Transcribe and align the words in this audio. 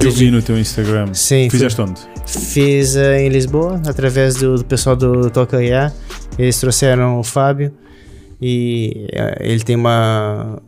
Eu 0.00 0.10
vi 0.10 0.30
no 0.30 0.42
teu 0.42 0.58
Instagram. 0.58 1.14
Sim, 1.14 1.48
Fizeste 1.48 1.80
onde? 1.80 2.00
Fiz 2.26 2.96
eh, 2.96 3.22
em 3.22 3.28
Lisboa, 3.28 3.80
através 3.86 4.34
do, 4.36 4.56
do 4.56 4.64
pessoal 4.64 4.96
do 4.96 5.30
Toca 5.30 5.62
IA. 5.62 5.92
Eles 6.36 6.58
trouxeram 6.58 7.20
o 7.20 7.22
Fábio 7.22 7.72
e 8.40 9.06
eh, 9.12 9.36
ele 9.40 9.62
tem 9.62 9.76
uma. 9.76 10.60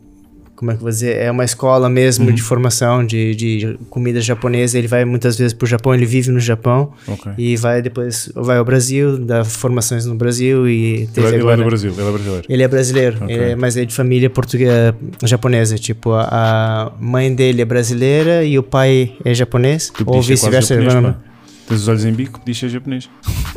Como 0.64 0.70
é 0.70 0.74
que 0.74 0.78
eu 0.78 0.82
vou 0.84 0.90
dizer? 0.90 1.16
É 1.18 1.30
uma 1.30 1.44
escola 1.44 1.90
mesmo 1.90 2.32
de 2.32 2.40
formação 2.42 3.04
de, 3.04 3.34
de 3.34 3.78
comida 3.90 4.18
japonesa. 4.20 4.78
Ele 4.78 4.88
vai 4.88 5.04
muitas 5.04 5.36
vezes 5.36 5.52
pro 5.52 5.66
Japão, 5.66 5.94
ele 5.94 6.06
vive 6.06 6.30
no 6.30 6.40
Japão 6.40 6.92
Ok. 7.06 7.32
e 7.36 7.54
vai 7.56 7.82
depois 7.82 8.32
vai 8.34 8.56
ao 8.56 8.64
Brasil, 8.64 9.18
dá 9.18 9.44
formações 9.44 10.06
no 10.06 10.14
Brasil 10.14 10.66
e 10.66 11.06
Ele, 11.16 11.26
é- 11.26 11.28
ele 11.28 11.36
é 11.36 11.40
agora- 11.40 11.56
do 11.58 11.64
Brasil, 11.64 11.92
ele 11.92 12.00
é 12.00 12.10
brasileiro. 12.12 12.46
Ele 12.48 12.62
é 12.62 12.68
brasileiro, 12.68 13.16
Ok. 13.22 13.34
ele 13.36 13.44
é- 13.52 13.56
mas 13.56 13.76
é 13.76 13.84
de 13.84 13.94
família 13.94 14.30
portuguesa, 14.30 14.94
japonesa. 15.22 15.76
Tipo, 15.76 16.12
a, 16.12 16.22
a 16.30 16.92
mãe 16.98 17.34
dele 17.34 17.60
é 17.60 17.64
brasileira 17.64 18.42
e 18.44 18.58
o 18.58 18.62
pai 18.62 19.12
é 19.24 19.34
japonês, 19.34 19.92
ou 20.00 20.06
quase 20.14 20.28
vice-versa. 20.28 20.74
agora- 20.74 21.12
pá. 21.12 21.33
Tens 21.66 21.80
os 21.80 21.88
olhos 21.88 22.04
em 22.04 22.12
bico, 22.12 22.38
podias 22.40 22.58
ser 22.58 22.68
japonês. 22.68 23.08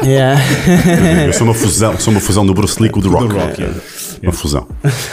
Yeah. 0.03 0.39
Eu 1.25 1.33
sou 1.33 1.45
uma 1.45 1.53
fusão, 1.53 1.97
sou 1.99 2.11
uma 2.11 2.19
fusão 2.21 2.45
do 2.45 2.53
Bruce 2.53 2.81
Lee 2.81 2.89
com 2.89 2.99
o 2.99 3.03
The 3.03 3.09
Rock. 3.09 3.27
Do 3.27 3.35
Rock, 3.35 3.61
yeah. 3.61 3.79
Uma 4.23 4.31
fusão. 4.31 4.67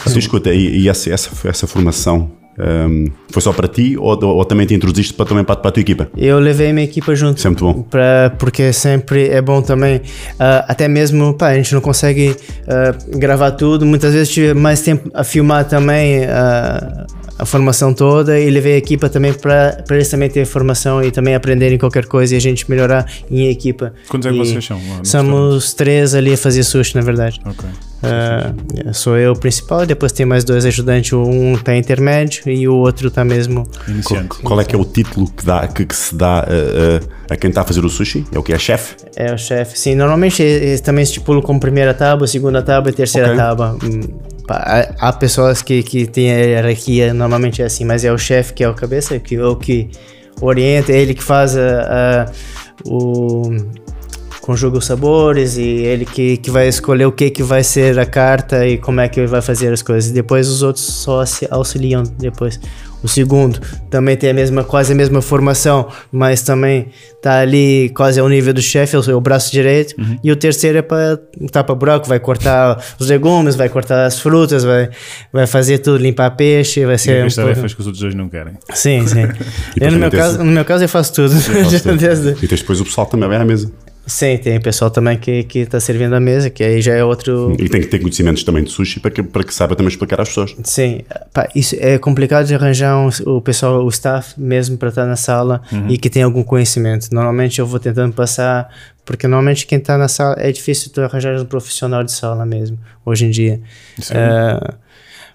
Então, 0.06 0.18
escuta, 0.18 0.52
e, 0.52 0.82
e 0.82 0.88
essa, 0.88 1.10
essa, 1.10 1.30
essa 1.48 1.66
formação 1.66 2.30
hum, 2.58 3.06
foi 3.30 3.42
só 3.42 3.52
para 3.52 3.66
ti 3.66 3.96
ou, 3.98 4.22
ou 4.24 4.44
também 4.44 4.66
te 4.66 4.74
introduziste 4.74 5.12
para, 5.14 5.26
também 5.26 5.44
para, 5.44 5.56
para 5.56 5.68
a 5.70 5.72
tua 5.72 5.80
equipa? 5.80 6.08
Eu 6.16 6.38
levei 6.38 6.72
minha 6.72 6.84
equipa 6.84 7.14
junto. 7.14 7.38
Isso 7.38 7.48
é 7.48 7.50
bom. 7.50 7.82
Pra, 7.82 8.32
porque 8.38 8.72
sempre 8.72 9.28
é 9.28 9.42
bom 9.42 9.60
também. 9.60 10.00
ah, 10.38 10.64
até 10.68 10.86
mesmo, 10.86 11.34
pá, 11.34 11.48
a 11.48 11.54
gente 11.54 11.74
não 11.74 11.80
consegue 11.80 12.36
ah, 12.68 12.94
gravar 13.16 13.52
tudo. 13.52 13.84
Muitas 13.84 14.12
vezes 14.12 14.32
tive 14.32 14.54
mais 14.54 14.80
tempo 14.82 15.10
a 15.14 15.24
filmar 15.24 15.64
também 15.64 16.24
ah, 16.26 17.06
a 17.38 17.44
formação 17.44 17.92
toda 17.92 18.38
e 18.38 18.48
levei 18.48 18.74
a 18.74 18.78
equipa 18.78 19.08
também 19.08 19.32
para 19.32 19.82
eles 19.90 20.08
também 20.08 20.28
terem 20.28 20.46
formação 20.46 21.02
e 21.02 21.10
também 21.10 21.34
aprenderem 21.34 21.78
qualquer 21.78 22.06
coisa 22.06 22.34
e 22.34 22.36
a 22.36 22.40
gente 22.40 22.68
melhorar 22.70 23.10
em 23.30 23.48
equipa. 23.48 23.92
Quantos 24.08 24.26
é 24.26 24.32
que 24.32 24.38
vocês 24.38 24.64
são 24.64 24.80
Somos 25.02 25.74
três 25.74 26.14
ali 26.14 26.34
a 26.34 26.36
fazer 26.36 26.62
sushi, 26.62 26.94
na 26.94 27.02
verdade. 27.02 27.40
Ok. 27.44 27.68
Ah, 28.06 28.52
sou 28.92 29.16
eu 29.16 29.32
o 29.32 29.38
principal 29.38 29.84
e 29.84 29.86
depois 29.86 30.12
tem 30.12 30.26
mais 30.26 30.44
dois 30.44 30.66
ajudantes. 30.66 31.12
Um 31.14 31.56
tá 31.56 31.74
intermédio 31.74 32.42
e 32.46 32.68
o 32.68 32.74
outro 32.74 33.10
tá 33.10 33.24
mesmo. 33.24 33.64
Qual, 33.66 33.88
Iniciante. 33.88 34.28
qual 34.42 34.60
é 34.60 34.64
que 34.64 34.74
é 34.74 34.78
o 34.78 34.84
título 34.84 35.30
que, 35.30 35.44
dá, 35.44 35.66
que, 35.66 35.86
que 35.86 35.96
se 35.96 36.14
dá 36.14 36.40
a, 36.40 37.30
a, 37.30 37.34
a 37.34 37.36
quem 37.36 37.48
está 37.48 37.62
a 37.62 37.64
fazer 37.64 37.84
o 37.84 37.88
sushi? 37.88 38.24
É 38.30 38.38
o 38.38 38.42
que 38.42 38.52
é 38.52 38.58
chefe? 38.58 38.96
É 39.16 39.32
o 39.32 39.38
chefe. 39.38 39.78
Sim, 39.78 39.94
normalmente 39.94 40.42
eles 40.42 40.80
também 40.82 41.02
estipulam 41.02 41.40
como 41.42 41.58
primeira 41.58 41.94
tábua, 41.94 42.26
segunda 42.26 42.62
tábua 42.62 42.90
e 42.90 42.94
terceira 42.94 43.28
Ok. 43.28 43.36
tábua. 43.38 43.78
Hum, 43.82 44.02
Há 44.48 45.12
pessoas 45.12 45.62
que, 45.62 45.82
que 45.82 46.06
têm 46.06 46.26
hierarquia, 46.28 47.14
normalmente 47.14 47.62
é 47.62 47.64
assim, 47.64 47.84
mas 47.84 48.04
é 48.04 48.12
o 48.12 48.18
chefe 48.18 48.52
que 48.52 48.62
é 48.64 48.68
o 48.68 48.74
cabeça, 48.74 49.18
que, 49.18 49.38
o 49.40 49.56
que 49.56 49.90
orienta, 50.40 50.92
é 50.92 50.98
ele 50.98 51.14
que 51.14 51.22
faz 51.22 51.56
a, 51.56 52.26
a- 52.26 52.32
o 52.84 53.50
conjuga 54.40 54.76
os 54.76 54.84
sabores 54.84 55.56
e 55.56 55.62
ele 55.62 56.04
que, 56.04 56.36
que 56.36 56.50
vai 56.50 56.68
escolher 56.68 57.06
o 57.06 57.12
que 57.12 57.30
que 57.30 57.42
vai 57.42 57.64
ser 57.64 57.98
a 57.98 58.04
carta 58.04 58.66
e 58.66 58.76
como 58.76 59.00
é 59.00 59.08
que 59.08 59.18
ele 59.18 59.26
vai 59.26 59.40
fazer 59.40 59.72
as 59.72 59.80
coisas. 59.80 60.10
Depois 60.10 60.46
os 60.48 60.62
outros 60.62 60.84
só 60.84 61.20
auxi- 61.20 61.48
auxiliam 61.50 62.02
depois. 62.18 62.60
O 63.04 63.08
segundo 63.08 63.60
também 63.90 64.16
tem 64.16 64.30
a 64.30 64.34
mesma, 64.34 64.64
quase 64.64 64.92
a 64.92 64.96
mesma 64.96 65.20
formação, 65.20 65.88
mas 66.10 66.40
também 66.42 66.86
tá 67.22 67.38
ali 67.40 67.90
quase 67.90 68.18
ao 68.18 68.28
nível 68.28 68.52
do 68.54 68.62
chefe, 68.62 68.96
é 68.96 68.98
o- 68.98 69.18
é 69.18 69.20
braço 69.20 69.52
direito. 69.52 69.94
E 70.24 70.32
o 70.32 70.36
terceiro 70.36 70.78
é 70.78 70.82
para 70.82 71.18
tapa 71.52 71.74
buraco, 71.74 72.08
vai 72.08 72.18
cortar 72.18 72.82
os 72.98 73.06
legumes, 73.08 73.56
vai 73.56 73.68
cortar 73.68 74.06
as 74.06 74.18
frutas, 74.18 74.64
vai, 74.64 74.88
vai 75.32 75.46
fazer 75.46 75.78
tudo, 75.78 75.98
limpar 76.02 76.30
peixe, 76.30 76.84
vai 76.86 76.96
ser 76.98 77.22
um 77.22 77.26
As 77.26 77.34
pouco- 77.34 77.50
tarefas 77.50 77.74
que 77.74 77.80
os 77.80 77.86
outros 77.86 78.00
dois 78.02 78.14
não 78.14 78.28
querem. 78.28 78.54
Sim, 78.72 79.06
sim. 79.06 79.20
eu, 79.78 79.92
no, 79.92 79.98
meu 79.98 80.10
caso, 80.10 80.38
no 80.42 80.50
meu 80.50 80.64
caso 80.64 80.82
eu 80.84 80.88
faço 80.88 81.12
tudo. 81.12 81.34
Desde- 81.98 82.30
E 82.42 82.48
tens 82.48 82.60
depois 82.60 82.80
o 82.80 82.84
pessoal 82.84 83.06
também 83.06 83.28
vai 83.28 83.36
à 83.38 83.44
mesa. 83.44 83.70
Sim, 84.06 84.36
tem 84.36 84.60
pessoal 84.60 84.90
também 84.90 85.16
que, 85.18 85.44
que 85.44 85.64
tá 85.64 85.80
servindo 85.80 86.14
a 86.14 86.20
mesa, 86.20 86.50
que 86.50 86.62
aí 86.62 86.80
já 86.82 86.94
é 86.94 87.02
outro. 87.02 87.56
E 87.58 87.68
tem 87.68 87.80
que 87.80 87.86
ter 87.86 87.98
conhecimentos 87.98 88.44
também 88.44 88.62
de 88.62 88.70
sushi 88.70 89.00
para 89.00 89.10
que, 89.10 89.22
para 89.22 89.42
que 89.42 89.54
saiba 89.54 89.74
também 89.74 89.88
explicar 89.90 90.20
às 90.20 90.28
pessoas. 90.28 90.54
Sim, 90.62 91.00
pá, 91.32 91.48
isso 91.54 91.74
é 91.78 91.96
complicado 91.98 92.46
de 92.46 92.54
arranjar 92.54 92.96
um- 92.98 93.08
o 93.36 93.40
pessoal, 93.40 93.82
o 93.84 93.88
staff 93.88 94.34
mesmo 94.38 94.76
para 94.76 94.90
estar 94.90 95.06
na 95.06 95.16
sala 95.16 95.62
e 95.88 95.96
que 95.96 96.10
tem 96.10 96.22
algum 96.22 96.42
conhecimento. 96.42 97.08
Normalmente 97.12 97.58
eu 97.60 97.66
vou 97.66 97.80
tentando 97.80 98.12
passar, 98.12 98.68
porque 99.06 99.26
normalmente 99.26 99.66
quem 99.66 99.78
está 99.78 99.96
na 99.96 100.08
sala 100.08 100.36
é 100.38 100.52
difícil 100.52 100.90
tu 100.92 101.00
arranjar 101.00 101.40
um 101.40 101.44
profissional 101.46 102.04
de 102.04 102.12
sala 102.12 102.44
mesmo, 102.44 102.78
hoje 103.06 103.24
em 103.26 103.30
dia. 103.30 103.60
Isso 103.98 104.12
é 104.12 104.18
É, 104.18 104.74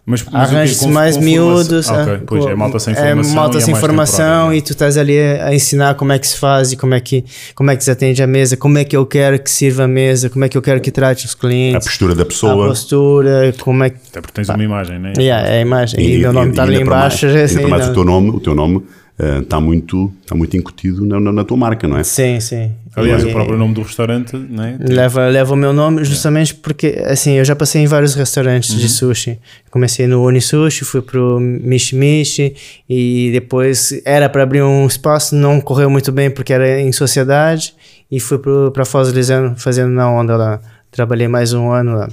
Mas, 0.10 0.26
mas 0.32 0.76
o 0.76 0.80
Com- 0.86 0.92
mais 0.92 1.16
com 1.18 1.24
miúdos. 1.24 1.88
Ah, 1.88 1.94
é, 1.96 2.02
ok, 2.02 2.20
pois 2.26 2.44
com- 2.44 2.50
é 2.50 2.56
malta 2.56 2.80
sem 2.80 2.94
é 2.94 2.98
formação. 2.98 3.36
malta 3.36 3.58
e 3.58 3.58
é 3.58 3.62
sem 3.62 3.74
mais 3.74 3.86
formação 3.86 4.18
temporário, 4.18 4.54
e 4.58 4.62
tu 4.64 4.72
estás 4.72 4.98
ali 4.98 5.20
a 5.20 5.54
ensinar 5.54 5.94
como 5.94 6.12
é 6.12 6.18
que 6.18 6.28
se 6.28 6.36
faz 6.38 6.72
e 6.72 6.76
como 6.76 6.96
é 6.96 7.00
que, 7.00 7.24
como 7.54 7.70
é 7.70 7.76
que 7.76 7.84
se 7.84 7.92
atende 7.92 8.24
a 8.24 8.28
mesa, 8.28 8.58
como 8.58 8.78
é 8.80 8.84
que 8.84 8.98
eu 8.98 9.06
quero 9.06 9.38
que 9.38 9.52
sirva 9.52 9.84
a 9.84 9.88
mesa, 9.88 10.28
como 10.30 10.44
é 10.44 10.50
que 10.50 10.58
eu 10.58 10.62
quero 10.64 10.82
que 10.82 10.90
trate 10.90 11.26
os 11.28 11.34
A 11.36 11.38
clientes, 11.38 11.88
postura 11.88 12.16
da 12.16 12.24
a 12.24 12.26
pessoa. 12.26 12.68
postura, 12.70 13.54
como 13.60 13.84
é 13.84 13.92
que. 13.92 13.98
Até 14.10 14.22
porque 14.22 14.34
tens 14.34 14.50
uma 14.50 14.64
imagem, 14.64 14.98
né? 14.98 15.14
Yeah, 15.18 15.48
é 15.48 15.60
a 15.60 15.62
imagem. 15.62 16.00
E, 16.02 16.18
o 16.18 16.22
meu 16.22 16.34
nome 16.34 16.50
está 16.50 16.64
ali 16.64 16.82
embaixo. 16.82 17.28
mais- 17.28 17.42
assim, 17.44 17.58
ainda 17.58 17.68
mais 17.70 17.88
o 17.90 17.94
teu 17.94 18.04
nome, 18.04 18.30
o 18.32 18.40
teu 18.40 18.56
nome 18.56 18.82
eh, 19.20 19.40
está 19.40 19.60
muito, 19.60 20.12
está 20.22 20.34
muito 20.36 20.56
incutido 20.56 21.06
na, 21.06 21.20
na, 21.20 21.32
na 21.32 21.44
tua 21.44 21.58
marca, 21.58 21.88
não 21.88 21.98
é? 21.98 22.04
Sim, 22.04 22.40
sim. 22.40 22.72
Aliás, 22.96 23.24
E- 23.24 23.28
o 23.28 23.32
próprio 23.32 23.58
nome 23.58 23.74
do 23.74 23.82
restaurante, 23.82 24.36
né? 24.36 24.78
Leva, 24.80 25.28
leva 25.28 25.54
o 25.54 25.56
meu 25.58 25.72
nome 25.74 26.04
justamente 26.04 26.56
porque, 26.56 27.02
assim, 27.06 27.34
eu 27.34 27.46
já 27.46 27.56
passei 27.56 27.82
em 27.82 27.86
vários 27.88 28.16
restaurantes 28.16 28.74
de 28.76 28.90
sushi. 28.90 29.38
Comecei 29.70 30.08
no 30.08 30.24
Unisushi, 30.26 30.84
fui 30.84 31.02
pro 31.02 31.40
Mishi 31.40 31.96
Mishi 31.96 32.56
e 32.90 33.30
depois 33.32 34.02
era 34.06 34.28
para 34.30 34.44
abrir 34.44 34.64
um 34.64 34.88
espaço, 34.88 35.36
não 35.36 35.62
correu 35.62 35.90
muito 35.90 36.12
bem 36.12 36.30
porque 36.32 36.52
era 36.52 36.82
em 36.82 36.92
sociedade 36.92 37.74
e 38.12 38.20
fui 38.20 38.38
pro, 38.40 38.72
pra 38.72 38.86
Foz 38.86 39.12
do 39.14 39.20
fazendo 39.58 39.90
na 39.92 40.10
onda 40.10 40.36
lá. 40.36 40.60
Trabalhei 40.92 41.28
mais 41.28 41.54
um 41.54 41.72
ano 41.72 41.96
lá. 41.96 42.10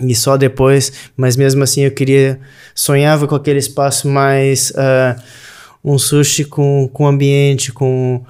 E 0.00 0.14
só 0.14 0.36
depois, 0.36 0.92
mas 1.16 1.36
mesmo 1.36 1.62
assim 1.64 1.82
eu 1.82 1.90
queria, 1.90 2.38
sonhava 2.74 3.26
com 3.26 3.34
aquele 3.34 3.58
espaço 3.58 4.06
mais, 4.08 4.72
ah, 4.76 5.16
um 5.84 5.98
sushi 5.98 6.44
com, 6.44 6.88
com 6.92 7.06
ambiente, 7.06 7.72
com, 7.72 8.22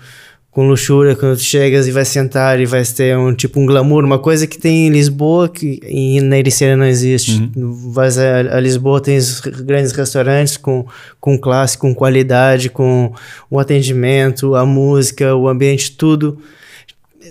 com 0.50 0.66
luxúria, 0.68 1.14
quando 1.16 1.36
tu 1.36 1.42
chegas 1.42 1.86
e 1.86 1.92
vai 1.92 2.04
sentar 2.04 2.60
e 2.60 2.66
vai 2.66 2.82
ter 2.84 3.16
um 3.16 3.34
tipo 3.34 3.58
um 3.60 3.66
glamour, 3.66 4.04
uma 4.04 4.18
coisa 4.18 4.46
que 4.46 4.58
tem 4.58 4.86
em 4.86 4.90
Lisboa 4.90 5.48
que 5.48 5.80
em, 5.84 6.20
na 6.20 6.38
Ericeira 6.38 6.76
não 6.76 6.84
existe. 6.86 7.50
Vais 7.56 8.18
a, 8.18 8.40
a 8.56 8.60
Lisboa, 8.60 9.00
tem 9.00 9.18
grandes 9.64 9.92
restaurantes 9.92 10.56
com, 10.56 10.86
com 11.20 11.38
classe, 11.38 11.76
com 11.78 11.94
qualidade, 11.94 12.68
com 12.70 13.12
o 13.50 13.58
atendimento, 13.58 14.54
a 14.54 14.64
música, 14.66 15.34
o 15.34 15.48
ambiente, 15.48 15.92
tudo 15.96 16.38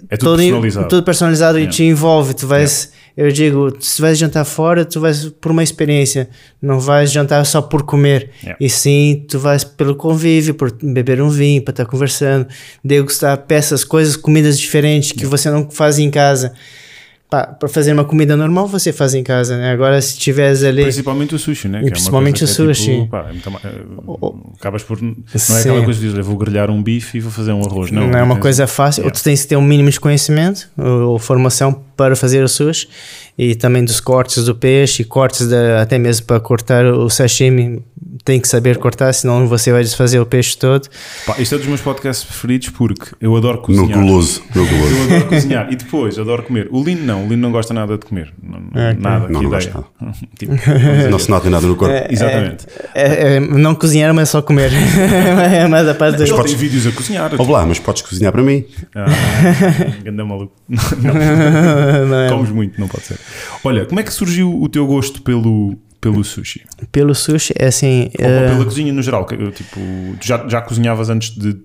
É 0.09 0.17
tudo 0.17 0.37
personalizado. 0.37 0.87
tudo 0.87 1.03
personalizado 1.03 1.57
e 1.57 1.61
Yeah. 1.61 1.75
te 1.75 1.83
envolve. 1.83 2.33
Tu 2.33 2.45
vais, 2.47 2.91
eu 3.17 3.31
digo, 3.31 3.75
se 3.79 3.99
vais 3.99 4.15
jantar 4.15 4.45
fora, 4.45 4.85
tu 4.85 4.99
vais 4.99 5.25
por 5.41 5.51
uma 5.51 5.63
experiência. 5.63 6.29
Não 6.61 6.79
vais 6.79 7.11
jantar 7.11 7.43
só 7.47 7.63
por 7.63 7.81
comer. 7.81 8.29
Yeah. 8.43 8.57
E 8.61 8.69
sim, 8.69 9.25
tu 9.27 9.39
vais 9.39 9.63
pelo 9.63 9.95
convívio, 9.95 10.53
por 10.53 10.71
beber 10.71 11.19
um 11.19 11.29
vinho, 11.29 11.63
para 11.63 11.71
estar 11.71 11.85
conversando, 11.87 12.47
degustar 12.83 13.35
peças, 13.47 13.83
coisas, 13.83 14.15
comidas 14.15 14.59
diferentes 14.59 15.13
que 15.13 15.25
você 15.25 15.49
não 15.49 15.67
faz 15.67 15.97
em 15.97 16.11
casa. 16.11 16.53
Para 17.29 17.67
fazer 17.67 17.91
uma 17.91 18.05
comida 18.05 18.37
normal, 18.37 18.67
você 18.67 18.93
faz 18.93 19.13
em 19.13 19.21
casa, 19.21 19.57
né? 19.57 19.71
Agora, 19.71 20.01
se 20.01 20.17
tiveres 20.17 20.63
ali. 20.63 20.83
Principalmente 20.83 21.35
o 21.35 21.39
sushi, 21.39 21.67
né? 21.67 21.79
E 21.79 21.81
Que 21.81 21.87
é 21.87 21.91
principalmente 21.91 22.39
coisa 22.39 22.53
o 22.53 22.65
que 22.65 22.71
é 22.71 22.73
sushi. 22.73 22.91
tipo, 23.01 23.07
pá, 23.07 23.29
é 23.29 23.67
é, 23.67 23.73
acabas 24.57 24.83
por. 24.83 25.01
Não 25.01 25.13
é 25.33 25.37
Sim. 25.37 25.59
aquela 25.59 25.83
coisa 25.83 25.99
de 25.99 26.07
dizer, 26.07 26.21
vou 26.21 26.37
grelhar 26.37 26.69
um 26.71 26.81
bife 26.81 27.17
e 27.17 27.19
vou 27.19 27.29
fazer 27.29 27.51
um 27.51 27.61
arroz. 27.65 27.91
Não, 27.91 28.07
Não, 28.07 28.17
é 28.17 28.23
uma 28.23 28.37
coisa 28.37 28.65
fácil. 28.65 29.01
Yeah. 29.01 29.13
Ou 29.13 29.19
tu 29.19 29.21
tens 29.21 29.41
que 29.41 29.47
ter 29.49 29.57
um 29.57 29.61
mínimo 29.61 29.89
de 29.89 29.99
conhecimento 29.99 30.69
ou, 30.77 31.11
ou 31.11 31.19
formação 31.19 31.83
para 31.97 32.15
fazer 32.15 32.41
o 32.43 32.47
sushi 32.47 32.87
e 33.37 33.55
também 33.55 33.83
dos 33.83 33.99
cortes 33.99 34.45
do 34.45 34.55
peixe, 34.55 35.03
cortes 35.03 35.47
da, 35.49 35.81
até 35.81 35.97
mesmo 35.99 36.25
para 36.25 36.39
cortar 36.39 36.85
o 36.85 37.09
sashimi. 37.09 37.83
Tem 38.27 38.41
que 38.41 38.47
saber 38.49 38.75
cortar, 38.77 39.13
senão 39.13 39.47
você 39.47 39.71
vai 39.71 39.81
desfazer 39.83 40.19
o 40.19 40.25
peixe 40.25 40.57
todo. 40.57 40.89
Pá, 41.25 41.35
este 41.39 41.55
é 41.55 41.57
dos 41.57 41.65
meus 41.67 41.79
podcasts 41.79 42.25
preferidos 42.25 42.67
porque 42.71 43.11
eu 43.21 43.33
adoro 43.37 43.59
cozinhar. 43.59 43.97
No 43.97 44.05
guloso. 44.05 44.43
No 44.53 44.65
guloso. 44.67 44.95
Eu 44.97 45.03
adoro 45.05 45.25
cozinhar 45.29 45.71
e 45.71 45.75
depois 45.77 46.19
adoro 46.19 46.43
comer. 46.43 46.67
O 46.69 46.83
Lino 46.83 47.05
não, 47.05 47.23
o 47.23 47.29
Lino 47.29 47.41
não 47.41 47.53
gosta 47.53 47.73
nada 47.73 47.97
de 47.97 48.05
comer. 48.05 48.33
Não- 48.43 48.57
É, 48.81 48.89
ok. 48.91 49.01
nada, 49.01 49.19
Não, 49.19 49.27
que 49.27 49.33
não 49.47 49.57
ideia. 49.57 49.71
gosta 49.71 49.85
Tipo, 50.37 50.53
Não 51.09 51.19
se 51.19 51.29
nota 51.29 51.49
nada 51.49 51.65
no 51.65 51.77
corpo. 51.77 51.95
exatamente. 52.09 52.65
É, 52.93 53.35
é, 53.35 53.39
não 53.39 53.73
cozinhar, 53.73 54.13
mas 54.13 54.27
só 54.27 54.41
comer. 54.41 54.71
é 55.53 55.65
mais 55.69 55.87
a 55.87 55.93
parte 55.95 56.17
das 56.17 56.29
tem 56.29 56.55
vídeos 56.57 56.85
a 56.85 56.91
cozinhar. 56.91 57.31
Ó 57.37 57.49
lá, 57.49 57.65
mas 57.65 57.79
podes 57.79 58.01
cozinhar 58.01 58.33
para 58.33 58.43
mim. 58.43 58.65
Ah, 58.93 59.05
ganda 60.03 60.25
maluco. 60.25 60.51
Não, 60.67 62.05
Não 62.07 62.19
é? 62.19 62.29
comes 62.29 62.49
muito, 62.49 62.77
não 62.77 62.89
pode 62.89 63.05
ser. 63.05 63.17
Olha, 63.63 63.85
como 63.85 64.01
é 64.01 64.03
que 64.03 64.13
surgiu 64.13 64.53
o 64.61 64.67
teu 64.67 64.85
gosto 64.85 65.21
pelo, 65.21 65.77
pelo 66.11 66.23
sushi? 66.23 66.65
Pelo 66.91 67.15
sushi, 67.15 67.53
é 67.57 67.67
assim. 67.67 68.09
Ou 68.19 68.25
é, 68.25 68.49
pela 68.49 68.63
cozinha 68.63 68.93
no 68.93 69.01
geral? 69.01 69.25
Tipo, 69.25 69.79
tu 70.19 70.25
já, 70.25 70.47
já 70.47 70.61
cozinhavas 70.61 71.09
antes 71.09 71.35
de, 71.35 71.49
eh, 71.49 71.55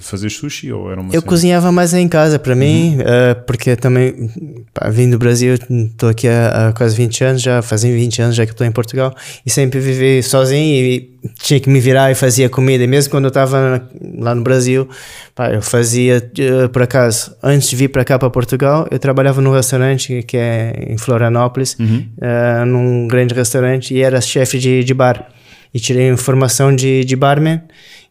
fazer 0.00 0.30
sushi 0.30 0.72
ou 0.72 0.90
era 0.90 1.00
uma 1.00 1.08
Eu 1.08 1.20
cena? 1.20 1.22
cozinhava 1.22 1.70
mais 1.72 1.92
em 1.92 2.08
casa 2.08 2.38
para 2.38 2.54
mim, 2.54 2.98
eh, 3.00 3.34
porque 3.34 3.76
também 3.76 4.30
pá, 4.72 4.88
vim 4.88 5.10
do 5.10 5.18
Brasil, 5.18 5.54
estou 5.54 6.08
aqui 6.08 6.26
há, 6.28 6.68
há 6.68 6.72
quase 6.72 6.96
20 6.96 7.24
anos, 7.24 7.42
já 7.42 7.60
fazem 7.62 7.94
20 7.94 8.22
anos 8.22 8.36
já 8.36 8.46
que 8.46 8.52
estou 8.52 8.66
em 8.66 8.72
Portugal 8.72 9.14
e 9.44 9.50
sempre 9.50 9.78
vivi 9.80 10.22
sozinho 10.22 10.84
e 10.86 11.16
tinha 11.42 11.58
que 11.60 11.68
me 11.68 11.80
virar 11.80 12.10
e 12.10 12.14
fazia 12.14 12.48
comida. 12.48 12.84
E 12.84 12.86
mesmo 12.86 13.10
quando 13.10 13.24
eu 13.24 13.28
estava 13.28 13.88
lá 14.18 14.34
no 14.34 14.42
Brasil, 14.42 14.88
pá, 15.34 15.50
eu 15.52 15.60
fazia 15.60 16.16
eh, 16.38 16.68
por 16.68 16.82
acaso. 16.82 17.34
Antes 17.42 17.68
de 17.68 17.76
vir 17.76 17.88
para 17.88 18.04
cá 18.04 18.18
para 18.18 18.30
Portugal, 18.30 18.86
eu 18.90 18.98
trabalhava 18.98 19.40
num 19.42 19.50
restaurante 19.52 20.22
que 20.22 20.36
é 20.36 20.86
em 20.88 20.96
Florianópolis, 20.96 21.76
eh, 22.20 22.64
num 22.64 23.06
grande 23.08 23.34
restaurante 23.34 23.92
e 23.94 24.02
era 24.02 24.20
chefe 24.20 24.58
de, 24.58 24.84
de 24.84 24.94
bar. 24.94 25.28
E 25.74 25.80
tirei 25.80 26.16
formação 26.16 26.74
de, 26.74 27.04
de 27.04 27.14
barman 27.16 27.60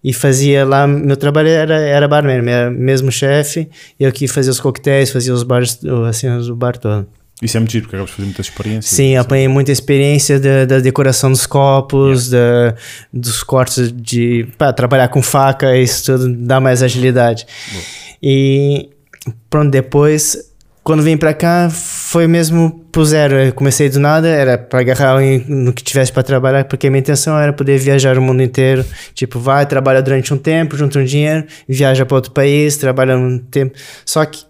e 0.05 0.13
fazia 0.13 0.63
lá, 0.63 0.85
meu 0.85 1.17
trabalho 1.17 1.47
era, 1.47 1.79
era 1.79 2.07
barman, 2.07 2.39
meu 2.39 2.69
mesmo 2.69 3.11
chefe, 3.11 3.67
eu 3.99 4.11
que 4.11 4.27
fazia 4.27 4.51
os 4.51 4.59
coquetéis, 4.59 5.09
fazia 5.09 5.33
os 5.33 5.41
bares, 5.41 5.79
assim, 6.07 6.29
o 6.29 6.55
bar 6.55 6.77
todo. 6.77 7.07
Isso 7.41 7.57
é 7.57 7.59
muito 7.59 7.71
giro, 7.71 7.85
porque 7.85 7.95
acabas 7.95 8.11
de 8.11 8.15
fazer 8.15 8.25
muitas 8.27 8.45
experiências. 8.45 8.95
Sim, 8.95 9.15
apanhei 9.17 9.47
muita 9.47 9.71
experiência 9.71 10.39
da, 10.39 10.65
da 10.65 10.79
decoração 10.79 11.31
dos 11.31 11.47
copos, 11.47 12.29
da, 12.29 12.75
dos 13.11 13.41
cortes 13.41 13.91
de. 13.91 14.47
Pá, 14.59 14.71
trabalhar 14.71 15.07
com 15.07 15.23
faca, 15.23 15.75
isso 15.75 16.05
tudo 16.05 16.31
dá 16.37 16.59
mais 16.59 16.83
agilidade. 16.83 17.47
E 18.21 18.91
pronto, 19.49 19.71
depois, 19.71 20.37
quando 20.85 21.01
vim 21.01 21.17
pra 21.17 21.33
cá, 21.33 21.67
foi 21.67 22.27
mesmo 22.27 22.85
pro 22.91 23.03
zero. 23.03 23.35
Eu 23.39 23.51
comecei 23.53 23.89
do 23.89 23.99
nada, 23.99 24.27
era 24.27 24.55
pra 24.55 24.81
agarrar 24.81 25.19
no 25.47 25.73
que 25.73 25.83
tivesse 25.83 26.13
pra 26.13 26.21
trabalhar, 26.21 26.63
porque 26.65 26.85
a 26.85 26.91
minha 26.91 26.99
intenção 26.99 27.35
era 27.39 27.51
poder 27.51 27.79
viajar 27.79 28.15
o 28.19 28.21
mundo 28.21 28.43
inteiro. 28.43 28.85
Tipo, 29.15 29.39
vai, 29.39 29.65
trabalha 29.65 29.99
durante 29.99 30.31
um 30.31 30.37
tempo, 30.37 30.77
junta 30.77 30.99
um 30.99 31.03
dinheiro, 31.03 31.43
viaja 31.67 32.05
pra 32.05 32.15
outro 32.15 32.31
país, 32.31 32.77
trabalha 32.77 33.17
um 33.17 33.39
tempo. 33.39 33.75
Só 34.05 34.23
que 34.25 34.44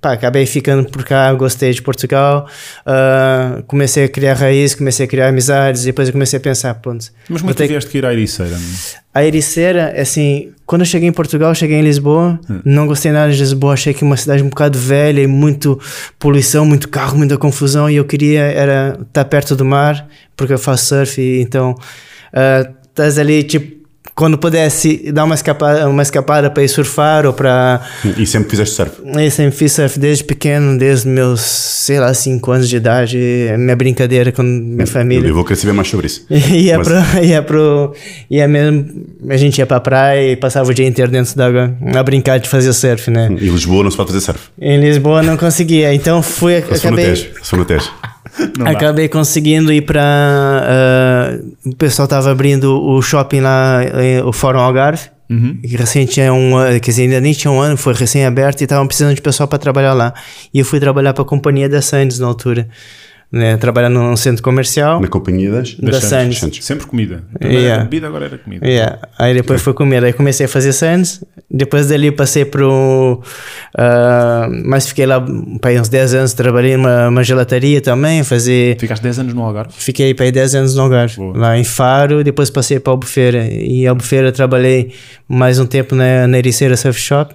Pá, 0.00 0.12
acabei 0.12 0.46
ficando 0.46 0.88
por 0.88 1.02
cá, 1.02 1.32
gostei 1.34 1.72
de 1.72 1.82
Portugal, 1.82 2.46
ah, 2.86 3.62
comecei 3.66 4.04
a 4.04 4.08
criar 4.08 4.34
raiz, 4.34 4.74
comecei 4.74 5.06
a 5.06 5.08
criar 5.08 5.28
amizades, 5.28 5.82
e 5.82 5.86
depois 5.86 6.06
eu 6.06 6.12
comecei 6.12 6.36
a 6.36 6.40
pensar, 6.40 6.74
pronto. 6.74 7.06
Mas 7.28 7.40
como 7.40 7.50
é 7.50 7.54
que 7.54 7.66
vieste 7.66 7.90
que 7.90 7.98
ir 7.98 8.06
à 8.06 8.12
Ericeira? 8.12 8.56
A 9.12 9.24
Ericeira, 9.24 10.00
assim, 10.00 10.52
quando 10.64 10.82
eu 10.82 10.86
cheguei 10.86 11.08
em 11.08 11.12
Portugal, 11.12 11.52
cheguei 11.52 11.78
em 11.78 11.82
Lisboa, 11.82 12.38
Hum. 12.48 12.60
não 12.64 12.86
gostei 12.86 13.10
nada 13.10 13.32
de 13.32 13.38
Lisboa, 13.40 13.72
achei 13.72 13.92
que 13.92 14.04
uma 14.04 14.16
cidade 14.16 14.40
um 14.40 14.48
bocado 14.48 14.78
velha 14.78 15.20
e 15.20 15.26
muito 15.26 15.80
poluição, 16.16 16.64
muito 16.64 16.88
carro, 16.88 17.18
muita 17.18 17.36
confusão, 17.36 17.90
e 17.90 17.96
eu 17.96 18.04
queria 18.04 18.42
era 18.42 18.96
estar 19.02 19.24
perto 19.24 19.56
do 19.56 19.64
mar, 19.64 20.06
porque 20.36 20.52
eu 20.52 20.58
faço 20.58 20.86
surf, 20.86 21.20
e 21.20 21.40
então 21.40 21.74
ah, 22.32 22.68
estás 22.88 23.18
ali, 23.18 23.42
tipo, 23.42 23.77
quando 24.18 24.36
pudesse 24.36 25.12
dar 25.12 25.22
uma 25.22 25.36
escapada, 25.36 25.88
uma 25.88 26.02
escapada 26.02 26.50
para 26.50 26.64
ir 26.64 26.68
surfar 26.68 27.24
ou 27.24 27.32
para 27.32 27.80
E 28.18 28.26
sempre 28.26 28.50
fizeste 28.50 28.74
surf. 28.74 28.90
eu 29.06 29.30
sempre 29.30 29.56
fiz 29.56 29.70
surf 29.70 29.96
desde 29.96 30.24
pequeno, 30.24 30.76
desde 30.76 31.06
meus, 31.06 31.40
sei 31.40 32.00
lá, 32.00 32.12
5 32.12 32.50
anos 32.50 32.68
de 32.68 32.76
idade. 32.76 33.16
É 33.48 33.56
minha 33.56 33.76
brincadeira 33.76 34.32
com 34.32 34.42
minha 34.42 34.82
Eu 34.82 34.86
família. 34.88 35.32
vou 35.32 35.44
querer 35.44 35.60
saber 35.60 35.72
mais 35.72 35.86
sobre 35.86 36.06
isso. 36.06 36.26
ia, 36.52 36.76
Mas- 36.78 36.88
pro, 36.88 37.24
ia 37.24 37.42
pro. 37.42 37.94
Ia 38.28 38.48
mesmo. 38.48 38.86
A 39.28 39.36
gente 39.36 39.58
ia 39.58 39.66
pra 39.66 39.78
praia 39.78 40.32
e 40.32 40.36
passava 40.36 40.68
o 40.68 40.74
dia 40.74 40.86
inteiro 40.86 41.12
dentro 41.12 41.36
d'água 41.36 41.72
a 41.94 42.02
brincar 42.02 42.38
de 42.40 42.48
fazer 42.48 42.72
surf, 42.72 43.12
né? 43.12 43.28
E 43.40 43.48
Lisboa 43.48 43.84
não 43.84 43.90
se 43.92 43.96
pode 43.96 44.08
fazer 44.12 44.24
surf. 44.24 44.40
Em 44.60 44.80
Lisboa 44.80 45.22
não 45.22 45.36
conseguia, 45.36 45.94
então 45.94 46.20
fui. 46.24 46.56
Eu 46.68 46.76
sou 46.76 46.90
no 46.90 46.96
Acabei, 46.96 47.04
Tejo. 47.04 47.28
Eu 47.38 47.44
sou 47.44 47.56
no. 47.56 47.66
Não 48.58 48.64
dá. 48.66 48.70
acabei 48.72 49.08
conseguindo 49.08 49.72
ir 49.72 49.82
pra. 49.82 50.02
ah, 50.02 51.38
o 51.64 51.74
pessoal 51.74 52.06
tava 52.08 52.30
abrindo 52.30 52.80
o 52.82 53.00
shopping 53.02 53.40
lá, 53.40 53.82
eh, 53.82 54.22
o 54.22 54.32
Fórum 54.32 54.60
Algarve. 54.60 55.10
Uhum. 55.30 55.58
E 55.62 55.76
recém 55.76 56.06
tinha 56.06 56.32
um 56.32 56.56
ano, 56.56 56.80
quer 56.80 56.90
dizer, 56.90 57.02
ainda 57.02 57.20
nem 57.20 57.34
tinha 57.34 57.50
um 57.50 57.60
ano, 57.60 57.76
foi 57.76 57.92
recém-aberto 57.92 58.62
e 58.62 58.64
estavam 58.64 58.86
precisando 58.86 59.14
de 59.14 59.20
pessoal 59.20 59.46
para 59.46 59.58
trabalhar 59.58 59.92
lá. 59.92 60.14
E 60.54 60.58
eu 60.58 60.64
fui 60.64 60.80
trabalhar 60.80 61.12
para 61.12 61.22
a 61.22 61.26
companhia 61.26 61.68
da 61.68 61.82
Sands 61.82 62.18
na 62.18 62.26
altura, 62.26 62.66
né? 63.30 63.56
Trabalhar 63.58 63.88
num 63.90 64.16
centro 64.16 64.42
comercial. 64.42 65.00
Na 65.00 65.08
companhia 65.08 65.50
das... 65.50 65.74
Da 65.74 65.90
Das 65.90 66.04
Sands. 66.04 66.38
Sands. 66.38 66.64
Sempre 66.64 66.86
comida. 66.86 67.22
Primeiro 67.38 67.62
Yeah. 67.62 67.74
era 67.76 67.84
bebida, 67.84 68.06
agora 68.06 68.24
era 68.26 68.38
comida. 68.38 68.66
Yeah. 68.66 68.98
Aí 69.18 69.34
depois 69.34 69.60
foi 69.62 69.74
comer, 69.74 70.02
aí 70.04 70.12
comecei 70.12 70.46
a 70.46 70.48
fazer 70.48 70.72
Sands. 70.72 71.22
Depois 71.50 71.86
dali 71.88 72.10
passei 72.12 72.44
pro. 72.44 73.22
ah, 73.76 74.48
mas 74.64 74.86
fiquei 74.88 75.06
lá 75.06 75.24
para 75.60 75.72
uns 75.80 75.88
10 75.88 76.14
anos, 76.14 76.32
trabalhei 76.34 76.76
numa 76.76 77.08
uma 77.08 77.22
gelataria 77.24 77.80
também, 77.80 78.22
fazer. 78.22 78.76
Ficaste 78.78 79.02
10 79.02 79.18
anos 79.20 79.34
no 79.34 79.42
Algarve? 79.42 79.72
Fiquei 79.76 80.12
para 80.14 80.26
aí 80.26 80.32
10 80.32 80.54
anos 80.54 80.74
no 80.74 80.82
Algarve, 80.82 81.16
Boa. 81.16 81.36
lá 81.36 81.58
em 81.58 81.64
Faro, 81.64 82.22
depois 82.22 82.50
passei 82.50 82.78
para 82.78 82.92
Albufeira. 82.92 83.46
E 83.50 83.86
Albufeira 83.86 84.30
trabalhei 84.32 84.92
mais 85.26 85.58
um 85.58 85.66
tempo 85.66 85.94
na, 85.94 86.26
na 86.26 86.38
Ericeira 86.38 86.76
Surf 86.76 86.98
Shop. 87.00 87.34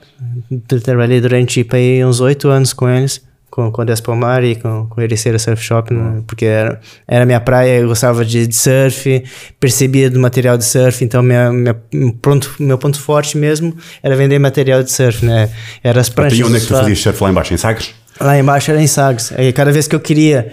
Tra- 0.68 0.80
Trabalhei 0.80 1.20
durante 1.22 1.64
para 1.64 1.78
aí 1.80 2.04
uns 2.06 2.20
8 2.20 2.48
anos 2.50 2.72
com 2.74 2.88
eles, 2.90 3.20
com, 3.54 3.72
com 3.72 3.86
Despomar 3.86 4.44
e 4.44 4.56
com, 4.56 4.88
com 4.88 5.00
Ericeira 5.00 5.38
Surf 5.38 5.64
Shop, 5.64 5.94
né? 5.94 6.24
porque 6.26 6.44
era, 6.44 6.82
era 7.08 7.24
minha 7.24 7.40
praia, 7.40 7.82
eu 7.82 7.88
gostava 7.88 8.26
de, 8.26 8.48
de 8.48 8.56
surf, 8.56 9.24
percebia 9.60 10.10
do 10.10 10.20
material 10.20 10.58
de 10.58 10.66
surf, 10.66 11.06
então 11.06 11.22
minha, 11.22 11.54
minha, 11.54 11.76
pronto, 12.20 12.52
meu 12.58 12.80
ponto 12.80 13.00
forte 13.00 13.38
mesmo 13.38 13.78
era 14.02 14.16
vender 14.16 14.40
material 14.40 14.82
de 14.82 14.92
surf, 14.92 15.24
né? 15.24 15.52
Era 15.84 16.02
as 16.02 16.10
pranchas. 16.10 16.40
E 16.40 16.44
onde 16.44 16.58
é 16.58 16.60
que 16.62 16.66
tu 16.66 16.74
fazias 16.74 17.00
surf 17.00 17.24
lá 17.24 17.30
embaixo? 17.30 17.54
Em 17.54 17.58
Sagres? 17.58 17.94
Lá 18.20 18.40
embaixo 18.40 18.72
era 18.72 18.82
em 18.82 18.88
Sagres. 18.88 19.32
Aí 19.38 19.54
cada 19.54 19.72
vez 19.72 19.88
que 19.88 19.96
eu 19.96 20.00
queria 20.00 20.52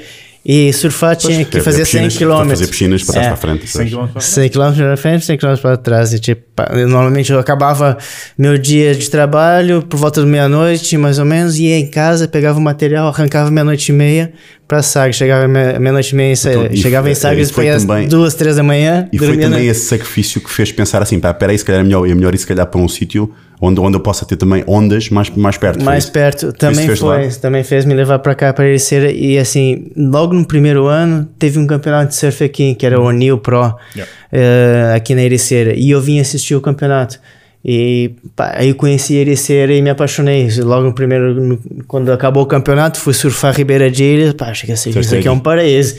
ir 0.52 0.72
surfar 0.72 1.14
tinha 1.16 1.44
que 1.44 1.60
fazer 1.60 1.84
100 1.84 2.04
piscinas, 2.08 2.16
para 2.16 2.44
km. 2.44 2.48
fazer 2.50 2.66
piscinas 2.66 3.02
para 3.04 3.12
trás 3.12 3.26
É. 3.26 3.28
para 3.30 3.34
a 3.34 3.36
frente. 3.36 3.66
100 3.66 3.70
sabes? 3.70 3.92
km 3.92 4.06
para 4.12 4.20
100 4.20 4.48
km 4.50 4.72
para 4.76 4.96
frente, 4.96 5.24
100 5.26 5.38
km 5.38 5.56
para 5.62 5.76
trás. 5.76 6.12
E, 6.12 6.18
tipo, 6.18 6.42
normalmente 6.88 7.32
eu 7.32 7.38
acabava 7.38 7.96
meu 8.36 8.58
dia 8.58 8.94
de 8.94 9.08
trabalho 9.08 9.82
por 9.82 9.96
volta 9.98 10.20
da 10.20 10.26
meia-noite, 10.26 10.96
mais 10.96 11.18
ou 11.18 11.24
menos, 11.24 11.58
ia 11.58 11.76
em 11.78 11.86
casa, 11.86 12.26
pegava 12.26 12.58
o 12.58 12.62
material, 12.62 13.08
arrancava 13.08 13.50
meia-noite 13.50 13.90
e 13.90 13.94
meia 13.94 14.32
para 14.66 14.82
Sagres. 14.82 15.16
Chegava 15.16 15.46
meia- 15.48 15.78
meia-noite 15.78 16.12
e 16.12 16.16
meia, 16.16 16.32
Então, 16.34 16.66
e 16.70 16.76
chegava 16.76 17.04
foi- 17.04 17.12
em 17.12 17.14
Sagres 17.14 17.50
e 17.50 17.52
foi 17.52 17.68
às 17.68 17.84
também- 17.84 18.08
duas, 18.08 18.34
três 18.34 18.56
da 18.56 18.62
manhã. 18.62 19.08
E 19.12 19.18
foi 19.18 19.36
também 19.36 19.66
esse 19.66 19.86
sacrifício 19.86 20.40
que 20.40 20.50
fez 20.50 20.70
pensar 20.72 21.02
assim, 21.02 21.18
pá, 21.20 21.32
peraí, 21.34 21.58
se 21.58 21.64
calhar 21.64 21.80
é 21.80 21.84
melhor, 21.84 22.08
é 22.08 22.14
melhor 22.14 22.34
ir 22.34 22.38
se 22.38 22.46
calhar 22.46 22.66
para 22.66 22.80
um 22.80 22.88
sítio 22.88 23.32
onde, 23.60 23.78
onde 23.80 23.96
eu 23.96 24.00
possa 24.00 24.24
ter 24.24 24.36
também 24.36 24.64
ondas 24.66 25.10
mais, 25.10 25.28
mais 25.30 25.56
perto. 25.58 25.84
mais 25.84 26.06
perto. 26.08 26.52
Também 26.52 26.86
fez 26.86 26.98
foi, 26.98 27.28
também 27.40 27.62
fez 27.62 27.84
me 27.84 27.92
levar 27.94 28.18
para 28.20 28.34
cá 28.34 28.52
para 28.52 28.66
Ericeira 28.66 29.12
e 29.12 29.36
assim 29.38 29.88
logo 29.96 30.32
no 30.34 30.44
primeiro 30.46 30.86
ano 30.86 31.28
teve 31.38 31.58
um 31.58 31.66
campeonato 31.66 32.08
de 32.08 32.14
surf 32.16 32.42
aqui 32.42 32.74
que 32.74 32.86
era 32.86 32.98
o 33.00 33.04
O'Neill 33.04 33.38
Pro 33.38 33.74
Yeah. 33.94 34.10
eh, 34.32 34.92
aqui 34.96 35.14
na 35.14 35.22
Ericeira. 35.22 35.74
E 35.74 35.90
eu 35.90 36.00
vim 36.00 36.18
assistir 36.20 36.54
o 36.54 36.60
campeonato. 36.60 37.18
E 37.62 38.12
pá, 38.34 38.52
aí 38.56 38.72
conheci 38.72 39.16
Ericeira 39.16 39.70
e 39.74 39.82
me 39.82 39.90
apaixonei. 39.90 40.48
Logo 40.62 40.84
no 40.86 40.94
primeiro 40.94 41.34
no- 41.34 41.58
quando 41.86 42.10
acabou 42.10 42.42
o 42.44 42.46
campeonato 42.46 42.98
fui 42.98 43.12
surfar 43.12 43.54
Ribeira 43.54 43.90
de 43.90 44.02
Ilha 44.02 44.32
pá, 44.32 44.46
achei 44.46 44.66
que 44.66 44.72
assim, 44.72 44.88
isso 44.98 45.14
aqui 45.14 45.28
é 45.28 45.30
um 45.30 45.38
paraíso 45.38 45.94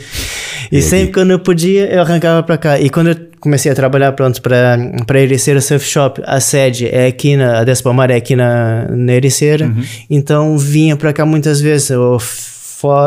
e 0.72 0.78
E 0.78 0.82
sempre 0.82 1.04
aqui? 1.04 1.12
quando 1.12 1.30
eu 1.32 1.38
podia 1.38 1.92
eu 1.92 2.00
arrancava 2.00 2.42
para 2.42 2.56
cá 2.58 2.80
e 2.80 2.88
quando 2.90 3.08
eu 3.10 3.16
comecei 3.38 3.70
a 3.70 3.74
trabalhar 3.74 4.12
pronto 4.12 4.40
para 4.40 4.78
para 5.06 5.20
Ericeira 5.20 5.60
Surf 5.60 5.84
Shop 5.86 6.20
a 6.24 6.40
sede 6.40 6.86
é 6.88 7.06
aqui 7.06 7.36
na 7.36 7.60
a 7.60 7.64
Despomar 7.64 8.10
é 8.10 8.16
aqui 8.16 8.34
na, 8.34 8.86
na 8.90 9.12
Ericeira 9.12 9.70
então 10.08 10.56
vinha 10.56 10.96
para 10.96 11.12
cá 11.12 11.24
muitas 11.26 11.60
vezes 11.60 11.90
ou 11.90 12.18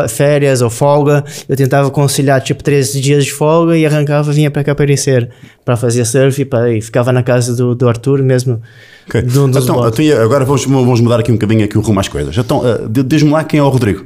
férias 0.07 0.62
ou 0.62 0.69
folga 0.69 1.24
eu 1.50 1.55
tentava 1.55 1.89
conciliar 1.91 2.39
tipo 2.41 2.63
três 2.63 2.93
dias 2.93 3.25
de 3.25 3.34
folga 3.34 3.77
e 3.77 3.86
arrancava 3.86 4.31
vinha 4.31 4.50
para 4.50 4.63
cá 4.63 4.74
para 4.74 4.86
Ericeira 4.86 5.29
para 5.65 5.75
fazer 5.75 6.05
surf 6.05 6.45
pá, 6.45 6.69
e 6.69 6.81
ficava 6.81 7.12
na 7.12 7.22
casa 7.24 7.55
do, 7.55 7.75
do 7.75 7.88
Arthur 7.89 8.22
mesmo 8.22 8.62
Ok. 9.10 9.22
de 9.22 9.38
um 9.39 9.50
dos 9.50 9.63
Então, 9.63 9.88
então, 9.88 10.22
agora 10.24 10.45
vamos, 10.45 10.65
vamos 10.65 11.01
mudar 11.01 11.19
aqui 11.19 11.31
um 11.31 11.36
bocadinho 11.36 11.63
aqui 11.65 11.77
o 11.77 11.81
rumo 11.81 12.00
às 12.00 12.07
coisas. 12.07 12.36
Então, 12.36 12.60
uh, 12.60 12.89
di- 12.89 13.03
diz-me 13.03 13.29
lá 13.29 13.43
quem 13.43 13.60
é 13.60 13.63
o 13.63 13.69
Rodrigo. 13.69 14.03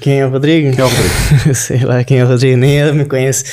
Quem 0.00 0.20
é 0.20 0.26
o 0.26 0.30
Rodrigo? 0.30 0.70
Quem 0.74 0.80
é 0.80 0.84
o 0.84 0.88
Rodrigo? 0.88 1.54
Sei 1.54 1.80
lá 1.84 2.04
quem 2.04 2.18
é 2.18 2.24
o 2.24 2.28
Rodrigo, 2.28 2.56
nem 2.56 2.78
eu 2.78 2.94
me 2.94 3.04
conheço. 3.04 3.44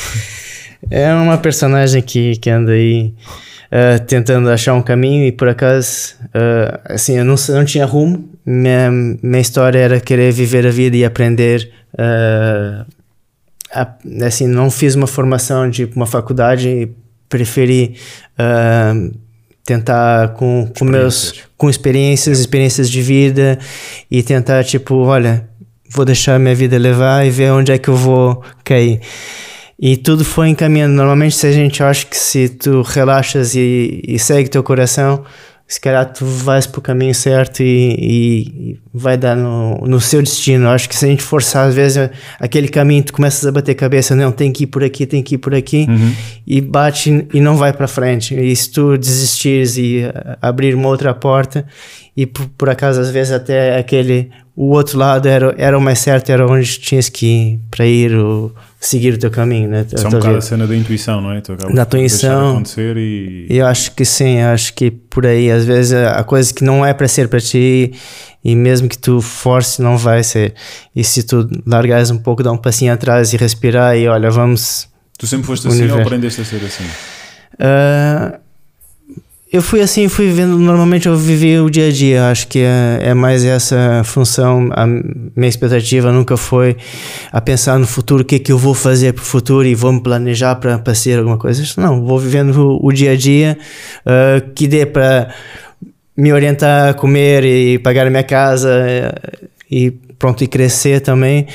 É 0.89 1.13
uma 1.13 1.37
personagem 1.37 2.01
que, 2.01 2.35
que 2.37 2.49
anda 2.49 2.71
aí 2.71 3.13
ah, 3.71 3.99
tentando 3.99 4.49
achar 4.49 4.73
um 4.73 4.81
caminho 4.81 5.25
e 5.25 5.31
por 5.31 5.49
acaso, 5.49 6.15
ah, 6.33 6.79
assim, 6.93 7.17
eu 7.17 7.25
não, 7.25 7.35
não 7.49 7.65
tinha 7.65 7.85
rumo. 7.85 8.29
Minha, 8.45 8.89
minha 8.91 9.41
história 9.41 9.79
era 9.79 9.99
querer 9.99 10.31
viver 10.31 10.65
a 10.65 10.71
vida 10.71 10.95
e 10.95 11.03
aprender. 11.03 11.69
ah, 11.97 12.85
a- 13.73 13.95
assim, 14.25 14.47
não 14.47 14.71
fiz 14.71 14.95
uma 14.95 15.07
formação 15.07 15.69
de 15.69 15.85
uma 15.95 16.05
faculdade 16.05 16.69
e 16.69 16.89
preferi 17.27 17.95
tentar 19.65 20.29
com, 20.29 20.71
com 20.77 20.85
meus 20.85 21.43
com 21.57 21.69
experiências, 21.69 22.39
experiências 22.39 22.89
de 22.89 23.01
vida 23.01 23.59
e 24.09 24.23
tentar 24.23 24.63
tipo, 24.63 24.95
olha, 24.95 25.45
vou 25.89 26.05
deixar 26.05 26.39
minha 26.39 26.55
vida 26.55 26.77
levar 26.77 27.25
e 27.25 27.29
ver 27.29 27.51
onde 27.51 27.71
é 27.71 27.77
que 27.77 27.89
eu 27.89 27.95
vou 27.95 28.43
cair. 28.63 28.99
E 29.79 29.95
tudo 29.95 30.25
foi 30.25 30.49
encaminhando. 30.49 30.93
Normalmente, 30.95 31.35
se 31.35 31.45
a 31.47 31.51
gente 31.51 31.83
acha 31.83 32.05
que 32.05 32.17
se 32.17 32.49
tu 32.49 32.81
relaxas 32.81 33.53
e, 33.55 34.01
e 34.07 34.17
segue 34.17 34.49
teu 34.49 34.63
coração, 34.63 35.23
se 35.67 35.79
calhar 35.81 36.05
tu 36.11 36.25
vais 36.25 36.65
pro 36.65 36.81
caminho 36.81 37.13
certo 37.13 37.61
e, 37.61 37.65
e- 37.99 38.71
e 38.71 38.79
vai 38.93 39.17
dar 39.17 39.35
no, 39.35 39.75
no 39.85 39.99
seu 39.99 40.21
destino. 40.23 40.67
Acho 40.69 40.87
que 40.89 40.95
se 40.95 41.05
a 41.05 41.09
gente 41.09 41.21
forçar, 41.21 41.67
às 41.67 41.75
vezes, 41.75 42.09
aquele 42.39 42.69
caminho, 42.69 43.03
tu 43.03 43.13
começas 43.13 43.45
a 43.45 43.51
bater 43.51 43.75
cabeça, 43.75 44.15
não, 44.15 44.31
tem 44.31 44.51
que 44.51 44.63
ir 44.63 44.67
por 44.67 44.83
aqui, 44.83 45.05
tem 45.05 45.21
que 45.21 45.35
ir 45.35 45.37
por 45.37 45.53
aqui, 45.53 45.85
e 46.47 46.59
bate 46.61 47.27
e 47.33 47.39
não 47.41 47.55
vai 47.57 47.71
para 47.73 47.87
frente. 47.87 48.33
E 48.33 48.55
se 48.55 48.71
tu 48.71 48.97
desistires 48.97 49.77
e 49.77 50.05
ah, 50.05 50.37
abrir 50.41 50.73
uma 50.73 50.87
outra 50.87 51.13
porta, 51.13 51.65
e 52.17 52.25
por, 52.25 52.47
por 52.57 52.69
acaso, 52.69 52.99
às 52.99 53.11
vezes, 53.11 53.31
até 53.31 53.77
aquele, 53.77 54.31
o 54.55 54.71
outro 54.71 54.97
lado 54.97 55.27
era, 55.27 55.53
era 55.55 55.77
o 55.77 55.81
mais 55.81 55.99
certo, 55.99 56.31
era 56.31 56.47
onde 56.47 56.79
tinhas 56.79 57.07
que 57.09 57.25
ir 57.27 57.59
para 57.69 57.85
ir, 57.85 58.15
o, 58.15 58.51
seguir 58.79 59.13
o 59.13 59.17
teu 59.19 59.29
caminho, 59.29 59.69
né? 59.69 59.85
Isso 59.85 59.97
é 59.97 60.05
A 60.05 60.07
um 60.07 60.09
tua 60.09 60.19
bocado 60.19 60.37
a 60.37 60.41
cena 60.41 60.65
da 60.65 60.75
intuição, 60.75 61.21
não 61.21 61.31
é? 61.31 61.41
Tu 61.41 61.55
Da 61.55 61.65
deixar 61.67 61.83
intuição. 61.85 62.49
acontecer 62.53 62.97
e. 62.97 63.45
Eu 63.49 63.67
acho 63.67 63.91
que 63.93 64.03
sim, 64.03 64.41
acho 64.41 64.73
que 64.73 64.89
por 64.89 65.27
aí, 65.27 65.51
às 65.51 65.63
vezes, 65.63 65.93
a 65.93 66.23
coisa 66.23 66.51
que 66.51 66.63
não 66.63 66.83
é 66.83 66.91
para 66.91 67.07
ser 67.07 67.27
para 67.27 67.39
ti, 67.39 67.93
e 68.43 68.55
mesmo 68.55 68.89
que 68.89 68.97
tu 68.97 69.21
force, 69.21 69.79
não 69.79 69.95
vai 69.95 70.23
ser. 70.23 70.55
E 70.95 71.03
se 71.03 71.21
tu 71.21 71.47
largares 71.67 72.09
um 72.09 72.17
pouco, 72.17 72.41
dar 72.41 72.51
um 72.51 72.57
passinho 72.57 72.91
atrás 72.93 73.31
e 73.31 73.37
respirar, 73.37 73.95
e 73.95 74.07
olha, 74.07 74.31
vamos. 74.31 74.87
Tu 75.19 75.27
sempre 75.27 75.45
foste 75.45 75.67
assim 75.67 75.77
ou 75.77 75.83
Universo. 75.83 76.01
aprendeste 76.07 76.41
a 76.41 76.45
ser 76.45 76.63
assim? 76.65 76.83
Ah, 77.59 78.39
eu 79.51 79.61
fui 79.61 79.79
assim, 79.79 80.09
fui 80.09 80.27
vivendo. 80.27 80.57
Normalmente 80.57 81.07
eu 81.07 81.15
vivi 81.15 81.57
o 81.59 81.69
dia 81.69 81.87
a 81.87 81.91
dia. 81.91 82.29
Acho 82.29 82.47
que 82.47 82.59
é, 82.59 82.99
é 83.01 83.13
mais 83.13 83.45
essa 83.45 84.01
função. 84.03 84.69
A 84.73 84.85
minha 84.85 85.47
expectativa 85.47 86.11
nunca 86.11 86.35
foi 86.35 86.75
a 87.31 87.39
pensar 87.39 87.79
no 87.79 87.87
futuro, 87.87 88.23
o 88.23 88.25
que 88.25 88.35
é 88.35 88.39
que 88.39 88.51
eu 88.51 88.57
vou 88.57 88.73
fazer 88.73 89.13
para 89.13 89.21
o 89.21 89.25
futuro 89.25 89.65
e 89.65 89.73
vou 89.73 89.93
me 89.93 90.01
planejar 90.01 90.55
para 90.55 90.93
ser 90.93 91.19
alguma 91.19 91.37
coisa. 91.37 91.63
Não, 91.77 92.05
vou 92.05 92.19
vivendo 92.19 92.57
o, 92.57 92.87
o 92.87 92.91
dia 92.91 93.11
a 93.11 93.15
dia 93.15 93.57
ah, 94.05 94.41
que 94.53 94.67
dê 94.67 94.85
para 94.85 95.29
me 96.15 96.33
orientar 96.33 96.89
a 96.89 96.93
comer 96.93 97.45
e 97.45 97.77
pagar 97.79 98.07
a 98.07 98.09
minha 98.09 98.23
casa 98.23 98.69
eh, 98.69 99.47
e 99.69 99.91
pronto 100.17 100.43
e 100.43 100.47
crescer 100.47 100.99
também 100.99 101.45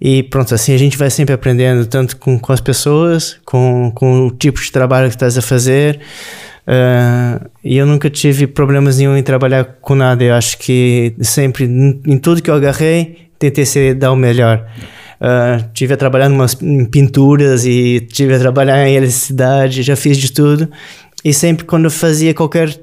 e 0.00 0.24
pronto 0.24 0.52
assim 0.52 0.74
a 0.74 0.76
gente 0.76 0.98
vai 0.98 1.08
sempre 1.10 1.32
aprendendo 1.32 1.86
tanto 1.86 2.16
com, 2.16 2.36
com 2.36 2.52
as 2.52 2.60
pessoas 2.60 3.38
com, 3.44 3.92
com 3.94 4.26
o 4.26 4.30
tipo 4.32 4.60
de 4.60 4.72
trabalho 4.72 5.08
que 5.08 5.14
estás 5.14 5.38
a 5.38 5.42
fazer 5.42 6.00
Ah, 6.72 7.40
e 7.64 7.76
eu 7.76 7.84
nunca 7.84 8.08
tive 8.08 8.46
problemas 8.46 8.98
nenhum 8.98 9.16
em 9.16 9.24
trabalhar 9.24 9.64
com 9.80 9.96
nada 9.96 10.22
eu 10.22 10.34
acho 10.34 10.56
que 10.56 11.16
sempre 11.20 11.64
em 11.64 12.16
tudo 12.16 12.40
que 12.40 12.48
eu 12.48 12.54
agarrei 12.54 13.30
tentei 13.40 13.66
ser 13.66 13.94
dar 13.96 14.12
o 14.12 14.16
melhor 14.16 14.64
Uh, 15.20 15.68
tive 15.74 15.92
a 15.92 15.98
trabalhar 15.98 16.30
em 16.62 16.84
pinturas 16.86 17.66
e 17.66 18.00
tive 18.10 18.32
a 18.32 18.38
trabalhar 18.38 18.88
em 18.88 18.94
eletricidade, 18.94 19.82
já 19.82 19.94
fiz 19.94 20.16
de 20.16 20.32
tudo. 20.32 20.66
E 21.22 21.34
sempre 21.34 21.66
quando 21.66 21.84
eu 21.84 21.90
fazia 21.90 22.32
qualquer, 22.32 22.74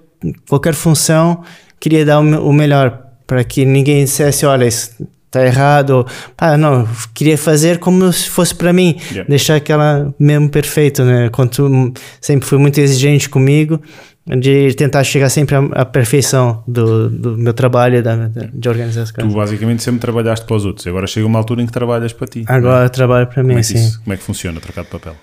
qualquer 0.48 0.76
função, 0.76 1.44
queria 1.80 2.06
dar 2.06 2.20
o, 2.20 2.48
o 2.48 2.54
melhor, 2.54 3.06
para 3.26 3.44
que 3.44 3.66
ninguém 3.66 4.04
dissesse, 4.04 4.46
olha, 4.46 4.68
isso 4.68 4.92
tá 5.38 5.46
errado. 5.46 5.90
Ou, 5.92 6.08
ah, 6.38 6.58
não, 6.58 6.88
queria 7.14 7.38
fazer 7.38 7.80
como 7.80 8.12
se 8.12 8.30
fosse 8.30 8.54
para 8.56 8.72
mim, 8.74 8.96
Yeah. 9.12 9.30
deixar 9.30 9.56
aquela 9.56 10.14
mesmo 10.20 10.50
perfeito, 10.50 11.04
né? 11.04 11.30
Quanto 11.30 11.94
sempre 12.22 12.48
fui 12.48 12.58
muito 12.58 12.80
exigente 12.80 13.30
comigo, 13.30 13.82
de 14.26 14.74
tentar 14.74 15.04
chegar 15.06 15.30
sempre 15.30 15.56
à, 15.56 15.60
à 15.72 15.86
perfeição 15.86 16.62
do, 16.68 17.10
do 17.10 17.38
meu 17.38 17.54
trabalho, 17.54 18.04
da, 18.04 18.16
da- 18.28 18.50
de 18.54 18.68
organizar 18.70 19.04
as 19.04 19.12
Tu 19.12 19.28
basicamente 19.30 19.82
sempre 19.84 20.02
trabalhaste 20.02 20.46
para 20.46 20.56
os 20.58 20.66
outros. 20.66 20.86
Agora 20.86 21.08
chega 21.08 21.26
uma 21.26 21.40
altura 21.40 21.62
em 21.62 21.66
que 21.66 21.72
trabalhas 21.72 22.12
para 22.12 22.28
ti. 22.28 22.44
Agora 22.46 22.86
eu 22.86 22.90
trabalho 22.90 23.26
para 23.28 23.36
como 23.42 23.48
mim, 23.48 23.54
é, 23.54 23.58
que 23.60 23.64
sim. 23.64 23.76
isso- 23.76 24.02
como 24.04 24.14
é 24.14 24.18
que 24.18 24.24
funciona 24.24 24.60
trocar 24.60 24.84
de 24.84 24.90
papel? 24.90 25.16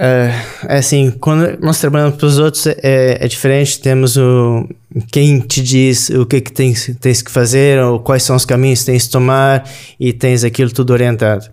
É, 0.00 0.32
é 0.68 0.78
assim, 0.78 1.10
quando 1.10 1.58
nós 1.60 1.80
trabalhamos 1.80 2.16
para 2.16 2.26
os 2.26 2.38
outros 2.38 2.68
é, 2.68 3.18
é 3.20 3.26
diferente. 3.26 3.80
Temos 3.80 4.16
o 4.16 4.68
quem 5.10 5.40
te 5.40 5.60
diz 5.60 6.08
o 6.10 6.24
que 6.24 6.40
que 6.40 6.52
tens, 6.52 6.96
tens 7.00 7.20
que 7.20 7.30
fazer, 7.30 7.82
ou 7.82 7.98
quais 7.98 8.22
são 8.22 8.36
os 8.36 8.44
caminhos 8.44 8.80
que 8.80 8.86
tens 8.86 9.06
que 9.06 9.10
tomar 9.10 9.68
e 9.98 10.12
tens 10.12 10.44
aquilo 10.44 10.70
tudo 10.70 10.92
orientado. 10.92 11.46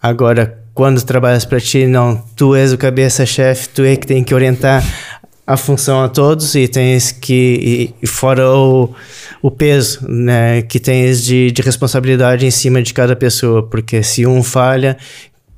Agora, 0.00 0.62
quando 0.72 1.02
trabalhas 1.02 1.44
para 1.44 1.60
ti, 1.60 1.88
não, 1.88 2.22
tu 2.36 2.54
és 2.54 2.72
o 2.72 2.78
cabeça-chefe, 2.78 3.68
tu 3.70 3.82
é 3.82 3.96
que 3.96 4.06
tem 4.06 4.22
que 4.22 4.32
orientar 4.32 4.84
a 5.44 5.56
função 5.56 6.04
a 6.04 6.08
todos 6.08 6.54
e 6.54 6.68
tens 6.68 7.10
que, 7.10 7.92
e, 8.00 8.06
fora 8.06 8.48
o, 8.48 8.94
o 9.42 9.50
peso 9.50 10.06
né, 10.08 10.62
que 10.62 10.78
tens 10.78 11.24
de, 11.24 11.50
de 11.50 11.62
responsabilidade 11.62 12.46
em 12.46 12.50
cima 12.50 12.80
de 12.80 12.94
cada 12.94 13.16
pessoa, 13.16 13.62
porque 13.62 14.02
se 14.04 14.24
um 14.24 14.42
falha, 14.42 14.96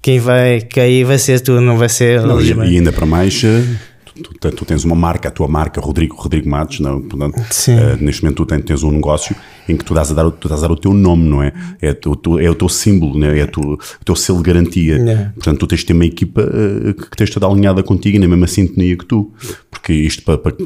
quem 0.03 0.19
vai 0.19 0.61
cair 0.61 1.05
vai 1.05 1.19
ser 1.19 1.41
tu, 1.41 1.61
não 1.61 1.77
vai 1.77 1.89
ser 1.89 2.23
Não, 2.23 2.41
e, 2.41 2.49
e 2.73 2.77
ainda 2.77 2.93
para 2.93 3.05
mais, 3.07 3.43
eh, 3.45 3.63
tu, 4.05 4.23
tu- 4.41 4.51
tu 4.51 4.65
tens 4.65 4.85
uma 4.85 4.97
marca, 4.97 5.29
a 5.29 5.31
tua 5.31 5.47
marca, 5.49 5.81
Rodrigo, 5.81 6.17
Rodrigo 6.17 6.49
Matos, 6.49 6.81
não, 6.81 7.01
portanto, 7.03 7.39
eh, 7.69 7.97
neste 8.01 8.23
momento 8.23 8.37
tu 8.39 8.47
tens, 8.47 8.63
tens 8.65 8.83
um 8.83 8.91
negócio 8.91 9.35
em 9.69 9.77
que 9.77 9.85
tu 9.85 9.93
estás 9.93 10.11
a 10.11 10.15
dar, 10.15 10.27
o- 10.27 10.31
tu 10.31 10.47
estás 10.49 10.63
a 10.65 10.67
dar 10.69 10.73
o 10.73 10.77
teu 10.77 10.93
nome, 10.95 11.29
não 11.29 11.43
é? 11.43 11.53
É, 11.83 11.93
tu, 11.93 12.17
tu- 12.17 12.39
é 12.39 12.49
o 12.51 12.55
teu 12.55 12.69
símbolo, 12.69 13.19
né? 13.19 13.39
é 13.39 13.45
o 13.45 13.47
teu, 13.47 13.63
o 13.63 14.05
teu 14.05 14.17
selo 14.17 14.39
de 14.39 14.45
garantia. 14.45 14.97
Yeah. 14.97 15.33
Portanto, 15.35 15.59
tu 15.59 15.67
tens 15.67 15.81
de 15.81 15.87
ter 15.87 15.93
uma 15.93 16.07
equipa 16.07 16.41
eh, 16.43 16.93
que 16.95 17.17
tens 17.17 17.31
toda 17.31 17.47
alinhada 17.47 17.83
contigo 17.83 18.17
e 18.17 18.19
na 18.19 18.27
mesma 18.29 18.47
sintonia 18.47 18.97
que 18.97 19.05
tu. 19.05 19.31
Porque 19.71 19.93
isto 19.93 20.23
para. 20.23 20.39
para- 20.39 20.57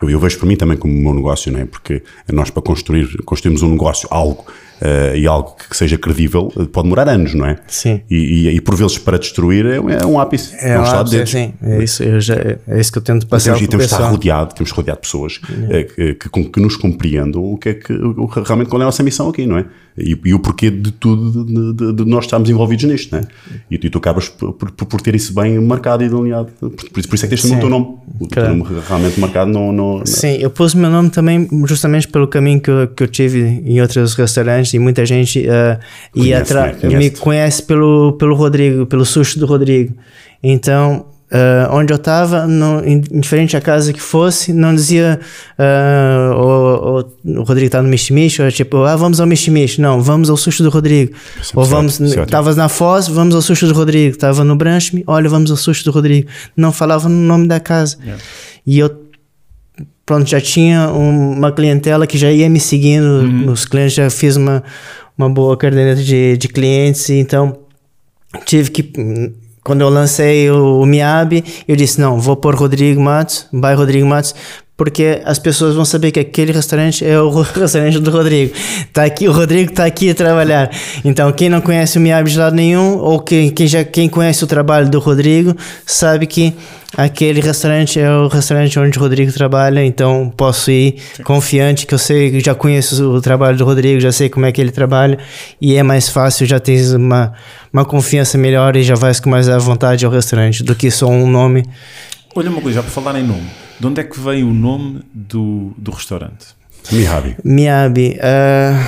eu, 0.00 0.08
eu 0.10 0.18
vejo 0.20 0.38
para 0.38 0.46
mim 0.48 0.54
também 0.56 0.76
como 0.76 0.94
o 0.94 0.96
meu 1.02 1.12
negócio, 1.12 1.50
não 1.52 1.58
é? 1.60 1.64
Porque 1.66 2.02
nós 2.32 2.50
para 2.50 2.62
construir, 2.62 3.08
construirmos 3.24 3.62
um 3.62 3.70
negócio, 3.72 4.08
algo, 4.12 4.46
eh, 4.80 5.18
e 5.18 5.26
algo 5.26 5.54
que 5.68 5.76
seja 5.76 5.96
credível, 5.98 6.52
eh, 6.58 6.64
pode 6.72 6.84
demorar 6.86 7.08
anos, 7.08 7.34
não 7.34 7.46
é? 7.46 7.56
Sim. 7.66 8.00
E, 8.10 8.16
e, 8.16 8.56
e 8.56 8.60
por 8.60 8.74
vezes 8.76 8.98
para 8.98 9.18
destruir 9.18 9.66
é, 9.66 9.80
um- 9.80 9.90
é 9.90 10.04
um 10.06 10.18
ápice. 10.20 10.54
É, 10.60 10.76
um 10.78 10.80
um 10.80 10.84
estado 10.84 11.10
de 11.10 11.16
dedos. 11.16 11.30
sim, 11.30 11.52
é 11.62 11.82
isso, 11.82 12.02
eu 12.02 12.20
já, 12.20 12.34
é 12.34 12.80
isso 12.80 12.92
que 12.92 12.98
eu 12.98 13.02
tento 13.02 13.26
Mas 13.30 13.44
passar 13.44 13.54
temos, 13.54 13.62
e 13.62 13.68
temos 13.68 13.86
de 13.86 13.92
estar 13.92 14.08
rodeado, 14.08 14.54
temos 14.54 14.70
de 14.70 14.76
rodear 14.76 14.96
de 14.96 15.02
pessoas 15.02 15.40
eh, 15.70 15.84
que, 15.84 16.14
que, 16.14 16.44
que 16.44 16.60
nos 16.60 16.76
compreendam 16.76 17.42
o 17.44 17.56
que 17.58 17.68
é 17.70 17.74
que 17.74 17.92
o- 17.92 18.26
realmente 18.26 18.68
qual 18.68 18.80
é 18.80 18.84
a 18.84 18.86
nossa 18.86 19.02
missão 19.02 19.28
aqui, 19.28 19.46
não 19.46 19.58
é? 19.58 19.64
E, 19.98 20.16
e 20.26 20.34
o 20.34 20.38
porquê 20.38 20.70
de 20.70 20.92
tudo 20.92 21.44
de, 21.44 21.72
de- 21.72 21.92
de 21.92 22.04
nós 22.04 22.24
estarmos 22.24 22.48
envolvidos 22.48 22.84
nisto, 22.84 23.12
não 23.12 23.18
é? 23.20 23.24
E, 23.70 23.76
tu- 23.78 23.86
e 23.86 23.90
tu 23.90 23.98
acabas 23.98 24.28
por, 24.28 24.52
por, 24.52 24.70
por 24.70 25.00
ter 25.00 25.14
isso 25.14 25.34
bem 25.34 25.58
marcado 25.60 26.04
e 26.04 26.08
delineado. 26.08 26.48
Por, 26.60 26.70
por 26.70 26.98
isso 27.00 27.08
por 27.08 27.14
isso 27.16 27.24
é 27.26 27.28
que 27.28 27.36
tens 27.36 27.44
o 27.52 27.58
teu 27.58 27.68
nome. 27.68 27.86
O 28.20 28.26
teu 28.26 28.42
Claro. 28.42 28.54
nome 28.56 28.80
realmente 28.88 29.18
marcado 29.20 29.50
no. 29.50 29.72
no- 29.72 30.06
Sim, 30.06 30.36
eu 30.40 30.50
pus 30.50 30.74
o 30.74 30.78
meu 30.78 30.90
nome 30.90 31.10
também 31.10 31.48
justamente 31.66 32.06
pelo 32.06 32.28
caminho 32.28 32.60
que 32.60 32.70
eu, 32.70 32.86
que 32.88 33.02
eu 33.02 33.08
tive 33.08 33.40
em 33.64 33.80
outros 33.80 34.14
restaurantes 34.14 34.72
e 34.74 34.78
muita 34.78 35.04
gente 35.04 35.40
uh, 35.40 35.78
Conhece, 36.12 36.54
né? 36.54 36.74
Conhece. 36.80 36.96
me 36.96 37.10
conhece 37.10 37.62
pelo, 37.62 38.12
pelo 38.12 38.34
Rodrigo, 38.34 38.86
pelo 38.86 39.04
sushi 39.04 39.38
do 39.38 39.46
Rodrigo. 39.46 39.94
Então, 40.42 41.06
uh, 41.32 41.74
onde 41.74 41.92
eu 41.92 41.96
estava, 41.96 42.46
indiferente 43.12 43.56
a 43.56 43.60
casa 43.60 43.92
que 43.92 44.00
fosse, 44.00 44.52
não 44.52 44.74
dizia 44.74 45.20
uh, 45.58 46.34
o, 46.34 47.00
o, 47.00 47.40
o 47.40 47.42
Rodrigo 47.44 47.66
está 47.66 47.82
no 47.82 47.88
Michimicho, 47.88 48.42
ou 48.42 48.50
tipo, 48.50 48.78
ah, 48.84 48.96
vamos 48.96 49.20
ao 49.20 49.26
Michimicho. 49.26 49.80
Não, 49.80 50.00
vamos 50.02 50.30
ao 50.30 50.36
sushi 50.36 50.62
do 50.62 50.70
Rodrigo. 50.70 51.12
Sempre 51.42 51.50
ou 51.54 51.64
certo, 51.64 51.76
vamos, 51.76 52.00
estavas 52.00 52.56
na 52.56 52.68
Foz, 52.68 53.08
vamos 53.08 53.34
ao 53.34 53.42
sushi 53.42 53.66
do 53.66 53.74
Rodrigo. 53.74 54.10
Estava 54.14 54.44
no 54.44 54.56
Branchme, 54.56 55.04
olha, 55.06 55.28
vamos 55.28 55.50
ao 55.50 55.56
sushi 55.56 55.84
do 55.84 55.90
Rodrigo. 55.90 56.28
Não 56.56 56.72
falava 56.72 57.08
no 57.08 57.16
nome 57.16 57.46
da 57.46 57.60
casa. 57.60 57.96
E 58.66 58.78
eu 58.78 58.90
pronto, 60.04 60.26
já 60.28 60.40
tinha 60.40 60.88
um- 60.90 61.32
uma 61.32 61.52
clientela 61.52 62.06
que 62.06 62.16
já 62.16 62.32
ia 62.32 62.48
me 62.48 62.58
seguindo, 62.58 63.50
os 63.52 63.66
clientes 63.66 63.94
já 63.94 64.08
fiz 64.08 64.36
uma, 64.36 64.64
uma 65.18 65.28
boa 65.28 65.54
caderneta 65.56 66.02
de, 66.02 66.36
de 66.38 66.48
clientes, 66.48 67.10
então 67.10 67.58
tive 68.46 68.70
que 68.70 68.82
quando 69.68 69.82
eu 69.82 69.90
lancei 69.90 70.50
o, 70.50 70.80
o 70.80 70.86
Miab, 70.86 71.44
eu 71.68 71.76
disse 71.76 72.00
não, 72.00 72.18
vou 72.18 72.34
pôr 72.34 72.54
Rodrigo 72.54 72.98
Matos, 73.02 73.46
by 73.52 73.74
Rodrigo 73.76 74.06
Matos, 74.06 74.34
porque 74.78 75.20
as 75.24 75.40
pessoas 75.40 75.74
vão 75.74 75.84
saber 75.84 76.12
que 76.12 76.20
aquele 76.20 76.52
restaurante 76.52 77.04
é 77.04 77.20
o 77.20 77.28
restaurante 77.42 77.98
do 77.98 78.12
Rodrigo. 78.12 78.54
Tá 78.92 79.02
aqui, 79.02 79.28
o 79.28 79.32
Rodrigo 79.32 79.72
está 79.72 79.84
aqui 79.84 80.08
a 80.08 80.14
trabalhar. 80.14 80.70
Então, 81.04 81.32
quem 81.32 81.48
não 81.48 81.60
conhece 81.60 81.98
o 81.98 82.00
Miab 82.00 82.30
de 82.30 82.38
lado 82.38 82.54
nenhum, 82.54 82.96
ou 82.98 83.18
quem, 83.18 83.50
quem 83.50 83.66
já 83.66 83.82
quem 83.82 84.08
conhece 84.08 84.44
o 84.44 84.46
trabalho 84.46 84.88
do 84.88 85.00
Rodrigo, 85.00 85.52
sabe 85.84 86.28
que 86.28 86.54
aquele 86.96 87.40
restaurante 87.40 87.98
é 87.98 88.08
o 88.08 88.28
restaurante 88.28 88.78
onde 88.78 88.96
o 88.96 89.02
Rodrigo 89.02 89.32
trabalha, 89.32 89.84
então 89.84 90.32
posso 90.36 90.70
ir 90.70 91.02
confiante 91.24 91.86
que 91.86 91.92
eu 91.92 91.98
sei 91.98 92.40
já 92.40 92.54
conheço 92.54 93.10
o 93.10 93.20
trabalho 93.20 93.58
do 93.58 93.64
Rodrigo, 93.64 94.00
já 94.00 94.12
sei 94.12 94.28
como 94.28 94.46
é 94.46 94.52
que 94.52 94.60
ele 94.60 94.70
trabalha 94.70 95.18
e 95.60 95.74
é 95.74 95.82
mais 95.82 96.08
fácil, 96.08 96.46
já 96.46 96.58
tens 96.58 96.92
uma, 96.92 97.34
uma 97.72 97.84
confiança 97.84 98.38
melhor 98.38 98.74
e 98.76 98.82
já 98.82 98.94
vais 98.94 99.20
com 99.20 99.28
mais 99.28 99.48
à 99.48 99.58
vontade 99.58 100.06
ao 100.06 100.12
restaurante 100.12 100.62
do 100.62 100.74
que 100.74 100.90
só 100.90 101.08
um 101.08 101.28
nome. 101.28 101.64
Olha 102.34 102.50
uma 102.50 102.60
coisa, 102.60 102.76
já 102.76 102.82
por 102.82 102.90
falar 102.90 103.18
em 103.18 103.26
nome, 103.26 103.48
de 103.78 103.86
onde 103.86 104.00
é 104.00 104.04
que 104.04 104.18
veio 104.20 104.48
o 104.48 104.54
nome 104.54 105.02
do, 105.12 105.72
do 105.76 105.90
restaurante? 105.90 106.56
Miyabi. 106.92 107.36
Miyabi, 107.44 108.18
ah, 108.20 108.80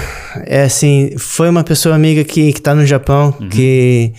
é 0.46 0.62
assim, 0.62 1.16
foi 1.18 1.48
uma 1.48 1.64
pessoa 1.64 1.94
amiga 1.94 2.24
que 2.24 2.48
está 2.48 2.74
no 2.74 2.86
Japão, 2.86 3.32
que 3.32 4.12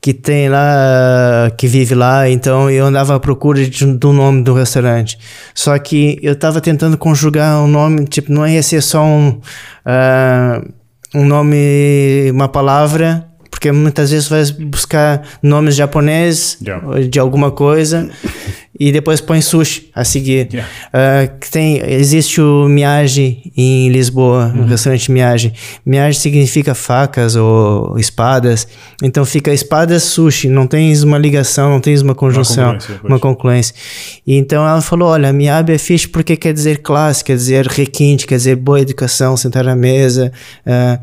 que 0.00 0.14
tem 0.14 0.48
lá, 0.48 1.50
que 1.58 1.68
vive 1.68 1.94
lá, 1.94 2.28
então 2.28 2.70
eu 2.70 2.86
andava 2.86 3.14
à 3.14 3.20
procura 3.20 3.62
de, 3.68 3.84
do 3.84 4.12
nome 4.14 4.42
do 4.42 4.54
restaurante. 4.54 5.18
Só 5.54 5.78
que 5.78 6.18
eu 6.22 6.32
estava 6.32 6.58
tentando 6.60 6.96
conjugar 6.96 7.62
um 7.62 7.68
nome, 7.68 8.06
tipo, 8.06 8.32
não 8.32 8.48
ia 8.48 8.62
ser 8.62 8.80
só 8.80 9.04
um, 9.04 9.38
ah, 9.84 10.62
um 11.14 11.26
nome, 11.26 12.30
uma 12.30 12.48
palavra, 12.48 13.29
porque 13.60 13.70
muitas 13.72 14.10
vezes 14.10 14.26
vai 14.26 14.42
buscar 14.64 15.20
nomes 15.42 15.74
japoneses 15.76 16.56
Yeah. 16.64 16.98
de 17.06 17.18
alguma 17.18 17.50
coisa 17.50 18.08
e 18.78 18.90
depois 18.90 19.20
põe 19.20 19.42
sushi 19.42 19.90
a 19.94 20.02
seguir. 20.02 20.48
Yeah. 20.50 20.66
Ah, 20.90 21.26
que 21.38 21.50
tem, 21.50 21.76
existe 21.92 22.40
o 22.40 22.66
Miyagi 22.66 23.52
em 23.54 23.90
Lisboa, 23.90 24.50
Uhum. 24.56 24.62
o 24.62 24.66
restaurante 24.66 25.12
Miyagi. 25.12 25.52
Miyagi 25.84 26.18
significa 26.18 26.74
facas 26.74 27.36
ou 27.36 27.98
espadas. 27.98 28.66
Então 29.02 29.26
fica 29.26 29.52
espadas 29.52 30.04
sushi, 30.04 30.48
não 30.48 30.66
tens 30.66 31.02
uma 31.02 31.18
ligação, 31.18 31.68
não 31.68 31.80
tens 31.80 32.00
uma 32.00 32.14
conjunção, 32.14 32.64
congruência, 32.72 32.98
pois. 33.02 33.10
uma 33.12 33.18
concluência. 33.20 33.74
E 34.26 34.36
então 34.36 34.66
ela 34.66 34.80
falou: 34.80 35.10
olha, 35.10 35.30
Miyabi 35.34 35.74
é 35.74 35.78
fixe 35.78 36.08
porque 36.08 36.34
quer 36.34 36.54
dizer 36.54 36.78
classe, 36.78 37.22
quer 37.22 37.36
dizer 37.36 37.66
requinte, 37.66 38.26
quer 38.26 38.36
dizer 38.36 38.56
boa 38.56 38.80
educação, 38.80 39.36
sentar 39.36 39.68
à 39.68 39.76
mesa. 39.76 40.32
ah, 40.64 40.98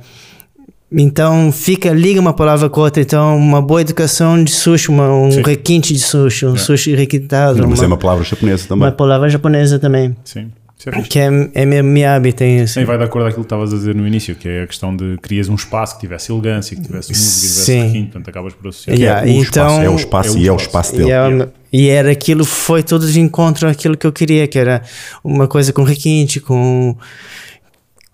então 0.92 1.52
fica, 1.52 1.92
liga 1.92 2.20
uma 2.20 2.34
palavra 2.34 2.70
com 2.70 2.82
outra. 2.82 3.02
Então, 3.02 3.36
uma 3.38 3.62
boa 3.62 3.82
educação 3.82 4.42
de 4.44 4.52
sushi, 4.52 4.90
uma- 4.90 5.14
um 5.14 5.32
Sim. 5.32 5.42
requinte 5.42 5.94
de 5.94 6.00
sushi, 6.00 6.46
um 6.46 6.56
sushi 6.56 6.96
requintado. 6.96 7.68
Mas 7.68 7.80
uma, 7.80 7.86
é 7.86 7.88
uma 7.88 7.98
palavra 7.98 8.24
japonesa 8.24 8.68
também. 8.68 8.86
uma 8.88 8.92
palavra 8.92 9.30
japonesa 9.30 9.80
também. 9.80 10.16
Sim. 10.24 10.52
Isso 10.80 10.90
é. 10.90 11.02
Que 11.02 11.18
é, 11.20 11.50
é 11.56 11.66
mesmo 11.66 11.90
Miyabi, 11.90 12.32
tem 12.32 12.60
isso. 12.60 12.76
Sim, 12.76 12.86
vai 12.86 13.00
de 13.00 13.04
acordo 13.04 13.24
com 13.26 13.30
aquilo 13.30 13.44
que 13.44 13.48
estavas 13.48 13.74
a 13.74 13.76
dizer 13.78 13.96
no 13.96 14.06
início, 14.06 14.36
que 14.36 14.48
é 14.48 14.62
a 14.62 14.68
questão 14.68 14.96
de 14.96 15.18
crias 15.24 15.50
um 15.50 15.56
espaço 15.56 15.96
que 15.96 16.02
tivesse 16.02 16.32
elegância, 16.32 16.76
que 16.76 16.84
tivesse 16.84 17.10
música, 17.10 17.32
que 17.34 17.40
tivesse 17.42 17.66
Sim. 17.66 17.82
requinte, 17.82 18.04
portanto 18.12 18.30
acabas 18.30 18.54
por 18.54 18.68
associar. 18.68 18.96
Yeah. 18.98 19.22
o 19.26 19.28
então- 19.28 19.42
espaço, 19.42 19.82
é 19.82 19.90
o 19.90 19.96
espaço 19.96 20.38
é 20.38 20.40
e 20.40 20.48
é 20.48 20.52
o 20.52 20.56
espaço. 20.56 20.96
dele. 20.96 21.10
E, 21.10 21.12
é- 21.12 21.48
e 21.74 21.90
era 21.90 22.12
aquilo, 22.12 22.46
foi 22.46 22.84
tudo 22.84 23.12
de 23.12 23.20
encontro 23.20 23.68
àquilo 23.68 23.98
que 23.98 24.06
eu 24.06 24.12
queria, 24.14 24.48
que 24.48 24.58
era 24.60 24.84
uma 25.24 25.48
coisa 25.48 25.74
com 25.74 25.82
requinte, 25.82 26.40
com, 26.40 26.96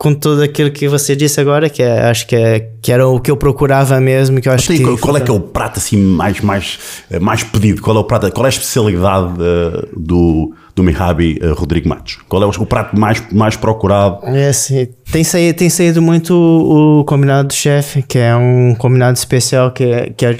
com 0.03 0.13
tudo 0.13 0.43
aquilo 0.43 0.69
que 0.69 0.85
você 0.85 1.15
disse 1.15 1.39
agora, 1.39 1.69
que 1.69 1.81
é, 1.81 2.09
acho 2.09 2.27
que, 2.27 2.35
é, 2.35 2.67
que 2.81 2.91
era 2.91 3.07
o 3.07 3.21
que 3.21 3.31
eu 3.31 3.37
procurava 3.37 4.01
mesmo, 4.01 4.41
que 4.41 4.49
eu 4.49 4.51
acho 4.51 4.67
que... 4.73 4.83
qual, 4.83 4.97
qual 4.97 5.15
é 5.17 5.21
que 5.21 5.31
é 5.31 5.33
o 5.33 5.39
prato 5.39 5.79
assim 5.79 5.95
mais, 5.95 6.41
mais, 6.41 6.77
eh, 7.09 7.19
mais 7.19 7.41
pedido? 7.41 7.81
Qual 7.81 7.95
é 7.95 7.99
o 8.01 8.03
prato, 8.03 8.29
qual 8.33 8.45
é 8.45 8.47
a 8.47 8.49
especialidade 8.49 9.35
eh, 9.39 9.87
do, 9.95 10.53
do 10.75 10.83
Mihabi 10.83 11.39
eh, 11.41 11.47
Rodrigo 11.55 11.87
Matos? 11.87 12.17
Qual 12.27 12.43
é 12.43 12.45
o, 12.45 12.49
o 12.49 12.65
prato 12.65 12.99
mais, 12.99 13.23
mais 13.31 13.55
procurado? 13.55 14.19
É 14.25 14.49
assim, 14.49 14.89
tem 15.09 15.23
saído, 15.23 15.57
tem 15.57 15.69
saído 15.69 16.01
muito 16.01 16.33
o, 16.33 16.99
o 16.99 17.05
combinado 17.05 17.47
do 17.47 17.53
chefe, 17.53 18.01
que 18.01 18.17
é 18.17 18.35
um 18.35 18.75
combinado 18.75 19.17
especial 19.17 19.71
que, 19.71 19.85
é- 19.85 20.09
que 20.09 20.25
é- 20.25 20.37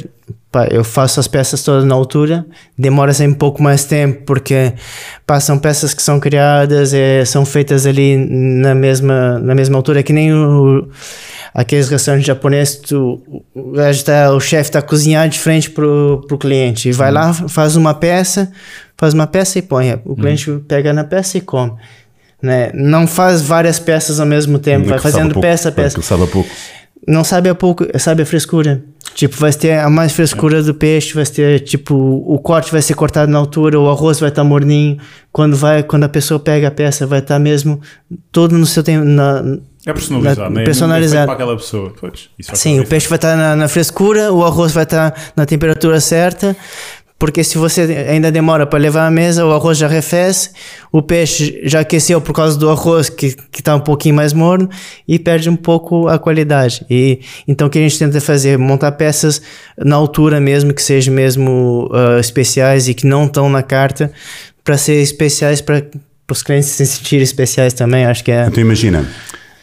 pá, 0.54 0.68
eu 0.70 0.84
faço 0.84 1.20
as 1.20 1.28
peças 1.28 1.64
todas 1.64 1.84
na 1.84 1.96
altura, 1.96 2.46
demora 2.78 3.12
sempre 3.12 3.34
um 3.34 3.38
pouco 3.40 3.62
mais 3.62 3.86
tempo, 3.86 4.22
porque 4.24 4.74
pá, 5.26 5.40
são 5.40 5.58
peças 5.58 5.96
que 5.96 6.02
são 6.04 6.20
criadas, 6.20 6.94
é, 6.94 7.26
são 7.26 7.44
feitas 7.44 7.88
ali 7.88 8.16
na 8.16 8.76
mesma, 8.76 9.40
na 9.40 9.56
mesma 9.56 9.76
altura, 9.76 10.04
que 10.04 10.14
nem 10.14 10.32
o, 10.32 10.88
aqueles 11.56 11.90
restaurantes 11.90 12.28
japoneses, 12.28 12.76
tu, 12.76 13.20
o, 13.56 13.74
tá, 14.06 14.32
o 14.32 14.40
chefe 14.40 14.70
está 14.70 14.78
a 14.78 14.84
cozinhar 14.84 15.28
de 15.28 15.40
frente 15.40 15.72
pro, 15.72 16.24
pro 16.28 16.38
cliente, 16.38 16.88
e 16.88 16.92
vai 16.92 17.12
lá, 17.12 17.34
faz 17.34 17.76
uma 17.76 17.96
peça, 17.96 18.52
faz 18.96 19.16
uma 19.16 19.26
peça 19.26 19.58
e 19.58 19.62
põe, 19.64 20.00
o 20.06 20.16
cliente 20.16 20.52
pega 20.68 20.94
na 20.94 21.04
peça 21.04 21.40
e 21.40 21.42
come 21.42 21.74
né? 22.44 22.72
Não 22.74 23.08
faz 23.08 23.42
várias 23.42 23.80
peças 23.80 24.20
ao 24.20 24.26
mesmo 24.26 24.60
tempo, 24.60 24.86
vai 24.88 24.98
Aquilo 24.98 25.02
sabe 25.02 25.14
fazendo 25.14 25.34
pouco, 25.34 25.48
peça 25.48 25.70
a 25.70 25.72
peça. 25.72 25.98
a 26.00 26.28
pouco. 26.28 26.50
Não 27.08 27.24
sabe 27.24 27.50
a 27.50 27.56
pouco, 27.56 27.86
sabe 28.00 28.22
a 28.24 28.26
frescura. 28.26 28.84
Tipo, 29.14 29.36
vai 29.38 29.52
ter 29.54 29.78
a 29.78 29.90
mais 29.90 30.12
frescura 30.14 30.64
do 30.64 30.74
peixe, 30.74 31.14
vai 31.14 31.26
ter, 31.26 31.60
tipo, 31.60 31.94
o 31.96 32.40
corte 32.40 32.72
vai 32.72 32.82
ser 32.82 32.94
cortado 32.96 33.32
na 33.32 33.38
altura, 33.38 33.80
o 33.80 33.90
arroz 33.90 34.20
vai 34.20 34.30
estar 34.30 34.44
morninho. 34.44 34.98
Quando 35.32 35.56
vai, 35.56 35.84
quando 35.84 36.04
a 36.06 36.10
pessoa 36.10 36.40
pega 36.40 36.70
a 36.70 36.72
peça, 36.72 37.06
vai 37.06 37.20
estar 37.20 37.38
mesmo 37.38 37.80
todo 38.32 38.58
no 38.58 38.66
seu 38.66 38.82
tempo. 38.82 39.06
Na, 39.06 39.44
É 39.86 39.94
personalizado, 39.94 40.42
na- 40.42 40.50
não 40.50 40.62
é? 40.62 40.64
personalizado. 40.64 41.24
É 41.24 41.26
para 41.26 41.34
aquela 41.36 41.56
pessoa. 41.58 41.94
Pois, 42.00 42.30
Sim, 42.54 42.80
o 42.80 42.88
peixe 42.88 43.08
vai 43.08 43.18
estar 43.18 43.36
na, 43.36 43.56
na 43.56 43.68
frescura, 43.68 44.32
o 44.34 44.44
arroz 44.44 44.72
vai 44.72 44.84
estar 44.84 45.14
na 45.36 45.46
temperatura 45.46 46.00
certa, 46.00 46.56
porque 47.24 47.42
se 47.42 47.58
você 47.58 47.84
ainda 48.10 48.30
demora 48.30 48.66
para 48.66 48.78
levar 48.78 49.08
à 49.08 49.10
mesa, 49.10 49.46
o 49.46 49.54
arroz 49.54 49.78
já 49.78 49.86
arrefece, 49.86 50.50
o 50.92 51.02
peixe 51.02 51.62
já 51.64 51.80
aqueceu 51.80 52.20
por 52.20 52.34
causa 52.34 52.60
do 52.60 52.70
arroz 52.70 53.08
que 53.08 53.34
está 53.58 53.74
um 53.74 53.80
pouquinho 53.80 54.14
mais 54.14 54.34
morno 54.34 54.70
e 55.08 55.18
perde 55.18 55.50
um 55.50 55.56
pouco 55.56 56.10
a 56.10 56.20
qualidade. 56.20 56.86
E 56.90 57.22
então 57.48 57.68
o 57.68 57.70
que 57.70 57.80
a 57.80 57.82
gente 57.82 57.98
tenta 57.98 58.20
fazer 58.20 58.58
montar 58.58 58.92
peças 58.92 59.42
na 59.78 59.96
altura 59.96 60.42
mesmo, 60.42 60.74
que 60.74 60.84
sejam 60.84 61.14
mesmo 61.14 61.90
ah, 61.94 62.20
especiais 62.20 62.90
e 62.90 62.94
que 62.94 63.08
não 63.08 63.24
estão 63.24 63.50
na 63.50 63.64
carta, 63.64 64.12
para 64.62 64.78
ser 64.78 64.96
especiais 65.02 65.62
para 65.62 65.82
os 66.30 66.44
clientes 66.44 66.68
se 66.72 66.86
sentirem 66.86 67.24
especiais 67.24 67.72
também. 67.72 68.04
Acho 68.06 68.22
que 68.22 68.34
é. 68.34 68.48
Então 68.48 68.60
imagina, 68.62 69.08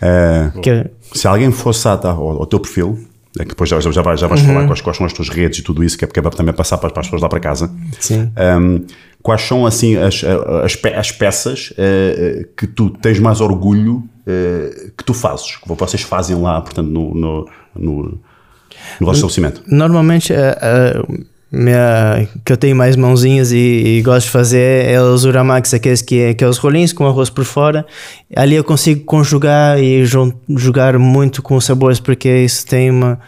eh, 0.01 0.51
Que 0.63 0.87
se 1.13 1.29
alguém 1.29 1.53
fosse 1.53 1.87
à- 1.87 2.01
ao, 2.05 2.39
ao 2.41 2.47
teu 2.47 2.59
perfil, 2.59 2.99
é 3.39 3.43
que 3.45 3.51
depois 3.51 3.71
já, 3.71 3.79
já, 3.81 4.03
vais, 4.03 4.19
já 4.21 4.27
vais 4.27 4.41
Uhum. 4.41 4.47
falar 4.49 4.67
quais, 4.67 4.81
quais 4.81 4.97
são 4.97 5.07
as 5.07 5.13
tuas 5.13 5.29
redes 5.29 5.59
e 5.61 5.63
tudo 5.63 5.85
isso, 5.85 5.97
que 5.97 6.05
é 6.05 6.07
porque 6.07 6.19
é 6.19 6.23
para 6.23 6.33
também 6.33 6.53
passar 6.55 6.79
para, 6.79 6.91
para 6.91 7.01
as 7.01 7.07
pessoas 7.07 7.23
lá 7.23 7.29
para 7.29 7.39
casa. 7.41 7.71
Sim. 8.01 8.33
Um, 8.59 8.85
quais 9.23 9.43
são 9.43 9.65
assim 9.67 9.97
as, 9.97 10.25
as, 10.65 10.77
as 10.97 11.13
peças 11.13 11.73
eh, 11.79 12.47
que 12.57 12.67
tu 12.67 12.91
tens 12.91 13.19
mais 13.21 13.41
orgulho 13.41 14.03
eh, 14.27 14.91
que 14.97 15.05
tu 15.05 15.15
fazes, 15.15 15.57
que 15.57 15.69
vocês 15.69 16.03
fazem 16.03 16.41
lá, 16.41 16.61
portanto, 16.61 16.89
no, 16.89 17.15
no, 17.15 17.49
no, 17.77 18.03
no 18.03 19.07
vosso 19.07 19.19
estabelecimento? 19.27 19.63
Normalmente, 19.67 20.33
a 20.35 21.05
minha, 21.53 22.29
que 22.45 22.53
eu 22.53 22.57
tenho 22.57 22.77
mais 22.77 22.95
mãozinhas 22.95 23.51
e, 23.51 23.57
e 23.99 24.03
gosto 24.03 24.27
de 24.27 24.33
fazer 24.33 24.87
é 24.87 25.01
os 25.01 25.25
uramax, 25.25 25.75
aqueles 25.75 26.01
que, 26.01 26.35
que 26.35 26.45
é 26.45 26.47
os 26.47 26.59
rolinhos 26.59 26.93
com 26.93 27.07
arroz 27.07 27.29
por 27.29 27.45
fora. 27.45 27.85
Ali 28.37 28.55
eu 28.55 28.65
consigo 28.65 29.05
conjugar 29.05 29.83
e 29.83 30.05
jogar 30.05 30.99
muito 30.99 31.43
com 31.43 31.57
os 31.57 31.65
sabores, 31.65 31.99
porque 31.99 32.29
isso 32.29 32.65
tem 32.67 32.91
uma 32.91 33.19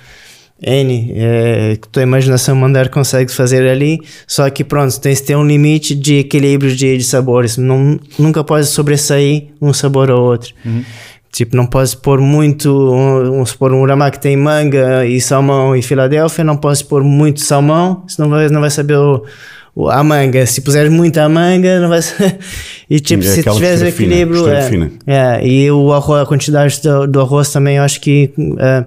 N, 0.65 1.13
é, 1.17 1.77
tua 1.91 2.05
imaginação 2.05 2.55
mandar 2.55 2.89
consegue 2.89 3.33
fazer 3.33 3.69
ali, 3.69 4.01
só 4.29 4.49
que 4.49 4.63
pronto, 4.63 5.01
tem 5.01 5.13
que 5.13 5.23
ter 5.23 5.37
um 5.37 5.45
limite 5.45 5.93
de 5.93 6.19
equilíbrio 6.19 6.75
de, 6.75 6.97
de 6.97 7.03
sabores, 7.03 7.57
não, 7.57 7.99
nunca 8.17 8.45
pode 8.45 8.67
sobressair 8.67 9.49
um 9.61 9.73
sabor 9.73 10.09
ao 10.09 10.23
outro. 10.23 10.55
Tipo, 11.33 11.57
não 11.57 11.64
podes 11.66 11.95
pôr 11.95 12.21
muito, 12.21 12.68
um- 12.92 13.31
vamos 13.31 13.51
supor, 13.51 13.73
um 13.73 13.81
uramá 13.81 14.11
que 14.11 14.21
tem 14.21 14.37
manga 14.37 15.07
e 15.07 15.18
salmão 15.18 15.75
e 15.75 15.81
Filadélfia, 15.81 16.45
não 16.45 16.59
podes 16.59 16.83
pôr 16.83 17.03
muito 17.03 17.40
salmão, 17.40 18.05
senão 18.07 18.29
vai, 18.29 18.49
não 18.51 18.61
vai 18.61 18.68
saber 18.71 18.99
o, 18.99 19.25
o- 19.75 19.88
a 19.88 20.05
manga. 20.05 20.45
Se 20.45 20.61
puseres 20.61 20.92
muita 20.92 21.27
manga, 21.31 21.81
não 21.81 21.88
vai 21.88 22.03
ser... 22.03 22.38
E 22.90 23.01
tipo, 23.01 23.23
É 23.25 23.27
se 23.27 23.42
tiveres 23.42 23.79
fina, 23.81 23.88
equilíbrio... 23.88 24.47
é, 24.47 24.62
fina. 24.68 24.92
é, 25.07 25.47
e 25.47 25.71
o 25.71 25.90
arroz, 25.95 26.23
a 26.23 26.27
quantidade 26.27 26.83
do, 26.83 27.07
do 27.07 27.21
arroz 27.23 27.51
também, 27.51 27.79
eu 27.79 27.83
acho 27.83 27.99
que... 28.03 28.31
é, 28.59 28.85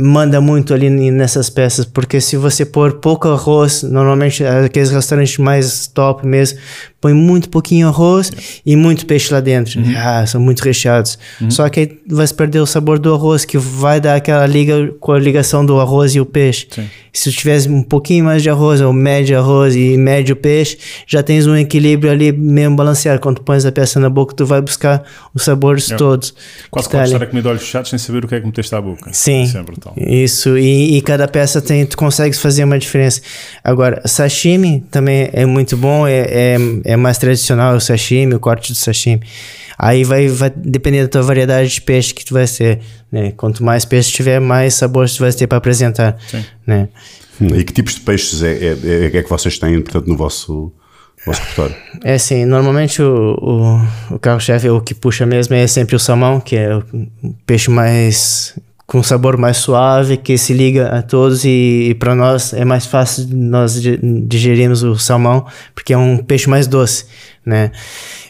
manda 0.00 0.40
muito 0.40 0.72
ali 0.72 0.88
nessas 1.10 1.50
peças, 1.50 1.84
porque 1.84 2.20
se 2.20 2.36
você 2.36 2.64
pôr 2.64 2.92
pouco 3.00 3.26
arroz, 3.28 3.82
normalmente 3.82 4.44
aqueles 4.44 4.90
restaurantes 4.90 5.38
mais 5.38 5.88
top 5.88 6.24
mesmo, 6.24 6.58
põe 7.00 7.12
muito 7.14 7.48
pouquinho 7.48 7.88
arroz 7.88 8.32
e 8.66 8.74
muito 8.76 9.06
peixe 9.06 9.32
lá 9.32 9.40
dentro. 9.40 9.80
Ah, 9.96 10.26
são 10.26 10.40
muito 10.40 10.60
recheados. 10.60 11.18
Só 11.48 11.68
que 11.68 11.80
aí 11.80 11.98
vai 12.08 12.26
perder 12.28 12.60
o 12.60 12.66
sabor 12.66 12.98
do 12.98 13.14
arroz, 13.14 13.44
que 13.44 13.56
vai 13.58 14.00
dar 14.00 14.16
aquela 14.16 14.46
liga 14.46 14.92
com 15.00 15.12
a 15.12 15.18
ligação 15.18 15.64
do 15.64 15.78
arroz 15.80 16.14
e 16.14 16.20
o 16.20 16.26
peixe. 16.26 16.66
Sim. 16.70 16.88
Se 17.12 17.30
tu 17.32 17.36
tivesse 17.36 17.68
um 17.68 17.82
pouquinho 17.82 18.24
mais 18.24 18.42
de 18.42 18.50
arroz, 18.50 18.80
ou 18.80 18.92
médio 18.92 19.36
arroz 19.38 19.74
e 19.74 19.96
médio 19.96 20.36
peixe, 20.36 20.78
já 21.06 21.22
tens 21.22 21.46
um 21.46 21.56
equilíbrio 21.56 22.12
ali 22.12 22.30
mesmo 22.30 22.76
balanceado. 22.76 23.20
Quando 23.20 23.36
tu 23.36 23.42
pões 23.42 23.64
a 23.66 23.72
peça 23.72 23.98
na 23.98 24.08
boca, 24.08 24.34
tu 24.34 24.46
vai 24.46 24.60
buscar 24.60 25.02
os 25.34 25.42
sabores 25.42 25.90
É. 25.90 25.96
todos. 25.96 26.32
Quase 26.70 26.88
tá 26.88 26.98
ali. 27.02 27.12
estar 27.12 27.24
a 27.24 27.26
comer 27.26 27.42
de 27.42 27.48
olhos 27.48 27.62
fechados 27.62 27.90
sem 27.90 27.98
saber 27.98 28.24
o 28.24 28.28
que 28.28 28.34
é 28.34 28.40
que 28.40 28.46
meteste 28.46 28.74
à 28.74 28.80
boca. 28.80 29.10
Sim. 29.12 29.42
Isso 29.42 29.58
é 29.58 29.62
brutal. 29.62 29.94
Isso, 29.96 30.56
e, 30.58 30.96
e 30.96 31.02
cada 31.02 31.26
peça 31.26 31.60
tem, 31.60 31.84
tu 31.86 31.96
consegues 31.96 32.38
fazer 32.40 32.62
uma 32.64 32.78
diferença. 32.78 33.20
Agora, 33.64 34.00
sashimi 34.04 34.84
também 34.90 35.28
é 35.32 35.44
muito 35.46 35.76
bom, 35.76 36.06
é, 36.06 36.54
é, 36.84 36.87
é 36.88 36.96
mais 36.96 37.18
tradicional 37.18 37.76
o 37.76 37.80
sashimi, 37.80 38.34
o 38.34 38.40
corte 38.40 38.72
do 38.72 38.76
sashimi. 38.76 39.22
Aí 39.78 40.02
vai, 40.04 40.26
vai 40.28 40.50
depender 40.50 41.02
da 41.02 41.08
tua 41.08 41.22
variedade 41.22 41.68
de 41.74 41.80
peixe 41.82 42.12
que 42.14 42.24
tu 42.24 42.34
vai 42.34 42.46
ter. 42.46 42.80
Né? 43.12 43.32
Quanto 43.36 43.62
mais 43.62 43.84
peixe 43.84 44.10
tiver, 44.10 44.40
mais 44.40 44.74
sabores 44.74 45.14
tu 45.14 45.20
vai 45.20 45.32
ter 45.32 45.46
para 45.46 45.58
apresentar. 45.58 46.16
Sim. 46.28 46.44
Né? 46.66 46.88
Hum, 47.40 47.48
E 47.54 47.62
que 47.62 47.72
tipos 47.72 47.94
de 47.94 48.00
peixes 48.00 48.42
é, 48.42 48.52
é, 48.52 48.76
é- 48.84 49.16
é 49.18 49.22
que 49.22 49.28
vocês 49.30 49.58
têm, 49.58 49.80
portanto, 49.80 50.06
no 50.08 50.16
vosso, 50.16 50.72
vosso 51.24 51.40
repertório? 51.42 51.76
É 52.02 52.14
assim, 52.14 52.44
normalmente 52.44 53.00
o, 53.02 53.36
o, 54.10 54.14
o 54.14 54.18
carro-chefe, 54.18 54.68
o 54.68 54.80
que 54.80 54.94
puxa 54.94 55.24
mesmo 55.26 55.54
é 55.54 55.66
sempre 55.66 55.94
o 55.94 55.98
salmão, 55.98 56.40
que 56.40 56.56
é 56.56 56.74
o 56.74 56.82
peixe 57.46 57.70
mais 57.70 58.58
com 58.88 59.02
sabor 59.02 59.36
mais 59.36 59.58
suave, 59.58 60.16
que 60.16 60.38
se 60.38 60.54
liga 60.54 60.88
a 60.88 61.02
todos 61.02 61.44
e, 61.44 61.94
para 62.00 62.14
nós 62.14 62.54
é 62.54 62.64
mais 62.64 62.86
fácil 62.86 63.28
nós 63.30 63.80
di- 63.82 64.00
digerirmos 64.26 64.82
o 64.82 64.96
salmão, 64.96 65.44
porque 65.74 65.92
é 65.92 65.98
um 65.98 66.16
peixe 66.16 66.48
mais 66.48 66.66
doce, 66.66 67.04
né? 67.44 67.70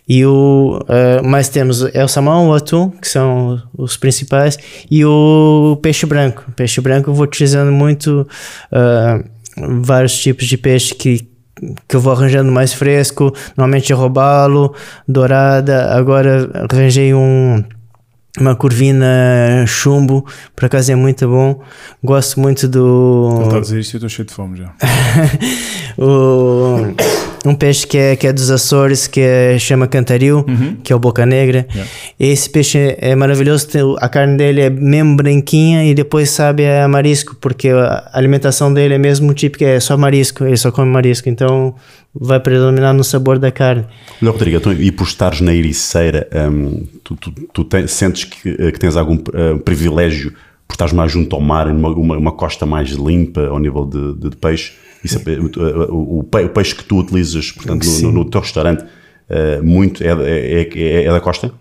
E 0.09 0.27
o 0.27 0.81
eh, 0.88 1.23
mais 1.23 1.49
temos 1.49 1.85
é 1.94 2.05
o 2.05 2.09
salmão, 2.09 2.49
o 2.49 2.55
atum, 2.55 2.90
que 2.90 3.07
são 3.07 3.62
os 3.77 3.97
principais, 3.97 4.59
e 4.90 5.05
o 5.05 5.79
peixe 5.81 6.05
branco. 6.07 6.44
O 6.49 6.53
peixe 6.53 6.81
branco 6.81 7.09
eu 7.11 7.14
vou 7.14 7.25
utilizando 7.25 7.71
muito 7.71 8.27
eh, 8.73 9.25
vários 9.83 10.18
tipos 10.18 10.47
de 10.47 10.59
peixe 10.59 10.92
que 10.92 11.29
que 11.88 11.97
eu 11.97 12.01
vou 12.01 12.12
arranjando 12.12 12.53
mais 12.53 12.73
fresco, 12.73 13.35
normalmente 13.57 13.92
é 13.92 13.94
robalo, 13.94 14.73
dourada, 15.09 15.92
agora 15.92 16.49
arranjei 16.71 17.12
um 17.12 17.64
uma 18.38 18.55
curvina 18.55 19.64
chumbo, 19.67 20.25
por 20.55 20.67
acaso 20.67 20.93
é 20.93 20.95
muito 20.95 21.27
bom. 21.29 21.61
Gosto 22.03 22.41
muito 22.41 22.67
Ele 22.67 22.69
está 22.69 23.47
a 23.47 23.49
do 23.49 23.61
dizer 23.61 23.81
isto 23.81 23.95
e 23.95 23.97
eu 23.97 23.99
estou 23.99 24.09
cheio 24.09 24.27
de 24.27 24.35
fome 24.35 24.59
já. 24.59 24.75
o 25.99 26.95
um 27.45 27.55
peixe 27.55 27.87
que 27.87 27.97
é, 27.97 28.17
que 28.17 28.27
é 28.27 28.33
dos 28.33 28.51
Açores, 28.51 29.07
que 29.07 29.21
é, 29.21 29.59
chama 29.59 29.87
cantaril, 29.87 30.45
que 30.83 30.93
é 30.93 30.97
o 30.97 30.99
boca 30.99 31.25
negra. 31.25 31.67
Yeah. 31.71 31.91
Esse 32.19 32.51
peixe 32.51 32.97
é 32.99 33.14
maravilhoso, 33.14 33.97
a 34.01 34.09
carne 34.09 34.37
dele 34.37 34.61
é 34.61 34.71
mesmo 34.71 35.17
branquinha 35.17 35.85
e 35.85 35.95
depois 35.95 36.31
sabe 36.31 36.64
é 36.64 36.87
marisco, 36.87 37.37
porque 37.37 37.71
a 37.71 38.11
alimentação 38.12 38.73
dele 38.73 38.95
é 38.95 38.99
mesmo 38.99 39.33
típica, 39.33 39.64
é 39.64 39.81
só 39.81 39.97
marisco, 39.97 40.45
ele 40.45 40.57
só 40.57 40.71
come 40.71 40.91
marisco, 40.91 41.29
então 41.29 41.75
vai 42.21 42.41
predominar 42.41 42.93
no 42.95 43.05
sabor 43.05 43.39
da 43.39 43.51
carne. 43.51 43.85
Olha, 44.23 44.31
Rodrigo, 44.33 44.57
então, 44.57 44.73
e 44.73 44.91
por 44.91 45.05
estares 45.07 45.41
na 45.41 45.55
Ericeira, 45.55 46.29
hum, 46.51 46.85
tu, 47.05 47.17
tu, 47.17 47.31
tu 47.53 47.65
te- 47.65 47.87
sentes 47.89 48.25
que, 48.25 48.49
eh, 48.59 48.73
que 48.73 48.79
tens 48.79 48.97
algum 48.97 49.17
eh, 49.35 49.55
privilégio 49.65 50.33
por 50.67 50.75
estares 50.75 50.93
mais 50.93 51.11
junto 51.13 51.35
ao 51.37 51.41
mar, 51.43 51.67
numa 51.73 51.89
uma, 51.91 52.17
uma 52.19 52.33
costa 52.33 52.67
mais 52.67 52.91
limpa 52.91 53.47
ao 53.47 53.59
nível 53.59 53.85
de, 53.87 54.15
de- 54.15 54.31
de 54.31 54.37
peixe? 54.37 54.73
Isso 55.05 55.17
é, 55.17 55.21
pe- 55.21 55.39
o, 55.39 55.95
o- 55.95 56.19
o 56.21 56.25
pe- 56.25 56.45
o 56.45 56.49
peixe 56.49 56.75
que 56.75 56.85
tu 56.85 56.99
utilizas, 56.99 57.53
portanto, 57.53 57.85
no, 57.87 58.01
no- 58.03 58.13
no 58.13 58.25
teu 58.25 58.41
restaurante, 58.41 58.85
eh, 59.31 59.61
muito 59.63 60.03
é, 60.03 60.09
é, 60.09 60.69
é- 60.75 61.05
é 61.05 61.13
da 61.13 61.21
costa? 61.21 61.53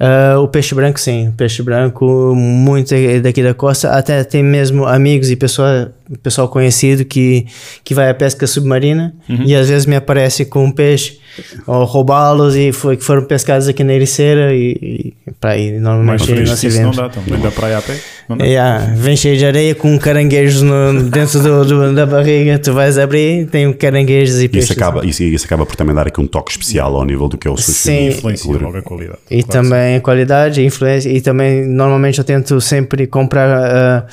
Ah, 0.00 0.40
o 0.40 0.48
peixe 0.48 0.74
branco, 0.74 0.98
sim. 0.98 1.28
O 1.28 1.32
peixe 1.32 1.62
branco, 1.62 2.34
muito 2.34 2.92
é 2.94 3.20
daqui 3.20 3.42
da 3.44 3.54
costa. 3.54 3.90
Até 3.90 4.24
tem 4.24 4.42
mesmo 4.42 4.84
amigos 4.86 5.30
e 5.30 5.36
pessoa, 5.36 5.92
pessoal 6.16 6.48
conhecido 6.48 7.04
que, 7.04 7.46
que 7.84 7.94
vai 7.94 8.08
à 8.08 8.14
pesca 8.14 8.46
submarina 8.46 9.14
e 9.44 9.54
às 9.54 9.68
vezes 9.68 9.84
me 9.86 9.96
aparece 9.96 10.44
com 10.44 10.64
um 10.64 10.70
peixe 10.72 11.18
ou 11.66 11.84
roubá-los 11.84 12.56
e 12.56 12.72
foi, 12.72 12.96
que 12.96 13.04
foram 13.04 13.24
pescados 13.24 13.68
aqui 13.68 13.84
na 13.84 13.92
Ericeira 13.92 14.54
e, 14.54 15.12
e 15.26 15.32
para 15.40 15.50
aí 15.50 15.72
normalmente 15.78 16.24
fresco 16.24 16.48
nós 16.48 16.62
isso 16.64 16.80
não 16.82 16.90
dá, 16.90 17.06
então. 17.06 17.22
Vem 17.24 17.40
da 17.40 17.50
praia 17.50 17.78
a 17.78 17.82
pé? 17.82 17.96
Não 18.28 18.36
dá? 18.36 18.44
Yeah, 18.44 18.94
vem 18.96 19.16
cheio 19.16 19.36
de 19.36 19.44
areia 19.46 19.74
com 19.74 19.96
caranguejos 19.98 20.62
no, 20.62 21.02
dentro 21.10 21.40
do, 21.40 21.64
do- 21.64 21.94
da 21.94 22.04
barriga. 22.06 22.58
Tu 22.58 22.72
vais 22.72 22.98
abrir, 22.98 23.46
tem 23.46 23.72
caranguejos 23.72 24.40
e 24.40 24.44
E 24.44 24.48
peixes. 24.48 24.70
isso 24.70 24.78
acaba, 24.78 25.06
isso, 25.06 25.22
isso 25.22 25.44
acaba 25.46 25.64
por 25.64 25.76
também 25.76 25.94
dar 25.94 26.06
aqui 26.08 26.20
um 26.20 26.26
toque 26.26 26.50
especial 26.50 26.94
ao 26.96 27.04
nível 27.04 27.28
do 27.28 27.38
que 27.38 27.46
é 27.46 27.50
o 27.50 27.56
sushi. 27.56 27.72
Sim. 27.78 28.08
Influencia 28.08 28.52
logo 28.58 28.76
a 28.76 28.82
qualidade. 28.82 29.18
E 29.30 29.42
Claro 29.42 29.62
também 29.68 30.00
qualidade, 30.00 30.64
influência. 30.64 31.08
E 31.10 31.20
também, 31.20 31.66
normalmente, 31.66 32.18
eu 32.18 32.24
tento 32.24 32.60
sempre 32.60 33.06
comprar 33.06 33.48
ah, 33.48 34.06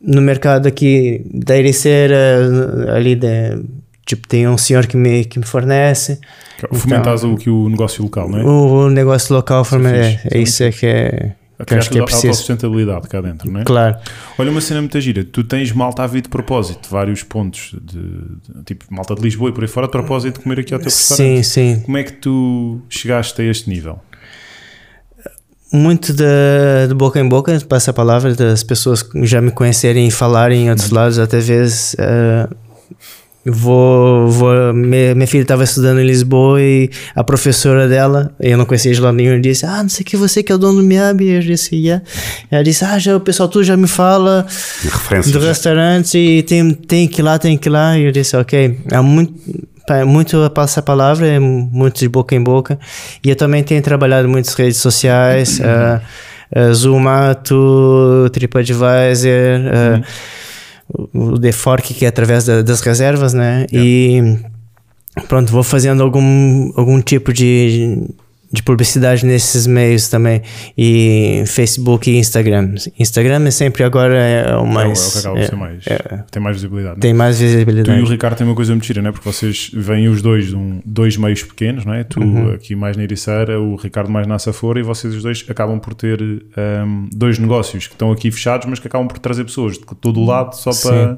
no 0.00 0.20
mercado 0.22 0.66
aqui 0.66 1.22
da 1.32 1.56
Ericeira, 1.56 2.16
ali 2.94 3.14
de, 3.14 3.62
Tipo, 4.06 4.28
tem 4.28 4.46
um 4.46 4.56
senhor 4.56 4.86
que 4.86 4.96
me, 4.96 5.24
que 5.24 5.36
me 5.36 5.44
fornece. 5.44 6.14
sim. 6.70 6.78
Fomentas 6.78 7.24
o, 7.24 7.34
que 7.34 7.50
o 7.50 7.68
negócio 7.68 8.04
local, 8.04 8.28
não 8.30 8.38
é? 8.38 8.44
O, 8.44 8.84
o 8.86 8.88
negócio 8.88 9.34
local, 9.34 9.62
Isso 9.62 9.76
é 9.76 9.98
é, 9.98 10.20
é 10.32 10.38
isso 10.38 10.62
é 10.62 10.70
que 10.70 10.86
é. 10.86 11.34
A 11.58 11.64
Que 11.64 11.74
acho 11.74 11.90
que 11.90 11.98
é 11.98 12.02
preciso. 12.04 12.26
autossustentabilidade 12.28 13.08
cá 13.08 13.20
dentro, 13.20 13.50
não 13.50 13.60
é? 13.60 13.64
Claro. 13.64 13.96
Olha, 14.38 14.50
uma 14.50 14.60
cena 14.60 14.80
muito 14.80 15.00
gira. 15.00 15.24
Tu 15.24 15.42
tens 15.42 15.72
malta 15.72 16.02
a 16.04 16.06
vir 16.06 16.20
de 16.20 16.28
propósito, 16.28 16.88
vários 16.88 17.22
pontos, 17.24 17.74
de, 17.82 17.98
de- 17.98 18.64
tipo 18.64 18.84
malta 18.90 19.14
de 19.14 19.22
Lisboa 19.22 19.48
e 19.50 19.52
por 19.52 19.64
aí 19.64 19.68
fora, 19.68 19.86
de 19.86 19.92
propósito 19.92 20.34
de 20.38 20.44
comer 20.44 20.60
aqui 20.60 20.72
ao 20.74 20.78
teu 20.78 20.90
Sim, 20.90 21.08
restaurante. 21.38 21.44
sim. 21.44 21.80
Como 21.84 21.96
é 21.96 22.04
que 22.04 22.12
tu 22.12 22.80
chegaste 22.90 23.40
a 23.40 23.44
este 23.44 23.68
nível? 23.70 23.98
Muito 25.72 26.12
de, 26.12 26.24
de 26.88 26.94
boca 26.94 27.18
em 27.18 27.28
boca, 27.28 27.60
passa 27.68 27.90
a 27.90 27.94
palavra 27.94 28.34
das 28.34 28.62
pessoas 28.62 29.04
já 29.22 29.40
me 29.40 29.50
conhecerem 29.50 30.06
e 30.06 30.10
falarem 30.10 30.66
em 30.66 30.70
outros 30.70 30.90
lados. 30.90 31.18
Até 31.18 31.40
vezes 31.40 31.96
eh, 31.98 32.48
vou, 33.44 34.28
vou 34.28 34.72
minha, 34.72 35.14
minha 35.14 35.26
filha 35.26 35.42
estava 35.42 35.64
estudando 35.64 36.00
em 36.00 36.06
Lisboa 36.06 36.60
e 36.60 36.90
a 37.14 37.22
professora 37.22 37.88
dela, 37.88 38.34
eu 38.40 38.58
não 38.58 38.64
conhecia 38.64 38.92
de 38.92 39.00
lado 39.00 39.16
nenhum, 39.16 39.40
disse: 39.40 39.64
Ah, 39.64 39.82
não 39.82 39.88
sei 39.88 40.04
que 40.04 40.16
você 40.16 40.42
que 40.42 40.50
é 40.50 40.54
o 40.54 40.58
dono 40.58 40.82
do 40.82 40.86
Miab. 40.86 41.24
Eu 41.24 41.40
disse: 41.40 41.76
Yeah. 41.76 42.04
Ela 42.50 42.64
disse: 42.64 42.84
Ah, 42.84 42.98
já, 42.98 43.16
o 43.16 43.20
pessoal 43.20 43.48
tu 43.48 43.62
já 43.62 43.76
me 43.76 43.86
fala 43.86 44.46
do 45.32 45.38
restaurante 45.38 46.18
e 46.18 46.42
tem, 46.42 46.72
tem 46.72 47.08
que 47.08 47.20
ir 47.20 47.24
lá, 47.24 47.38
tem 47.38 47.56
que 47.56 47.68
ir 47.68 47.70
lá. 47.70 47.98
E 47.98 48.04
eu 48.04 48.12
disse, 48.12 48.36
ok, 48.36 48.78
é 48.90 49.00
muito, 49.00 49.34
muito 50.04 50.42
a 50.42 50.50
passar 50.50 50.80
a 50.80 50.82
palavra, 50.82 51.26
é 51.26 51.38
muito 51.38 51.98
de 51.98 52.08
boca 52.08 52.34
em 52.34 52.42
boca. 52.42 52.78
E 53.24 53.30
eu 53.30 53.36
também 53.36 53.62
tenho 53.62 53.80
trabalhado 53.82 54.28
muitas 54.28 54.54
redes 54.54 54.78
sociais, 54.78 55.60
uh, 55.60 56.00
uh, 56.70 56.74
Zumato, 56.74 58.28
TripAdvisor, 58.32 60.02
uh, 60.92 61.04
o 61.34 61.38
The 61.38 61.52
Fork, 61.52 61.94
que 61.94 62.04
é 62.04 62.08
através 62.08 62.44
da- 62.44 62.62
das 62.62 62.80
reservas, 62.80 63.32
né? 63.34 63.66
E 63.72 64.38
pronto, 65.28 65.50
vou 65.50 65.62
fazendo 65.62 66.02
algum, 66.02 66.70
algum 66.76 67.00
tipo 67.00 67.32
de, 67.32 67.98
de 68.52 68.62
publicidade 68.62 69.24
nesses 69.26 69.66
meios 69.66 70.08
também. 70.08 70.40
E 70.76 71.42
Facebook 71.46 72.10
e 72.10 72.16
Instagram. 72.18 72.74
Instagram 72.98 73.44
é 73.46 73.50
sempre 73.50 73.82
agora 73.84 74.14
é 74.16 74.46
o 74.54 74.58
É 74.58 74.58
o- 74.58 74.66
mais. 74.66 74.98
é 74.98 75.08
o 75.08 75.12
que 75.12 75.18
acaba 75.18 75.40
é- 75.40 75.56
mais. 75.56 75.86
é- 75.86 76.24
tem 76.30 76.42
mais 76.42 76.56
visibilidade. 76.56 76.94
não 76.94 76.98
é? 76.98 77.00
tem 77.00 77.14
mais 77.14 77.38
Tu 77.38 77.42
e 77.42 77.46
visibilidade. 77.46 78.00
o 78.02 78.06
Ricardo 78.06 78.36
têm 78.36 78.46
uma 78.46 78.54
coisa 78.54 78.72
muito 78.72 78.86
gira, 78.86 79.02
não 79.02 79.08
é? 79.08 79.12
Porque 79.12 79.28
vocês 79.30 79.70
vêm 79.74 80.08
os 80.08 80.22
dois 80.22 80.46
de 80.48 80.56
um, 80.56 80.80
dois 80.84 81.16
meios 81.16 81.42
pequenos, 81.42 81.84
não 81.84 81.92
é? 81.94 82.04
Tu 82.04 82.20
Uhum. 82.20 82.52
aqui 82.52 82.74
mais 82.76 82.96
na 82.96 83.02
Ericeira, 83.02 83.60
o 83.60 83.76
Ricardo 83.76 84.10
mais 84.10 84.26
na 84.26 84.38
Safora 84.38 84.78
e 84.78 84.82
vocês 84.82 85.14
os 85.14 85.22
dois 85.22 85.44
acabam 85.48 85.78
por 85.78 85.94
ter 85.94 86.20
um, 86.22 87.08
dois 87.12 87.38
negócios 87.38 87.86
que 87.86 87.94
estão 87.94 88.10
aqui 88.12 88.30
fechados, 88.30 88.66
mas 88.68 88.78
que 88.78 88.86
acabam 88.86 89.08
por 89.08 89.18
trazer 89.18 89.44
pessoas 89.44 89.74
de 89.78 89.84
todo 90.00 90.20
o 90.20 90.24
lado 90.24 90.54
só 90.54 90.70
para, 90.72 91.16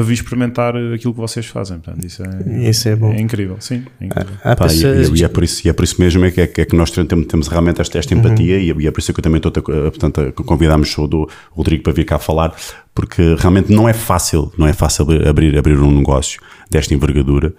para 0.00 0.06
vir 0.06 0.14
experimentar 0.14 0.74
aquilo 0.94 1.12
que 1.12 1.20
vocês 1.20 1.44
fazem. 1.46 1.78
Portanto, 1.78 2.04
isso 2.06 2.22
é, 2.22 2.68
Isso 2.70 2.88
é 2.88 2.96
bom. 2.96 3.12
incrível, 3.12 3.56
sim. 3.60 3.82
é 4.00 4.06
incrível. 4.06 4.32
Há 4.42 4.56
Pá, 4.56 4.64
e, 4.66 4.68
pessoas- 4.68 5.08
e- 5.10 5.20
e 5.20 5.24
é 5.24 5.28
por 5.28 5.44
isso, 5.44 5.66
e 5.66 5.70
é 5.70 5.72
por 5.74 5.84
isso 5.84 5.96
mesmo 6.00 6.24
é 6.24 6.30
que, 6.30 6.40
é 6.40 6.46
que- 6.46 6.60
é 6.62 6.66
nós 6.72 6.90
temos, 6.90 7.26
temos 7.26 7.48
realmente 7.48 7.80
esta, 7.80 7.98
esta 7.98 8.14
empatia 8.14 8.58
e, 8.58 8.70
é, 8.70 8.74
e 8.78 8.86
é 8.86 8.90
por 8.90 9.00
isso 9.00 9.12
que 9.12 9.20
eu 9.20 9.22
também 9.22 9.40
estou 9.44 9.52
a, 9.58 9.90
portanto, 9.90 10.20
a 10.20 10.32
convidámos 10.32 10.96
o 10.96 11.06
do 11.06 11.28
Rodrigo 11.50 11.82
para 11.82 11.92
vir 11.92 12.04
cá 12.04 12.18
falar, 12.18 12.54
porque 12.94 13.34
realmente 13.38 13.72
não 13.72 13.88
é 13.88 13.92
fácil, 13.92 14.50
não 14.56 14.66
é 14.66 14.72
fácil 14.72 15.06
abrir- 15.28 15.56
abrir, 15.56 15.78
um 15.78 15.94
negócio 15.96 16.40
desta 16.70 16.94
envergadura 16.94 17.52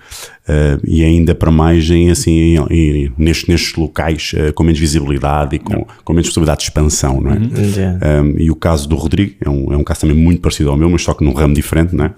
eh, 0.47 0.77
e 0.85 1.03
ainda 1.03 1.35
para 1.35 1.51
mais 1.51 1.89
em, 1.89 2.09
assim, 2.11 2.31
em, 2.31 2.57
em- 2.69 3.11
nestes, 3.17 3.47
nestes 3.47 3.75
locais 3.75 4.31
eh, 4.35 4.51
com 4.51 4.63
menos 4.63 4.79
visibilidade 4.79 5.55
e 5.55 5.59
com, 5.59 5.85
com 6.03 6.13
menos 6.13 6.27
possibilidade 6.29 6.59
de 6.59 6.63
expansão, 6.65 7.19
não 7.21 7.31
é? 7.31 7.37
Yeah. 7.77 8.21
Um, 8.23 8.35
e 8.39 8.49
o 8.51 8.55
caso 8.55 8.87
do 8.87 8.95
Rodrigo 8.95 9.35
é 9.41 9.49
um, 9.49 9.73
é 9.73 9.77
um 9.77 9.83
caso 9.83 10.01
também 10.01 10.15
muito 10.15 10.41
parecido 10.41 10.69
ao 10.69 10.77
meu, 10.77 10.89
mas 10.89 11.01
só 11.01 11.13
que 11.13 11.23
num 11.23 11.33
ramo 11.33 11.53
diferente, 11.53 11.95
não 11.95 12.05
é? 12.05 12.13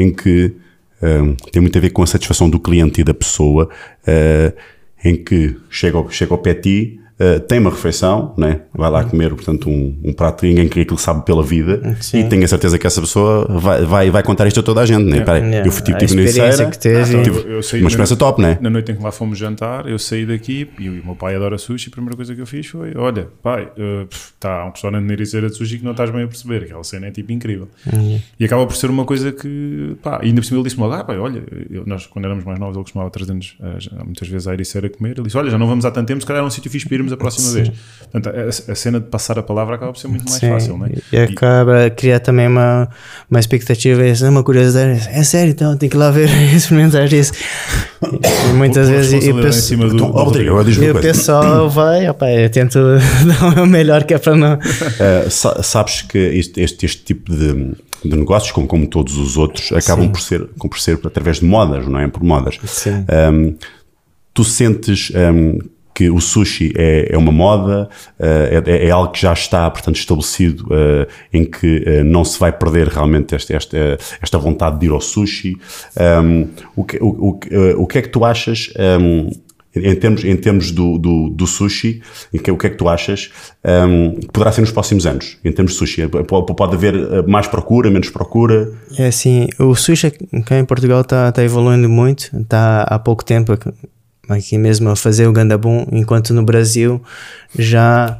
Em 0.00 0.10
que 0.10 0.54
um, 1.02 1.34
tem 1.50 1.60
muito 1.60 1.76
a 1.76 1.80
ver 1.80 1.90
com 1.90 2.02
a 2.02 2.06
satisfação 2.06 2.48
do 2.48 2.58
cliente 2.58 3.00
e 3.00 3.04
da 3.04 3.14
pessoa, 3.14 3.68
uh, 4.02 4.56
em 5.04 5.16
que 5.16 5.56
chega 5.68 5.96
ao, 5.98 6.10
chega 6.10 6.32
ao 6.32 6.38
pé 6.38 6.54
ti, 6.54 7.00
uh, 7.20 7.40
tem 7.40 7.58
uma 7.58 7.70
refeição, 7.70 8.34
né? 8.38 8.62
vai 8.74 8.90
lá 8.90 9.04
comer 9.04 9.34
portanto, 9.34 9.68
um, 9.68 9.96
um 10.02 10.12
prato 10.12 10.42
de 10.42 10.48
ninguém 10.48 10.68
que 10.68 10.80
aquilo 10.80 10.98
sabe 10.98 11.24
pela 11.24 11.42
vida 11.42 11.96
Sim. 12.00 12.20
e 12.20 12.28
tenho 12.28 12.44
a 12.44 12.48
certeza 12.48 12.78
que 12.78 12.86
essa 12.86 13.00
pessoa 13.00 13.46
vai, 13.48 13.84
vai, 13.84 14.10
vai 14.10 14.22
contar 14.22 14.46
isto 14.46 14.60
a 14.60 14.62
toda 14.62 14.80
a 14.80 14.86
gente. 14.86 15.04
Né? 15.04 15.20
Peraí, 15.20 15.40
Yeah. 15.50 15.66
Eu 15.66 15.72
fui, 15.72 15.82
A 15.82 15.84
tive, 15.96 15.98
tive 16.06 16.14
na 16.16 16.22
experiência 16.28 16.62
Ericeira, 16.62 16.70
que. 16.70 16.88
Então, 17.20 17.22
tive 17.62 17.80
uma 17.82 17.88
experiência 17.88 18.16
top, 18.16 18.40
né? 18.40 18.58
Na 18.60 18.70
noite 18.70 18.92
em 18.92 18.94
que 18.96 19.02
lá 19.02 19.10
fomos 19.10 19.36
jantar, 19.38 19.88
eu 19.88 19.98
saí 19.98 20.24
daqui 20.24 20.68
e 20.78 20.88
o 20.88 20.92
meu 21.04 21.16
pai 21.16 21.34
adora 21.34 21.58
sushi. 21.58 21.88
A 21.88 21.90
primeira 21.90 22.14
coisa 22.16 22.34
que 22.34 22.40
eu 22.40 22.46
fiz 22.46 22.66
foi: 22.66 22.92
Olha, 22.96 23.28
pai, 23.42 23.68
está 24.34 24.64
um 24.66 24.70
restaurante 24.70 25.04
na 25.04 25.12
Ericeira 25.12 25.48
de 25.48 25.56
sushi 25.56 25.78
que 25.78 25.84
não 25.84 25.90
estás 25.92 26.10
bem 26.10 26.22
a 26.22 26.28
perceber. 26.28 26.62
Aquela 26.64 26.84
cena 26.84 27.06
é 27.06 27.10
tipo 27.10 27.32
incrível. 27.32 27.68
E 28.38 28.44
acaba 28.44 28.66
por 28.66 28.76
ser 28.76 28.90
uma 28.90 29.04
coisa 29.04 29.32
que, 29.32 29.96
pá, 30.02 30.20
ainda 30.22 30.40
por 30.40 30.46
cima 30.46 30.58
ele 30.58 30.64
disse-me 30.64 30.82
logo: 30.84 30.94
Ah, 30.94 31.04
pai, 31.04 31.18
olha, 31.18 31.42
eu- 31.70 31.84
nós 31.86 32.06
quando 32.06 32.24
éramos 32.26 32.44
mais 32.44 32.58
novos, 32.58 32.76
ele 32.76 32.84
costumava 32.84 33.10
trazer-nos 33.10 33.56
eh, 33.60 33.74
já- 33.78 34.04
muitas 34.04 34.28
vezes 34.28 34.46
à 34.46 34.52
Ericeira 34.52 34.88
comer. 34.88 35.12
Ele 35.12 35.22
disse: 35.22 35.36
Olha, 35.36 35.50
já 35.50 35.58
não 35.58 35.66
vamos 35.66 35.84
há 35.84 35.90
tanto 35.90 36.06
tempo, 36.06 36.20
se 36.20 36.26
calhar 36.26 36.42
é 36.42 36.46
um 36.46 36.50
sítio 36.50 36.70
fixe 36.70 36.86
para 36.86 36.94
irmos 36.96 37.09
a 37.12 37.16
próxima 37.16 37.50
vez. 37.52 37.70
Portanto, 38.12 38.34
a, 38.36 38.72
a 38.72 38.74
cena 38.74 38.98
de 38.98 39.06
passar 39.06 39.38
a 39.38 39.42
palavra 39.42 39.76
acaba 39.76 39.92
por 39.92 39.98
ser 40.00 40.08
muito 40.08 40.24
mais 40.28 40.40
Sim, 40.40 40.48
fácil, 40.48 40.76
não 40.76 40.86
é? 40.86 40.90
E 41.12 41.16
acaba 41.16 41.88
criar 41.90 42.18
também 42.18 42.48
uma, 42.48 42.88
uma 43.30 43.38
expectativa, 43.38 44.02
é 44.04 44.28
uma 44.28 44.42
curiosidade. 44.42 45.08
É 45.12 45.22
sério, 45.22 45.52
então 45.52 45.76
tem 45.76 45.88
que 45.88 45.96
ir 45.96 45.98
lá 45.98 46.10
ver 46.10 46.28
experimentar 46.52 47.12
isso. 47.12 47.32
E 48.02 48.52
muitas 48.54 48.88
a 48.88 48.92
vezes 48.92 49.24
e 49.24 49.30
o 49.30 49.34
do, 49.34 49.46
Então, 49.94 50.10
do 50.10 50.18
Rodrigo, 50.18 50.54
Rodrigo. 50.56 50.82
e 50.82 50.90
o 50.90 51.00
pessoal 51.00 51.70
vai, 51.70 52.08
opa, 52.08 52.28
eu 52.30 52.50
tento 52.50 52.78
dar 53.26 53.44
o 53.46 53.54
meu 53.54 53.66
melhor 53.66 54.02
que 54.04 54.14
é 54.14 54.18
para 54.18 54.36
não. 54.36 54.54
Uh, 54.54 55.28
sa- 55.30 55.62
sabes 55.62 56.02
que 56.02 56.18
este, 56.18 56.60
este, 56.60 56.86
este 56.86 57.02
tipo 57.04 57.32
de, 57.32 57.76
de 58.04 58.16
negócios, 58.16 58.50
como, 58.50 58.66
como 58.66 58.88
todos 58.88 59.16
os 59.16 59.36
outros, 59.36 59.70
acabam 59.70 60.08
por 60.10 60.20
ser, 60.20 60.46
por 60.46 60.80
ser 60.80 60.98
através 61.04 61.38
de 61.38 61.44
modas, 61.44 61.86
não 61.86 62.00
é? 62.00 62.08
Por 62.08 62.24
modas. 62.24 62.58
Sim. 62.64 63.04
Um, 63.32 63.54
tu 64.34 64.42
sentes 64.42 65.12
um, 65.14 65.58
que 66.00 66.08
o 66.08 66.18
sushi 66.18 66.72
é, 66.78 67.12
é 67.12 67.18
uma 67.18 67.30
moda, 67.30 67.86
uh, 68.18 68.66
é, 68.66 68.86
é 68.86 68.90
algo 68.90 69.12
que 69.12 69.20
já 69.20 69.34
está, 69.34 69.70
portanto, 69.70 69.96
estabelecido, 69.96 70.64
uh, 70.68 71.06
em 71.30 71.44
que 71.44 71.84
uh, 71.86 72.04
não 72.04 72.24
se 72.24 72.40
vai 72.40 72.50
perder 72.50 72.88
realmente 72.88 73.34
esta, 73.34 73.54
esta, 73.54 73.98
esta 74.22 74.38
vontade 74.38 74.80
de 74.80 74.86
ir 74.86 74.92
ao 74.92 75.00
sushi. 75.00 75.58
Um, 76.24 76.48
o, 76.74 76.84
que, 76.84 76.96
o, 77.02 77.38
o, 77.76 77.86
que 77.86 77.98
é 77.98 78.02
que 78.02 78.08
tu 78.08 78.24
achas? 78.24 78.72
Um, 78.98 79.28
em 79.76 79.94
termos, 79.94 80.24
em 80.24 80.34
termos 80.36 80.72
do, 80.72 80.96
do, 80.96 81.28
do 81.28 81.46
sushi, 81.46 82.00
que- 82.42 82.50
o 82.50 82.56
que 82.56 82.66
é 82.66 82.70
que 82.70 82.76
tu 82.76 82.88
achas 82.88 83.30
um, 83.86 84.14
que 84.14 84.28
poderá 84.28 84.50
ser 84.52 84.62
nos 84.62 84.72
próximos 84.72 85.06
anos, 85.06 85.36
em 85.44 85.52
termos 85.52 85.72
de 85.72 85.78
sushi? 85.78 86.08
Pode, 86.08 86.74
haver 86.74 87.26
mais 87.28 87.46
procura, 87.46 87.90
menos 87.90 88.08
procura? 88.08 88.72
É 88.98 89.08
assim, 89.08 89.48
o 89.58 89.74
sushi 89.74 90.12
cá 90.46 90.58
em 90.58 90.64
Portugal 90.64 91.02
está 91.02 91.30
tá 91.30 91.44
evoluindo 91.44 91.90
muito, 91.90 92.30
está 92.36 92.82
há 92.84 92.98
pouco 92.98 93.22
tempo 93.22 93.52
aqui 94.32 94.58
mesmo 94.58 94.90
a 94.90 94.96
fazer 94.96 95.26
o 95.26 95.32
gandabum, 95.32 95.86
enquanto 95.92 96.32
no 96.32 96.42
Brasil 96.42 97.02
já 97.56 98.18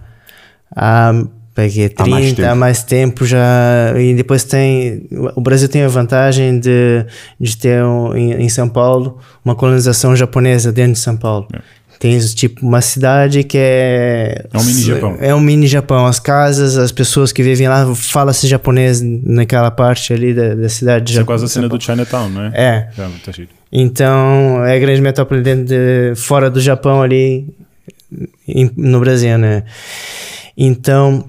há 0.75 1.13
Peguei 1.61 1.93
Há 1.97 2.07
mais 2.07 2.25
30, 2.27 2.43
há 2.43 2.45
tempo. 2.47 2.57
mais 2.59 2.83
tempo 2.83 3.27
já. 3.27 3.95
E 3.99 4.15
depois 4.15 4.45
tem. 4.45 5.09
O 5.35 5.41
Brasil 5.41 5.69
tem 5.69 5.83
a 5.83 5.89
vantagem 5.89 6.59
de, 6.61 7.05
de 7.39 7.57
ter 7.57 7.85
um, 7.85 8.15
em, 8.17 8.33
em 8.45 8.49
São 8.49 8.69
Paulo 8.69 9.19
uma 9.45 9.55
colonização 9.55 10.15
japonesa 10.15 10.73
dentro 10.73 10.93
de 10.93 11.01
São 11.01 11.17
Paulo. 11.17 11.49
Tens 11.99 12.35
tipo 12.35 12.65
uma 12.65 12.81
cidade 12.81 13.43
que 13.45 13.59
é. 13.59 14.47
É 14.53 14.59
um 14.59 14.65
mini 14.65 14.83
Japão. 14.83 15.17
É 15.21 15.35
um 15.35 15.41
mini 15.41 15.67
Japão. 15.67 16.07
As 16.07 16.19
casas, 16.19 16.79
as 16.79 16.93
pessoas 16.93 17.33
que 17.33 17.43
vivem 17.43 17.69
lá 17.69 17.95
falam-se 17.95 18.47
japonês 18.47 19.03
naquela 19.03 19.71
parte 19.71 20.15
ali 20.15 20.33
da, 20.33 20.55
da 20.55 20.69
cidade 20.69 21.05
de 21.05 21.13
Isso 21.13 21.21
é 21.21 21.25
quase 21.25 21.45
a 21.45 21.49
cena 21.49 21.69
do 21.69 21.79
Chinatown, 21.79 22.31
não 22.31 22.45
é? 22.45 22.53
É. 22.55 22.89
Tá 22.97 23.33
giro. 23.33 23.60
Então, 23.73 24.65
é 24.65 24.77
a 24.77 24.79
grande 24.79 25.01
metrópole 25.01 25.43
dentro 25.43 25.65
de, 25.67 26.15
fora 26.17 26.51
do 26.51 26.61
Japão 26.61 27.01
ali 27.03 27.47
em- 28.49 28.71
no 28.77 28.99
Brasil, 29.01 29.39
né? 29.39 29.63
Então, 30.57 31.25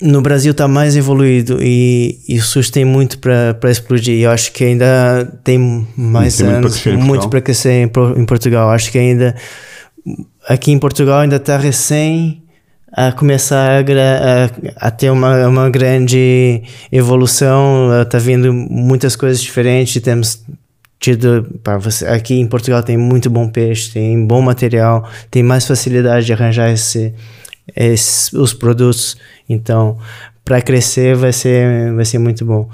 no 0.00 0.20
Brasil 0.22 0.52
está 0.52 0.66
mais 0.66 0.96
evoluído 0.96 1.58
e, 1.62 2.18
e 2.28 2.38
o 2.38 2.42
SUS 2.42 2.70
tem 2.70 2.84
muito 2.84 3.18
para 3.18 3.70
explodir. 3.70 4.20
Eu 4.22 4.30
acho 4.30 4.50
que 4.52 4.64
ainda 4.64 5.24
tem 5.44 5.86
mais 5.96 6.36
Tem 6.38 6.46
muito 6.46 6.58
para 6.58 6.66
anos, 6.66 6.72
crescer 6.80 6.90
em 6.90 6.96
muito 6.96 7.06
Portugal. 7.06 7.30
para 7.30 7.40
crescer 7.40 7.72
em, 7.72 8.20
em 8.20 8.24
Portugal. 8.26 8.70
Acho 8.70 8.90
que 8.90 8.98
ainda 8.98 9.36
aqui 10.48 10.72
em 10.72 10.78
Portugal 10.78 11.20
ainda 11.20 11.36
está 11.36 11.56
recém 11.56 12.42
a 12.94 13.12
começar 13.12 13.80
a, 13.80 14.84
a, 14.84 14.88
a 14.88 14.90
ter 14.90 15.10
uma, 15.10 15.46
uma 15.46 15.70
grande 15.70 16.62
evolução, 16.90 17.88
está 18.02 18.18
vindo 18.18 18.52
muitas 18.52 19.14
coisas 19.16 19.40
diferentes, 19.40 20.02
temos 20.02 20.42
tido, 21.02 21.42
pá, 21.64 21.76
você, 21.76 22.06
aqui 22.06 22.34
em 22.34 22.46
Portugal 22.46 22.80
tem 22.80 22.96
muito 22.96 23.28
bom 23.28 23.48
peixe, 23.48 23.92
tem 23.92 24.24
bom 24.24 24.40
material, 24.40 25.10
tem 25.28 25.42
mais 25.42 25.66
facilidade 25.66 26.24
de 26.24 26.32
arranjar 26.32 26.70
esse, 26.70 27.12
esses, 27.74 28.32
os 28.32 28.54
produtos, 28.54 29.16
então 29.48 29.98
para 30.44 30.62
crescer 30.62 31.16
vai 31.16 31.32
ser, 31.32 31.92
vai 31.92 32.04
ser 32.04 32.18
muito 32.18 32.44
bom. 32.44 32.70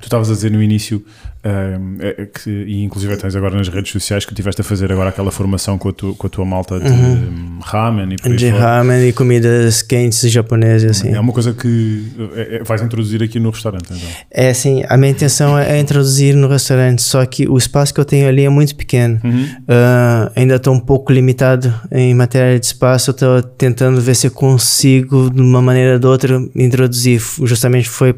Tu 0.00 0.04
estavas 0.04 0.30
a 0.30 0.32
dizer 0.32 0.50
no 0.50 0.62
início, 0.62 1.04
é- 1.44 2.22
é 2.22 2.26
que, 2.26 2.48
e 2.50 2.82
inclusive 2.84 3.16
tens 3.16 3.34
agora 3.34 3.56
nas 3.56 3.68
redes 3.68 3.90
sociais 3.90 4.24
que 4.24 4.34
tiveste 4.34 4.60
a 4.60 4.64
fazer 4.64 4.92
agora 4.92 5.08
aquela 5.10 5.30
formação 5.32 5.76
com 5.76 5.88
a, 5.88 5.92
tu- 5.92 6.14
com 6.14 6.26
a 6.26 6.30
tua 6.30 6.44
malta 6.44 6.78
de 6.78 6.88
hum, 6.88 7.58
ramen 7.62 8.12
e 8.12 8.16
por 8.16 8.34
De 8.36 8.48
ramen 8.48 9.08
e 9.08 9.12
comidas 9.12 9.82
quentes 9.82 10.20
japonesas, 10.30 10.90
assim. 10.98 11.10
É 11.12 11.18
uma 11.20 11.32
coisa 11.32 11.52
que 11.52 12.04
é- 12.36 12.56
é- 12.56 12.62
vais 12.64 12.80
introduzir 12.82 13.22
aqui 13.22 13.40
no 13.40 13.50
restaurante, 13.50 13.86
então. 13.92 14.08
É 14.30 14.50
assim, 14.50 14.82
a 14.88 14.96
minha 14.96 15.10
intenção 15.10 15.58
é 15.58 15.78
introduzir 15.80 16.34
no 16.36 16.46
restaurante, 16.48 17.02
só 17.02 17.24
que 17.26 17.48
o 17.48 17.56
espaço 17.58 17.92
que 17.92 18.00
eu 18.00 18.04
tenho 18.04 18.28
ali 18.28 18.44
é 18.44 18.48
muito 18.48 18.74
pequeno. 18.76 19.20
Ah, 19.68 20.30
ainda 20.36 20.56
estou 20.56 20.72
um 20.74 20.80
pouco 20.80 21.12
limitado 21.12 21.72
em 21.90 22.14
matéria 22.14 22.58
de 22.58 22.66
espaço, 22.66 23.10
estou 23.10 23.42
tentando 23.42 24.00
ver 24.00 24.14
se 24.14 24.26
eu 24.26 24.30
consigo, 24.30 25.30
de 25.30 25.40
uma 25.40 25.60
maneira 25.62 25.94
ou 25.94 25.98
de 25.98 26.06
outra, 26.06 26.40
introduzir. 26.54 27.20
Justamente 27.44 27.88
foi 27.88 28.14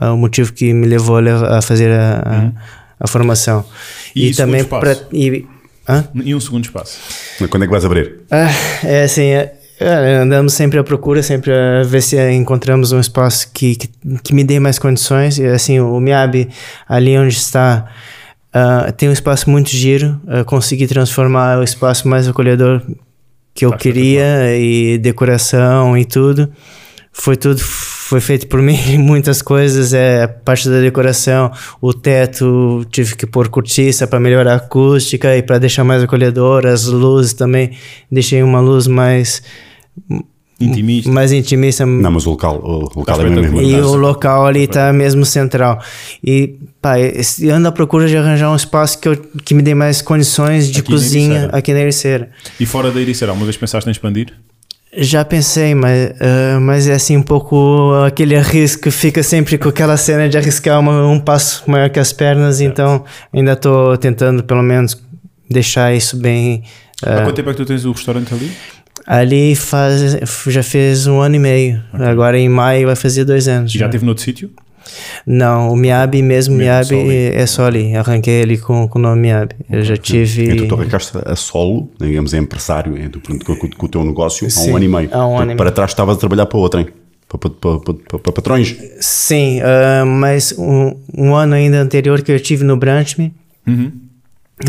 ah, 0.00 0.12
o 0.12 0.16
motivo 0.16 0.52
que 0.52 0.72
me 0.72 0.86
levou 0.86 1.16
a 1.18 1.58
a 1.58 1.62
fazer 1.62 1.90
a, 1.90 2.22
a- 2.24 2.52
a 3.00 3.06
formação. 3.08 3.64
E 4.14 4.28
E, 4.28 4.34
segundo 4.34 4.36
também 4.46 4.60
espaço? 4.62 4.80
para. 4.80 5.16
E? 5.16 5.46
E 6.24 6.34
um 6.34 6.40
segundo 6.40 6.64
espaço. 6.64 6.98
Quando 7.50 7.64
é 7.64 7.66
que 7.66 7.72
vais 7.72 7.84
abrir? 7.84 8.20
Ah, 8.30 8.48
é 8.84 9.02
assim, 9.02 9.24
é, 9.24 9.52
é, 9.80 10.14
andamos 10.16 10.52
sempre 10.54 10.78
à 10.78 10.84
procura, 10.84 11.22
sempre 11.24 11.52
a 11.52 11.82
ver 11.82 12.00
se 12.02 12.16
encontramos 12.32 12.92
um 12.92 13.00
espaço 13.00 13.50
que, 13.52 13.74
que, 13.74 13.88
que 14.22 14.32
me 14.34 14.44
dê 14.44 14.60
mais 14.60 14.78
condições. 14.78 15.38
E 15.38 15.46
assim, 15.46 15.80
o 15.80 15.98
Miabi, 16.00 16.48
ali 16.88 17.18
onde 17.18 17.34
está, 17.34 17.86
ah, 18.52 18.92
tem 18.96 19.08
um 19.08 19.12
espaço 19.12 19.50
muito 19.50 19.70
giro. 19.70 20.20
ah, 20.28 20.44
consegui 20.44 20.86
transformar 20.86 21.58
o 21.58 21.64
espaço 21.64 22.06
mais 22.06 22.28
acolhedor 22.28 22.80
que 23.52 23.64
eu 23.66 23.70
Tá 23.72 23.76
queria 23.78 24.56
e 24.56 24.98
decoração 24.98 25.98
e 25.98 26.04
tudo. 26.04 26.48
Foi 27.12 27.36
tudo 27.36 27.60
foi 28.12 28.20
feito 28.20 28.46
por 28.46 28.60
mim, 28.62 28.98
muitas 28.98 29.40
coisas, 29.40 29.94
é 29.94 30.24
a 30.24 30.28
parte 30.28 30.68
da 30.68 30.80
decoração, 30.80 31.50
o 31.80 31.94
teto, 31.94 32.84
tive 32.90 33.16
que 33.16 33.26
pôr 33.26 33.48
cortiça 33.48 34.06
para 34.06 34.20
melhorar 34.20 34.52
a 34.52 34.56
acústica 34.56 35.34
e 35.36 35.42
para 35.42 35.58
deixar 35.58 35.82
mais 35.82 36.02
acolhedor, 36.02 36.66
as 36.66 36.84
luzes 36.86 37.32
também, 37.32 37.70
deixei 38.10 38.42
uma 38.42 38.60
luz 38.60 38.86
mais 38.86 39.42
Intimista. 40.60 41.10
mais 41.10 41.32
intimista 41.32 41.84
Não, 41.86 42.10
mas 42.10 42.24
o 42.26 42.30
local, 42.30 42.60
o 42.62 42.98
local 43.00 43.20
é 43.20 43.28
mesmo. 43.30 43.60
e 43.62 43.74
o 43.80 43.96
local 43.96 44.46
ali 44.46 44.64
está 44.64 44.92
mesmo 44.92 45.24
central. 45.26 45.82
E, 46.22 46.54
pá, 46.80 47.00
eu 47.00 47.54
ando 47.54 47.66
à 47.66 47.72
procura 47.72 48.06
de 48.06 48.16
arranjar 48.16 48.50
um 48.52 48.54
espaço 48.54 48.98
que, 49.00 49.08
eu, 49.08 49.16
que 49.44 49.54
me 49.54 49.62
dê 49.62 49.74
mais 49.74 50.00
condições 50.00 50.70
de 50.70 50.78
Aqui 50.80 50.90
na 50.90 50.96
cozinha 50.96 51.32
Ericeira. 51.38 51.56
aqui 51.56 51.72
na 51.72 51.80
Ericeira. 51.80 52.30
E 52.60 52.66
fora 52.66 52.92
da 52.92 53.00
Ericeira, 53.00 53.32
alguma 53.32 53.46
vez 53.46 53.56
pensaste 53.56 53.88
em 53.88 53.92
expandir? 53.92 54.32
Já 54.94 55.24
pensei, 55.24 55.74
mas, 55.74 56.12
ah, 56.20 56.60
mas 56.60 56.86
é 56.86 56.92
assim 56.92 57.16
um 57.16 57.22
pouco 57.22 57.92
aquele 58.06 58.38
risco, 58.38 58.90
fica 58.90 59.22
sempre 59.22 59.56
com 59.56 59.70
aquela 59.70 59.96
cena 59.96 60.28
de 60.28 60.36
arriscar 60.36 60.78
uma- 60.78 61.06
um 61.08 61.18
passo 61.18 61.62
maior 61.66 61.88
que 61.88 61.98
as 61.98 62.12
pernas, 62.12 62.60
então 62.60 63.02
ainda 63.32 63.52
estou 63.52 63.96
tentando 63.96 64.44
pelo 64.44 64.62
menos 64.62 65.00
deixar 65.48 65.94
isso 65.94 66.16
bem. 66.18 66.62
Há 67.02 67.20
ah, 67.20 67.22
quanto 67.22 67.36
tempo 67.36 67.48
é 67.48 67.52
que 67.54 67.56
tu 67.58 67.64
tens 67.66 67.84
o 67.86 67.92
restaurante 67.92 68.34
ali? 68.34 68.52
ali 69.06 69.56
faz, 69.56 70.16
já 70.46 70.62
fez 70.62 71.06
um 71.06 71.20
ano 71.20 71.36
e 71.36 71.38
meio, 71.38 71.82
agora 71.94 72.38
em 72.38 72.48
maio 72.48 72.86
vai 72.86 72.94
fazer 72.96 73.24
dois 73.24 73.48
anos. 73.48 73.74
E 73.74 73.78
já 73.78 73.86
esteve 73.86 74.04
noutro 74.04 74.22
sítio? 74.22 74.50
Não, 75.26 75.72
o 75.72 75.76
Miabi 75.76 76.22
mesmo, 76.22 76.54
Mesmo, 76.56 76.84
só 76.84 76.94
Miabi 76.94 77.10
ali. 77.10 77.36
é 77.36 77.46
só 77.46 77.64
ali, 77.66 77.96
arranquei 77.96 78.42
ali 78.42 78.58
com, 78.58 78.88
com 78.88 78.98
o 78.98 79.02
nome 79.02 79.22
Miabi. 79.22 79.54
Eu 79.70 79.82
já 79.82 79.96
tive. 79.96 80.50
Então 80.52 80.68
tu 80.68 80.74
arrancaste 80.74 81.12
a 81.24 81.36
solo, 81.36 81.90
digamos, 82.00 82.34
é 82.34 82.38
empresário 82.38 82.96
é, 82.96 83.08
do- 83.08 83.20
com, 83.20 83.38
com 83.38 83.86
o 83.86 83.88
teu 83.88 84.04
negócio 84.04 84.46
há 84.46 84.50
Sim, 84.50 84.70
um 84.72 84.76
ano 84.76 84.84
e 84.84 84.88
meio. 84.88 85.08
há 85.12 85.18
um 85.26 85.30
ano 85.30 85.36
Portanto, 85.36 85.52
e 85.52 85.56
para 85.56 85.70
trás 85.70 85.90
estavas 85.90 86.16
a 86.16 86.20
trabalhar 86.20 86.46
para 86.46 86.58
outrem, 86.58 86.88
para, 87.28 87.38
para, 87.38 87.78
para, 87.80 88.18
para, 88.18 88.32
patrões. 88.32 88.76
Sim, 89.00 89.60
ah, 89.62 90.04
mas 90.04 90.54
um, 90.58 90.94
um 91.16 91.34
ano 91.34 91.54
ainda 91.54 91.78
anterior 91.80 92.20
que 92.22 92.32
eu 92.32 92.40
tive 92.40 92.64
no 92.64 92.76
Branchme, 92.76 93.32
Uhum. 93.66 93.92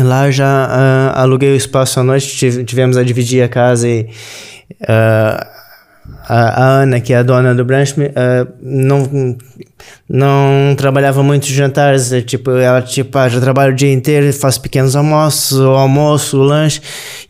Lá 0.00 0.28
já 0.30 0.46
ah, 0.70 1.20
aluguei 1.22 1.52
o 1.52 1.56
espaço 1.56 2.00
à 2.00 2.02
noite, 2.02 2.26
tive- 2.36 2.64
tivemos 2.64 2.96
a 2.96 3.02
dividir 3.04 3.42
a 3.42 3.48
casa 3.48 3.88
e 3.88 4.08
ah, 4.88 5.46
a, 6.26 6.62
a 6.64 6.68
Ana, 6.82 7.00
que 7.00 7.12
é 7.12 7.16
a 7.18 7.22
dona 7.22 7.54
do 7.54 7.64
Branch, 7.64 7.94
ah, 8.16 8.46
não, 8.62 9.36
não 10.08 10.74
trabalhava 10.76 11.22
muito 11.22 11.46
jantares, 11.46 12.12
é, 12.12 12.20
tipo, 12.20 12.50
ela 12.52 12.82
tipo, 12.82 13.16
ah, 13.18 13.28
já 13.28 13.40
trabalha 13.40 13.72
o 13.72 13.74
dia 13.74 13.92
inteiro, 13.92 14.32
faz 14.32 14.58
pequenos 14.58 14.94
almoços, 14.96 15.58
o 15.58 15.70
almoço, 15.70 16.38
o 16.38 16.42
lanche, 16.42 16.80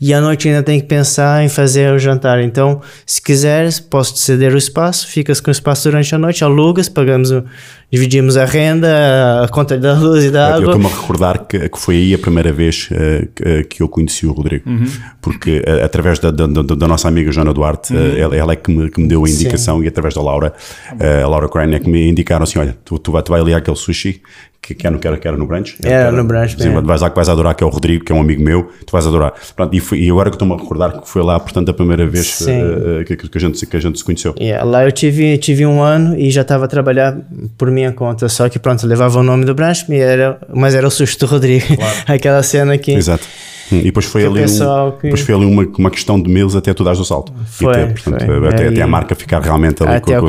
e 0.01 0.13
à 0.13 0.21
noite 0.21 0.49
ainda 0.49 0.63
tem 0.63 0.81
que 0.81 0.87
pensar 0.87 1.45
em 1.45 1.49
fazer 1.49 1.93
o 1.93 1.99
jantar. 1.99 2.41
Então, 2.43 2.81
se 3.07 3.21
quiseres, 3.23 3.79
posso 3.81 4.15
te 4.15 4.21
ceder 4.21 4.53
o 4.55 4.59
espaço, 4.59 5.07
ficas 5.07 5.41
com 5.41 5.51
o 5.51 5.53
espaço 5.53 5.89
durante 5.91 6.15
a 6.15 6.19
noite, 6.19 6.43
alugas, 6.45 6.89
pagamos 6.89 7.31
o, 7.31 7.45
dividimos 7.93 8.37
a 8.37 8.45
renda, 8.45 9.43
a 9.45 9.49
conta 9.49 9.79
da 9.79 9.95
luz 9.95 10.25
e 10.25 10.31
da 10.31 10.49
Eu 10.51 10.55
água. 10.57 10.65
estou-me 10.75 10.87
a 10.87 10.89
recordar 10.89 11.39
que, 11.47 11.69
que 11.69 11.79
foi 11.79 11.97
aí 11.97 12.15
a 12.15 12.19
primeira 12.19 12.53
vez 12.53 12.89
eh, 12.91 13.29
que, 13.35 13.65
que 13.65 13.83
eu 13.83 13.89
conheci 13.89 14.27
o 14.27 14.33
Rodrigo. 14.33 14.69
Uhum. 14.69 14.85
Porque 15.23 15.63
eh, 15.65 15.83
através 15.85 16.19
da, 16.19 16.33
da, 16.33 16.47
da- 16.47 16.63
da 16.75 16.89
nossa 16.89 17.07
amiga 17.07 17.31
Joana 17.31 17.53
Duarte, 17.53 17.95
Uhum. 17.95 18.01
eh, 18.17 18.19
ela, 18.21 18.37
ela 18.37 18.53
é 18.53 18.57
que 18.57 18.71
me, 18.73 18.84
que 18.91 19.01
me 19.01 19.09
deu 19.09 19.25
a 19.25 19.29
indicação 19.29 19.83
e 19.83 19.89
através 19.89 20.15
da 20.15 20.23
Laura, 20.23 20.53
eh, 21.01 21.23
a 21.23 21.29
Laura 21.29 21.49
Crane 21.49 21.75
é 21.77 21.81
que 21.81 21.89
me 21.89 22.09
indicaram 22.09 22.45
assim: 22.45 22.59
olha, 22.59 22.77
tu, 22.85 22.99
tu, 22.99 23.13
vai, 23.13 23.23
tu 23.23 23.33
vai 23.33 23.41
ali 23.41 23.55
àquele 23.55 23.77
sushi 23.77 24.21
que, 24.63 24.75
que, 24.75 24.87
era, 24.87 24.95
no- 24.95 24.99
que, 25.01 25.07
era, 25.07 25.19
que 25.19 25.29
era 25.29 25.37
no 25.37 25.47
brunch. 25.47 25.77
Era 25.83 26.11
Que 26.11 26.17
no 26.17 26.25
brunch, 26.25 26.57
Sim, 26.59 26.69
é. 26.75 26.81
vais 26.81 27.03
lá 27.03 27.11
que 27.11 27.17
vais 27.17 27.29
adorar, 27.29 27.55
que 27.55 27.63
é 27.63 27.67
o 27.67 27.71
Rodrigo, 27.71 28.03
que 28.03 28.11
é 28.11 28.15
um 28.15 28.21
amigo 28.23 28.43
meu, 28.43 28.63
tu 28.87 28.93
vais 28.93 29.07
adorar. 29.07 29.35
Pronto, 29.55 29.75
e, 29.75 29.81
foi- 29.81 29.99
e 30.01 30.09
agora 30.11 30.31
que 30.31 30.37
estou-me 30.37 30.55
a 30.55 30.57
recordar 30.57 31.01
que 31.03 31.09
foi 31.09 31.23
lá, 31.23 31.39
portanto, 31.39 31.69
a 31.71 31.75
primeira 31.75 32.07
vez 32.07 32.27
Sim. 32.29 32.51
eh, 32.51 33.01
eh, 33.01 33.05
que, 33.05 33.17
que, 33.29 33.37
a 33.39 33.41
gente, 33.41 33.67
que 33.67 33.77
a 33.77 33.81
gente 33.81 33.99
se 33.99 34.05
conheceu. 34.05 34.35
Yeah, 34.41 34.65
lá 34.65 34.83
eu 34.85 34.91
tive, 34.91 35.37
tive 35.37 35.67
um 35.67 35.83
ano 35.83 36.19
e 36.19 36.31
já 36.31 36.41
estava 36.41 36.65
a 36.65 36.69
trabalhar 36.69 37.15
por 37.59 37.71
minha 37.71 37.93
conta, 37.93 38.27
só 38.31 38.49
que 38.49 38.59
pronto, 38.59 38.87
levava 38.87 39.19
o 39.19 39.23
nome 39.23 39.45
do 39.45 39.55
Branch, 39.55 39.85
e 39.89 39.97
era, 39.97 40.39
mas 40.55 40.75
era 40.75 40.87
o 40.87 40.91
susto 40.91 41.27
do 41.27 41.31
Rodrigo. 41.31 41.67
Aquela 42.09 42.43
cena 42.43 42.79
que. 42.79 42.93
Exato. 42.93 43.27
Hum, 43.73 43.79
E 43.79 43.83
depois 43.85 44.05
foi 44.07 44.23
Que 44.23 44.27
ali, 44.29 44.41
um- 44.43 44.91
que- 44.93 45.03
depois 45.05 45.21
foi 45.23 45.35
ali 45.35 45.45
uma, 45.47 45.67
uma 45.79 45.91
questão 45.91 46.21
de 46.21 46.31
meses 46.31 46.55
até 46.55 46.73
tu 46.75 46.85
dares 46.85 47.01
o 47.01 47.05
salto. 47.05 47.33
Foi, 47.47 47.73
até, 47.73 47.87
portanto, 47.87 48.25
foi. 48.27 48.49
até, 48.49 48.69
até 48.69 48.83
a 48.83 48.87
marca 48.87 49.15
ficar 49.15 49.41
realmente 49.41 49.83
ali 49.83 49.95
Até 49.95 50.17
eu 50.17 50.21
com, 50.23 50.29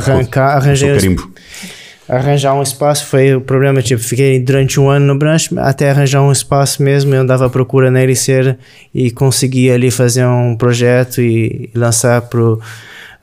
com- 0.00 0.12
arrancar, 0.12 0.62
com 0.62 0.72
os- 0.72 0.80
carimbo. 1.02 1.30
Arranjar 2.06 2.52
um 2.54 2.62
espaço 2.62 3.06
foi 3.06 3.34
o 3.34 3.40
problema, 3.40 3.80
tipo, 3.80 4.02
fiquei 4.02 4.38
durante 4.38 4.78
um 4.78 4.90
ano 4.90 5.06
no 5.06 5.18
Branch 5.18 5.48
até 5.56 5.88
arranjar 5.90 6.20
um 6.22 6.30
espaço 6.30 6.82
mesmo, 6.82 7.14
eu 7.14 7.22
andava 7.22 7.46
à 7.46 7.48
procura 7.48 7.90
na 7.90 8.02
Ericeira 8.02 8.58
e 8.94 9.10
consegui 9.10 9.70
ali 9.70 9.90
fazer 9.90 10.26
um 10.26 10.54
projeto 10.54 11.22
e, 11.22 11.70
e 11.74 11.78
lançar 11.78 12.20
pro 12.20 12.60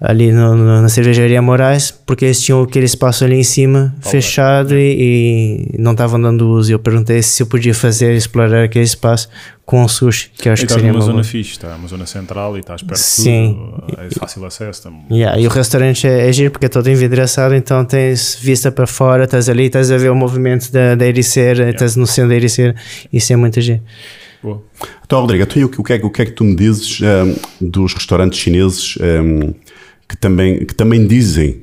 ali 0.03 0.31
no, 0.31 0.55
no- 0.55 0.81
na 0.81 0.89
cervejaria 0.89 1.39
Moraes, 1.43 1.91
porque 1.91 2.25
eles 2.25 2.41
tinham 2.41 2.63
aquele 2.63 2.85
espaço 2.85 3.23
ali 3.23 3.35
em 3.35 3.43
cima 3.43 3.93
fechado 4.01 4.75
e, 4.75 5.67
e 5.73 5.77
não 5.77 5.91
estavam 5.91 6.19
dando 6.19 6.49
uso. 6.49 6.71
E 6.71 6.73
eu 6.73 6.79
perguntei 6.79 7.21
se 7.21 7.43
eu 7.43 7.45
podia 7.47 7.73
fazer, 7.75 8.15
explorar 8.15 8.63
aquele 8.63 8.83
espaço 8.83 9.29
com 9.63 9.83
o 9.83 9.87
sushi, 9.87 10.31
que 10.35 10.49
eu 10.49 10.53
acho 10.53 10.63
E 10.63 10.65
que 10.65 10.71
estás 10.73 10.81
seria 10.81 10.91
uma 10.91 11.01
zona 11.01 11.13
boa. 11.13 11.23
fixe, 11.23 11.51
está 11.51 11.75
uma 11.75 11.87
zona 11.87 12.05
central 12.07 12.57
e 12.57 12.61
estás 12.61 12.81
perto 12.81 12.99
Sim. 12.99 13.53
de 13.53 13.91
tudo, 13.95 14.01
é 14.01 14.09
fácil 14.19 14.43
acesso. 14.45 14.81
Tam- 14.83 15.05
Yeah, 15.11 15.39
e 15.39 15.45
o 15.45 15.49
restaurante 15.51 16.07
é, 16.07 16.27
é 16.27 16.33
giro 16.33 16.49
porque 16.51 16.65
é 16.65 16.69
todo 16.69 16.89
envidraçado, 16.89 17.53
então 17.53 17.85
tens 17.85 18.37
vista 18.41 18.71
para 18.71 18.87
fora, 18.87 19.25
estás 19.25 19.47
ali, 19.49 19.65
estás 19.67 19.91
a 19.91 19.97
ver 19.97 20.09
o 20.09 20.15
movimento 20.15 20.71
da, 20.71 20.95
da 20.95 21.05
Ericeira, 21.05 21.69
estás 21.69 21.95
no 21.95 22.07
centro 22.07 22.29
da 22.29 22.35
Ericeira, 22.35 22.75
isso 23.13 23.31
é 23.31 23.35
muito 23.35 23.61
giro. 23.61 23.81
Boa. 24.43 24.61
Então, 25.05 25.21
Rodrigo, 25.21 25.45
tu, 25.45 25.63
o, 25.63 25.83
que- 25.83 25.93
é, 25.93 25.99
que- 25.99 26.05
o 26.05 26.09
que 26.09 26.21
é 26.23 26.25
que 26.25 26.31
tu 26.31 26.43
me 26.43 26.55
dizes 26.55 26.99
hum, 27.01 27.35
dos 27.61 27.93
restaurantes 27.93 28.39
chineses 28.39 28.95
hum, 28.99 29.53
que 30.11 30.17
também, 30.17 30.65
que 30.65 30.75
também 30.75 31.07
dizem 31.07 31.61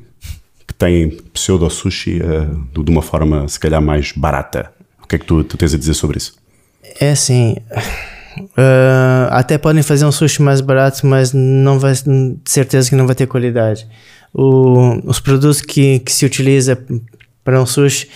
que 0.66 0.72
têm 0.72 1.10
pseudo-sushi 1.34 2.22
uh, 2.22 2.82
de 2.82 2.90
uma 2.90 3.02
forma, 3.02 3.46
se 3.46 3.60
calhar, 3.60 3.82
mais 3.82 4.12
barata. 4.12 4.72
O 5.02 5.06
que 5.06 5.16
é 5.16 5.18
que 5.18 5.26
tu, 5.26 5.44
tu 5.44 5.58
tens 5.58 5.74
a 5.74 5.78
dizer 5.78 5.92
sobre 5.92 6.16
isso? 6.16 6.34
É 6.98 7.10
assim. 7.10 7.56
uh, 8.38 9.28
até 9.28 9.58
podem 9.58 9.82
fazer 9.82 10.06
um 10.06 10.12
sushi 10.12 10.40
mais 10.40 10.62
barato, 10.62 11.06
mas 11.06 11.34
não 11.34 11.78
vai 11.78 11.92
de 11.92 12.50
certeza 12.50 12.88
que 12.88 12.96
não 12.96 13.06
vai 13.06 13.14
ter 13.14 13.26
qualidade. 13.26 13.86
O, 14.32 14.98
os 15.04 15.20
produtos 15.20 15.60
que, 15.60 15.98
que 15.98 16.10
se 16.10 16.24
utiliza 16.24 16.82
para 17.44 17.60
um 17.60 17.66
sushi 17.66 18.08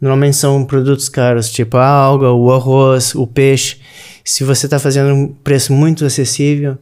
normalmente 0.00 0.36
são 0.36 0.64
produtos 0.64 1.08
caros, 1.08 1.50
tipo 1.50 1.76
a 1.76 1.86
alga, 1.86 2.32
o 2.32 2.52
arroz, 2.52 3.14
o 3.14 3.28
peixe. 3.28 3.76
Se 4.24 4.42
você 4.42 4.66
está 4.66 4.80
fazendo 4.80 5.14
um 5.14 5.28
preço 5.28 5.72
muito 5.72 6.04
acessível, 6.04 6.76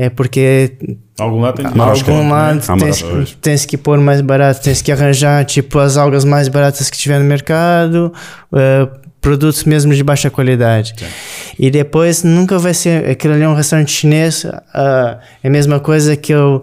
é 0.00 0.08
porque 0.08 0.76
Algum 1.18 1.40
lado 1.40 1.56
tem 1.56 1.66
que 1.66 1.80
algum 1.80 2.30
lado 2.30 2.62
Ah, 2.68 2.76
tens, 2.76 3.04
tens 3.42 3.66
que 3.66 3.76
pôr 3.76 3.98
mais 3.98 4.20
barato, 4.20 4.62
tens 4.62 4.80
que 4.80 4.92
arranjar 4.92 5.44
tipo 5.44 5.76
as 5.80 5.96
algas 5.96 6.24
mais 6.24 6.46
baratas 6.46 6.88
que 6.88 6.96
tiver 6.96 7.18
no 7.18 7.24
mercado, 7.24 8.12
eh, 8.54 8.86
produtos 9.20 9.64
mesmo 9.64 9.92
de 9.92 10.04
baixa 10.04 10.30
qualidade. 10.30 10.94
E 11.58 11.68
depois 11.68 12.22
nunca 12.22 12.56
vai 12.60 12.74
ser 12.74 13.10
aquilo 13.10 13.34
ali 13.34 13.42
é 13.42 13.48
um 13.48 13.54
restaurante 13.54 13.90
chinês, 13.90 14.46
ah, 14.72 15.18
é 15.42 15.48
a 15.48 15.50
mesma 15.50 15.80
coisa 15.80 16.14
que 16.14 16.32
eu 16.32 16.62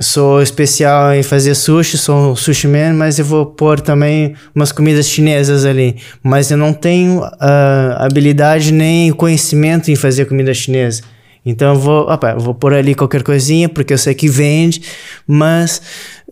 sou 0.00 0.42
especial 0.42 1.14
em 1.14 1.22
fazer 1.22 1.54
sushi, 1.54 1.96
sou 1.96 2.32
um 2.32 2.34
sushi 2.34 2.66
man, 2.66 2.94
mas 2.94 3.20
eu 3.20 3.24
vou 3.24 3.46
pôr 3.46 3.80
também 3.80 4.34
umas 4.52 4.72
comidas 4.72 5.08
chinesas 5.08 5.64
ali, 5.64 5.94
mas 6.24 6.50
eu 6.50 6.56
não 6.56 6.72
tenho 6.72 7.22
ah, 7.38 7.98
habilidade 8.00 8.72
nem 8.72 9.12
conhecimento 9.12 9.92
em 9.92 9.94
fazer 9.94 10.24
comida 10.24 10.52
chinesa. 10.52 11.13
Então 11.44 11.74
eu 11.74 11.80
vou, 11.80 12.08
opa, 12.08 12.34
vou 12.34 12.54
pôr 12.54 12.72
ali 12.74 12.94
qualquer 12.94 13.22
coisinha 13.22 13.68
porque 13.68 13.92
eu 13.92 13.98
sei 13.98 14.14
que 14.14 14.28
vende, 14.28 14.82
mas 15.26 15.82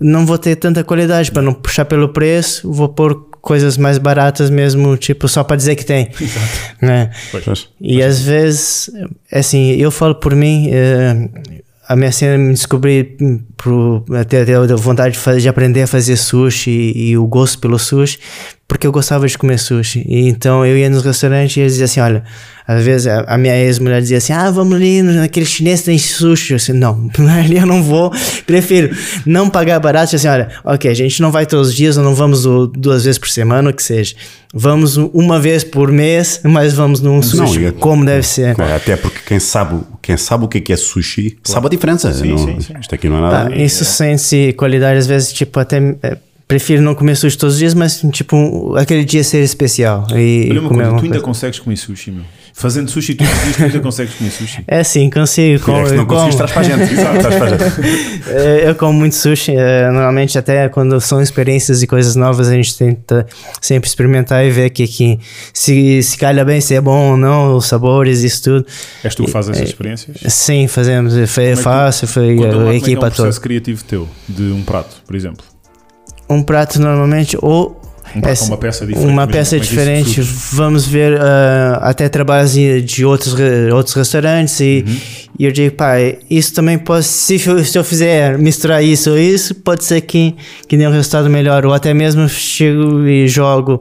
não 0.00 0.24
vou 0.24 0.38
ter 0.38 0.56
tanta 0.56 0.82
qualidade 0.82 1.30
para 1.30 1.42
não 1.42 1.52
puxar 1.52 1.84
pelo 1.84 2.08
preço, 2.08 2.70
vou 2.72 2.88
pôr 2.88 3.28
coisas 3.42 3.76
mais 3.76 3.98
baratas 3.98 4.48
mesmo, 4.48 4.96
tipo 4.96 5.28
só 5.28 5.44
para 5.44 5.56
dizer 5.56 5.76
que 5.76 5.84
tem. 5.84 6.10
Né? 6.80 7.10
Pois. 7.30 7.68
E 7.80 8.02
às 8.02 8.20
vezes, 8.20 8.90
assim, 9.30 9.70
eu 9.72 9.90
falo 9.90 10.16
por 10.16 10.34
mim, 10.34 10.68
eh, 10.72 11.28
a 11.86 11.94
minha 11.94 12.10
cena 12.10 12.36
me 12.36 12.52
descobri 12.52 13.16
pro, 13.62 14.04
até, 14.14 14.42
até 14.42 14.54
eu 14.56 14.66
deu 14.66 14.76
vontade 14.76 15.14
de, 15.14 15.18
fazer, 15.20 15.40
de 15.40 15.48
aprender 15.48 15.82
a 15.82 15.86
fazer 15.86 16.16
sushi 16.16 16.70
e, 16.70 17.10
e 17.10 17.18
o 17.18 17.26
gosto 17.26 17.58
pelo 17.58 17.78
sushi, 17.78 18.18
porque 18.66 18.86
eu 18.86 18.92
gostava 18.92 19.26
de 19.28 19.36
comer 19.36 19.58
sushi. 19.58 20.04
E 20.08 20.28
então 20.28 20.64
eu 20.64 20.76
ia 20.76 20.88
nos 20.90 21.04
restaurantes 21.04 21.56
e 21.56 21.60
eles 21.60 21.72
diziam 21.72 21.84
assim: 21.84 22.00
olha, 22.00 22.24
às 22.66 22.82
vezes 22.84 23.06
a, 23.06 23.20
a 23.28 23.36
minha 23.38 23.54
ex-mulher 23.56 24.00
dizia 24.00 24.18
assim: 24.18 24.32
ah, 24.32 24.50
vamos 24.50 24.74
ali 24.74 25.02
naquele 25.02 25.44
chinês 25.46 25.82
tem 25.82 25.98
sushi. 25.98 26.52
Eu 26.52 26.56
disse: 26.56 26.72
não, 26.72 27.10
ali 27.38 27.58
eu 27.58 27.66
não 27.66 27.82
vou, 27.82 28.10
prefiro 28.46 28.94
não 29.26 29.48
pagar 29.50 29.78
barato. 29.78 30.04
Eu 30.14 30.16
disse 30.16 30.26
assim: 30.28 30.34
olha, 30.42 30.48
ok, 30.64 30.90
a 30.90 30.94
gente 30.94 31.20
não 31.20 31.30
vai 31.30 31.44
todos 31.46 31.68
os 31.68 31.74
dias, 31.74 31.96
ou 31.96 32.02
não 32.04 32.14
vamos 32.14 32.46
o- 32.46 32.66
duas 32.66 33.04
vezes 33.04 33.18
por 33.18 33.28
semana, 33.28 33.70
o 33.70 33.72
que 33.74 33.82
seja. 33.82 34.14
Vamos 34.54 34.98
uma 34.98 35.40
vez 35.40 35.64
por 35.64 35.90
mês, 35.90 36.40
mas 36.44 36.74
vamos 36.74 37.00
num 37.00 37.22
sushi, 37.22 37.64
e- 37.66 37.72
como 37.72 38.04
deve 38.04 38.22
ser. 38.26 38.54
É, 38.60 38.76
até 38.76 38.96
porque 38.96 39.18
quem 39.26 39.38
sabe, 39.40 39.80
quem 40.02 40.16
sabe 40.18 40.44
o 40.44 40.48
que 40.48 40.58
é, 40.58 40.60
que 40.60 40.72
é 40.74 40.76
sushi 40.76 41.38
sabe 41.42 41.66
a 41.68 41.70
diferença. 41.70 42.12
Sim, 42.12 42.28
Não- 42.32 42.38
sim, 42.38 42.60
sim. 42.60 42.74
Isto 42.78 42.94
aqui 42.94 43.08
não 43.08 43.16
é 43.16 43.20
nada. 43.22 43.50
Tá, 43.50 43.51
isso 43.56 43.84
sente 43.84 44.52
qualidade, 44.54 44.98
às 44.98 45.06
vezes, 45.06 45.32
tipo, 45.32 45.58
até. 45.58 45.78
é, 46.02 46.16
prefiro 46.46 46.82
não 46.82 46.94
comer 46.94 47.16
sushi 47.16 47.38
todos 47.38 47.54
os 47.54 47.58
dias, 47.58 47.74
mas, 47.74 48.02
tipo, 48.12 48.74
aquele 48.76 49.04
dia 49.04 49.24
ser 49.24 49.42
especial. 49.42 50.06
E 50.14 50.48
Olha 50.50 50.60
uma 50.60 50.68
coisa, 50.68 50.82
tu 50.90 50.94
ainda 50.96 51.08
coisa. 51.08 51.20
consegues 51.20 51.58
comer 51.58 51.76
sushi, 51.76 52.10
meu. 52.10 52.24
Fazendo 52.62 52.88
sushi 52.90 53.14
tu 53.16 53.24
ainda 53.60 53.80
consegues 53.80 54.14
comer 54.14 54.30
sushi. 54.30 54.64
É 54.68 54.84
sim, 54.84 55.10
consigo. 55.10 55.56
É 55.56 55.58
como- 55.64 55.84
que 55.84 55.92
não 55.94 56.06
como- 56.06 56.20
conseguiste, 56.30 56.36
traz 56.38 56.52
para 56.52 56.60
a 56.60 56.64
gente. 56.64 56.92
Exato, 56.94 57.18
traz 57.18 57.34
para 57.34 57.44
a 57.44 57.48
gente. 57.50 58.22
É, 58.32 58.68
Eu 58.70 58.74
como 58.76 58.92
muito 58.92 59.16
sushi, 59.16 59.52
é, 59.56 59.90
normalmente 59.90 60.38
até 60.38 60.68
quando 60.68 61.00
são 61.00 61.20
experiências 61.20 61.82
e 61.82 61.86
coisas 61.88 62.14
novas 62.14 62.48
a 62.48 62.52
gente 62.54 62.78
tenta 62.78 63.26
sempre 63.60 63.88
experimentar 63.88 64.46
e 64.46 64.50
ver 64.50 64.70
que, 64.70 64.86
que 64.86 65.18
se, 65.52 66.00
se 66.04 66.16
calha 66.16 66.44
bem, 66.44 66.60
se 66.60 66.74
é 66.74 66.80
bom 66.80 67.10
ou 67.10 67.16
não, 67.16 67.56
os 67.56 67.66
sabores, 67.66 68.22
isso 68.22 68.42
tudo. 68.44 68.66
És 69.02 69.14
tu 69.16 69.24
que 69.24 69.30
fazes 69.32 69.50
essas 69.56 69.68
experiências? 69.70 70.16
Sim, 70.32 70.68
fazemos, 70.68 71.14
foi 71.28 71.46
é 71.46 71.56
fácil, 71.56 72.06
foi 72.06 72.36
lá 72.36 72.46
a 72.46 72.48
é 72.48 72.50
que 72.52 72.56
é 72.56 72.58
um 72.58 72.72
equipa 72.72 73.00
toda. 73.02 73.14
processo 73.16 73.40
criativo 73.40 73.82
teu, 73.82 74.08
de 74.28 74.44
um 74.52 74.62
prato, 74.62 75.02
por 75.04 75.16
exemplo. 75.16 75.44
Um 76.30 76.42
prato 76.44 76.80
normalmente 76.80 77.36
ou 77.42 77.81
essa- 78.22 78.44
uma 78.46 78.56
peça 78.58 78.86
diferente. 78.86 79.10
Uma 79.12 79.26
peça 79.26 79.60
diferente. 79.60 80.20
Vamos 80.52 80.86
ver 80.86 81.18
ah, 81.20 81.78
até 81.82 82.08
trabalhos 82.08 82.52
de 82.52 83.04
outros, 83.04 83.34
outros 83.72 83.94
restaurantes 83.94 84.58
e, 84.60 84.84
Uhum. 84.86 84.96
e 85.38 85.44
eu 85.46 85.52
digo, 85.52 85.74
pai, 85.76 86.18
isso 86.30 86.52
também 86.54 86.78
pode, 86.78 87.04
se 87.04 87.38
se 87.38 87.78
eu 87.78 87.84
fizer 87.84 88.36
misturar 88.38 88.82
isso 88.84 89.10
ou 89.10 89.18
isso, 89.18 89.54
pode 89.54 89.84
ser 89.84 90.00
que, 90.02 90.34
que 90.68 90.76
dê 90.76 90.86
um 90.86 90.90
resultado 90.92 91.30
melhor. 91.30 91.64
Ou 91.64 91.72
até 91.72 91.94
mesmo 91.94 92.28
chego 92.28 93.06
e 93.06 93.26
jogo. 93.28 93.80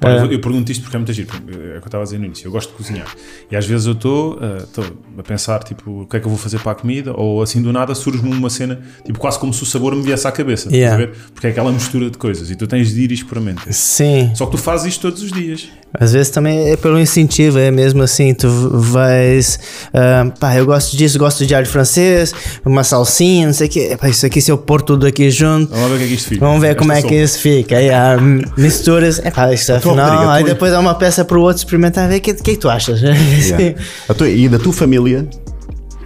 Pá, 0.00 0.08
ah, 0.10 0.16
eu, 0.24 0.32
eu 0.32 0.40
pergunto 0.40 0.70
isto 0.72 0.82
porque 0.82 0.96
é 0.96 0.98
muito 0.98 1.12
giro. 1.12 1.28
porque, 1.28 1.50
É 1.52 1.54
o 1.54 1.56
que 1.56 1.76
eu 1.76 1.78
estava 1.86 2.02
a 2.02 2.04
dizer 2.04 2.18
no 2.18 2.26
início. 2.26 2.46
Eu 2.46 2.52
gosto 2.52 2.70
de 2.70 2.76
cozinhar. 2.76 3.06
E 3.50 3.56
às 3.56 3.64
vezes 3.66 3.86
eu 3.86 3.92
estou 3.92 4.38
estou 4.58 4.84
a 5.18 5.22
pensar, 5.22 5.62
tipo, 5.62 6.02
o 6.02 6.06
que 6.06 6.16
é 6.16 6.20
que 6.20 6.26
eu 6.26 6.30
vou 6.30 6.38
fazer 6.38 6.58
para 6.60 6.72
a 6.72 6.74
comida? 6.74 7.12
Ou 7.16 7.42
assim 7.42 7.62
do 7.62 7.72
nada 7.72 7.94
surge-me 7.94 8.30
uma 8.32 8.50
cena, 8.50 8.80
tipo, 9.04 9.18
quase 9.18 9.38
como 9.38 9.52
se 9.54 9.62
o 9.62 9.66
sabor 9.66 9.94
me 9.94 10.02
viesse 10.02 10.26
à 10.26 10.32
cabeça. 10.32 10.68
estás 10.68 10.74
Yeah. 10.74 10.94
a 11.02 11.06
ver? 11.06 11.16
Porque 11.32 11.46
é 11.46 11.50
aquela 11.50 11.70
mistura 11.72 12.10
de 12.10 12.18
coisas. 12.18 12.50
E 12.50 12.56
tu 12.56 12.66
tens 12.66 12.92
de 12.92 13.02
ir 13.02 13.12
experimentar. 13.12 13.72
sim, 13.72 14.32
Só 14.34 14.46
que 14.46 14.52
tu 14.52 14.58
fazes 14.58 14.86
isto 14.86 15.02
todos 15.02 15.22
os 15.22 15.32
dias. 15.32 15.68
Às 15.98 16.12
vezes 16.12 16.30
também 16.30 16.70
é 16.70 16.76
pelo 16.76 16.98
incentivo, 16.98 17.58
é 17.58 17.70
mesmo 17.70 18.02
assim, 18.02 18.34
tu 18.34 18.48
vais, 18.48 19.58
ah, 19.92 20.26
pá, 20.38 20.56
eu 20.56 20.66
gosto 20.66 20.96
disso, 20.96 21.18
gosto 21.18 21.46
de 21.46 21.54
alho 21.54 21.66
francês, 21.66 22.34
uma 22.64 22.82
salsinha, 22.84 23.46
não 23.46 23.52
sei 23.54 23.66
o 23.68 23.70
que, 23.70 23.96
pá, 23.96 24.08
isso 24.08 24.26
aqui 24.26 24.40
se 24.40 24.50
eu 24.50 24.58
pôr 24.58 24.82
tudo 24.82 25.06
aqui 25.06 25.30
junto, 25.30 25.72
Vamos 25.74 25.88
ver 25.90 25.94
o 25.94 25.98
que 25.98 26.14
é 26.14 26.16
que. 26.16 26.38
Vamos 26.38 26.60
ver 26.60 26.74
como 26.76 26.92
é 26.92 27.02
que 27.02 27.14
isso 27.14 27.38
fica. 27.38 27.76
Aí 27.76 27.90
há 27.90 28.16
misturas. 28.56 29.18
É 29.20 29.30
pá, 29.30 29.52
Então, 29.54 29.76
afinal. 29.76 30.30
Aí 30.30 30.42
tua- 30.44 30.52
depois 30.54 30.72
dá 30.72 30.80
uma 30.80 30.94
peça 30.94 31.24
para 31.24 31.38
o 31.38 31.42
outro 31.42 31.58
experimentar. 31.58 32.08
Ver 32.08 32.16
o 32.16 32.20
que, 32.20 32.34
que 32.34 32.50
é 32.50 32.54
que 32.54 32.60
tu 32.60 32.68
achas? 32.68 33.00
Yeah. 33.44 33.74
A 34.08 34.14
tua- 34.14 34.28
e 34.28 34.48
da 34.48 34.58
tua 34.58 34.72
família, 34.72 35.28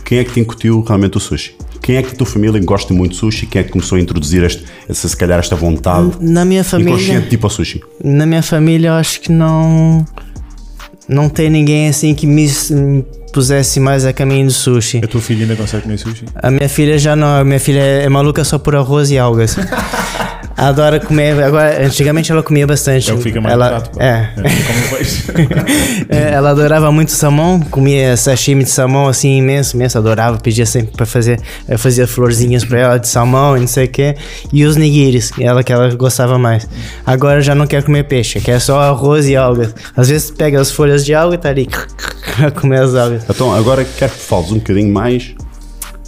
quem 0.05 0.19
é 0.19 0.25
que 0.25 0.33
te 0.33 0.41
incutiu 0.41 0.83
realmente 0.83 1.17
o 1.17 1.21
sushi? 1.21 1.55
Quem 1.89 1.97
é 1.97 2.03
que 2.03 2.11
da 2.11 2.17
tua 2.17 2.27
família 2.27 2.61
gosta 2.63 2.93
muito 2.93 3.13
de 3.13 3.17
sushi? 3.17 3.47
Quem 3.47 3.61
é 3.61 3.65
que 3.65 3.71
começou 3.71 3.97
a 3.97 4.01
introduzir 4.03 4.45
este, 4.45 4.63
essa, 4.87 5.09
se 5.09 5.17
calhar 5.17 5.39
esta 5.39 5.57
vontade 5.57 6.19
Na 6.21 6.45
minha 6.45 6.63
família. 6.63 6.91
inconsciente 6.93 7.31
tipo 7.31 7.47
ao 7.47 7.51
sushi? 7.51 7.83
Na 8.05 8.27
minha 8.27 8.43
família, 8.43 8.89
eu 8.89 8.93
acho 8.93 9.23
que 9.23 9.33
não. 9.33 10.05
Não 11.09 11.31
tem 11.31 11.49
ninguém 11.49 11.89
assim 11.89 12.15
que 12.15 12.27
me, 12.27 12.47
me 12.73 13.03
pusesse 13.33 13.81
mais 13.81 14.05
a 14.05 14.13
caminho 14.13 14.49
do 14.49 14.53
sushi. 14.53 15.01
A 15.03 15.09
tua 15.09 15.23
filha 15.23 15.45
ainda 15.45 15.57
consegue 15.57 15.85
comer 15.85 15.97
sushi? 15.97 16.27
A 16.35 16.51
minha 16.51 16.69
filha 16.69 16.99
já 16.99 17.17
não. 17.17 17.41
A 17.41 17.43
minha 17.43 17.59
filha 17.59 17.81
é, 17.81 18.05
é 18.05 18.09
maluca 18.11 18.45
só 18.45 18.59
por 18.59 18.77
arroz 18.77 19.11
e 19.11 19.17
algas. 19.17 19.57
Adora 20.59 20.99
comer. 20.99 21.41
Agora, 21.41 21.87
antigamente 21.87 22.33
ela 22.33 22.43
comia 22.43 22.67
bastante. 22.67 23.13
É 23.13 23.15
que 23.15 23.23
fica 23.23 23.41
mais 23.41 23.53
ela, 23.53 23.71
barato. 23.71 23.91
pá. 23.97 24.05
É. 24.05 24.31
peixe. 24.91 25.25
É, 26.09 26.33
ela 26.33 26.51
adorava 26.51 26.91
muito 26.91 27.13
salmão, 27.13 27.61
comia 27.61 28.17
sashimi 28.17 28.65
de 28.65 28.71
salmão 28.71 29.09
assim 29.09 29.37
imenso, 29.37 29.77
imenso, 29.77 29.99
adorava, 29.99 30.39
pedia 30.39 30.65
sempre 30.65 30.97
para 30.97 31.05
fazer, 31.05 31.39
eu 31.69 31.79
fazia 31.79 32.07
florzinhas 32.07 32.65
para 32.65 32.79
ela 32.79 32.99
de 32.99 33.07
salmão 33.07 33.57
e 33.57 33.61
não 33.61 33.67
sei 33.67 33.85
o 33.85 33.89
que, 33.89 34.17
e 34.53 34.65
os 34.65 34.77
nigiris, 34.77 35.33
ela 35.39 35.63
que 35.63 35.73
ela 35.73 35.95
gostava 35.95 36.39
mais. 36.39 36.67
Agora 37.05 37.41
já 37.41 37.55
não 37.55 37.67
quer 37.67 37.83
comer 37.83 38.05
peixe, 38.05 38.41
quer 38.41 38.61
só 38.61 38.81
arroz 38.81 39.29
e 39.29 39.37
algas. 39.37 39.75
Às 39.97 40.09
vezes 40.09 40.31
pega 40.31 40.61
as 40.61 40.71
folhas 40.71 41.05
de 41.05 41.15
alga 41.15 41.35
e 41.35 41.39
tá 41.39 41.51
ali 41.51 41.69
a 42.45 42.51
comer 42.51 42.81
as 42.81 42.95
algas. 42.95 43.25
Então, 43.29 43.53
agora 43.55 43.85
quero 43.85 44.13
que 44.13 44.19
fales 44.19 44.51
um 44.51 44.59
bocadinho 44.59 44.93
mais 44.93 45.35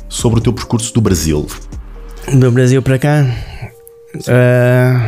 sobre 0.08 0.40
o 0.40 0.42
teu 0.42 0.52
percurso 0.52 0.92
do 0.94 1.00
Brasil. 1.00 1.46
Do 2.32 2.50
Brasil 2.50 2.80
para 2.80 2.98
cá, 2.98 3.26
é, 4.28 5.06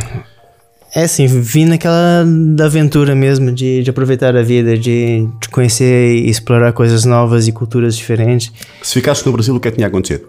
é 0.95 1.03
assim, 1.03 1.27
vim 1.27 1.65
naquela 1.65 2.23
da 2.55 2.65
aventura 2.65 3.15
mesmo, 3.15 3.51
de, 3.51 3.83
de 3.83 3.89
aproveitar 3.89 4.35
a 4.35 4.43
vida, 4.43 4.77
de, 4.77 5.27
de 5.41 5.49
conhecer 5.49 6.15
e 6.15 6.29
explorar 6.29 6.73
coisas 6.73 7.05
novas 7.05 7.47
e 7.47 7.51
culturas 7.51 7.95
diferentes. 7.95 8.51
Se 8.81 8.93
ficasses 8.93 9.25
no 9.25 9.31
Brasil, 9.31 9.55
o 9.55 9.59
que 9.59 9.67
é 9.67 9.71
que 9.71 9.77
tinha 9.77 9.87
acontecido? 9.87 10.27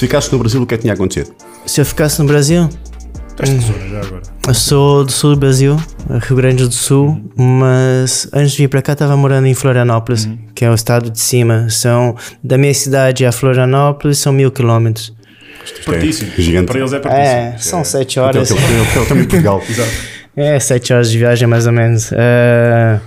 Se 0.00 0.06
ficasses 0.06 0.30
no 0.30 0.38
Brasil, 0.38 0.62
o 0.62 0.66
que 0.66 0.72
é 0.72 0.78
que 0.78 0.82
tinha 0.84 0.94
acontecido? 0.94 1.34
Se 1.66 1.78
eu 1.78 1.84
ficasse 1.84 2.18
no 2.22 2.26
Brasil, 2.26 2.70
Estás 3.28 3.50
de 3.50 3.66
zona 3.66 3.86
já 3.86 4.00
agora. 4.00 4.22
Eu 4.48 4.54
sou 4.54 5.04
do 5.04 5.12
sul 5.12 5.34
do 5.34 5.40
Brasil, 5.40 5.76
Rio 6.22 6.36
Grande 6.38 6.66
do 6.66 6.72
Sul, 6.72 7.20
mas 7.36 8.26
antes 8.32 8.52
de 8.52 8.56
vir 8.62 8.68
para 8.68 8.80
cá 8.80 8.94
estava 8.94 9.14
morando 9.14 9.46
em 9.46 9.52
Florianópolis, 9.52 10.26
que 10.54 10.64
é 10.64 10.70
o 10.70 10.74
estado 10.74 11.10
de 11.10 11.20
cima. 11.20 11.68
São 11.68 12.16
da 12.42 12.56
minha 12.56 12.72
cidade 12.72 13.26
a 13.26 13.30
Florianópolis 13.30 14.16
são 14.16 14.32
mil 14.32 14.50
quilômetros. 14.50 15.14
Pertíssimo. 15.84 16.32
é 16.32 16.40
gigante. 16.40 16.66
Para 16.68 16.78
eles 16.78 16.92
é 16.94 16.98
pertíssimo. 16.98 17.26
É, 17.26 17.56
são 17.58 17.84
sete 17.84 18.18
Até 18.18 18.38
horas. 18.38 18.48
tamanho 18.48 18.84
de 18.86 19.26
Portugal. 19.26 19.62
Exato. 19.68 19.90
É, 20.34 20.58
sete 20.58 20.94
horas 20.94 21.10
de 21.10 21.18
viagem 21.18 21.46
mais 21.46 21.66
ou 21.66 21.72
menos. 21.74 22.10
É, 22.14 22.98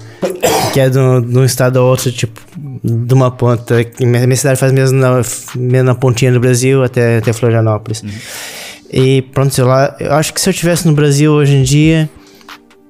que 0.74 0.80
é 0.80 0.90
de 0.90 0.98
um 1.00 1.44
estado 1.46 1.80
ao 1.80 1.86
outro, 1.86 2.12
tipo, 2.12 2.40
de 2.84 3.14
uma 3.14 3.32
ponta. 3.32 3.76
Minha 4.00 4.26
minha 4.26 4.36
cidade 4.36 4.60
faz 4.60 4.72
mesmo 4.72 5.00
na, 5.00 5.22
mesmo 5.56 5.88
na 5.88 5.96
pontinha 5.96 6.32
do 6.32 6.40
Brasil 6.40 6.84
até, 6.84 7.18
até 7.18 7.34
Florianópolis. 7.34 8.04
E 8.92 9.22
pronto, 9.34 9.54
sei 9.54 9.64
lá, 9.64 9.96
eu 10.00 10.14
acho 10.14 10.34
que 10.34 10.40
se 10.40 10.50
eu 10.50 10.52
estivesse 10.52 10.88
no 10.88 10.94
Brasil 10.94 11.32
hoje 11.32 11.56
em 11.56 11.64
dia, 11.64 12.10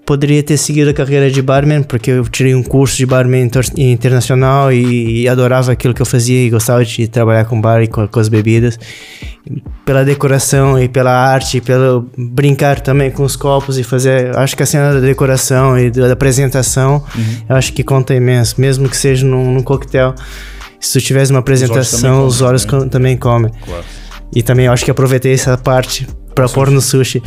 poderia 0.05 0.43
ter 0.43 0.57
seguido 0.57 0.89
a 0.89 0.93
carreira 0.93 1.31
de 1.31 1.41
barman, 1.41 1.81
porque 1.83 2.11
eu 2.11 2.27
tirei 2.27 2.53
um 2.53 2.61
curso 2.63 2.97
de 2.97 3.05
barman 3.05 3.43
inter- 3.43 3.69
internacional 3.77 4.71
e, 4.71 5.21
e 5.21 5.27
adorava 5.29 5.71
aquilo 5.71 5.93
que 5.93 6.01
eu 6.01 6.05
fazia 6.05 6.45
e 6.45 6.49
gostava 6.49 6.83
de 6.83 7.07
trabalhar 7.07 7.45
com 7.45 7.59
bar 7.61 7.81
e 7.81 7.87
com, 7.87 8.07
com 8.07 8.19
as 8.19 8.27
bebidas. 8.27 8.77
Pela 9.85 10.03
decoração 10.05 10.81
e 10.81 10.87
pela 10.87 11.11
arte, 11.11 11.59
pelo 11.61 12.09
brincar 12.17 12.79
também 12.81 13.11
com 13.11 13.23
os 13.23 13.35
copos 13.35 13.77
e 13.77 13.83
fazer. 13.83 14.35
Acho 14.37 14.55
que 14.55 14.63
a 14.63 14.65
cena 14.65 14.93
da 14.93 14.99
decoração 14.99 15.77
e 15.77 15.89
da 15.91 16.11
apresentação, 16.13 17.03
eu 17.49 17.55
acho 17.55 17.73
que 17.73 17.83
conta 17.83 18.13
imenso, 18.13 18.59
mesmo 18.59 18.87
que 18.89 18.95
seja 18.97 19.25
num, 19.25 19.53
num 19.53 19.61
coquetel. 19.63 20.15
Se 20.79 20.99
tu 20.99 21.05
tivesse 21.05 21.31
uma 21.31 21.39
apresentação, 21.39 22.25
os 22.25 22.37
comem, 22.37 22.49
olhos 22.49 22.65
né? 22.65 22.71
com- 22.71 22.87
também 22.89 23.15
comem. 23.17 23.51
Claro. 23.65 23.83
E 24.35 24.41
também 24.41 24.65
eu 24.65 24.71
acho 24.73 24.83
que 24.83 24.91
aproveitei 24.91 25.33
essa 25.33 25.57
parte 25.57 26.07
para 26.33 26.49
pôr 26.49 26.69
no 26.71 26.81
sushi. 26.81 27.21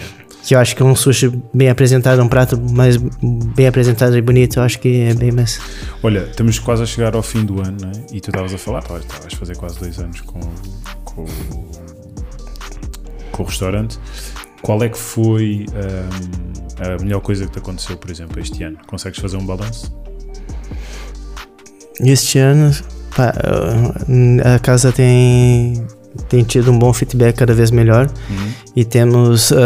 Que 0.46 0.54
eu 0.54 0.60
acho 0.60 0.76
que 0.76 0.82
é 0.82 0.84
um 0.84 0.94
sushi 0.94 1.32
bem 1.52 1.68
apresentado, 1.68 2.22
um 2.22 2.28
prato 2.28 2.56
mais 2.70 2.96
bem 2.96 3.66
apresentado 3.66 4.16
e 4.16 4.22
bonito. 4.22 4.58
Eu 4.58 4.62
acho 4.62 4.78
que 4.78 5.00
é 5.00 5.12
bem 5.12 5.32
mais. 5.32 5.60
Olha, 6.00 6.20
estamos 6.20 6.60
quase 6.60 6.84
a 6.84 6.86
chegar 6.86 7.16
ao 7.16 7.22
fim 7.22 7.44
do 7.44 7.60
ano, 7.60 7.76
né? 7.80 7.92
E 8.12 8.20
tu 8.20 8.30
estavas 8.30 8.54
a 8.54 8.58
falar, 8.58 8.82
pá, 8.82 8.96
estavas 8.98 9.34
a 9.34 9.36
fazer 9.36 9.56
quase 9.56 9.80
dois 9.80 9.98
anos 9.98 10.20
com, 10.20 10.38
com, 11.04 11.26
com 13.32 13.42
o 13.42 13.46
restaurante. 13.46 13.98
Qual 14.62 14.80
é 14.84 14.88
que 14.88 14.96
foi 14.96 15.66
hum, 15.68 16.52
a 16.78 17.02
melhor 17.02 17.20
coisa 17.20 17.44
que 17.46 17.52
te 17.52 17.58
aconteceu, 17.58 17.96
por 17.96 18.08
exemplo, 18.08 18.40
este 18.40 18.62
ano? 18.62 18.78
Consegues 18.86 19.18
fazer 19.18 19.36
um 19.36 19.44
balanço? 19.44 19.92
Este 21.98 22.38
ano, 22.38 22.70
pá, 23.16 23.34
a 24.54 24.58
casa 24.60 24.92
tem, 24.92 25.84
tem 26.28 26.42
tido 26.42 26.72
um 26.72 26.78
bom 26.78 26.92
feedback 26.92 27.36
cada 27.36 27.54
vez 27.54 27.70
melhor 27.70 28.08
e 28.74 28.84
temos 28.84 29.50
uh, 29.50 29.56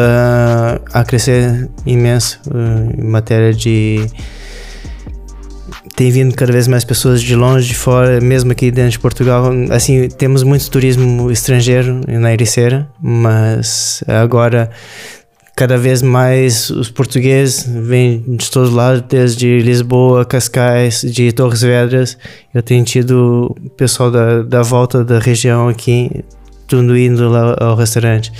a 0.92 1.04
crescer 1.04 1.68
imenso 1.84 2.40
uh, 2.46 3.00
em 3.00 3.04
matéria 3.04 3.52
de. 3.52 4.06
Tem 5.96 6.10
vindo 6.10 6.34
cada 6.34 6.52
vez 6.52 6.66
mais 6.66 6.84
pessoas 6.84 7.20
de 7.20 7.34
longe, 7.34 7.68
de 7.68 7.74
fora, 7.74 8.20
mesmo 8.20 8.52
aqui 8.52 8.70
dentro 8.70 8.92
de 8.92 8.98
Portugal. 8.98 9.50
Assim, 9.70 10.08
temos 10.08 10.42
muito 10.42 10.70
turismo 10.70 11.30
estrangeiro 11.30 12.00
na 12.06 12.32
Ericeira, 12.32 12.88
mas 13.02 14.02
agora 14.06 14.70
cada 15.60 15.76
vez 15.76 16.00
mais 16.00 16.70
os 16.70 16.90
portugueses 16.90 17.66
vêm 17.68 18.24
de 18.26 18.50
todos 18.50 18.72
lados, 18.72 19.02
desde 19.06 19.58
Lisboa, 19.58 20.24
Cascais, 20.24 21.02
de 21.02 21.32
Torres 21.32 21.60
Vedras. 21.60 22.16
Eu 22.54 22.62
tenho 22.62 22.82
tido 22.82 23.54
pessoal 23.76 24.10
da, 24.10 24.42
da 24.42 24.62
volta 24.62 25.04
da 25.04 25.18
região 25.18 25.68
aqui, 25.68 26.24
tudo 26.70 26.96
indo 26.96 27.28
lá 27.28 27.56
ao 27.60 27.74
restaurante. 27.74 28.32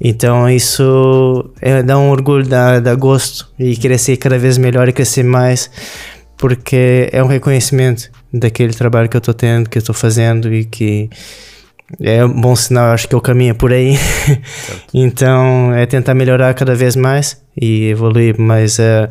Então 0.00 0.48
isso 0.48 1.50
é, 1.60 1.82
dá 1.82 1.98
um 1.98 2.10
orgulho, 2.10 2.46
dá, 2.46 2.78
dá 2.78 2.94
gosto 2.94 3.48
e 3.58 3.76
crescer 3.76 4.16
cada 4.16 4.38
vez 4.38 4.56
melhor 4.56 4.88
e 4.88 4.92
crescer 4.92 5.24
mais, 5.24 5.68
porque 6.36 7.08
é 7.12 7.20
um 7.22 7.26
reconhecimento 7.26 8.08
daquele 8.32 8.72
trabalho 8.72 9.08
que 9.08 9.16
eu 9.16 9.18
estou 9.18 9.34
tendo, 9.34 9.68
que 9.68 9.76
eu 9.76 9.80
estou 9.80 9.94
fazendo 9.94 10.54
e 10.54 10.64
que 10.64 11.10
é 12.00 12.24
um 12.24 12.40
bom 12.40 12.54
sinal, 12.54 12.92
acho 12.92 13.08
que 13.08 13.16
o 13.16 13.20
caminho 13.20 13.56
por 13.56 13.72
aí. 13.72 13.96
então 14.94 15.74
é 15.74 15.84
tentar 15.84 16.14
melhorar 16.14 16.54
cada 16.54 16.76
vez 16.76 16.94
mais 16.94 17.42
e 17.60 17.88
evoluir, 17.88 18.36
mas 18.38 18.78
é, 18.78 19.08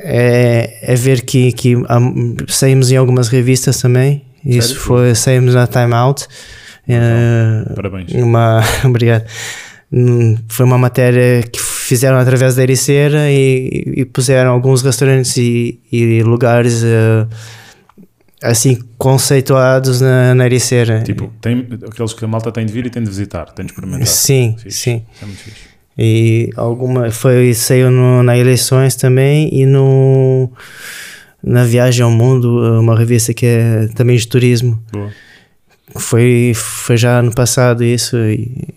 é, 0.00 0.78
é 0.92 0.94
ver 0.96 1.22
que, 1.22 1.52
que 1.52 1.74
há- 1.88 2.00
saímos 2.48 2.90
em 2.90 2.96
algumas 2.96 3.28
revistas 3.28 3.80
também. 3.80 4.24
Isso 4.44 4.76
foi, 4.78 5.14
saímos 5.14 5.54
na 5.54 5.66
Time 5.66 5.92
Out. 5.94 6.26
É, 6.88 7.72
Parabéns. 7.74 8.12
uma, 8.12 8.60
obrigado. 8.84 9.24
Hum, 9.92 10.36
Foi 10.48 10.64
uma 10.64 10.78
matéria 10.78 11.42
que 11.42 11.60
fizeram 11.60 12.16
através 12.18 12.54
da 12.54 12.62
Ericeira 12.62 13.30
e, 13.30 13.94
e 13.96 14.04
puseram 14.04 14.50
alguns 14.52 14.82
restaurantes 14.82 15.36
e, 15.36 15.80
e 15.90 16.22
lugares 16.22 16.82
eh, 16.84 17.26
assim 18.42 18.78
conceituados 18.96 20.00
na, 20.00 20.34
na 20.34 20.46
Ericeira. 20.46 21.02
Tipo, 21.02 21.32
tem, 21.40 21.66
aqueles 21.88 22.12
que 22.12 22.24
a 22.24 22.28
malta 22.28 22.52
tem 22.52 22.64
de 22.64 22.72
vir 22.72 22.86
e 22.86 22.90
tem 22.90 23.02
de 23.02 23.08
visitar, 23.08 23.46
tem 23.52 23.66
de 23.66 23.72
experimentar. 23.72 24.06
Sim, 24.06 24.54
Fixe. 24.58 24.78
sim. 24.78 25.02
É 25.20 25.26
muito 25.26 25.38
fixe. 25.40 25.70
E 25.98 26.50
alguma 26.56 27.10
foi 27.10 27.52
saiu 27.52 27.90
no, 27.90 28.22
na 28.22 28.38
eleições 28.38 28.94
também 28.94 29.50
e 29.52 29.66
no 29.66 30.50
na 31.42 31.64
viagem 31.64 32.02
ao 32.04 32.10
mundo 32.10 32.60
uma 32.80 32.96
revista 32.98 33.32
que 33.34 33.46
é 33.46 33.88
também 33.94 34.16
de 34.16 34.26
turismo 34.28 34.82
Boa. 34.92 35.10
foi 35.96 36.52
foi 36.54 36.96
já 36.96 37.18
ano 37.18 37.34
passado 37.34 37.82
isso 37.82 38.16
e 38.16 38.68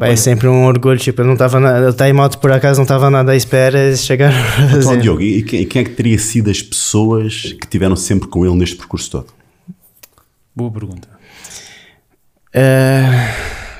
é 0.00 0.04
Olha. 0.04 0.16
sempre 0.16 0.46
um 0.48 0.64
orgulho 0.66 0.98
tipo 0.98 1.20
eu 1.22 1.24
não 1.24 1.32
estava 1.34 1.58
eu 1.58 1.90
estava 1.90 2.10
em 2.10 2.12
moto 2.12 2.38
por 2.38 2.52
acaso 2.52 2.78
não 2.78 2.84
estava 2.84 3.08
nada 3.10 3.32
à 3.32 3.36
espera 3.36 3.78
eles 3.78 4.04
chegaram 4.04 4.36
a 4.36 4.76
Então. 4.78 4.98
Diogo, 4.98 5.22
e 5.22 5.42
quem, 5.42 5.60
e 5.62 5.66
quem 5.66 5.80
é 5.82 5.84
que 5.84 5.92
teria 5.92 6.18
sido 6.18 6.50
as 6.50 6.60
pessoas 6.62 7.54
que 7.60 7.66
tiveram 7.66 7.96
sempre 7.96 8.28
com 8.28 8.44
ele 8.44 8.54
neste 8.56 8.76
percurso 8.76 9.10
todo? 9.10 9.26
Boa 10.54 10.70
pergunta. 10.70 11.08
É, 12.52 13.02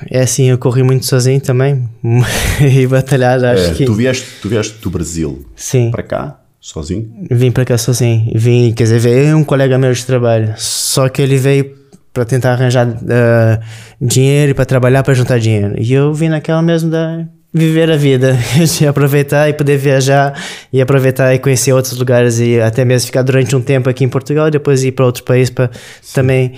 é 0.09 0.19
assim 0.21 0.49
eu 0.49 0.57
corri 0.57 0.83
muito 0.83 1.05
sozinho 1.05 1.39
também 1.39 1.87
e 2.59 2.85
batalhado 2.87 3.45
acho 3.45 3.71
Eh, 3.71 3.73
que 3.75 3.85
tu, 3.85 3.93
vieste, 3.93 4.27
tu 4.41 4.49
vieste 4.49 4.77
do 4.81 4.89
Brasil 4.89 5.45
sim 5.55 5.89
para 5.91 6.03
cá, 6.03 6.39
sozinho? 6.67 7.07
Vim 7.29 7.51
para 7.51 7.65
cá 7.65 7.77
sozinho. 7.77 8.31
Vim, 8.35 8.73
quer 8.73 8.83
dizer, 8.83 8.99
veio 8.99 9.37
um 9.37 9.43
colega 9.43 9.77
meu 9.77 9.91
de 9.93 10.05
trabalho. 10.05 10.53
Só 10.57 11.07
que 11.09 11.21
ele 11.21 11.37
veio 11.37 11.75
para 12.13 12.25
tentar 12.25 12.53
arranjar 12.53 12.87
eh, 13.07 13.59
dinheiro 14.01 14.55
para 14.55 14.65
trabalhar 14.65 15.03
para 15.03 15.13
juntar 15.13 15.37
dinheiro. 15.39 15.75
E 15.77 15.93
eu 15.93 16.13
vim 16.13 16.29
naquela 16.29 16.61
mesmo 16.61 16.89
da 16.89 17.25
viver 17.53 17.89
a 17.89 17.95
vida, 17.95 18.37
de 18.77 18.85
aproveitar 18.87 19.47
e 19.49 19.53
poder 19.53 19.77
viajar 19.77 20.33
e 20.73 20.81
aproveitar 20.81 21.33
e 21.33 21.39
conhecer 21.39 21.71
outros 21.71 21.97
lugares 21.97 22.39
e 22.39 22.59
até 22.59 22.83
mesmo 22.83 23.05
ficar 23.05 23.21
durante 23.21 23.55
um 23.55 23.61
tempo 23.61 23.89
aqui 23.89 24.03
em 24.03 24.09
Portugal 24.09 24.47
e 24.47 24.51
depois 24.51 24.83
ir 24.83 24.91
para 24.91 25.05
outro 25.05 25.23
país 25.23 25.49
para 25.49 25.69
também 26.13 26.53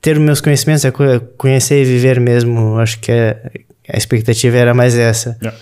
ter 0.00 0.16
os 0.16 0.22
meus 0.22 0.40
conhecimentos, 0.40 0.84
é 0.84 0.90
co- 0.92 1.20
conhecer 1.36 1.82
e 1.82 1.84
viver 1.84 2.20
mesmo. 2.20 2.78
Acho 2.78 3.00
que 3.00 3.10
é- 3.10 3.36
a 3.92 3.96
expectativa 3.96 4.56
era 4.56 4.74
mais 4.74 4.96
essa. 4.96 5.36
Yeah. 5.42 5.58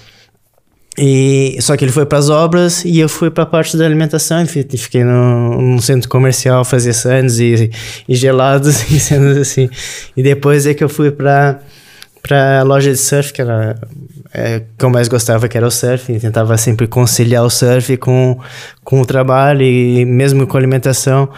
E, 0.99 1.59
só 1.61 1.77
que 1.77 1.85
ele 1.85 1.93
foi 1.93 2.07
para 2.07 2.17
as 2.19 2.31
obras 2.31 2.85
e 2.85 2.99
eu 2.99 3.09
fui 3.09 3.31
para 3.31 3.43
a 3.43 3.47
parte 3.47 3.77
da 3.77 3.85
alimentação 3.85 4.43
e 4.43 4.47
fi- 4.47 4.67
fiquei 4.79 5.05
no, 5.05 5.61
num 5.61 5.79
centro 5.79 6.09
comercial 6.09 6.65
fazer 6.65 6.95
sandes 6.95 7.39
e, 7.39 7.71
e 8.09 8.15
gelados 8.15 8.83
e 8.91 8.99
cenas 8.99 9.37
assim. 9.37 9.69
E 10.17 10.23
depois 10.23 10.67
é 10.67 10.73
que 10.75 10.83
eu 10.83 10.89
fui 10.89 11.11
para 11.11 11.61
para 12.23 12.59
a 12.59 12.63
loja 12.65 12.91
de 12.91 12.97
surf, 12.97 13.33
que 13.33 13.41
era 13.41 13.79
é, 14.35 14.63
que 14.77 14.85
eu 14.85 14.91
mais 14.91 15.07
gostava, 15.07 15.47
que 15.47 15.57
era 15.57 15.65
o 15.65 15.71
surf, 15.71 16.11
e 16.13 16.19
tentava 16.19 16.57
sempre 16.57 16.89
conciliar 16.89 17.45
o 17.45 17.51
surf 17.51 17.97
com, 17.99 18.37
com 18.83 19.01
o 19.01 19.07
trabalho 19.07 19.63
e 19.63 20.05
mesmo 20.05 20.45
com 20.45 20.57
a 20.57 20.61
alimentação. 20.61 21.29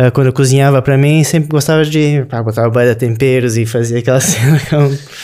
Ah, 0.00 0.12
quando 0.12 0.28
eu 0.28 0.32
cozinhava 0.32 0.80
para 0.80 0.96
mim, 0.96 1.24
sempre 1.24 1.48
gostava 1.48 1.84
de 1.84 2.24
pá, 2.28 2.40
botava 2.40 2.70
bué 2.70 2.86
de 2.86 2.94
temperos 2.94 3.56
e 3.56 3.66
fazia 3.66 3.98
aquela 3.98 4.20
cena. 4.22 4.60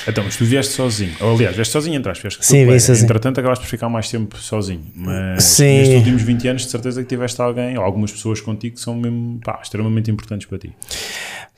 Então, 0.08 0.24
mas 0.24 0.34
tu 0.36 0.44
vieste 0.44 0.72
sozinho. 0.72 1.12
Ou, 1.20 1.36
aliás, 1.36 1.54
vieste 1.54 1.70
sozinho, 1.70 1.94
entraste. 1.96 2.22
Vieste 2.24 2.40
o 2.40 2.42
Sim, 2.44 2.58
vim 2.58 2.64
colega. 2.64 2.80
sozinho. 2.80 3.04
Entretanto, 3.04 3.38
acabaste 3.38 3.64
por 3.64 3.70
ficar 3.70 3.88
mais 3.88 4.10
tempo 4.10 4.36
sozinho. 4.36 4.82
Mas 4.96 5.44
Sim. 5.44 5.78
nestes 5.78 5.96
últimos 5.98 6.22
20 6.22 6.48
anos, 6.48 6.62
de 6.62 6.70
certeza 6.72 7.00
que 7.02 7.08
tiveste 7.08 7.40
alguém, 7.40 7.78
ou 7.78 7.84
algumas 7.84 8.10
pessoas 8.10 8.40
contigo 8.40 8.74
que 8.74 8.80
são 8.80 8.96
mesmo 8.96 9.38
pá, 9.44 9.60
extremamente 9.62 10.10
importantes 10.10 10.48
para 10.48 10.58
ti. 10.58 10.72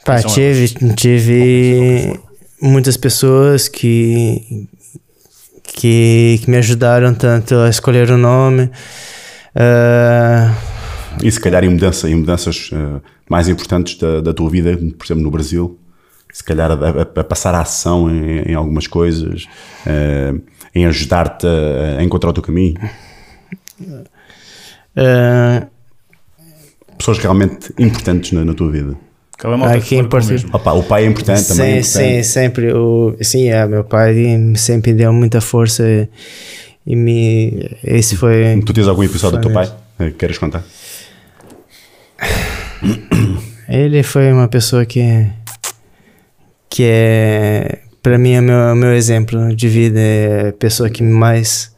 Pá, 0.04 0.22
tive, 0.22 0.68
tive 0.94 2.20
muitas 2.60 2.98
pessoas 2.98 3.66
que, 3.66 4.68
que, 5.62 6.38
que 6.44 6.50
me 6.50 6.58
ajudaram 6.58 7.14
tanto 7.14 7.54
a 7.56 7.70
escolher 7.70 8.10
o 8.10 8.18
nome. 8.18 8.70
ah, 9.54 10.54
E 11.22 11.30
se 11.30 11.40
calhar 11.40 11.64
em, 11.64 11.68
mudança, 11.70 12.08
em 12.08 12.14
mudanças 12.14 12.70
eh, 12.72 13.00
mais 13.28 13.48
importantes 13.48 13.96
da, 13.98 14.20
da 14.20 14.32
tua 14.34 14.48
vida, 14.50 14.76
por 14.98 15.04
exemplo, 15.06 15.22
no 15.22 15.30
Brasil, 15.30 15.78
se 16.32 16.42
calhar 16.44 16.70
a, 16.70 16.74
a- 16.74 17.02
a 17.20 17.24
passar 17.24 17.54
a 17.54 17.60
ação 17.60 18.10
em, 18.10 18.50
em 18.50 18.54
algumas 18.54 18.86
coisas, 18.86 19.46
eh, 19.86 20.34
em 20.74 20.84
ajudar-te 20.86 21.46
a, 21.46 21.98
a 22.00 22.04
encontrar 22.04 22.30
o 22.30 22.32
teu 22.32 22.42
caminho. 22.42 22.74
ah, 24.96 25.66
Pessoas 26.98 27.18
realmente 27.18 27.72
importantes 27.78 28.32
na, 28.32 28.44
na 28.44 28.54
tua 28.54 28.70
vida. 28.70 28.96
Ah, 29.44 29.78
que 29.78 29.96
importante. 29.96 30.46
Opa, 30.50 30.72
o 30.72 30.82
pai 30.82 31.04
é 31.04 31.06
importante 31.08 31.46
também. 31.48 31.76
é 31.76 31.82
sim, 31.82 31.98
importante. 32.00 32.24
sim, 32.24 32.32
sempre. 32.32 32.72
O, 32.72 33.14
sim, 33.20 33.48
é, 33.50 33.66
meu 33.66 33.84
pai 33.84 34.14
sempre 34.56 34.94
deu 34.94 35.12
muita 35.12 35.42
força 35.42 35.86
e, 35.86 36.08
e 36.86 36.96
me. 36.96 37.70
Esse 37.84 38.16
foi. 38.16 38.62
Tu 38.64 38.72
tens 38.72 38.88
algum 38.88 39.04
episódio 39.04 39.38
do 39.38 39.42
teu 39.42 39.52
pai 39.52 39.70
que 39.98 40.12
queres 40.12 40.38
contar? 40.38 40.64
Ele 43.68 44.02
foi 44.02 44.32
uma 44.32 44.48
pessoa 44.48 44.84
que. 44.84 45.26
que 46.70 46.84
é. 46.84 47.80
Pra 48.02 48.18
mim, 48.18 48.32
é 48.32 48.40
meu, 48.40 48.76
meu 48.76 48.94
exemplo 48.94 49.54
de 49.54 49.68
vida. 49.68 49.98
É 49.98 50.48
a 50.48 50.52
pessoa 50.52 50.88
que 50.88 51.02
mais. 51.02 51.74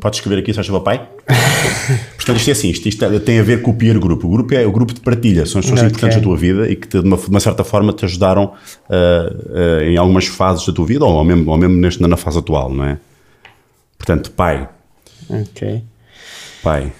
Podes 0.00 0.18
escrever 0.18 0.40
aqui, 0.40 0.52
se 0.54 0.62
favor, 0.62 0.80
pai? 0.80 1.06
Portanto, 2.16 2.38
isto 2.38 2.48
é 2.48 2.52
assim, 2.52 2.70
isto, 2.70 2.88
isto 2.88 3.20
tem 3.20 3.38
a 3.38 3.42
ver 3.42 3.60
com 3.60 3.70
o 3.70 3.74
peer 3.74 3.98
group. 3.98 4.24
O 4.24 4.28
grupo 4.28 4.54
é 4.54 4.66
o 4.66 4.72
grupo 4.72 4.94
de 4.94 5.00
partilha, 5.00 5.44
são 5.44 5.58
as 5.58 5.66
pessoas 5.66 5.80
Ok. 5.80 5.88
importantes 5.90 6.16
da 6.16 6.22
tua 6.22 6.36
vida 6.36 6.70
e 6.70 6.76
que 6.76 6.88
te, 6.88 7.00
de, 7.00 7.06
uma, 7.06 7.16
de 7.18 7.28
uma 7.28 7.40
certa 7.40 7.62
forma 7.64 7.92
te 7.92 8.04
ajudaram 8.06 8.54
ah, 8.88 9.30
ah, 9.80 9.84
em 9.84 9.96
algumas 9.98 10.26
fases 10.26 10.64
da 10.66 10.72
tua 10.72 10.86
vida 10.86 11.04
ou 11.04 11.22
mesmo, 11.22 11.50
ou 11.50 11.58
mesmo 11.58 11.76
neste, 11.76 12.00
na 12.02 12.16
fase 12.16 12.38
atual, 12.38 12.72
não 12.72 12.84
é? 12.84 12.98
Portanto, 13.98 14.30
pai, 14.30 14.68
Ok. 15.28 15.82
pai. 16.62 16.92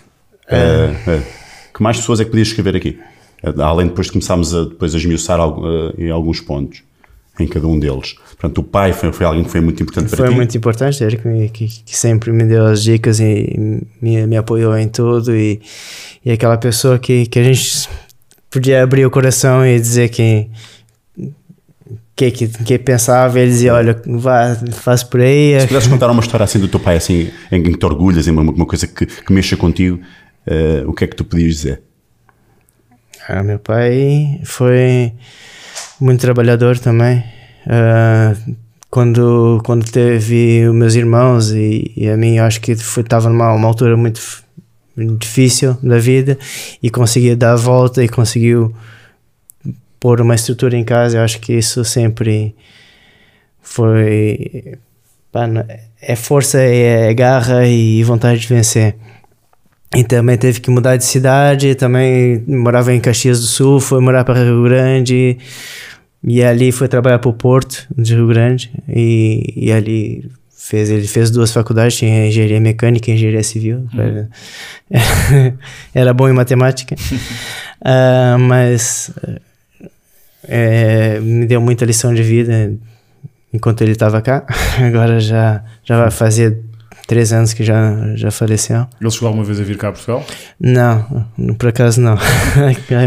ah, 0.51 1.40
que 1.81 1.83
mais 1.83 1.97
pessoas 1.97 2.21
é 2.21 2.25
que 2.25 2.31
podias 2.31 2.49
escrever 2.49 2.77
aqui? 2.77 2.99
Ah, 3.43 3.65
Além 3.65 3.87
depois 3.87 4.07
de 4.09 4.13
começarmos 4.13 4.55
a, 4.55 4.65
depois 4.65 4.95
a 4.95 4.99
esmiuçar 4.99 5.41
ah, 5.41 5.51
em 5.97 6.11
alguns 6.11 6.39
pontos, 6.41 6.83
em 7.41 7.47
cada 7.49 7.67
um 7.67 7.79
deles. 7.79 8.17
Portanto, 8.39 8.59
o 8.59 8.63
pai 8.63 8.93
foi, 8.93 9.11
foi 9.13 9.25
alguém 9.25 9.43
que 9.43 9.51
foi 9.51 9.63
muito 9.63 9.83
importante 9.83 10.09
para 10.11 10.17
Foi 10.19 10.29
ti. 10.29 10.35
muito 10.35 10.57
importante, 10.57 11.03
ele 11.03 11.17
que, 11.17 11.49
que, 11.49 11.83
que 11.85 11.97
sempre 11.97 12.33
me 12.33 12.45
deu 12.45 12.67
as 12.67 12.83
dicas 12.83 13.19
e 13.19 13.83
me, 14.01 14.27
me 14.27 14.37
apoiou 14.37 14.77
em 14.77 14.89
tudo 14.89 15.35
e, 15.35 15.61
e 16.23 16.31
aquela 16.31 16.59
pessoa 16.59 16.99
que, 16.99 17.25
que 17.27 17.39
a 17.39 17.43
gente 17.43 17.89
podia 18.51 18.83
abrir 18.83 19.07
o 19.07 19.11
coração 19.11 19.65
e 19.65 19.81
dizer 19.81 20.11
que 20.11 20.51
que, 22.15 22.31
que, 22.31 22.49
que 22.49 22.79
pensava 22.79 23.41
ele 23.41 23.51
dizia, 23.51 23.73
olha, 23.73 23.99
vá, 24.07 24.55
faz 24.73 25.03
por 25.03 25.23
aí. 25.23 25.59
Se 25.59 25.67
pudesses 25.67 25.89
contar 25.89 26.11
uma 26.11 26.21
história 26.21 26.45
assim 26.45 26.59
do 26.59 26.69
teu 26.69 26.79
pai, 26.79 26.97
assim, 26.97 27.31
em 27.51 27.63
que 27.63 27.75
te 27.75 27.87
orgulhas, 27.87 28.29
em 28.29 28.31
uma, 28.33 28.43
uma 28.43 28.67
coisa 28.67 28.87
que, 28.87 29.07
que 29.07 29.33
mexa 29.33 29.57
contigo, 29.57 29.99
ah, 30.51 30.85
o 30.87 30.93
que 30.93 31.05
é 31.05 31.07
que 31.07 31.17
tu 31.17 31.25
podias 31.25 31.57
dizer? 31.57 31.83
Ah, 33.29 33.43
meu 33.43 33.59
pai 33.59 34.41
foi 34.45 35.13
muito 36.01 36.21
trabalhador 36.21 36.79
também. 36.79 37.23
Ah, 37.67 38.35
quando, 38.91 39.63
quando 39.65 39.91
teve 39.91 40.67
os 40.69 40.75
meus 40.75 40.95
irmãos 40.97 41.53
e, 41.53 41.93
e 41.97 42.09
a 42.09 42.17
mim, 42.17 42.39
acho 42.39 42.61
que 42.61 42.73
estava 42.73 43.29
numa 43.29 43.53
uma 43.55 43.69
altura 43.69 43.97
muito 43.97 44.21
difícil 45.19 45.75
da 45.83 45.99
vida 45.99 46.37
e 46.83 46.91
conseguia 46.91 47.37
dar 47.37 47.53
a 47.53 47.57
volta 47.57 48.03
e 48.03 48.09
conseguiu 48.09 48.75
pôr 50.01 50.21
uma 50.21 50.35
estrutura 50.35 50.77
em 50.77 50.83
casa. 50.85 51.19
Eu 51.19 51.23
acho 51.23 51.39
que 51.41 51.53
isso 51.53 51.85
sempre 51.85 52.57
foi. 53.63 54.79
pá, 55.31 55.47
é 56.03 56.17
força, 56.17 56.59
é 56.59 57.15
garra 57.15 57.67
e 57.67 58.03
vontade 58.03 58.41
de 58.41 58.49
vencer. 58.49 58.97
E 59.95 60.05
também 60.05 60.39
teve 60.39 60.61
que 60.61 60.71
mudar 60.71 60.97
de 60.97 61.05
cidade, 61.05 61.75
também 61.75 62.45
morava 62.47 62.93
em 62.93 63.01
Caxias 63.01 63.41
do 63.41 63.47
Sul, 63.47 63.81
foi 63.81 64.01
morar 64.01 64.25
para 64.25 64.45
Rio 64.45 64.63
Grande, 64.63 65.37
e 66.23 66.43
ali 66.43 66.71
foi 66.71 66.87
trabalhar 66.87 67.19
para 67.19 67.29
o 67.29 67.33
Porto 67.33 67.87
de 67.97 68.15
Rio 68.15 68.29
Grande, 68.29 68.71
e, 68.89 69.53
e 69.57 69.73
ali 69.73 70.31
fez, 70.57 70.91
ele 70.91 71.09
fez 71.09 71.33
duas 71.33 71.53
faculdades, 71.53 71.97
tinha 71.97 72.29
engenharia 72.29 72.61
mecânica 72.61 73.11
e 73.11 73.15
engenharia 73.15 73.43
civil, 73.43 73.85
era, 73.93 74.31
era 75.93 76.15
bom 76.15 76.29
em 76.29 76.33
matemática, 76.33 76.95
Ah, 77.83 78.37
mas 78.39 79.11
é, 80.47 81.19
me 81.19 81.47
deu 81.47 81.63
muita 81.63 81.87
lição 81.87 82.13
de 82.13 82.23
vida 82.23 82.75
enquanto 83.53 83.81
ele 83.81 83.93
estava 83.93 84.21
cá, 84.21 84.45
agora 84.79 85.19
já, 85.19 85.65
já 85.83 85.99
vai 85.99 86.11
fazer 86.11 86.63
três 87.11 87.33
anos 87.33 87.53
que 87.53 87.65
já, 87.65 88.15
já 88.15 88.31
faleceu. 88.31 88.87
Ele 89.01 89.11
chegou 89.11 89.27
alguma 89.27 89.45
vez 89.45 89.59
a 89.59 89.65
vir 89.65 89.77
cá 89.77 89.89
a 89.89 89.93
Portugal? 89.93 90.25
Não, 90.61 91.27
por 91.59 91.69
acaso 91.71 92.01
não. 92.01 92.17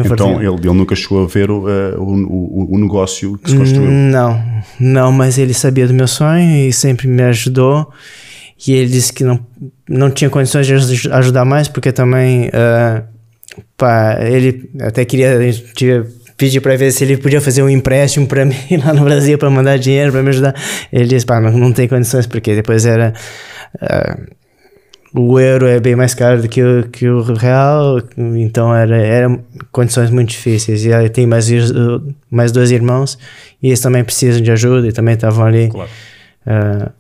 Então, 0.06 0.42
ele, 0.42 0.50
ele 0.68 0.74
nunca 0.78 0.94
chegou 0.94 1.24
a 1.24 1.28
ver 1.28 1.50
o, 1.50 1.66
ah, 1.68 1.96
o, 1.98 2.04
o, 2.04 2.76
o 2.76 2.78
negócio 2.78 3.38
que 3.38 3.50
se 3.52 3.56
construiu. 3.58 3.90
Não, 3.90 4.44
não, 4.78 5.10
mas 5.14 5.38
ele 5.38 5.54
sabia 5.54 5.88
do 5.88 5.94
meu 5.94 6.08
sonho 6.08 6.68
e 6.68 6.74
sempre 6.74 7.08
me 7.08 7.24
ajudou. 7.24 7.90
E 8.68 8.74
ele 8.74 8.90
disse 8.90 9.14
que 9.14 9.24
não, 9.24 9.40
não 9.88 10.12
tinha 10.12 10.30
condições 10.30 10.68
de 10.68 10.74
aj- 10.74 11.08
ajudar 11.12 11.46
mais, 11.46 11.70
porque 11.70 11.92
também 11.94 12.50
ah, 12.54 13.04
pá, 13.78 14.18
ele 14.22 14.70
até 14.82 15.06
queria 15.06 15.40
pedir 16.38 16.60
para 16.62 16.76
ver 16.76 16.92
se 16.92 17.04
ele 17.06 17.16
podia 17.16 17.40
fazer 17.40 17.64
um 17.64 17.70
empréstimo 17.70 18.28
para 18.28 18.44
mim 18.46 18.56
lá 18.84 18.94
no 18.94 19.06
Brasil 19.06 19.38
para 19.38 19.50
mandar 19.50 19.78
dinheiro 19.80 20.12
para 20.12 20.22
me 20.24 20.30
ajudar. 20.30 20.54
Ele 20.92 21.06
disse: 21.08 21.26
pá, 21.26 21.40
não, 21.40 21.52
não 21.52 21.72
tem 21.72 21.88
condições, 21.88 22.28
porque 22.28 22.54
depois 22.54 22.86
era. 22.86 23.14
Ah, 23.82 24.18
o 25.16 25.40
euro 25.40 25.68
é 25.68 25.80
bem 25.80 25.96
mais 25.96 26.14
caro 26.16 26.42
do 26.42 26.48
que 26.50 26.64
o, 26.64 26.88
que 26.90 27.08
o 27.08 27.22
real, 27.34 28.02
então 28.18 28.74
era, 28.74 28.98
era 28.98 29.40
condições 29.72 30.10
muito 30.10 30.30
difíceis. 30.30 30.84
E 30.86 30.92
aí 30.94 31.08
tem 31.10 31.28
mais, 31.28 31.48
mais 32.32 32.52
dois 32.52 32.72
irmãos 32.72 33.18
e 33.62 33.68
eles 33.68 33.80
também 33.80 34.04
precisam 34.04 34.42
de 34.42 34.52
ajuda 34.52 34.88
e 34.88 34.92
também 34.92 35.14
estavam 35.14 35.46
ali. 35.46 35.70
Claro. 35.70 35.90
ah, 36.48 36.92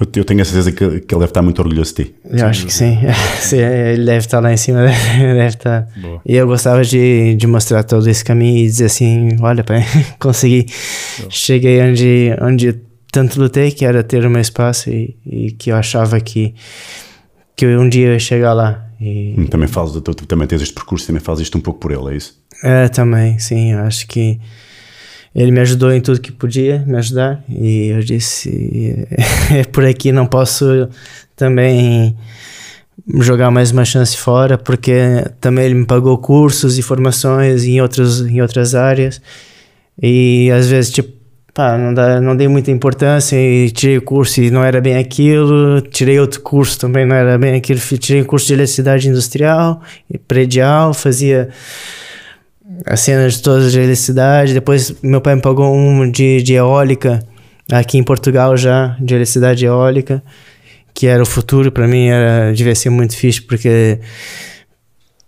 Eu, 0.00 0.06
eu 0.16 0.24
tenho 0.24 0.40
a 0.40 0.44
certeza 0.46 0.72
que, 0.72 0.78
que 1.00 1.14
ele 1.14 1.20
deve 1.20 1.24
estar 1.26 1.42
muito 1.42 1.58
orgulhoso 1.60 1.94
de 1.94 2.04
ti. 2.04 2.14
eu 2.24 2.46
acho 2.46 2.64
que 2.66 2.72
sim. 2.72 2.98
Sim, 3.38 3.58
Ele 3.58 4.04
deve 4.06 4.18
estar 4.20 4.40
lá 4.40 4.50
em 4.52 4.56
cima, 4.56 4.86
deve 5.18 5.46
estar. 5.46 5.86
Boa. 5.96 6.22
E 6.24 6.34
eu 6.34 6.46
gostava 6.46 6.82
de, 6.82 7.34
de 7.36 7.46
mostrar 7.46 7.82
todo 7.84 8.08
esse 8.08 8.24
caminho 8.24 8.58
e 8.60 8.64
dizer 8.64 8.86
assim: 8.86 9.36
olha, 9.42 9.62
pai, 9.62 9.84
consegui. 10.18 10.66
Cheguei 11.28 11.82
onde, 11.82 12.34
onde 12.40 12.74
tanto 13.14 13.40
lutei, 13.40 13.70
que 13.70 13.84
era 13.84 14.02
ter 14.02 14.26
o 14.26 14.30
meu 14.30 14.40
espaço 14.40 14.90
e, 14.90 15.16
e 15.24 15.52
que 15.52 15.70
eu 15.70 15.76
achava 15.76 16.18
que, 16.18 16.52
que 17.54 17.64
um 17.64 17.88
dia 17.88 18.08
eu 18.08 18.12
ia 18.14 18.18
chegar 18.18 18.52
lá. 18.52 18.84
E, 19.00 19.36
Também 19.48 19.68
falas, 19.68 19.92
tu 19.92 20.26
também 20.26 20.48
tens 20.48 20.62
este 20.62 20.74
percurso, 20.74 21.06
também 21.06 21.22
fazes 21.22 21.44
isto 21.44 21.56
um 21.56 21.60
pouco 21.60 21.78
por 21.78 21.92
ele, 21.92 22.12
é 22.12 22.16
isso? 22.16 22.36
É, 22.64 22.88
também, 22.88 23.38
sim. 23.38 23.72
Eu 23.72 23.80
acho 23.80 24.08
que 24.08 24.40
ele 25.32 25.52
me 25.52 25.60
ajudou 25.60 25.92
em 25.92 26.00
tudo 26.00 26.20
que 26.20 26.32
podia 26.32 26.82
me 26.84 26.96
ajudar. 26.96 27.44
E 27.48 27.88
eu 27.88 28.00
disse: 28.00 29.06
é 29.54 29.62
por 29.62 29.84
aqui, 29.84 30.10
não 30.10 30.26
posso 30.26 30.88
também 31.36 32.16
jogar 33.20 33.52
mais 33.52 33.70
uma 33.70 33.84
chance 33.84 34.16
fora, 34.16 34.58
porque 34.58 34.92
também 35.40 35.66
ele 35.66 35.74
me 35.74 35.86
pagou 35.86 36.18
cursos 36.18 36.78
e 36.78 36.82
formações 36.82 37.62
em, 37.62 37.80
outros, 37.80 38.22
em 38.22 38.42
outras 38.42 38.74
áreas. 38.74 39.22
E 40.02 40.50
às 40.50 40.66
vezes, 40.68 40.90
tipo, 40.90 41.13
pá, 41.54 41.78
não, 41.78 41.94
dá, 41.94 42.20
não 42.20 42.36
dei 42.36 42.48
muita 42.48 42.72
importância 42.72 43.36
e 43.36 43.70
tirei 43.70 43.98
o 43.98 44.02
curso 44.02 44.42
e 44.42 44.50
não 44.50 44.64
era 44.64 44.80
bem 44.80 44.96
aquilo. 44.96 45.80
Tirei 45.80 46.18
outro 46.18 46.40
curso 46.40 46.78
também, 46.78 47.06
não 47.06 47.14
era 47.14 47.38
bem 47.38 47.54
aquilo. 47.54 47.78
Tirei 47.78 48.22
o 48.22 48.26
curso 48.26 48.48
de 48.48 48.54
eletricidade 48.54 49.08
industrial 49.08 49.80
e 50.10 50.18
predial, 50.18 50.92
fazia 50.92 51.48
as 52.84 53.00
cenas 53.00 53.40
todas 53.40 53.70
de 53.70 53.78
eletricidade. 53.78 54.52
Depois 54.52 55.00
meu 55.00 55.20
pai 55.20 55.36
me 55.36 55.40
pagou 55.40 55.72
um 55.72 56.10
de, 56.10 56.42
de 56.42 56.54
eólica 56.54 57.24
aqui 57.70 57.98
em 57.98 58.02
Portugal 58.02 58.56
já, 58.56 58.96
de 59.00 59.14
eletricidade 59.14 59.64
eólica, 59.64 60.22
que 60.92 61.06
era 61.06 61.22
o 61.22 61.26
futuro 61.26 61.70
para 61.70 61.86
mim, 61.86 62.08
era 62.08 62.52
devia 62.52 62.74
ser 62.74 62.90
muito 62.90 63.16
fixe 63.16 63.40
porque 63.40 64.00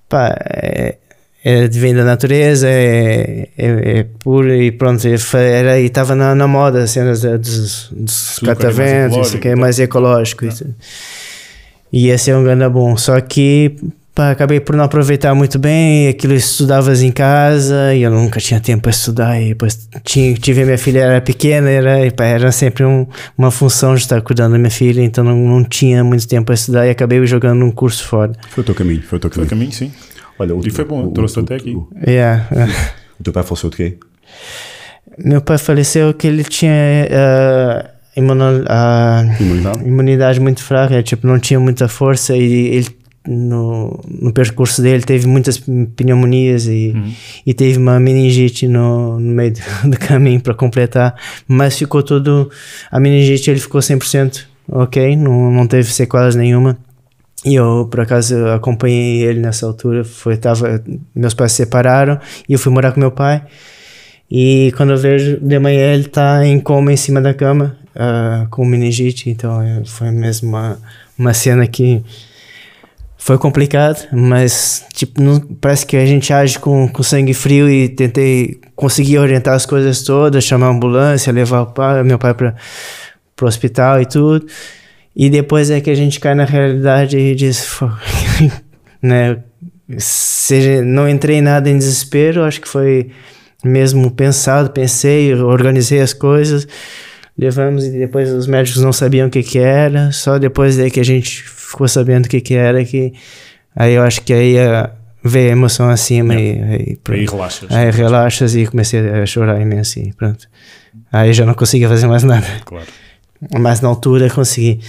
pá, 0.09 0.37
é, 0.41 0.97
é, 1.45 1.69
vem 1.69 1.95
da 1.95 2.05
natureza, 2.05 2.67
é, 2.69 3.49
é, 3.57 3.99
é 4.01 4.07
puro 4.19 4.53
e 4.53 4.73
pronto, 4.73 5.01
fa- 5.19 5.39
era, 5.39 5.79
e 5.79 5.87
estava 5.87 6.15
na, 6.17 6.35
na 6.35 6.49
moda 6.49 6.83
as 6.83 6.91
cenas 6.91 7.21
da- 7.21 7.37
dos, 7.37 7.89
dos 7.93 8.39
cataventos, 8.41 9.17
isso 9.29 9.37
ecológico 9.37 9.43
que 9.43 9.49
é 9.49 9.53
e 9.53 9.57
mais 9.57 9.79
ecológico. 9.79 10.45
isso. 10.47 10.67
E 11.93 12.07
ia 12.07 12.19
ser 12.19 12.35
um 12.35 12.43
grande 12.43 12.69
bom. 12.69 12.97
Só 12.97 13.21
que 13.21 13.77
pá, 14.13 14.33
acabei 14.33 14.59
por 14.59 14.75
não 14.75 14.85
aproveitar 14.85 15.35
muito 15.37 15.57
bem. 15.59 16.09
Aquilo 16.09 16.35
estudavas 16.35 17.01
em 17.01 17.13
casa 17.13 17.95
e 17.95 18.03
eu 18.03 18.11
nunca 18.11 18.41
tinha 18.41 18.59
tempo 18.61 18.83
para 18.83 18.91
estudar. 18.91 19.41
E 19.41 19.51
depois 19.51 19.89
tinha, 20.05 20.35
tive 20.35 20.63
a 20.63 20.65
minha 20.65 20.79
filha, 20.79 20.99
era 21.01 21.21
pequena, 21.21 21.71
era, 21.71 22.05
e, 22.05 22.11
pá, 22.11 22.25
era 22.25 22.51
sempre 22.51 22.85
um- 22.85 23.07
uma 23.39 23.53
função 23.53 23.95
de 23.95 24.01
estar 24.01 24.21
cuidando 24.21 24.53
da 24.53 24.59
minha 24.59 24.71
filha, 24.71 25.01
então 25.01 25.23
não, 25.23 25.37
não 25.37 25.63
tinha 25.65 26.03
muito 26.03 26.27
tempo 26.27 26.47
para 26.47 26.55
estudar 26.57 26.87
e 26.87 26.91
acabei 26.91 27.25
jogando 27.25 27.65
um 27.65 27.71
curso 27.71 28.05
fora. 28.05 28.33
Foi 28.51 28.63
o 28.63 28.65
teu 28.65 28.75
caminho, 28.75 29.03
foi 29.03 29.19
o 29.19 29.21
teu 29.21 29.31
Foi 29.31 29.45
o 29.45 29.47
caminho. 29.47 29.71
caminho, 29.71 29.93
sim. 29.93 29.93
Olha, 30.39 30.55
o, 30.55 30.67
E 30.67 30.71
foi 30.71 30.85
bom, 30.85 31.07
o- 31.07 31.11
trouxe 31.13 31.39
o- 31.39 31.43
até 31.43 31.57
aqui. 31.57 31.75
O, 31.75 31.89
Yeah. 32.07 32.47
o 33.19 33.23
teu 33.23 33.33
pai 33.33 33.43
faleceu 33.43 33.71
de 33.71 33.77
quê? 33.77 33.99
Meu 35.19 35.41
pai 35.41 35.57
faleceu 35.59 36.13
que 36.13 36.27
ele 36.27 36.45
tinha 36.45 36.73
ah, 37.11 37.91
imuno- 38.17 38.65
ah, 38.69 39.25
Imunidade? 39.41 39.85
imunidade 39.89 40.41
muito 40.41 40.63
fraca, 40.63 41.03
tipo, 41.03 41.27
não 41.27 41.39
tinha 41.39 41.59
muita 41.59 41.89
força 41.89 42.37
e 42.37 42.43
ele 42.77 42.89
no, 43.29 43.99
no 44.09 44.33
percurso 44.33 44.81
dele 44.83 45.03
teve 45.03 45.27
muitas 45.27 45.59
pneumonias 45.97 46.67
e, 46.69 46.95
e 47.45 47.53
teve 47.55 47.77
uma 47.79 47.99
meningite 47.99 48.69
no, 48.69 49.19
no 49.19 49.33
meio 49.33 49.53
do, 49.53 49.61
do 49.91 49.99
caminho 49.99 50.41
para 50.41 50.55
completar, 50.55 51.15
mas 51.49 51.77
ficou 51.79 52.03
tudo, 52.03 52.49
a 52.91 53.01
meningite 53.01 53.51
ele 53.51 53.59
ficou 53.59 53.81
100% 53.81 54.45
ok, 54.69 55.17
não, 55.17 55.51
não 55.51 55.67
teve 55.67 55.91
sequelas 55.93 56.35
nenhuma. 56.37 56.77
E 57.45 57.55
eu, 57.55 57.87
por 57.91 58.01
acaso, 58.01 58.35
acompanhei 58.49 59.23
ele 59.23 59.41
nessa 59.41 59.67
altura. 59.67 60.05
Foi, 60.05 60.37
tava, 60.37 60.83
meus 61.15 61.35
pais 61.35 61.53
se 61.53 61.59
separaram 61.59 62.19
e 62.49 62.55
eu 62.55 62.59
fui 62.59 62.73
morar 62.73 62.93
com 62.93 63.01
meu 63.01 63.11
pai. 63.11 63.43
E 64.31 64.73
quando 64.77 64.91
eu 64.91 64.97
vejo 64.99 65.39
de 65.41 65.59
manhã, 65.59 65.93
ele 65.95 66.09
tá 66.09 66.45
em 66.45 66.59
coma 66.59 66.93
em 66.93 66.97
cima 66.97 67.21
da 67.21 67.33
cama, 67.33 67.77
ah, 67.95 68.47
com 68.51 68.65
meningite. 68.65 69.31
Então 69.31 69.63
é, 69.63 69.83
foi 69.85 70.11
mesmo 70.11 70.49
uma, 70.49 70.79
uma 71.17 71.33
cena 71.33 71.67
que 71.67 72.03
foi 73.17 73.39
complicado, 73.39 74.07
mas 74.13 74.85
tipo, 74.93 75.21
não- 75.23 75.41
parece 75.41 75.87
que 75.87 75.97
a 75.97 76.07
gente 76.07 76.33
age 76.33 76.59
com, 76.59 76.89
com 76.89 77.03
sangue 77.03 77.35
frio 77.35 77.69
e 77.69 77.89
tentei 77.89 78.61
conseguir 78.75 79.19
orientar 79.19 79.55
as 79.55 79.67
coisas 79.67 80.03
todas, 80.03 80.45
chamar 80.45 80.67
a 80.67 80.71
ambulância, 80.71 81.33
levar 81.33 81.63
o 81.63 81.67
pai, 81.67 82.03
meu 82.03 82.19
pai 82.19 82.35
para 82.35 82.55
o 83.43 83.45
hospital 83.47 84.01
e 84.01 84.07
tudo. 84.07 84.47
E 85.17 85.31
depois 85.31 85.71
é 85.71 85.81
que 85.81 85.89
a 85.89 85.95
gente 85.95 86.21
cai 86.21 86.35
na 86.35 86.45
realidade 86.45 87.17
e 87.17 87.35
diz, 87.35 87.81
né? 89.01 89.39
Seja, 89.99 90.83
não 90.83 91.09
entrei 91.09 91.39
em 91.39 91.43
nada 91.43 91.71
em 91.71 91.79
desespero, 91.79 92.45
acho 92.45 92.61
que 92.61 92.69
foi 92.69 93.11
mesmo 93.65 94.11
pensado, 94.11 94.71
pensei, 94.71 95.33
organizei 95.35 96.01
as 96.01 96.13
coisas, 96.13 96.69
levamos 97.39 97.87
e 97.87 97.91
depois 97.91 98.31
os 98.31 98.47
médicos 98.47 98.83
não 98.83 98.93
sabiam 98.93 99.29
o 99.29 99.31
que 99.31 99.43
que 99.43 99.59
era, 99.59 100.13
só 100.13 100.39
depois 100.39 100.77
daí 100.77 100.91
que 100.91 101.01
a 101.01 101.05
gente 101.05 101.43
ficou 101.43 101.89
sabendo 101.89 102.27
o 102.27 102.29
que 102.29 102.41
que 102.41 102.55
era, 102.55 102.85
que 102.85 103.15
aí 103.75 103.95
eu 103.95 104.03
acho 104.03 104.21
que 104.23 104.35
aí 104.35 104.59
ah, 104.59 104.91
veio 105.25 105.49
a 105.49 105.53
emoção 105.53 105.89
acima 105.89 106.35
e, 106.35 106.63
aí 106.63 106.97
pronto. 106.97 107.19
Aí 107.19 107.27
relaxas. 107.27 107.71
Aí 107.71 107.91
relaxas 107.91 108.55
e 108.55 108.67
comecei 108.67 109.09
a 109.09 109.25
chorar 109.25 109.61
imenso 109.61 109.99
e 109.99 110.13
pronto. 110.13 110.47
Aí 111.13 111.33
já 111.33 111.47
não 111.47 111.55
conseguia 111.55 111.89
fazer 111.89 112.07
mais 112.07 112.23
nada. 112.23 112.47
Claro. 112.65 112.87
Mas 113.59 113.81
na 113.81 113.89
altura 113.89 114.31
consegui. 114.31 114.81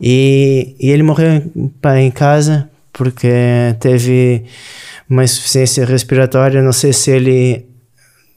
E, 0.00 0.76
e 0.78 0.90
ele 0.90 1.02
morreu 1.02 1.42
pá, 1.80 1.98
em 1.98 2.10
casa 2.10 2.68
porque 2.92 3.28
teve 3.80 4.44
uma 5.08 5.24
insuficiência 5.24 5.84
respiratória. 5.84 6.62
Não 6.62 6.72
sei 6.72 6.92
se 6.92 7.10
ele 7.10 7.66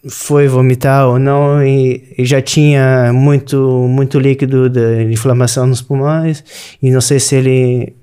foi 0.09 0.47
vomitar 0.47 1.07
ou 1.07 1.19
não 1.19 1.63
e, 1.63 2.13
e 2.17 2.25
já 2.25 2.41
tinha 2.41 3.11
muito 3.13 3.87
muito 3.89 4.19
líquido 4.19 4.69
de 4.69 5.11
inflamação 5.11 5.67
nos 5.67 5.81
pulmões 5.81 6.43
e 6.81 6.91
não 6.91 7.01
sei 7.01 7.19
se 7.19 7.35
ele 7.35 7.95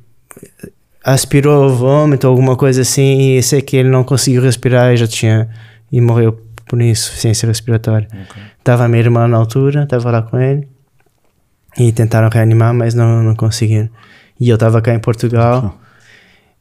aspirou 1.03 1.71
vômito 1.75 2.27
alguma 2.27 2.57
coisa 2.57 2.83
assim 2.83 3.37
e 3.37 3.43
sei 3.43 3.63
que 3.63 3.77
ele 3.77 3.89
não 3.89 4.05
conseguiu 4.05 4.43
respirar 4.43 4.93
e 4.93 4.97
já 4.97 5.07
tinha 5.07 5.49
e 5.91 6.01
morreu 6.01 6.39
por 6.67 6.81
insuficiência 6.83 7.47
respiratória 7.47 8.09
tava 8.63 8.89
minha 8.89 9.03
irmã 9.03 9.27
na 9.29 9.39
altura 9.39 9.87
tava 9.87 10.11
lá 10.11 10.23
com 10.23 10.39
ele 10.39 10.69
e 11.79 11.93
tentaram 11.93 12.29
reanimar 12.29 12.73
mas 12.75 12.95
não, 12.95 13.23
não 13.23 13.35
conseguiram 13.35 13.89
e 14.41 14.49
eu 14.49 14.59
tava 14.59 14.81
cá 14.83 14.95
em 14.95 14.99
Portugal 14.99 15.79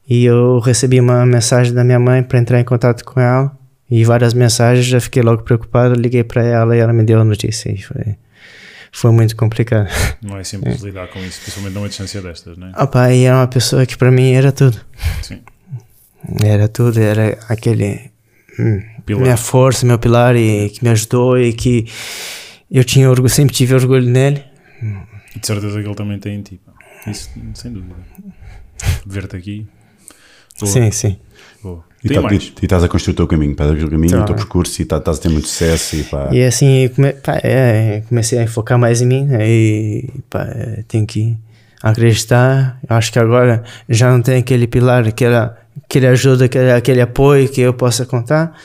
e 0.08 0.24
eu 0.24 0.58
recebi 0.60 1.00
uma 1.00 1.24
mensagem 1.24 1.72
da 1.72 1.82
minha 1.82 1.98
mãe 1.98 2.22
para 2.22 2.38
entrar 2.38 2.60
em 2.60 2.64
contato 2.64 3.04
com 3.04 3.20
ela 3.20 3.56
e 3.90 4.04
várias 4.04 4.34
mensagens, 4.34 4.86
já 4.86 5.00
fiquei 5.00 5.22
logo 5.22 5.42
preocupado, 5.42 5.94
liguei 5.94 6.24
para 6.24 6.42
ela 6.42 6.76
e 6.76 6.80
ela 6.80 6.92
me 6.92 7.02
deu 7.02 7.20
a 7.20 7.24
notícia 7.24 7.70
e 7.70 7.80
foi, 7.80 8.16
foi 8.90 9.10
muito 9.12 9.36
complicado. 9.36 9.88
Não 10.22 10.38
é 10.38 10.44
simples 10.44 10.80
lidar 10.82 11.08
com 11.08 11.18
isso, 11.20 11.40
principalmente 11.40 11.74
numa 11.74 11.88
distância 11.88 12.20
destas, 12.22 12.56
né? 12.56 12.72
Opa, 12.76 13.12
e 13.12 13.24
era 13.24 13.36
uma 13.36 13.46
pessoa 13.46 13.84
que 13.86 13.96
para 13.96 14.10
mim 14.10 14.32
era 14.32 14.52
tudo. 14.52 14.80
Sim. 15.22 15.40
Era 16.42 16.68
tudo, 16.68 16.98
era 16.98 17.38
aquele. 17.48 18.10
hum, 18.58 18.82
Pilar. 19.04 19.22
minha 19.22 19.36
força, 19.36 19.84
meu 19.84 19.98
pilar 19.98 20.34
e 20.34 20.70
que 20.70 20.82
me 20.82 20.88
ajudou 20.90 21.38
e 21.38 21.52
que 21.52 21.86
eu 22.70 22.82
tinha 22.82 23.10
orgulho, 23.10 23.28
sempre 23.28 23.54
tive 23.54 23.74
orgulho 23.74 24.08
nele. 24.08 24.42
E 24.82 25.38
de 25.38 25.46
certeza 25.46 25.80
que 25.80 25.86
ele 25.86 25.94
também 25.94 26.18
tem 26.18 26.36
em 26.36 26.42
ti. 26.42 26.60
pá. 26.64 26.72
Isso, 27.10 27.30
sem 27.54 27.72
dúvida. 27.72 27.94
Ver-te 29.06 29.36
aqui. 29.36 29.66
Boa, 30.60 30.72
Sim, 30.72 30.90
sim. 30.90 31.16
boa. 31.62 31.84
E, 32.02 32.08
tá- 32.08 32.20
e- 32.32 32.36
e 32.36 32.64
estás 32.64 32.84
a 32.84 32.88
construir 32.88 33.14
o 33.14 33.16
teu 33.16 33.26
caminho, 33.26 33.56
construir 33.56 33.84
o 33.84 33.90
caminho, 33.90 34.12
Tá. 34.18 34.22
o 34.22 34.26
teu 34.26 34.34
percurso 34.36 34.80
e 34.82 34.84
tá- 34.84 34.98
estás 34.98 35.18
a 35.18 35.22
ter 35.22 35.28
muito 35.30 35.48
sucesso. 35.48 35.96
E, 35.96 36.04
pá, 36.04 36.28
E 36.32 36.44
assim, 36.44 36.88
come, 36.94 37.12
pá, 37.14 37.40
é, 37.42 38.02
comecei 38.08 38.38
a 38.40 38.46
focar 38.46 38.78
mais 38.78 39.00
em 39.00 39.06
mim 39.06 39.24
né, 39.26 39.48
e 39.48 40.10
pá, 40.30 40.42
é, 40.44 40.84
tenho 40.86 41.06
que 41.06 41.36
acreditar. 41.82 42.78
Eu 42.88 42.96
acho 42.96 43.12
que 43.12 43.18
agora 43.18 43.64
já 43.88 44.10
não 44.10 44.20
tem 44.22 44.36
aquele 44.38 44.66
pilar, 44.66 45.06
aquela, 45.06 45.58
aquele 45.84 46.06
ajuda, 46.06 46.44
aquele, 46.44 46.72
aquele 46.72 47.00
apoio 47.00 47.48
que 47.48 47.60
eu 47.60 47.72
possa 47.74 48.04
contar. 48.06 48.56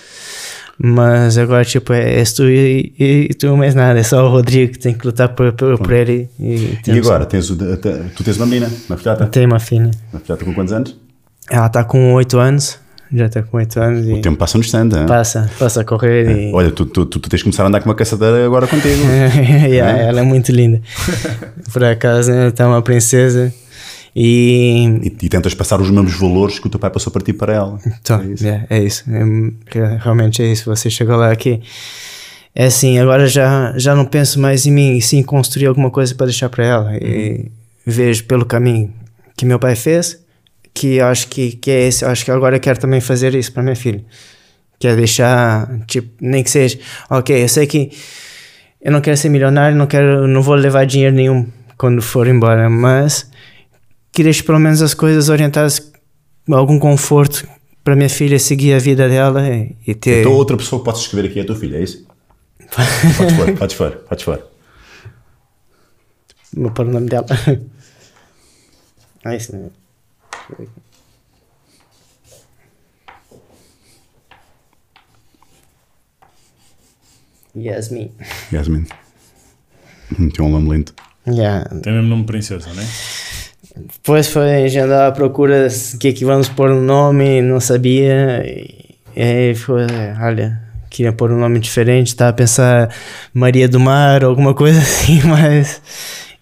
Mas 0.82 1.38
agora, 1.38 1.66
tipo, 1.66 1.92
é, 1.92 2.20
és 2.20 2.32
tu 2.32 2.44
e, 2.50 2.94
e, 2.98 3.28
e 3.30 3.34
tu 3.34 3.56
mais 3.58 3.76
nada. 3.76 4.00
É 4.00 4.04
só 4.04 4.26
o 4.26 4.30
Rodrigo 4.30 4.72
que 4.74 4.80
tem 4.80 4.94
que 4.94 5.06
lutar 5.06 5.28
por, 5.30 5.52
por, 5.52 5.78
por 5.78 5.92
ele. 5.92 6.30
E, 6.40 6.78
E 6.88 6.92
agora, 7.00 7.26
tens 7.26 7.50
o, 7.50 7.56
de- 7.56 7.76
tu 8.16 8.24
tens 8.24 8.38
uma 8.38 8.46
menina, 8.46 8.72
uma 8.88 8.98
filhata? 8.98 9.26
Tem 9.28 9.46
uma 9.46 9.60
filha. 9.60 9.92
Uma 10.14 10.22
filhata 10.22 10.46
com 10.46 10.54
quantos 10.54 10.72
anos? 10.72 10.96
Ela 11.52 11.68
tá 11.68 11.84
com 11.84 12.14
8 12.14 12.38
anos. 12.40 12.80
Já 13.12 13.28
tá 13.28 13.42
com 13.42 13.58
8 13.58 13.80
anos 13.80 14.08
e 14.08 14.14
O 14.14 14.22
tempo 14.22 14.38
passa 14.38 14.56
no 14.56 14.64
stand, 14.64 14.90
hein? 14.96 15.06
passa, 15.08 15.50
passa 15.58 15.82
a 15.82 15.84
correr 15.84 16.30
e... 16.30 16.54
Olha, 16.54 16.70
tu, 16.70 16.86
tu, 16.86 17.08
tu, 17.08 17.20
tu 17.20 17.28
tens 17.28 17.40
que 17.40 17.46
começar 17.46 17.64
a 17.64 17.68
andar 17.68 17.80
com 17.82 17.90
uma 17.90 17.96
caçadeira 17.96 18.46
agora 18.46 18.68
contigo. 18.68 19.02
Yeah, 19.68 19.98
ela 20.00 20.20
é 20.20 20.24
muito 20.24 20.52
linda. 20.52 20.80
Por 21.74 21.84
acaso, 21.84 22.32
ela 22.32 22.52
tá 22.52 22.68
uma 22.68 22.84
princesa. 22.84 23.52
E. 24.16 25.00
E, 25.04 25.26
e 25.26 25.30
tentas 25.30 25.54
passar 25.54 25.80
os 25.82 25.90
mesmos 25.90 26.14
valores 26.14 26.60
que 26.60 26.68
o 26.68 26.70
teu 26.70 26.80
pai 26.80 26.90
passou 26.90 27.12
para 27.12 27.22
ti 27.22 27.34
para 27.34 27.54
ela. 27.54 27.80
Então, 28.02 28.22
É 28.22 28.26
isso. 28.26 28.48
é, 28.48 28.68
é 28.70 28.80
isso. 28.84 29.04
É, 29.10 29.78
é- 29.80 29.98
realmente 30.02 30.42
é 30.42 30.52
isso. 30.52 30.66
Você 30.66 30.90
chegou 30.90 31.16
lá 31.16 31.32
aqui. 31.32 31.62
É 32.56 32.66
assim, 32.66 32.98
agora 33.00 33.28
já, 33.28 33.74
já 33.78 33.96
não 33.96 34.06
penso 34.06 34.40
mais 34.40 34.66
em 34.66 34.72
mim, 34.72 34.98
e 34.98 35.02
sim 35.02 35.22
construir 35.24 35.68
alguma 35.68 35.92
coisa 35.92 36.14
para 36.16 36.26
deixar 36.26 36.50
para 36.50 36.66
ela. 36.66 36.98
E 36.98 37.52
vejo 37.86 38.24
pelo 38.26 38.46
caminho 38.46 38.94
que 39.38 39.46
meu 39.46 39.60
pai 39.60 39.76
fez, 39.76 40.20
que 40.74 41.00
acho 41.00 41.28
que, 41.28 41.52
que 41.54 41.70
é 41.72 41.88
esse. 41.88 42.04
Acho 42.04 42.26
que 42.26 42.32
agora 42.32 42.56
eu 42.58 42.60
quero 42.60 42.80
também 42.80 43.00
fazer 43.00 43.34
isso 43.36 43.52
para 43.54 43.64
minha 43.64 43.76
filha. 43.76 44.04
Que 44.80 44.88
é 44.88 44.96
deixar, 44.96 45.70
tipo, 45.88 46.10
nem 46.20 46.44
que 46.44 46.50
seja. 46.50 46.80
Ok, 47.10 47.44
eu 47.44 47.48
sei 47.50 47.68
que 47.68 47.92
eu 48.82 48.92
não 48.92 49.02
quero 49.02 49.16
ser 49.18 49.30
milionário, 49.30 49.78
não 49.78 49.86
quero, 49.88 50.28
não 50.28 50.42
vou 50.42 50.56
levar 50.56 50.86
dinheiro 50.86 51.16
nenhum 51.16 51.46
quando 51.78 52.02
for 52.02 52.28
embora, 52.28 52.70
mas 52.70 53.30
que 54.12 54.24
deixe 54.24 54.44
pelo 54.44 54.60
menos 54.60 54.82
as 54.82 54.94
coisas 54.94 55.30
orientadas 55.30 55.92
algum 56.52 56.80
conforto 56.80 57.48
para 57.84 57.96
minha 57.96 58.10
filha 58.10 58.38
seguir 58.40 58.74
a 58.74 58.80
vida 58.80 59.08
dela 59.08 59.48
e, 59.48 59.76
e 59.86 59.96
ter 59.96 60.22
Então 60.22 60.34
outra 60.34 60.58
pessoa 60.58 60.80
que 60.80 60.86
podes 60.86 61.02
escrever 61.02 61.30
aqui 61.30 61.40
é 61.40 61.44
a 61.44 61.46
tua 61.46 61.56
filha, 61.56 61.78
é 61.78 61.84
isso? 61.84 62.06
Podes 62.76 63.36
for, 63.36 63.58
podes 63.58 63.76
for, 63.76 63.92
podes 63.92 64.24
for. 64.24 64.48
vou 66.54 66.72
pôr 66.72 66.86
o 66.86 66.92
nome 66.92 67.10
dela 67.10 67.26
ah, 69.26 69.36
isso 69.36 69.56
não 69.56 69.66
é. 69.66 69.70
Yasmin 77.56 78.12
Yasmin. 78.54 78.86
Tem 80.16 80.46
um 80.46 80.50
nome 80.50 80.70
lindo. 80.70 80.94
yeah. 81.28 81.68
Tem 81.82 81.94
mesmo 81.94 82.08
nome 82.10 82.22
de 82.22 82.28
princesa, 82.28 82.72
né? 82.74 82.84
Depois 83.94 84.28
foi, 84.28 84.68
já 84.70 84.86
andava 84.86 85.08
à 85.08 85.12
procura 85.12 85.68
de 85.68 85.98
que 85.98 86.08
é 86.10 86.14
que 86.14 86.26
vamos 86.26 86.50
pôr 86.50 86.72
um 86.72 86.82
nome, 86.82 87.42
não 87.42 87.60
sabia. 87.60 88.44
E, 88.46 88.96
aí 89.22 89.56
foi, 89.56 89.86
olha, 90.22 90.60
queria 90.90 91.12
pôr 91.12 91.32
um 91.32 91.40
nome 91.40 91.60
diferente, 91.60 92.08
estava 92.08 92.32
a 92.32 92.34
pensar 92.34 92.94
Maria 93.34 93.68
do 93.68 93.80
Mar, 93.80 94.24
alguma 94.24 94.54
coisa 94.54 94.80
assim, 94.82 95.22
mas. 95.24 95.82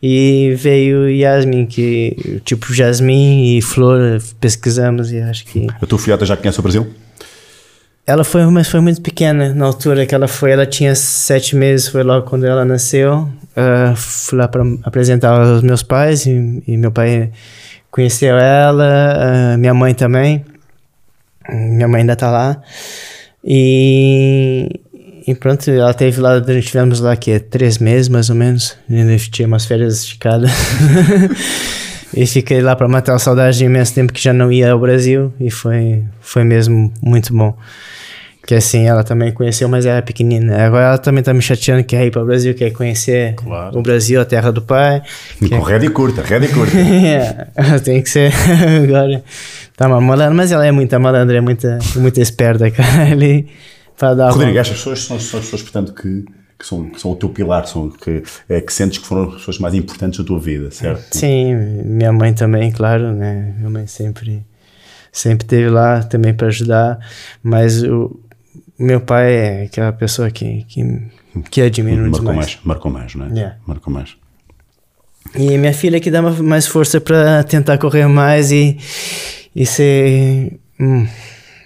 E 0.02 0.54
veio 0.56 1.10
Yasmin, 1.10 1.66
que 1.66 2.40
tipo 2.46 2.72
Jasmine 2.72 3.58
e 3.58 3.62
Flor, 3.64 4.22
pesquisamos 4.40 5.12
e 5.12 5.20
acho 5.20 5.44
que. 5.46 5.68
A 5.82 5.86
tua 5.88 5.98
filhota 5.98 6.24
já 6.24 6.38
conhece 6.38 6.60
o 6.60 6.64
Brasil? 6.64 6.88
Ela 8.10 8.24
foi, 8.24 8.46
mas 8.46 8.70
foi 8.70 8.80
muito 8.80 9.02
pequena 9.02 9.54
na 9.54 9.66
altura 9.66 10.06
que 10.06 10.16
ela 10.16 10.30
foi. 10.30 10.52
Ela 10.52 10.66
tinha 10.66 10.96
sete 10.96 11.58
meses, 11.58 11.90
foi 11.90 12.04
logo 12.04 12.26
quando 12.26 12.46
ela 12.46 12.64
nasceu. 12.64 13.28
Ah, 13.54 13.94
fui 13.98 14.38
lá 14.38 14.48
para 14.48 14.64
apresentar 14.84 15.32
aos 15.32 15.62
meus 15.62 15.84
pais 15.84 16.26
e, 16.26 16.64
e 16.66 16.78
meu 16.78 16.90
pai 16.90 17.32
conheceu 17.92 18.38
ela, 18.38 19.54
ah, 19.54 19.58
minha 19.58 19.74
mãe 19.74 19.94
também. 19.94 20.46
Minha 21.50 21.90
mãe 21.90 22.00
ainda 22.00 22.16
tá 22.16 22.32
lá. 22.32 22.62
E, 23.44 24.80
e 25.28 25.36
pronto, 25.36 25.70
ela 25.70 25.94
teve 25.94 26.22
lá, 26.22 26.40
tivemos 26.62 27.02
lá 27.02 27.14
que 27.18 27.38
três 27.42 27.78
meses 27.78 28.08
mais 28.08 28.30
ou 28.30 28.38
menos. 28.38 28.78
Ainda 28.90 29.18
tinha 29.18 29.50
umas 29.50 29.66
férias 29.66 29.96
esticadas. 30.00 30.50
e 32.16 32.26
fiquei 32.26 32.62
lá 32.62 32.74
para 32.74 32.88
matar 32.88 33.16
a 33.16 33.20
saudade 33.20 33.58
de 33.58 33.66
imenso 33.66 33.94
tempo 33.94 34.14
que 34.14 34.24
já 34.24 34.32
não 34.32 34.50
ia 34.50 34.72
ao 34.72 34.80
Brasil. 34.80 35.34
E 35.42 35.52
foi, 35.52 36.06
foi 36.22 36.46
mesmo 36.46 36.94
muito 37.02 37.36
bom. 37.36 37.54
Que 38.48 38.56
assim, 38.56 38.88
ela 38.88 39.04
também 39.04 39.30
conheceu, 39.34 39.68
mas 39.68 39.86
era 39.86 40.02
pequenina. 40.02 40.66
Agora 40.66 40.86
ela 40.86 40.98
também 40.98 41.22
tá 41.22 41.34
me 41.34 41.42
chateando 41.42 41.84
que 41.84 41.90
quer 41.98 42.06
ir 42.06 42.12
para 42.12 42.24
o 42.24 42.26
Brasil, 42.26 42.56
quer 42.56 42.72
conhecer 42.72 43.34
Claro. 43.36 43.78
o 43.78 43.82
Brasil, 43.82 44.22
a 44.22 44.26
terra 44.26 44.52
do 44.52 44.62
pai. 44.62 45.02
Com 45.50 45.60
rédea 45.60 45.92
curta, 45.92 46.22
rédea 46.22 46.48
curta. 46.50 46.72
É, 46.80 47.78
tem 47.84 48.02
que 48.02 48.10
ser 48.10 48.32
agora. 48.84 49.22
Tá 49.76 49.88
uma 49.88 50.00
malandra, 50.00 50.34
mas 50.34 50.52
ela 50.54 50.66
é 50.66 50.72
muita 50.72 50.98
malandra, 50.98 51.38
é 51.38 51.42
muita, 51.42 51.78
muita 51.98 52.22
esperta, 52.22 52.72
cara. 52.72 53.10
Ele, 53.10 53.48
para 54.00 54.14
dar 54.16 54.30
Rodrigo, 54.32 54.54
uma- 54.54 54.60
estas 54.62 54.78
pessoas 54.78 55.00
são, 55.04 55.20
são 55.20 55.40
as 55.40 55.46
pessoas, 55.46 55.62
portanto, 55.64 55.94
que, 55.94 56.24
que, 56.58 56.66
são, 56.66 56.90
que 56.90 57.02
são 57.02 57.12
o 57.12 57.16
teu 57.18 57.28
pilar, 57.28 57.68
são, 57.68 57.90
que, 57.90 58.24
é, 58.48 58.62
que 58.62 58.72
sentes 58.72 58.98
que 59.00 59.06
foram 59.06 59.28
as 59.28 59.34
pessoas 59.36 59.60
mais 59.60 59.74
importantes 59.76 60.20
da 60.20 60.26
tua 60.26 60.40
vida, 60.40 60.72
certo? 60.72 61.04
Sim, 61.18 61.54
minha 61.84 62.14
mãe 62.14 62.34
também, 62.34 62.72
claro, 62.72 63.12
né? 63.12 63.54
Minha 63.58 63.70
mãe 63.70 63.88
sempre, 63.88 64.42
sempre 65.12 65.44
esteve 65.46 65.68
lá 65.70 66.02
também 66.02 66.34
para 66.34 66.48
ajudar, 66.48 66.98
mas 67.44 67.84
o 67.84 68.18
meu 68.80 69.02
pai 69.02 69.34
é 69.34 69.64
aquela 69.64 69.92
pessoa 69.92 70.30
que, 70.32 70.64
que, 70.68 71.02
que 71.50 71.62
admiro 71.62 72.02
Marcou 72.04 72.20
demais. 72.20 72.38
mais, 72.38 72.60
marcou 72.64 72.92
mais, 72.92 73.16
não 73.16 73.26
é? 73.26 73.30
Yeah. 73.30 73.56
Marcou 73.66 73.94
mais. 73.94 74.16
E 75.36 75.58
minha 75.58 75.74
filha 75.74 76.00
que 76.00 76.10
dá 76.12 76.22
ma- 76.22 76.32
mais 76.32 76.68
força 76.68 77.02
para 77.02 77.44
tentar 77.44 77.78
correr 77.78 78.08
mais 78.08 78.52
e, 78.52 78.78
e 79.56 79.66
ser. 79.66 80.58
hum, 80.80 81.06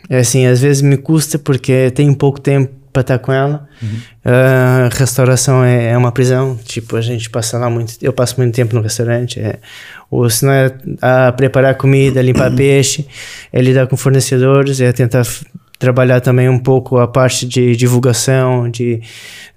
é 0.10 0.20
assim, 0.20 0.46
às 0.46 0.60
vezes 0.62 0.82
me 0.82 0.98
custa 0.98 1.38
porque 1.38 1.92
tenho 1.92 2.16
pouco 2.16 2.40
tempo 2.42 2.74
para 2.92 3.02
estar 3.02 3.20
com 3.20 3.32
ela. 3.32 3.70
Ah, 4.26 4.90
restauração 4.92 5.64
é, 5.64 5.92
é 5.92 5.98
uma 5.98 6.12
prisão, 6.12 6.58
tipo, 6.66 6.98
a 6.98 7.02
gente 7.02 7.30
passa 7.30 7.58
lá 7.58 7.70
muito, 7.70 7.94
eu 8.02 8.12
passo 8.12 8.36
muito 8.38 8.54
tempo 8.54 8.76
no 8.76 8.82
restaurante, 8.82 9.40
é, 9.40 9.60
ou 10.10 10.30
se 10.30 10.46
não 10.46 10.52
é 10.52 10.74
a 11.02 11.32
preparar 11.32 11.76
comida, 11.76 12.22
limpar 12.22 12.52
peixe, 12.56 13.08
é 13.54 13.62
lidar 13.62 13.88
com 13.88 13.96
fornecedores, 13.96 14.82
é 14.82 14.92
tentar 14.92 15.24
trabalhar 15.82 16.22
também 16.22 16.48
um 16.48 16.60
pouco 16.60 17.00
a 17.00 17.08
parte 17.08 17.46
de 17.46 17.76
divulgação, 17.76 18.70
de 18.70 19.02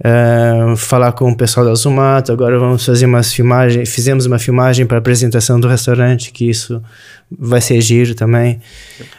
ah, 0.02 0.74
falar 0.76 1.12
com 1.12 1.30
o 1.30 1.36
pessoal 1.36 1.66
da 1.66 1.74
Zumato, 1.74 2.32
agora 2.32 2.58
vamos 2.58 2.84
fazer 2.84 3.06
umas 3.06 3.32
filmagens, 3.32 3.88
fizemos 3.94 4.26
uma 4.26 4.38
filmagem 4.38 4.86
para 4.86 4.98
apresentação 4.98 5.60
do 5.60 5.68
restaurante, 5.68 6.32
que 6.32 6.48
isso 6.48 6.82
vai 7.30 7.60
ser 7.60 7.80
giro 7.80 8.14
também. 8.14 8.58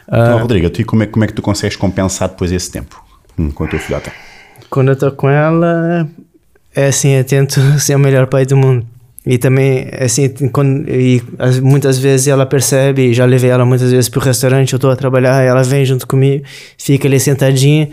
Então, 0.08 0.40
Rodrigo, 0.40 0.70
tu, 0.70 0.84
como, 0.86 1.04
é, 1.04 1.06
como 1.06 1.24
é 1.24 1.28
que 1.28 1.34
tu 1.34 1.42
consegues 1.42 1.78
compensar 1.78 2.28
depois 2.28 2.52
esse 2.52 2.72
tempo 2.72 3.02
com 3.54 3.64
a 3.64 3.68
tua 3.68 3.80
filhota? 3.80 4.12
quando 4.70 4.90
eu 4.90 4.96
tô 4.96 5.12
com 5.12 5.30
ela, 5.30 6.06
é 6.76 6.88
assim, 6.88 7.12
eu 7.12 7.24
tento 7.24 7.62
ser 7.80 7.96
o 7.96 8.00
melhor 8.00 8.28
pai 8.28 8.46
do 8.46 8.58
mundo. 8.58 8.86
E 9.26 9.38
também, 9.40 9.88
assim, 10.00 10.30
quando, 10.52 10.88
e 10.90 11.22
as- 11.40 11.60
muitas 11.60 11.98
vezes 11.98 12.28
ela 12.28 12.46
percebe, 12.46 13.14
já 13.14 13.26
levei 13.26 13.50
ela 13.50 13.66
muitas 13.66 13.92
vezes 13.92 14.08
pro 14.08 14.20
restaurante, 14.22 14.74
eu 14.74 14.80
tô 14.80 14.90
a 14.90 14.96
trabalhar, 14.96 15.42
ela 15.42 15.64
vem 15.64 15.84
junto 15.84 16.06
comigo, 16.08 16.44
fica 16.78 17.08
ali 17.08 17.20
sentadinha, 17.20 17.90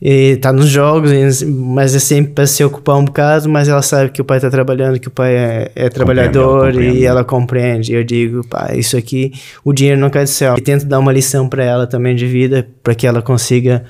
e 0.00 0.36
tá 0.36 0.52
nos 0.52 0.68
jogos, 0.68 1.42
mas 1.42 1.94
é 1.94 1.98
sempre 1.98 2.32
para 2.32 2.46
se 2.46 2.62
ocupar 2.64 2.96
um 2.96 3.04
bocado, 3.04 3.48
mas 3.48 3.68
ela 3.68 3.80
sabe 3.82 4.10
que 4.10 4.20
o 4.20 4.24
pai 4.24 4.40
tá 4.40 4.50
trabalhando, 4.50 4.98
que 4.98 5.08
o 5.08 5.10
pai 5.10 5.34
é, 5.34 5.70
é 5.74 5.88
trabalhador 5.88 6.72
compreende. 6.72 6.98
e 6.98 7.04
ela 7.06 7.24
compreende. 7.24 7.92
Eu 7.94 8.04
digo, 8.04 8.46
pai, 8.46 8.78
isso 8.78 8.96
aqui, 8.96 9.32
o 9.64 9.72
dinheiro 9.72 9.98
não 10.00 10.10
cai 10.10 10.24
do 10.24 10.30
céu. 10.30 10.56
E 10.58 10.60
tento 10.60 10.84
dar 10.84 10.98
uma 10.98 11.12
lição 11.12 11.48
para 11.48 11.64
ela 11.64 11.86
também 11.86 12.14
de 12.16 12.26
vida, 12.26 12.66
para 12.82 12.94
que 12.94 13.06
ela 13.06 13.22
consiga 13.22 13.84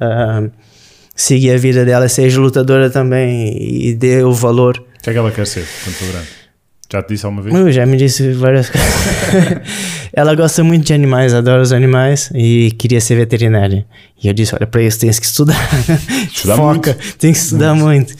ah, 0.00 0.44
seguir 1.16 1.50
a 1.52 1.56
vida 1.56 1.84
dela, 1.84 2.08
seja 2.08 2.40
lutadora 2.40 2.88
também 2.90 3.56
e 3.88 3.94
dê 3.94 4.22
o 4.22 4.32
valor. 4.32 4.80
Que 5.06 5.10
é 5.10 5.12
que 5.12 5.18
ela 5.20 5.30
quer 5.30 5.46
ser 5.46 5.64
quando 5.84 5.94
for 5.94 6.08
grande? 6.12 6.26
Já 6.92 7.00
te 7.02 7.08
disse 7.14 7.24
alguma 7.26 7.42
vez? 7.42 7.54
Eu 7.54 7.70
já 7.70 7.86
me 7.86 7.96
disse 7.96 8.32
várias 8.32 8.68
coisas. 8.70 8.90
ela 10.12 10.34
gosta 10.34 10.64
muito 10.64 10.84
de 10.84 10.92
animais, 10.94 11.32
adora 11.32 11.62
os 11.62 11.72
animais 11.72 12.28
e 12.34 12.72
queria 12.72 13.00
ser 13.00 13.14
veterinária. 13.14 13.86
E 14.22 14.26
eu 14.26 14.34
disse: 14.34 14.52
Olha, 14.54 14.66
para 14.66 14.82
isso 14.82 14.98
tens 14.98 15.18
que 15.20 15.26
estudar. 15.26 15.56
Estudar 16.34 16.56
Foca, 16.56 16.96
tem 17.18 17.32
que 17.32 17.38
estudar 17.38 17.74
muito. 17.74 18.14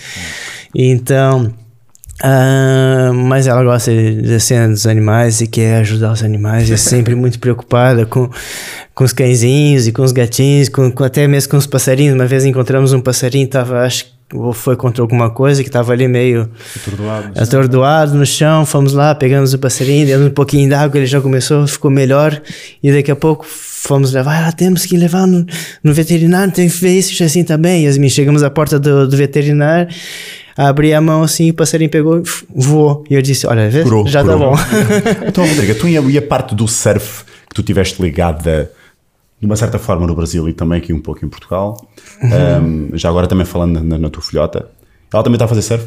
Então. 0.75 1.53
ah, 2.23 3.11
mas 3.15 3.47
ela 3.49 3.63
gosta 3.65 3.91
da 4.23 4.39
cena 4.39 4.69
dos 4.69 4.87
animais 4.87 5.41
e 5.41 5.47
quer 5.49 5.79
ajudar 5.81 6.13
os 6.13 6.23
animais, 6.23 6.71
é 6.71 6.77
sempre 6.77 7.15
muito 7.17 7.39
preocupada 7.41 8.07
com, 8.07 8.31
com 8.95 9.05
os 9.05 9.13
cãezinhos 9.13 9.87
e 9.89 9.93
com 9.93 10.03
os 10.03 10.13
gatinhos, 10.13 10.69
com, 10.69 10.91
com- 10.91 11.05
até 11.05 11.27
mesmo 11.27 11.51
com 11.51 11.57
os 11.57 11.67
passarinhos. 11.67 12.15
Uma 12.15 12.27
vez 12.27 12.45
encontramos 12.45 12.93
um 12.93 13.01
passarinho, 13.01 13.49
tava, 13.49 13.81
acho 13.85 14.05
que 14.07 14.16
ou 14.35 14.53
foi 14.53 14.75
contra 14.77 15.03
alguma 15.03 15.31
coisa, 15.31 15.63
que 15.63 15.71
tava 15.71 15.93
ali 15.93 16.09
meio 16.09 16.51
Atordoado. 16.77 17.31
É 17.35 17.43
atordoado 17.43 18.15
no 18.15 18.27
chão, 18.27 18.67
fomos 18.67 18.93
lá, 18.93 19.15
pegamos 19.15 19.55
o 19.55 19.59
passarinho, 19.59 20.07
demos 20.07 20.27
um 20.27 20.31
pouquinho 20.31 20.69
d'água, 20.69 20.99
ele 20.99 21.07
já 21.07 21.21
começou, 21.21 21.67
ficou 21.67 21.91
melhor, 21.91 22.41
e 22.83 22.93
daqui 22.93 23.11
a 23.11 23.17
pouco 23.17 23.47
fomos 23.49 24.13
levar, 24.13 24.49
ah, 24.49 24.53
temos 24.53 24.85
que 24.85 24.97
levar 24.97 25.27
no, 25.27 25.47
no 25.83 25.95
veterinário, 25.95 26.53
tem 26.53 26.69
que 26.69 26.77
ver 26.77 26.99
isso, 26.99 27.13
isso 27.13 27.23
assim 27.23 27.45
também. 27.45 27.85
Yasmin, 27.85 28.09
chegamos 28.09 28.43
à 28.43 28.51
porta 28.51 28.81
do, 28.81 29.07
do 29.07 29.17
veterinário, 29.17 29.95
abri 30.57 30.93
a 30.93 31.01
mão 31.01 31.23
assim, 31.23 31.51
o 31.51 31.55
passarinho 31.55 31.91
pegou, 31.91 32.21
voou, 32.53 33.05
e 33.09 33.15
eu 33.15 33.23
disse, 33.23 33.47
olha, 33.47 33.71
vê, 33.71 33.85
Curou, 33.85 34.09
já 34.09 34.23
curou. 34.25 34.39
tá 34.39 34.47
bom. 34.47 34.57
Então, 35.29 35.47
Rodrigo, 35.47 35.75
tu 35.77 35.87
e 35.87 35.97
a, 35.97 36.01
e 36.01 36.19
a 36.19 36.23
parte 36.23 36.55
do 36.55 36.67
surf 36.67 37.25
que 37.49 37.55
tu 37.55 37.63
tiveste 37.63 38.03
ligada 38.03 38.71
de 39.41 39.47
uma 39.47 39.57
certa 39.57 39.79
forma 39.79 40.07
no 40.07 40.15
Brasil 40.15 40.49
e 40.49 40.53
também 40.53 40.79
aqui 40.79 40.93
um 40.93 41.01
pouco 41.01 41.25
em 41.25 41.29
Portugal, 41.29 41.77
Uhum. 42.23 42.91
um, 42.93 42.97
já 42.97 43.09
agora 43.11 43.27
também 43.27 43.45
falando 43.45 43.83
na, 43.83 43.99
na 43.99 44.09
tua 44.09 44.23
filhota, 44.23 44.71
ela 45.13 45.23
também 45.23 45.37
está 45.37 45.45
a 45.45 45.49
fazer 45.49 45.63
surf? 45.63 45.87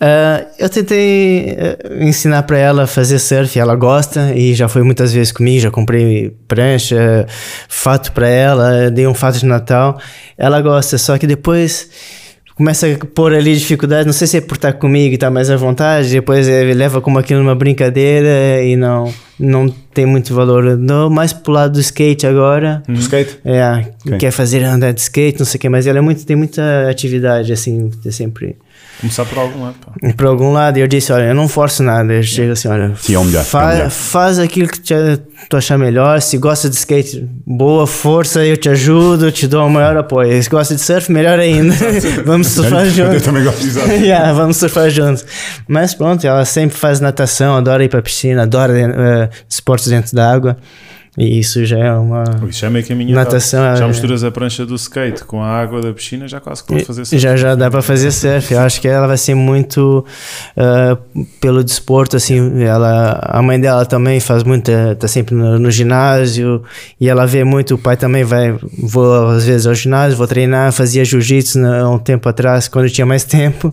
Ah, 0.00 0.44
eu 0.58 0.68
tentei 0.68 1.50
eh, 1.58 1.98
ensinar 2.00 2.42
para 2.44 2.56
ela 2.58 2.82
a 2.84 2.86
fazer 2.86 3.18
surf, 3.18 3.58
ela 3.58 3.74
gosta 3.74 4.32
e 4.34 4.54
já 4.54 4.68
foi 4.68 4.82
muitas 4.82 5.12
vezes 5.12 5.32
comigo, 5.32 5.60
já 5.60 5.70
comprei 5.70 6.30
prancha, 6.46 7.26
fato 7.68 8.12
para 8.12 8.28
ela, 8.28 8.90
dei 8.90 9.06
um 9.06 9.14
fato 9.14 9.38
de 9.38 9.46
Natal. 9.46 9.98
Ela 10.38 10.60
gosta, 10.60 10.96
só 10.98 11.18
que 11.18 11.26
depois 11.26 11.88
começa 12.54 12.86
a 12.86 13.06
pôr 13.06 13.34
ali 13.34 13.54
dificuldade, 13.54 14.06
não 14.06 14.12
sei 14.12 14.26
se 14.26 14.36
é 14.36 14.40
por 14.40 14.54
estar 14.56 14.72
comigo 14.74 15.12
e 15.12 15.14
estar 15.14 15.30
mais 15.30 15.50
à 15.50 15.56
vontade, 15.56 16.10
depois 16.10 16.48
eh, 16.48 16.72
leva 16.74 17.00
como 17.00 17.18
aquilo 17.18 17.40
numa 17.40 17.54
brincadeira 17.54 18.62
e 18.62 18.76
não 18.76 19.12
não 19.38 19.68
tem 19.68 20.06
muito 20.06 20.32
valor. 20.32 20.76
Dou 20.76 21.10
mais 21.10 21.32
pro 21.32 21.52
lado 21.52 21.72
do 21.72 21.80
skate 21.80 22.24
agora. 22.26 22.82
Do 22.86 22.94
skate? 23.00 23.38
É, 23.44 23.86
Ok. 24.06 24.18
quer 24.18 24.30
fazer 24.30 24.62
andar 24.62 24.92
de 24.92 25.00
skate, 25.00 25.38
não 25.40 25.46
sei 25.46 25.58
o 25.58 25.60
que, 25.60 25.68
mas 25.68 25.86
ela 25.88 25.98
é 25.98 26.00
muito, 26.00 26.24
tem 26.24 26.36
muita 26.36 26.88
atividade, 26.88 27.52
assim, 27.52 27.90
é 28.06 28.10
sempre 28.12 28.56
Começar 29.04 29.24
por 29.26 29.38
algum 29.38 29.62
lado. 29.64 29.74
pá. 29.84 29.92
para 30.16 30.28
algum 30.28 30.52
lado. 30.52 30.78
E 30.78 30.80
eu 30.80 30.86
disse, 30.88 31.12
olha, 31.12 31.24
eu 31.24 31.34
não 31.34 31.46
forço 31.46 31.82
nada. 31.82 32.12
Eu 32.12 32.22
chego 32.22 32.52
assim, 32.52 32.68
olha, 32.68 32.92
Sim, 32.96 33.14
é 33.14 33.18
o 33.18 33.24
melhor, 33.24 33.40
é 33.40 33.42
o 33.42 33.44
fa- 33.44 33.66
melhor. 33.66 33.90
faz 33.90 34.38
aquilo 34.38 34.68
que 34.68 34.80
te- 34.80 34.94
tu 35.48 35.56
achar 35.58 35.76
melhor. 35.76 36.20
Se 36.22 36.38
gosta 36.38 36.70
de 36.70 36.76
skate, 36.76 37.28
boa 37.46 37.86
força, 37.86 38.44
eu 38.44 38.56
te 38.56 38.68
ajudo, 38.70 39.30
te 39.30 39.46
dou 39.46 39.66
o 39.66 39.70
maior 39.70 39.96
apoio. 39.96 40.42
Se 40.42 40.48
gosta 40.48 40.74
de 40.74 40.80
surf, 40.80 41.12
melhor 41.12 41.38
ainda. 41.38 41.74
vamos 42.24 42.46
surfar 42.46 42.84
Eu 42.86 42.90
juntos. 42.90 43.22
também 43.22 43.44
gosto 43.44 43.60
de 43.60 43.66
exato. 43.68 43.88
Yeah, 43.92 44.32
vamos 44.32 44.56
surfar 44.56 44.88
juntos. 44.90 45.24
Mas 45.68 45.94
pronto, 45.94 46.26
ela 46.26 46.44
sempre 46.46 46.76
faz 46.76 46.98
natação, 47.00 47.56
adora 47.56 47.84
ir 47.84 47.88
pra 47.88 48.00
piscina, 48.00 48.42
adora 48.44 48.72
eh, 48.78 49.28
esportes 49.48 49.88
dentro 49.88 50.16
da 50.16 50.32
água. 50.32 50.56
E 51.16 51.38
isso 51.38 51.64
já 51.64 51.78
é 51.78 51.92
uma. 51.92 52.24
Isso 52.48 52.60
já 52.60 52.66
é 52.66 52.70
meio 52.70 52.84
caminho. 52.86 53.14
Natação. 53.14 53.76
Já 53.76 53.84
é- 53.84 53.88
misturas 53.88 54.24
a 54.24 54.32
prancha 54.32 54.66
do 54.66 54.74
skate 54.74 55.24
com 55.24 55.40
a 55.40 55.46
água 55.46 55.80
da 55.80 55.92
piscina, 55.92 56.26
já 56.26 56.40
quase 56.40 56.62
que 56.62 56.68
pode 56.68 56.84
fazer 56.84 57.04
surf. 57.04 57.22
Já 57.22 57.36
já 57.36 57.54
dá 57.54 57.70
para 57.70 57.82
fazer 57.82 58.10
surf. 58.10 58.52
Eu 58.52 58.60
acho 58.60 58.80
que 58.80 58.88
ela 58.88 59.06
vai 59.06 59.16
ser 59.16 59.36
muito 59.36 60.04
ah, 60.56 60.98
pelo 61.40 61.62
desporto, 61.62 62.16
assim. 62.16 62.62
Ela, 62.64 63.20
a 63.22 63.40
mãe 63.40 63.60
dela 63.60 63.86
também 63.86 64.18
faz 64.18 64.42
muito, 64.42 64.68
eh, 64.70 64.96
tá 64.96 65.06
sempre 65.06 65.36
no, 65.36 65.56
no 65.56 65.70
ginásio 65.70 66.64
e 67.00 67.08
ela 67.08 67.26
vê 67.26 67.44
muito. 67.44 67.76
O 67.76 67.78
pai 67.78 67.96
também 67.96 68.24
vai, 68.24 68.52
vou 68.76 69.28
às 69.28 69.44
vezes 69.44 69.68
ao 69.68 69.74
ginásio, 69.74 70.18
vou 70.18 70.26
treinar, 70.26 70.72
fazia 70.72 71.04
jiu-jitsu 71.04 71.60
né, 71.60 71.80
há 71.80 71.88
um 71.88 71.98
tempo 71.98 72.28
atrás, 72.28 72.66
quando 72.66 72.90
tinha 72.90 73.06
mais 73.06 73.22
tempo. 73.24 73.72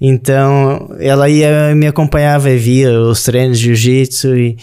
Então 0.00 0.90
ela 1.00 1.28
ia 1.28 1.74
me 1.74 1.88
acompanhava 1.88 2.50
e 2.50 2.56
via 2.56 3.00
os 3.00 3.24
treinos 3.24 3.58
de 3.58 3.66
jiu-jitsu 3.66 4.36
e, 4.36 4.56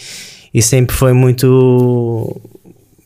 e 0.52 0.60
sempre 0.62 0.94
foi 0.96 1.12
muito 1.12 2.40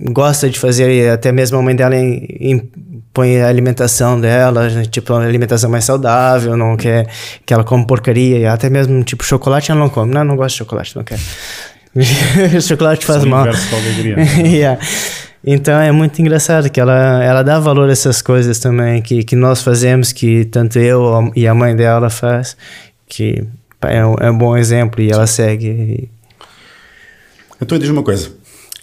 gosta 0.00 0.50
de 0.50 0.58
fazer, 0.58 0.90
e 0.90 1.08
até 1.08 1.30
mesmo 1.32 1.56
a 1.58 1.62
mãe 1.62 1.74
dela 1.74 1.96
im- 1.96 2.26
impõe 2.40 3.40
a 3.40 3.48
alimentação 3.48 4.20
dela, 4.20 4.68
né, 4.68 4.84
tipo, 4.84 5.12
uma 5.12 5.24
alimentação 5.24 5.70
mais 5.70 5.84
saudável, 5.84 6.56
não 6.56 6.76
quer 6.76 7.06
que 7.46 7.54
ela 7.54 7.62
come 7.64 7.86
porcaria, 7.86 8.38
e 8.38 8.46
até 8.46 8.68
mesmo, 8.68 9.02
tipo, 9.04 9.24
chocolate 9.24 9.70
ela 9.70 9.78
não 9.80 9.88
come. 9.88 10.12
Não, 10.12 10.24
não 10.24 10.36
gosto 10.36 10.54
de 10.54 10.58
chocolate, 10.58 10.96
não 10.96 11.04
quer. 11.04 11.18
chocolate 12.60 13.06
faz 13.06 13.20
São 13.20 13.30
mal. 13.30 13.44
criança. 13.44 14.42
Yeah. 14.42 14.80
Então 15.46 15.78
é 15.78 15.92
muito 15.92 16.20
engraçado 16.22 16.70
que 16.70 16.80
ela, 16.80 17.22
ela 17.22 17.42
dá 17.42 17.60
valor 17.60 17.88
a 17.88 17.92
essas 17.92 18.22
coisas 18.22 18.58
também 18.58 19.02
que, 19.02 19.22
que 19.22 19.36
nós 19.36 19.62
fazemos, 19.62 20.10
que 20.10 20.46
tanto 20.46 20.78
eu 20.78 21.30
e 21.36 21.46
a 21.46 21.54
mãe 21.54 21.76
dela 21.76 22.08
faz, 22.08 22.56
que 23.06 23.44
é 23.82 24.04
um, 24.04 24.14
é 24.20 24.30
um 24.30 24.38
bom 24.38 24.56
exemplo 24.56 25.02
e 25.02 25.10
ela 25.10 25.26
segue. 25.26 26.08
Então 27.64 27.78
diz 27.78 27.88
uma 27.88 28.02
coisa, 28.02 28.30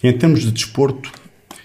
em 0.02 0.12
termos 0.12 0.40
de 0.40 0.50
desporto, 0.50 1.08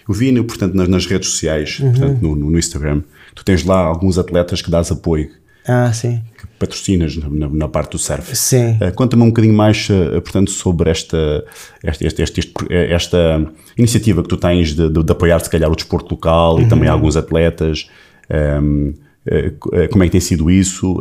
eu 0.07 0.13
vi, 0.13 0.31
né, 0.31 0.41
portanto, 0.43 0.75
nas, 0.75 0.87
nas 0.87 1.05
redes 1.07 1.29
sociais, 1.29 1.79
Uhum. 1.79 1.91
portanto, 1.91 2.21
no, 2.21 2.35
no 2.35 2.57
Instagram, 2.59 3.01
tu 3.33 3.43
tens 3.43 3.63
lá 3.65 3.79
alguns 3.79 4.19
atletas 4.19 4.61
que 4.61 4.69
dás 4.69 4.91
apoio, 4.91 5.29
Ah, 5.67 5.91
sim. 5.91 6.21
que 6.39 6.45
patrocinas 6.59 7.17
na, 7.17 7.49
na- 7.49 7.67
parte 7.67 7.91
do 7.93 7.97
surf. 7.97 8.35
Sim. 8.35 8.77
Eh, 8.79 8.91
Conta-me 8.91 9.23
um 9.23 9.27
bocadinho 9.27 9.53
mais, 9.55 9.87
eh, 9.89 10.19
portanto, 10.21 10.51
sobre 10.51 10.89
esta, 10.91 11.43
esta, 11.83 12.05
esta, 12.05 12.21
esta, 12.21 12.41
esta- 12.71 13.51
iniciativa 13.77 14.21
que 14.21 14.29
tu 14.29 14.37
tens 14.37 14.73
de, 14.75 14.89
de- 14.89 15.03
de 15.03 15.11
apoiar, 15.11 15.39
se 15.39 15.49
calhar, 15.49 15.69
o 15.71 15.75
desporto 15.75 16.13
local 16.13 16.59
e 16.59 16.63
Uhum. 16.63 16.69
também 16.69 16.87
alguns 16.87 17.15
atletas. 17.17 17.89
Ehm, 18.29 18.93
eh, 19.25 19.51
co- 19.59 19.75
eh, 19.75 19.87
como 19.89 20.03
é 20.03 20.07
que 20.07 20.11
tem 20.13 20.21
sido 20.21 20.49
isso? 20.49 20.99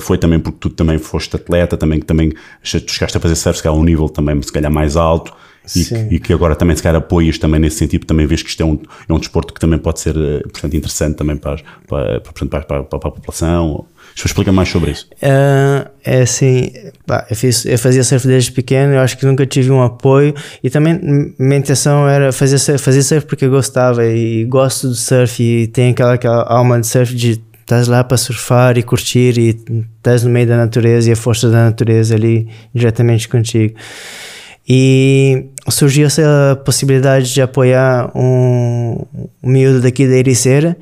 Foi 0.00 0.18
também 0.18 0.40
porque 0.40 0.58
tu 0.60 0.70
também 0.70 0.98
foste 0.98 1.36
atleta, 1.36 1.76
também 1.76 2.00
que 2.00 2.06
também 2.06 2.30
tu 2.30 2.90
chegaste 2.92 3.16
a 3.16 3.20
fazer 3.20 3.36
surf, 3.36 3.58
se 3.58 3.62
calhar, 3.62 3.76
a 3.76 3.80
um 3.80 3.84
nível 3.84 4.08
também, 4.08 4.40
se 4.42 4.50
calhar, 4.52 4.72
mais 4.72 4.96
alto. 4.96 5.32
E 5.76 5.84
que, 5.84 6.14
e 6.14 6.20
que 6.20 6.32
agora 6.32 6.54
também 6.56 6.74
se 6.76 6.82
calhar 6.82 7.00
apoias 7.00 7.38
também 7.38 7.60
nesse 7.60 7.76
sentido, 7.76 8.06
também 8.06 8.26
vês 8.26 8.42
que 8.42 8.48
isto 8.50 8.62
é 8.62 8.66
um, 8.66 8.78
é 9.08 9.12
um 9.12 9.18
desporto 9.18 9.52
que 9.52 9.60
também 9.60 9.78
pode 9.78 10.00
ser 10.00 10.16
eh, 10.16 10.40
portanto, 10.42 10.74
interessante 10.76 11.16
também 11.16 11.36
para, 11.36 11.56
para, 11.86 12.20
para, 12.20 12.60
para, 12.62 12.82
para- 12.84 13.08
a 13.08 13.10
população. 13.10 13.84
Explica 14.16 14.50
mais 14.50 14.68
sobre 14.68 14.90
isso. 14.92 15.06
Ah, 15.22 15.90
é 16.04 16.22
assim, 16.22 16.72
eu, 17.30 17.36
fiz, 17.36 17.64
eu 17.66 17.78
fazia 17.78 18.02
surf 18.02 18.26
desde 18.26 18.50
pequeno, 18.50 18.94
eu 18.94 19.00
acho 19.00 19.16
que 19.16 19.24
nunca 19.24 19.46
tive 19.46 19.70
um 19.70 19.82
apoio 19.82 20.34
e 20.62 20.68
também 20.70 20.98
minha 21.38 21.58
intenção 21.58 22.08
era 22.08 22.32
fazer 22.32 22.58
surf, 22.58 22.82
fazer 22.82 23.02
surf 23.02 23.26
porque 23.26 23.44
eu 23.44 23.50
gostava 23.50 24.04
e 24.06 24.44
gosto 24.44 24.88
do 24.88 24.94
surf 24.94 25.40
e 25.42 25.66
tem 25.68 25.90
aquela, 25.90 26.14
aquela 26.14 26.42
alma 26.42 26.80
de 26.80 26.86
surf 26.86 27.14
de 27.14 27.40
estás 27.60 27.86
lá 27.86 28.02
para 28.02 28.16
surfar 28.16 28.78
e 28.78 28.82
curtir 28.82 29.38
e 29.38 29.50
estás 29.98 30.24
no 30.24 30.30
meio 30.30 30.46
da 30.46 30.56
natureza 30.56 31.10
e 31.10 31.12
a 31.12 31.16
força 31.16 31.50
da 31.50 31.66
natureza 31.66 32.14
ali 32.14 32.48
diretamente 32.74 33.28
contigo. 33.28 33.74
E 34.68 35.46
surgiu 35.70 36.06
essa 36.06 36.60
possibilidade 36.64 37.32
de 37.32 37.40
apoiar 37.40 38.10
um, 38.14 39.04
um 39.42 39.50
miúdo 39.50 39.80
daqui 39.80 40.06
da 40.06 40.14
Ericeira 40.14 40.76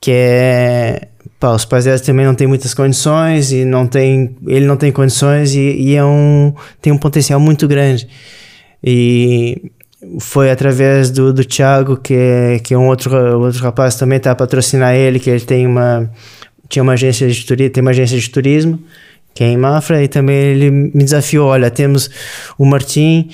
que 0.00 0.10
é 0.12 1.08
pá, 1.38 1.52
os 1.52 1.64
pais 1.64 1.84
dela 1.84 1.98
também 1.98 2.24
não 2.24 2.34
têm 2.34 2.46
muitas 2.46 2.72
condições 2.72 3.52
e 3.52 3.64
não 3.64 3.86
tem 3.86 4.34
ele 4.46 4.64
não 4.64 4.76
tem 4.76 4.90
condições 4.90 5.54
e, 5.54 5.60
e 5.60 5.94
é 5.94 6.04
um 6.04 6.54
tem 6.80 6.92
um 6.92 6.98
potencial 6.98 7.38
muito 7.38 7.68
grande. 7.68 8.08
E 8.82 9.70
foi 10.18 10.50
através 10.50 11.10
do, 11.10 11.32
do 11.32 11.44
Thiago 11.44 11.98
que 11.98 12.14
é, 12.14 12.58
que 12.60 12.72
é 12.72 12.78
um 12.78 12.88
outro 12.88 13.14
outro 13.38 13.62
rapaz 13.62 13.94
também 13.96 14.16
está 14.16 14.30
a 14.30 14.34
patrocinar 14.34 14.94
ele 14.94 15.18
que 15.18 15.28
ele 15.28 15.40
tem 15.40 15.66
uma 15.66 16.10
tinha 16.68 16.82
uma 16.82 16.94
agência 16.94 17.28
de 17.28 17.44
turismo 17.44 17.72
tem 17.72 17.82
uma 17.82 17.90
agência 17.90 18.18
de 18.18 18.30
turismo 18.30 18.78
é 19.38 19.46
em 19.46 19.56
Mafra 19.56 20.02
e 20.02 20.08
também 20.08 20.36
ele 20.36 20.70
me 20.70 20.90
desafiou 21.04 21.48
olha 21.48 21.70
temos 21.70 22.10
o 22.58 22.64
Martim 22.64 23.28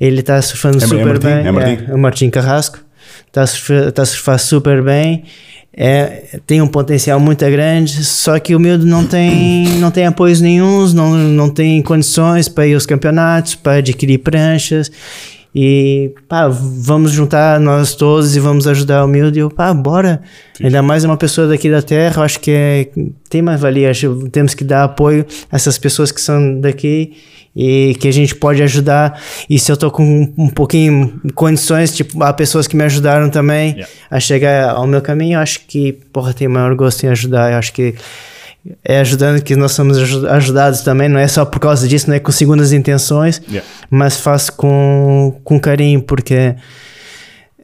ele 0.00 0.20
está 0.20 0.40
surfando 0.42 0.78
É- 0.78 0.84
é 0.84 0.86
super 0.86 1.06
Martim? 1.06 1.26
bem 1.26 1.46
É 1.46 1.50
Martim? 1.50 1.92
o 1.92 1.98
Martim 1.98 2.30
Carrasco 2.30 2.78
está 3.26 3.42
a 3.42 3.46
surfar, 3.46 3.92
tá 3.92 4.04
surfar 4.04 4.38
super 4.38 4.82
bem 4.82 5.24
é, 5.78 6.38
tem 6.46 6.62
um 6.62 6.66
potencial 6.66 7.20
muito 7.20 7.44
grande, 7.50 8.02
só 8.02 8.38
que 8.38 8.54
o 8.54 8.58
miúdo 8.58 8.86
não 8.86 9.04
tem, 9.04 9.68
não 9.78 9.90
tem 9.90 10.06
apoios 10.06 10.40
nenhums, 10.40 10.94
não, 10.94 11.10
não 11.14 11.50
tem 11.50 11.82
condições 11.82 12.48
para 12.48 12.66
ir 12.66 12.72
aos 12.72 12.86
campeonatos, 12.86 13.54
para 13.56 13.74
adquirir 13.80 14.16
pranchas. 14.20 14.90
E 15.58 16.12
pá, 16.28 16.48
vamos 16.48 17.12
juntar 17.12 17.58
nós 17.58 17.94
todos 17.94 18.36
e 18.36 18.40
vamos 18.40 18.66
ajudar 18.66 19.02
o 19.02 19.08
miúdo. 19.08 19.38
E 19.38 19.40
eu, 19.40 19.48
pá, 19.48 19.72
bora. 19.72 20.20
Ainda 20.62 20.82
mais 20.82 21.02
uma 21.02 21.16
pessoa 21.16 21.48
daqui 21.48 21.70
da 21.70 21.80
terra, 21.80 22.16
eu 22.18 22.22
acho 22.24 22.38
que 22.40 22.50
é, 22.50 22.88
tem 23.30 23.40
mais 23.40 23.58
valia. 23.58 23.90
Acho 23.90 24.28
temos 24.30 24.52
que 24.52 24.62
dar 24.62 24.84
apoio 24.84 25.24
a 25.50 25.56
essas 25.56 25.78
pessoas 25.78 26.12
que 26.12 26.20
são 26.20 26.60
daqui 26.60 27.14
e 27.56 27.96
que 27.98 28.06
a 28.06 28.12
gente 28.12 28.34
pode 28.34 28.62
ajudar. 28.62 29.18
E 29.48 29.58
se 29.58 29.72
eu 29.72 29.78
tô 29.78 29.90
com 29.90 30.30
um 30.36 30.50
pouquinho 30.50 31.18
condições, 31.34 31.96
tipo, 31.96 32.22
há 32.22 32.34
pessoas 32.34 32.66
que 32.66 32.76
me 32.76 32.84
ajudaram 32.84 33.30
também 33.30 33.56
Yeah. 33.76 33.88
a 34.10 34.20
chegar 34.20 34.70
ao 34.74 34.86
meu 34.86 35.00
caminho, 35.00 35.36
eu 35.36 35.40
acho 35.40 35.60
que, 35.66 35.94
porra, 36.12 36.34
tem 36.34 36.48
maior 36.48 36.74
gosto 36.74 37.04
em 37.04 37.08
ajudar. 37.08 37.52
Eu 37.52 37.58
acho 37.58 37.72
que 37.72 37.94
é 38.84 38.98
ajudando 39.00 39.42
que 39.42 39.54
nós 39.56 39.72
somos 39.72 39.98
aju- 39.98 40.26
ajudados 40.28 40.80
também, 40.82 41.08
não 41.08 41.18
é 41.20 41.28
só 41.28 41.44
por 41.44 41.58
causa 41.60 41.86
disso, 41.86 42.08
não 42.08 42.16
é 42.16 42.20
com 42.20 42.32
segundas 42.32 42.72
intenções, 42.72 43.40
Yeah. 43.48 43.66
mas 43.90 44.16
faço 44.18 44.52
com, 44.54 45.40
com 45.44 45.58
carinho, 45.60 46.02
porque 46.02 46.54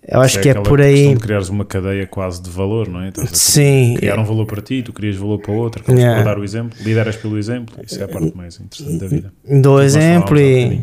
eu 0.08 0.20
acho 0.20 0.40
que 0.40 0.48
é 0.48 0.54
por 0.54 0.80
aí. 0.80 1.14
de 1.14 1.20
criares 1.20 1.48
uma 1.48 1.64
cadeia 1.64 2.06
quase 2.06 2.42
de 2.42 2.50
valor, 2.50 2.88
não 2.88 3.00
é? 3.02 3.08
A 3.16 3.26
Sim, 3.32 3.94
criar 3.96 4.18
um 4.18 4.24
valor 4.24 4.46
para 4.46 4.60
ti, 4.60 4.82
tu 4.82 4.92
crias 4.92 5.16
valor 5.16 5.38
para 5.38 5.52
outro, 5.52 5.82
acabas 5.82 6.00
Yeah. 6.00 6.22
por 6.22 6.28
dar 6.28 6.38
o 6.38 6.44
exemplo, 6.44 6.76
lideras 6.82 7.16
pelo 7.16 7.38
exemplo, 7.38 7.74
isso 7.86 8.00
é 8.00 8.04
a 8.04 8.08
parte 8.08 8.36
mais 8.36 8.58
interessante 8.60 8.98
da 9.00 9.06
vida. 9.06 9.32
dou 9.48 9.78
Nós 9.78 9.94
exemplo 9.94 10.38
e, 10.40 10.80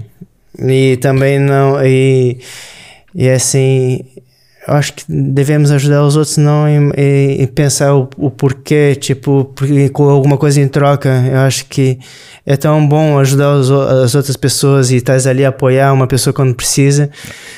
e 0.57 0.97
também 0.97 1.37
não. 1.39 1.83
E, 1.85 2.39
e 3.13 3.29
assim, 3.29 4.05
eu 4.15 4.28
acho 4.73 4.93
que 4.93 5.03
devemos 5.07 5.71
ajudar 5.71 6.03
os 6.03 6.15
outros 6.15 6.37
não 6.37 6.67
e, 6.67 7.47
pensar 7.47 7.95
o, 7.95 8.09
o 8.17 8.29
porquê, 8.29 8.95
tipo, 8.95 9.53
com 9.93 10.09
alguma 10.09 10.37
coisa 10.37 10.61
em 10.61 10.67
troca. 10.67 11.09
Eu 11.31 11.39
acho 11.39 11.65
que 11.65 11.99
é 12.45 12.55
tão 12.57 12.87
bom 12.87 13.19
ajudar 13.19 13.55
os 13.55 13.69
as 13.71 14.15
outras 14.15 14.35
pessoas 14.35 14.91
e 14.91 14.95
estás 14.95 15.27
ali 15.27 15.45
a 15.45 15.49
apoiar 15.49 15.93
uma 15.93 16.07
pessoa 16.07 16.33
quando 16.33 16.55
precisa, 16.55 17.09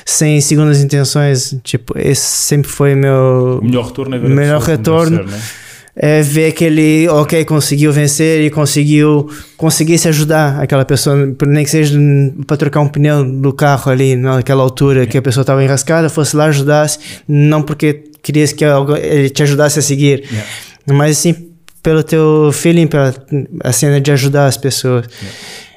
sem 0.04 0.40
segundas 0.40 0.82
intenções. 0.82 1.56
Tipo, 1.62 1.98
esse 1.98 2.24
sempre 2.24 2.70
foi 2.70 2.94
meu. 2.94 3.60
O 3.62 3.64
melhor 3.64 3.86
retorno 3.86 4.16
é 4.16 4.18
Melhor 4.18 4.60
retorno. 4.60 5.16
ser, 5.16 5.26
não 5.26 5.61
é? 5.96 6.18
é 6.18 6.22
ver 6.22 6.52
que 6.52 6.64
ele, 6.64 7.08
ok, 7.08 7.44
conseguiu 7.44 7.92
vencer 7.92 8.42
e 8.42 8.50
conseguiu 8.50 9.28
conseguir 9.56 9.98
se 9.98 10.08
ajudar 10.08 10.60
aquela 10.60 10.84
pessoa, 10.84 11.34
nem 11.46 11.64
que 11.64 11.70
seja 11.70 11.98
para 12.46 12.56
trocar 12.56 12.80
um 12.80 12.88
pneu 12.88 13.24
do 13.24 13.52
carro 13.52 13.90
ali 13.90 14.16
naquela 14.16 14.62
altura 14.62 15.06
que 15.06 15.18
a 15.18 15.22
pessoa 15.22 15.42
estava 15.42 15.62
enrascada, 15.62 16.08
fosse 16.08 16.36
lá 16.36 16.46
ajudasse, 16.46 16.98
não 17.28 17.62
porque 17.62 18.04
querias 18.22 18.52
que 18.52 18.64
ele 18.64 19.30
te 19.30 19.42
ajudasse 19.42 19.78
a 19.78 19.82
seguir, 19.82 20.22
Yeah. 20.32 20.46
mas 20.86 21.18
sim 21.18 21.34
pelo 21.82 22.02
teu 22.02 22.50
feeling, 22.52 22.86
pela 22.86 23.12
a 23.64 23.72
cena 23.72 24.00
de 24.00 24.10
ajudar 24.12 24.46
as 24.46 24.56
pessoas. 24.56 25.06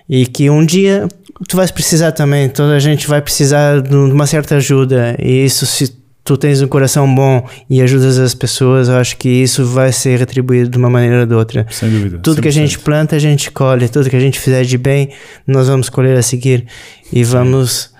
E 0.08 0.28
que 0.28 0.50
um 0.50 0.64
dia 0.64 1.08
tu 1.48 1.58
vais 1.58 1.72
precisar 1.72 2.12
também, 2.12 2.48
toda 2.48 2.76
a 2.76 2.80
gente 2.80 3.08
vai 3.08 3.22
precisar 3.22 3.82
de 3.82 3.96
uma 3.96 4.28
certa 4.28 4.56
ajuda. 4.56 5.16
E 5.20 5.46
isso, 5.46 5.66
se 5.66 5.94
tu 6.26 6.36
tens 6.36 6.62
um 6.62 6.68
coração 6.68 7.14
bom 7.16 7.48
e 7.70 7.82
ajudas 7.82 8.18
as 8.18 8.34
pessoas, 8.34 8.90
eu 8.90 8.96
acho 8.96 9.16
que 9.16 9.30
isso 9.30 9.64
vai 9.64 9.92
ser 9.94 10.18
retribuído 10.20 10.70
de 10.70 10.78
uma 10.78 10.90
maneira 10.90 11.22
ou 11.22 11.26
de 11.26 11.34
outra. 11.36 11.66
Sem 11.70 11.90
dúvida. 11.90 12.18
Tudo 12.18 12.42
que 12.42 12.48
a 12.48 12.52
100%. 12.52 12.54
gente 12.56 12.80
planta, 12.80 13.16
a 13.16 13.20
gente 13.20 13.52
colhe. 13.52 13.88
Tudo 13.88 14.10
que 14.10 14.16
a 14.16 14.20
gente 14.20 14.40
fizer 14.40 14.64
de 14.66 14.78
bem, 14.78 15.12
nós 15.48 15.68
vamos 15.70 15.88
colher 15.88 16.18
a 16.18 16.22
seguir. 16.24 16.66
E 17.14 17.24
vamos 17.24 17.94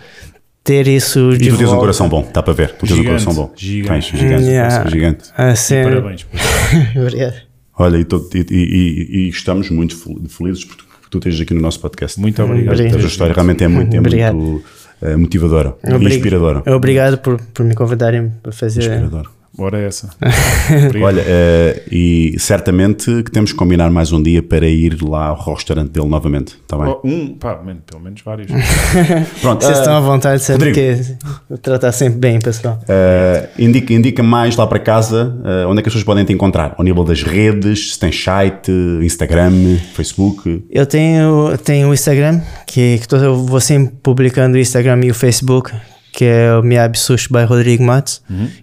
ter 0.64 0.88
isso 0.88 1.32
E 1.34 1.38
de 1.38 1.52
tu 1.52 1.58
tens 1.58 1.70
um 1.72 1.78
coração 1.78 2.10
bom, 2.10 2.22
está 2.22 2.42
para 2.42 2.52
ver. 2.54 2.72
Tu 2.72 2.88
tens 2.88 2.98
um 3.00 3.04
coração 3.04 3.34
bom. 3.34 3.54
gigante. 3.56 4.12
Tens, 4.12 4.20
gigante. 4.22 4.44
Yeah. 4.46 4.90
gigante. 4.90 5.24
Assim, 5.38 5.84
Parabéns. 5.84 6.26
Obrigado. 6.98 7.36
Olha, 7.78 7.98
e, 7.98 8.04
tô- 8.06 8.28
e- 8.34 8.46
e- 8.50 8.56
e- 8.56 9.18
e 9.26 9.30
estamos 9.30 9.70
muito 9.70 9.96
fel- 9.96 10.20
felizes 10.30 10.66
por 10.66 10.78
tu, 11.12 11.18
estejas 11.20 11.42
aqui 11.42 11.54
no 11.54 11.62
nosso 11.62 11.80
podcast. 11.80 12.20
Muito 12.20 12.42
obrigado. 12.42 12.74
Obrigado. 12.74 12.96
A 12.96 13.00
tua 13.00 13.08
história 13.08 13.34
realmente 13.36 13.64
é 13.64 13.68
muito, 13.68 13.96
é 13.96 14.00
Obrigado. 14.00 14.36
muito 14.36 14.66
eh, 15.02 15.16
motivadora 15.16 15.76
e 15.84 15.94
Obrig- 15.94 16.16
inspiradora. 16.16 16.64
Obrigado 16.76 17.18
por, 17.20 17.40
por 17.54 17.66
me 17.66 17.74
convidarem 17.76 18.32
para 18.42 18.52
fazer. 18.52 18.82
Inspiradora. 18.82 19.30
Bora 19.58 19.80
essa. 19.80 20.10
Obrigado. 20.88 21.04
Olha, 21.08 21.24
eh, 21.26 21.84
e 21.90 22.36
certamente 22.40 23.24
que 23.24 23.32
temos 23.32 23.52
que 23.52 23.58
combinar 23.58 23.90
mais 23.90 24.12
um 24.12 24.22
dia 24.22 24.44
para 24.44 24.68
ir 24.68 25.02
lá 25.02 25.28
ao 25.28 25.54
restaurante 25.54 25.92
dele 25.92 26.08
novamente, 26.08 26.56
está 26.62 26.78
bem? 26.78 26.88
Oh, 26.88 27.08
um, 27.08 27.34
pá, 27.36 27.62
man, 27.64 27.78
pelo 27.86 28.04
menos 28.04 28.22
vários. 28.22 28.48
Pronto, 29.42 29.64
Vocês 29.64 29.78
eh, 29.78 29.80
estão 29.82 29.96
à 29.96 30.00
vontade, 30.02 30.42
sabe 30.44 30.66
Rodrigo. 30.66 31.04
que 31.50 31.58
tratar 31.60 31.92
sempre 31.92 32.20
bem, 32.20 32.40
pessoal. 32.40 32.80
eh, 32.90 33.50
indica, 33.58 33.94
indica 33.94 34.22
mais 34.22 34.56
lá 34.58 34.68
para 34.68 34.80
casa 34.80 35.36
eh, 35.46 35.66
onde 35.66 35.80
é 35.80 35.82
que 35.82 35.88
as 35.90 35.94
pessoas 35.94 36.04
podem 36.04 36.26
te 36.26 36.34
encontrar, 36.34 36.76
ao 36.78 36.84
nível 36.84 37.04
das 37.04 37.24
redes, 37.24 37.94
se 37.94 38.00
tens 38.00 38.22
site, 38.22 38.72
Instagram, 39.02 39.78
Facebook. 39.94 40.66
Eu 40.70 40.86
tenho, 40.86 41.58
tenho 41.64 41.90
o 41.90 41.94
Instagram, 41.94 42.42
que, 42.68 42.98
que 43.00 43.08
tô, 43.08 43.16
eu 43.18 43.36
vou 43.46 43.62
sempre 43.62 43.96
publicando 44.04 44.58
o 44.58 44.60
Instagram 44.60 45.00
e 45.06 45.12
o 45.12 45.14
Facebook, 45.16 45.72
que 46.16 46.24
é 46.24 46.56
o 46.56 46.64
Miab 46.64 46.98
Sushi 46.98 47.28
by 47.30 47.44
Rodrigo 47.44 47.84
Matos, 47.84 48.22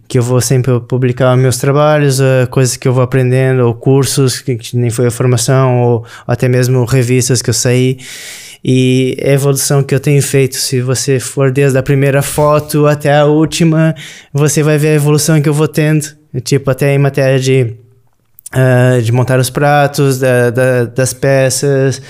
que 0.08 0.18
eu 0.18 0.22
vou 0.22 0.40
sempre 0.40 0.80
publicar 0.80 1.36
meus 1.36 1.58
trabalhos, 1.58 2.18
eh, 2.18 2.46
coisas 2.50 2.76
que 2.76 2.88
eu 2.88 2.94
vou 2.94 3.02
aprendendo, 3.02 3.66
ou 3.66 3.74
cursos, 3.74 4.40
que, 4.40 4.58
nem 4.74 4.88
foi 4.88 5.06
a 5.08 5.10
formação, 5.10 5.80
ou 5.82 6.06
até 6.26 6.48
mesmo 6.48 6.84
revistas 6.86 7.42
que 7.42 7.50
eu 7.50 7.54
saí. 7.54 7.98
E 8.64 9.16
a 9.22 9.28
evolução 9.32 9.82
que 9.82 9.94
eu 9.94 10.00
tenho 10.00 10.22
feito, 10.22 10.56
se 10.56 10.80
você 10.80 11.20
for 11.20 11.50
desde 11.50 11.76
a 11.76 11.82
primeira 11.82 12.22
foto 12.22 12.86
até 12.86 13.14
a 13.18 13.26
última, 13.26 13.94
você 14.32 14.62
vai 14.62 14.78
ver 14.78 14.88
a 14.88 14.94
evolução 14.94 15.42
que 15.42 15.48
eu 15.48 15.54
vou 15.54 15.68
tendo, 15.68 16.06
tipo, 16.44 16.70
até 16.70 16.94
em 16.94 16.98
matéria 16.98 17.38
de 17.38 17.74
ah, 18.54 19.00
de 19.02 19.10
montar 19.12 19.38
os 19.38 19.48
pratos, 19.50 20.18
da- 20.18 20.50
da- 20.50 20.84
das 20.84 21.12
peças, 21.14 22.02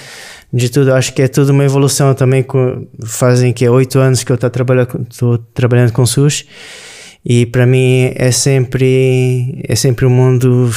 de 0.52 0.68
tudo. 0.68 0.90
Eu 0.90 0.94
acho 0.96 1.12
que 1.14 1.22
é 1.22 1.28
tudo 1.28 1.50
uma 1.50 1.64
evolução 1.64 2.14
também. 2.14 2.42
Com, 2.42 2.86
fazem 3.04 3.52
que 3.52 3.68
oito 3.68 3.98
anos 3.98 4.22
que 4.22 4.30
eu 4.32 4.34
estou 4.34 4.50
trabalhando, 4.50 4.86
com- 4.88 5.04
tô 5.04 5.38
trabalhando 5.54 5.92
com 5.92 6.04
sushi 6.04 6.46
e 7.24 7.46
para 7.46 7.64
mim 7.66 8.10
é 8.16 8.30
sempre 8.32 9.62
é 9.68 9.76
sempre 9.76 10.04
um 10.06 10.10
mundo 10.10 10.70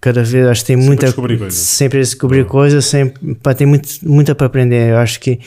cada 0.00 0.22
vez 0.22 0.46
acho 0.46 0.60
que 0.60 0.66
tem 0.66 0.76
muita 0.76 1.06
descobrir 1.06 1.38
coisas. 1.38 1.58
sempre 1.58 1.98
descobrir 2.00 2.44
coisas 2.44 2.84
sempre 2.84 3.34
pá, 3.36 3.54
tem 3.54 3.66
muito 3.66 3.88
muita 4.02 4.34
para 4.34 4.46
aprender 4.46 4.90
eu 4.90 4.98
acho 4.98 5.18
que 5.18 5.40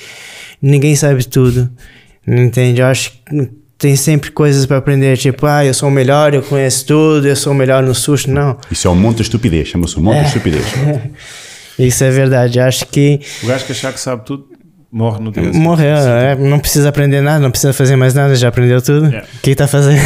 ninguém 0.59 0.95
sabe 0.95 1.23
tudo 1.23 1.69
entende 2.27 2.81
eu 2.81 2.87
acho 2.87 3.11
que 3.11 3.49
tem 3.77 3.95
sempre 3.95 4.31
coisas 4.31 4.65
para 4.65 4.77
aprender 4.77 5.15
tipo 5.17 5.45
ah 5.45 5.63
eu 5.63 5.73
sou 5.73 5.87
o 5.87 5.91
melhor 5.91 6.33
eu 6.33 6.41
conheço 6.41 6.83
tudo 6.87 7.27
eu 7.27 7.35
sou 7.35 7.53
o 7.53 7.55
melhor 7.55 7.83
no 7.83 7.93
sushi 7.93 8.29
não 8.31 8.57
Isso 8.71 8.87
é 8.87 8.91
um 8.91 8.95
monte 8.95 9.17
de 9.17 9.21
estupidez, 9.21 9.67
chama-se 9.67 9.97
um 9.99 10.01
monte 10.01 10.21
de 10.21 10.25
estupidez. 10.29 10.65
Isso 11.79 12.03
é 12.03 12.11
verdade. 12.11 12.59
Acho 12.59 12.85
que 12.87 13.19
O 13.43 13.47
gajo 13.47 13.65
que 13.65 13.71
achar 13.71 13.93
que 13.93 13.99
sabe 13.99 14.25
tudo 14.25 14.45
morre 14.91 15.19
no 15.23 15.31
dia. 15.31 15.43
morreu. 15.53 15.95
é, 15.95 16.35
não 16.35 16.59
precisa 16.59 16.89
aprender 16.89 17.21
nada, 17.21 17.39
não 17.39 17.51
precisa 17.51 17.71
fazer 17.73 17.95
mais 17.95 18.13
nada, 18.13 18.35
já 18.35 18.47
aprendeu 18.49 18.81
tudo. 18.81 19.05
O 19.05 19.09
Yeah. 19.09 19.27
que 19.41 19.51
está 19.51 19.65
a 19.65 19.67
fazer? 19.67 19.97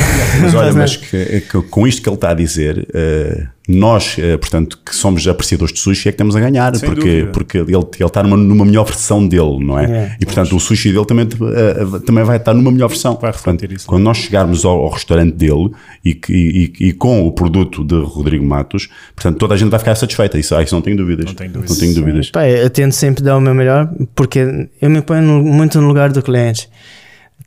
Mas 0.42 0.54
olha, 0.56 0.74
mas 0.74 0.96
que- 0.98 1.42
que- 1.42 1.62
com 1.64 1.88
isto 1.88 2.02
que 2.02 2.10
ele 2.10 2.16
está 2.16 2.32
a 2.32 2.34
dizer, 2.34 2.88
eh, 2.94 3.48
nós, 3.68 4.18
eh, 4.20 4.36
portanto, 4.36 4.78
que 4.86 4.93
somos 4.93 5.26
apreciadores 5.26 5.74
de 5.74 5.80
sushi, 5.80 6.09
é 6.09 6.11
que 6.11 6.18
temos 6.18 6.36
a 6.36 6.39
ganhar, 6.41 6.76
Sem 6.76 6.89
porque, 6.89 7.01
dúvida. 7.09 7.32
porque 7.32 7.57
ele, 7.59 7.72
ele 7.72 7.84
está 8.05 8.22
numa, 8.22 8.36
numa 8.36 8.66
melhor 8.66 8.84
versão 8.84 9.26
dele, 9.26 9.57
não 9.64 9.80
é? 9.80 9.86
É. 9.86 10.18
E 10.20 10.26
portanto, 10.26 10.53
o 10.55 10.59
sushi 10.59 10.91
dele 10.91 11.05
também, 11.05 11.26
eh, 11.26 11.99
também 12.05 12.26
vai 12.26 12.36
estar 12.36 12.53
numa 12.53 12.70
melhor 12.72 12.89
versão. 12.89 13.14
Vai 13.22 13.32
refletir 13.32 13.43
Portanto, 13.61 13.78
isso. 13.78 13.88
Quando 13.88 14.03
nós 14.03 14.18
chegarmos 14.18 14.66
ao, 14.66 14.78
ao 14.80 14.89
restaurante 14.89 15.34
dele 15.36 15.70
e, 16.03 16.14
que- 16.14 16.34
e- 16.34 16.74
e- 16.80 16.88
e 16.89 16.93
com 16.93 17.26
o 17.26 17.32
produto 17.32 17.84
de 17.86 17.95
Rodrigo 17.95 18.45
Matos, 18.45 18.89
portanto, 19.16 19.38
toda 19.38 19.53
a 19.53 19.57
gente 19.57 19.70
vai 19.70 19.80
ficar 19.80 19.95
satisfeita. 19.95 20.38
Isso, 20.38 20.53
ah, 20.55 20.61
isso 20.61 20.76
não 20.76 20.82
tenho 20.82 20.97
dúvidas. 20.97 21.26
Não 21.26 21.34
tenho 21.34 21.51
dúvidas. 21.51 21.70
Não 21.72 21.78
tenho 21.80 21.95
dúvidas. 21.95 22.32
Pá, 22.32 22.45
eu 22.47 22.70
tento 22.70 22.91
sempre 22.93 23.24
dar 23.24 23.38
o 23.38 23.41
meu 23.41 23.53
melhor, 23.53 23.89
porque 24.14 24.68
eu 24.82 24.89
me 24.89 25.01
ponho 25.01 25.24
muito 25.41 25.80
no 25.80 25.88
lugar 25.88 26.11
do 26.11 26.22
cliente. 26.22 26.68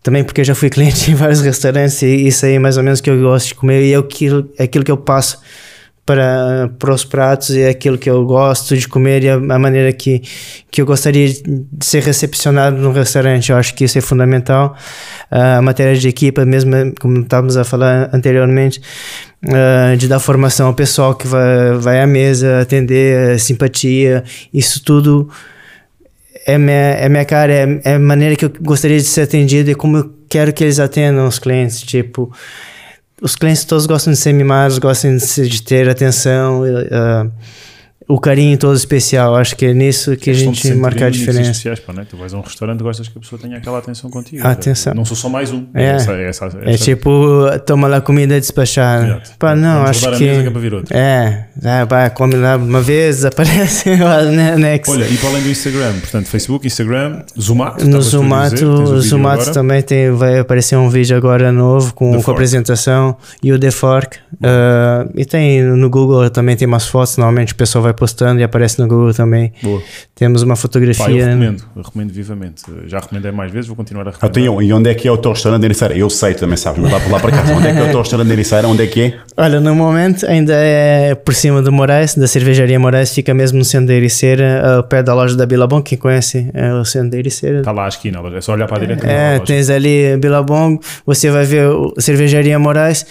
Também 0.03 0.25
porque 0.25 0.41
eu 0.41 0.45
já 0.47 0.55
fui 0.55 0.71
cliente 0.71 1.11
em 1.11 1.15
vários 1.15 1.41
restaurantes 1.43 2.01
e 2.01 2.27
isso 2.29 2.47
aí 2.47 2.55
é 2.55 2.59
mais 2.59 2.77
ou 2.79 2.83
menos 2.83 3.01
o 3.01 3.03
que 3.03 3.11
eu 3.11 3.21
gosto 3.21 3.49
de 3.49 3.55
comer 3.57 3.83
e 3.85 3.93
é 3.93 3.97
aquilo, 3.99 4.49
é 4.59 4.65
aquilo 4.65 4.83
que 4.85 4.91
eu 4.91 4.97
passo 4.97 5.39
para, 6.07 6.71
para 6.79 6.95
os 6.95 7.05
pratos 7.05 7.51
e 7.51 7.63
é 7.63 7.69
aquilo 7.69 7.99
que 7.99 8.09
eu 8.09 8.25
gosto 8.25 8.77
de 8.77 8.87
comer 8.87 9.25
e 9.25 9.29
a, 9.29 9.35
a 9.35 9.59
maneira 9.59 9.93
que, 9.93 10.23
que 10.71 10.81
eu 10.81 10.87
gostaria 10.87 11.29
de 11.29 11.59
ser 11.81 12.01
recepcionado 12.05 12.77
no 12.77 12.93
restaurante. 12.93 13.51
Eu 13.51 13.57
acho 13.57 13.75
que 13.75 13.85
isso 13.85 13.99
é 13.99 14.01
fundamental. 14.01 14.77
a 15.29 15.61
matéria 15.61 15.97
de 15.97 16.09
equipa, 16.09 16.45
mesmo 16.45 16.71
como 17.01 17.21
estávamos 17.21 17.57
a 17.57 17.65
falar 17.65 18.09
anteriormente, 18.13 18.81
uh, 19.45 19.97
de 19.97 20.07
dar 20.07 20.21
formação 20.21 20.69
ao 20.69 20.75
pessoal 20.75 21.13
que 21.13 21.27
vai, 21.27 21.73
vai 21.75 22.01
à 22.01 22.07
mesa, 22.07 22.61
atender, 22.61 23.41
simpatia, 23.41 24.23
isso 24.55 24.83
tudo 24.85 25.29
é 26.47 26.57
minha, 26.57 26.77
é 26.77 27.09
minha 27.09 27.25
cara, 27.25 27.53
é, 27.53 27.81
é 27.85 27.95
a 27.95 27.99
maneira 27.99 28.37
que 28.37 28.45
eu 28.45 28.53
gostaria 28.61 28.97
de 28.97 29.05
ser 29.05 29.23
atendido 29.23 29.69
e 29.73 29.75
como 29.75 29.97
eu 29.97 30.15
quero 30.29 30.53
que 30.53 30.63
eles 30.63 30.79
atendam 30.79 31.27
os 31.27 31.41
clientes. 31.41 31.81
Tipo, 31.81 32.33
os 33.21 33.35
clientes 33.35 33.65
todos 33.65 33.87
gostam 33.87 34.13
de 34.13 34.19
ser 34.19 34.33
mimados, 34.33 34.79
gostam 34.79 35.17
de, 35.17 35.63
ter 35.63 35.89
atenção, 35.89 36.63
uh, 36.63 37.33
o 38.09 38.21
carinho 38.21 38.57
todo 38.57 38.77
especial. 38.77 39.35
Acho 39.35 39.57
que 39.57 39.67
é 39.67 39.75
nisso 39.75 40.17
que 40.17 40.31
a 40.31 40.35
gente 40.35 40.73
marca 40.75 41.07
a 41.07 41.11
diferença. 41.11 41.51
especiais, 41.51 41.81
pá, 41.81 41.93
né? 41.93 42.07
Tu 42.09 42.17
vais 42.17 42.33
a 42.33 42.39
um 42.39 42.41
restaurante 42.41 42.83
gostas 42.83 43.09
que 43.09 43.19
a 43.19 43.21
pessoa 43.21 43.41
tenha 43.41 43.57
aquela 43.57 43.79
atenção 43.79 44.09
contigo. 44.11 44.47
Atenção. 44.47 44.95
Não 44.95 45.05
sou 45.05 45.17
só 45.17 45.29
mais 45.29 45.51
um. 45.51 45.67
É. 45.75 45.87
Essa, 45.87 46.13
essa, 46.13 46.47
essa, 46.47 46.59
É 46.63 46.77
tipo, 46.77 47.11
toma 47.67 47.89
lá 47.89 48.01
comida 48.01 48.37
e 48.37 48.41
despachar. 48.41 49.05
Exato. 49.05 49.31
Pá, 49.39 49.57
não, 49.57 49.83
Vamos 49.83 49.91
acho 49.91 50.11
que. 50.13 50.83
que 50.85 50.95
é. 50.95 51.47
É, 51.63 51.69
ah, 51.69 51.85
vai, 51.85 52.11
come 52.11 52.37
lá 52.37 52.57
uma 52.57 52.81
vez, 52.81 53.25
aparece 53.27 53.95
lá 53.97 54.23
no 54.23 54.59
next. 54.59 54.93
Olha, 54.93 55.07
e 55.07 55.17
para 55.17 55.29
além 55.31 55.43
do 55.43 55.49
Instagram, 55.49 55.93
portanto, 56.01 56.27
Facebook, 56.27 56.67
Instagram, 56.67 57.23
Zumato. 57.39 57.85
No 57.85 57.97
a 57.97 57.99
dizer, 57.99 58.11
Zumato, 58.11 59.01
Zumato 59.01 59.53
também 59.53 59.83
tem, 59.83 60.11
vai 60.13 60.39
aparecer 60.39 60.77
um 60.77 60.89
vídeo 60.89 61.17
agora 61.17 61.51
novo 61.51 61.93
com, 61.95 62.11
The 62.11 62.17
com 62.19 62.23
Fork. 62.23 62.39
apresentação 62.39 63.17
e 63.43 63.53
o 63.53 63.59
The 63.59 63.71
Fork. 63.71 64.19
Uh, 64.35 65.11
e 65.15 65.25
tem 65.25 65.63
no 65.63 65.89
Google 65.89 66.29
também 66.31 66.57
tem 66.57 66.69
umas 66.69 66.87
fotos, 66.87 67.17
normalmente 67.17 67.53
o 67.53 67.57
pessoal 67.57 67.83
vai 67.83 67.95
postando 67.97 68.41
e 68.41 68.45
aparece 68.45 68.79
no 68.81 68.87
Google 68.87 69.13
também. 69.15 69.53
Boa. 69.63 69.83
Temos 70.15 70.43
uma 70.43 70.55
Pá, 70.55 70.59
eu 70.59 70.63
fotografia. 70.63 71.25
recomendo, 71.27 71.63
eu 71.75 71.83
recomendo 71.83 72.13
vivamente. 72.13 72.63
Já 72.87 72.99
recomendei 73.01 73.33
mais 73.33 73.51
vezes, 73.51 73.67
vou 73.67 73.77
continuar 73.77 74.07
a 74.07 74.11
Ah, 74.11 74.13
recomendar. 74.13 74.43
então, 74.43 74.63
e 74.63 74.73
onde 74.73 74.91
é 74.91 74.95
que 74.95 75.09
é 75.09 75.11
o 75.13 75.17
teu 75.17 75.33
restaurante 75.33 75.61
de 75.61 75.67
Ericeira? 75.67 75.97
Eu 75.97 76.09
sei, 76.11 76.35
tu 76.35 76.41
também 76.41 76.57
sabes, 76.57 76.81
mas 76.83 76.93
lá 76.93 77.01
por 77.01 77.11
lá 77.11 77.21
para 77.21 77.31
casa. 77.33 77.53
Onde 77.55 77.67
é 77.69 77.73
que 77.73 77.79
é 77.79 77.83
o 77.83 77.91
teu 77.91 77.99
restaurante 78.01 78.27
de 78.29 78.33
Ericeira? 78.35 78.69
Onde 78.69 78.83
é 78.83 78.87
que 78.87 79.03
é? 79.03 79.19
Olha, 79.37 79.61
no 79.61 79.75
momento 79.75 80.27
ainda 80.27 80.53
é 80.55 81.15
por 81.15 81.35
cima 81.35 81.61
do 81.63 81.73
Moraes, 81.73 82.15
da 82.15 82.27
cervejaria 82.27 82.79
Moraes, 82.79 83.13
fica 83.15 83.33
mesmo 83.35 83.59
no 83.59 83.65
centro 83.65 83.89
da 83.89 83.95
Ericeira, 83.95 84.77
ao 84.77 84.83
pé 84.85 85.03
da 85.03 85.15
loja 85.15 85.37
da 85.37 85.47
Bilabong, 85.47 85.83
quem 85.83 85.99
conhece 85.99 86.51
é 86.55 86.73
o 86.73 86.85
centro 86.85 87.11
da 87.11 87.19
Ericeira. 87.19 87.59
Está 87.61 87.73
lá 87.73 87.85
à 87.87 87.89
esquina, 87.89 88.21
é 88.35 88.41
só 88.41 88.53
olhar 88.53 88.67
para 88.67 88.77
a 88.77 88.81
direita. 88.81 89.07
É, 89.07 89.29
a 89.29 89.33
loja. 89.33 89.45
tens 89.45 89.71
ali 89.71 90.17
Bilabong, 90.19 90.79
você 91.05 91.31
vai 91.31 91.45
ver 91.45 91.69
o 91.69 91.95
Cervejaria 91.99 92.59
Moraes. 92.59 93.07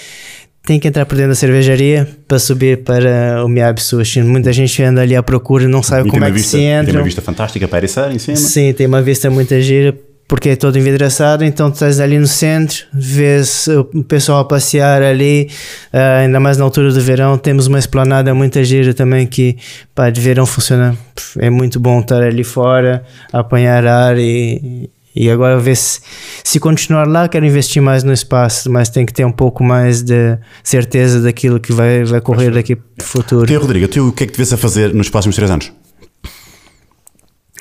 Tem 0.66 0.80
que 0.80 0.88
entrar 0.88 1.06
por 1.06 1.16
dentro 1.16 1.30
da 1.30 1.36
cervejaria 1.36 2.08
para 2.28 2.40
subir 2.40 2.84
para 2.84 3.44
o 3.46 3.48
Miyabi 3.48 3.82
Sushi. 3.82 4.22
Muita 4.24 4.52
gente 4.52 4.82
anda 4.82 5.02
ali 5.02 5.16
à 5.16 5.22
procura 5.22 5.66
e 5.66 5.68
não 5.68 5.84
sabe 5.84 6.02
E 6.02 6.04
tem 6.06 6.12
como 6.12 6.24
é 6.26 6.28
que 6.28 6.34
vista, 6.34 6.52
se 6.52 6.58
tem 6.58 6.68
entra. 6.68 6.98
uma 6.98 7.04
vista 7.04 7.22
fantástica 7.22 7.68
para 7.68 7.78
Ericeira 7.80 8.14
em 8.14 8.20
cima. 8.20 8.36
Sim, 8.38 8.74
tem 8.74 8.88
uma 8.88 9.02
vista 9.02 9.30
muito 9.30 9.60
gira 9.62 9.96
porque 10.28 10.50
é 10.50 10.56
todo 10.56 10.76
envidraçado, 10.78 11.44
então 11.46 11.70
tu 11.70 11.76
estás 11.76 12.00
ali 12.00 12.18
no 12.18 12.26
centro, 12.26 12.78
vês 12.92 13.68
o 13.68 14.04
pessoal 14.04 14.40
a 14.40 14.46
passear 14.46 15.04
ali, 15.04 15.50
ah, 15.94 16.18
ainda 16.18 16.40
mais 16.40 16.58
na 16.58 16.64
altura 16.64 16.92
do 16.92 17.00
verão, 17.00 17.38
temos 17.38 17.68
uma 17.68 17.78
esplanada 17.78 18.34
muito 18.34 18.64
gira 18.64 18.92
também 18.92 19.28
que 19.28 19.56
pá, 19.94 20.10
de 20.10 20.20
verão 20.20 20.48
funciona, 20.48 20.98
é 21.38 21.52
muito 21.52 21.80
bom 21.80 22.00
estar 22.00 22.24
ali 22.24 22.44
fora, 22.44 23.04
apanhar 23.32 23.86
ar 23.86 24.18
e, 24.18 24.90
e 25.16 25.30
agora 25.30 25.58
ver 25.60 25.76
se, 25.78 26.02
se 26.44 26.60
continuar 26.60 27.08
lá, 27.08 27.28
quero 27.30 27.46
investir 27.46 27.82
mais 27.82 28.04
no 28.04 28.12
espaço, 28.12 28.70
mas 28.72 28.90
tem 28.90 29.06
que 29.06 29.14
ter 29.14 29.26
um 29.26 29.32
pouco 29.32 29.64
mais 29.64 30.02
de 30.04 30.38
certeza 30.64 31.22
daquilo 31.22 31.60
que 31.60 31.72
vai, 31.72 32.04
vai 32.04 32.20
correr 32.22 32.52
daqui 32.52 32.76
para 32.76 33.04
o 33.04 33.08
futuro. 33.08 33.48
Tu, 33.48 33.58
Rodrigo, 33.60 33.88
tu, 33.88 34.10
o 34.10 34.12
que 34.12 34.24
é 34.24 34.28
que 34.28 34.34
te 34.34 34.38
vês 34.38 34.52
a 34.52 34.58
fazer 34.58 34.94
nos 34.94 35.10
próximos 35.10 35.36
três 35.36 35.50
anos? 35.50 35.72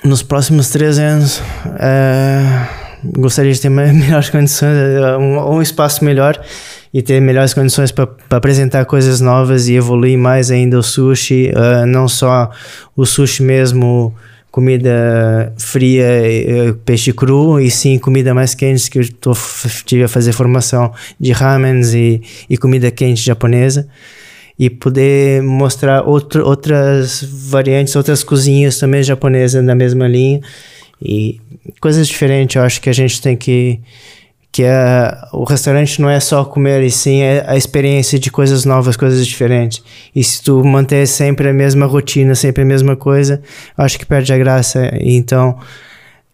Nos 0.05 0.23
próximos 0.23 0.69
três 0.69 0.99
anos, 0.99 1.41
eh, 1.79 2.67
gostaria 3.17 3.53
de 3.53 3.61
ter 3.61 3.71
me- 3.71 3.91
melhores 3.93 4.29
condições, 4.29 4.77
eh, 4.77 5.17
um, 5.17 5.55
um 5.55 5.63
espaço 5.63 6.05
melhor 6.05 6.39
e 6.93 7.01
ter 7.01 7.21
melhores 7.21 7.55
condições 7.55 7.91
para 7.91 8.09
apresentar 8.31 8.85
coisas 8.85 9.21
novas 9.21 9.67
e 9.69 9.75
evoluir 9.75 10.19
mais 10.19 10.51
ainda 10.51 10.79
o 10.79 10.83
sushi, 10.83 11.49
eh, 11.55 11.87
não 11.87 12.07
só 12.07 12.51
o 12.95 13.07
sushi 13.07 13.43
mesmo, 13.43 14.15
comida 14.55 15.53
fria, 15.59 16.05
eh, 16.05 16.75
peixe 16.85 17.13
cru, 17.13 17.61
e 17.61 17.69
sim 17.69 17.99
comida 17.99 18.33
mais 18.33 18.55
quente, 18.55 18.89
que 18.89 19.01
eu 19.01 19.05
tive 19.85 20.05
a 20.05 20.09
fazer 20.09 20.33
formação 20.33 20.93
de 21.19 21.33
ramens 21.33 21.93
e, 21.93 22.23
e 22.49 22.57
comida 22.57 22.89
quente 22.89 23.21
japonesa 23.21 23.89
e 24.57 24.71
poder 24.71 25.43
mostrar 25.43 26.03
outro, 26.03 26.47
outras 26.47 27.27
variantes, 27.29 27.97
outras 27.97 28.23
cozinhas 28.23 28.79
também 28.79 29.03
japonesas 29.03 29.61
na 29.65 29.75
mesma 29.75 30.07
linha 30.07 30.41
e 31.03 31.41
coisas 31.81 32.07
diferentes. 32.07 32.55
Eu 32.55 32.63
acho 32.63 32.81
que 32.81 32.89
a 32.89 32.93
gente 32.93 33.21
tem 33.21 33.37
que 33.37 33.81
que 34.55 34.63
é, 34.63 35.13
o 35.33 35.43
restaurante 35.43 36.01
não 36.01 36.09
é 36.09 36.21
só 36.21 36.45
comer 36.45 36.81
e 36.85 36.89
sim 36.89 37.23
é 37.23 37.43
a 37.45 37.57
experiência 37.57 38.21
de 38.21 38.31
coisas 38.31 38.65
novas, 38.65 38.97
coisas 38.97 39.27
diferentes. 39.27 39.83
E 40.15 40.23
se 40.23 40.41
tu 40.45 40.63
manter 40.65 41.09
sempre 41.09 41.49
a 41.49 41.53
mesma 41.53 41.87
rotina, 41.87 42.37
sempre 42.37 42.63
a 42.63 42.65
mesma 42.65 42.95
coisa, 42.95 43.43
acho 43.77 43.99
que 43.99 44.07
perde 44.07 44.33
a 44.33 44.39
graça. 44.39 44.93
Então, 45.01 45.59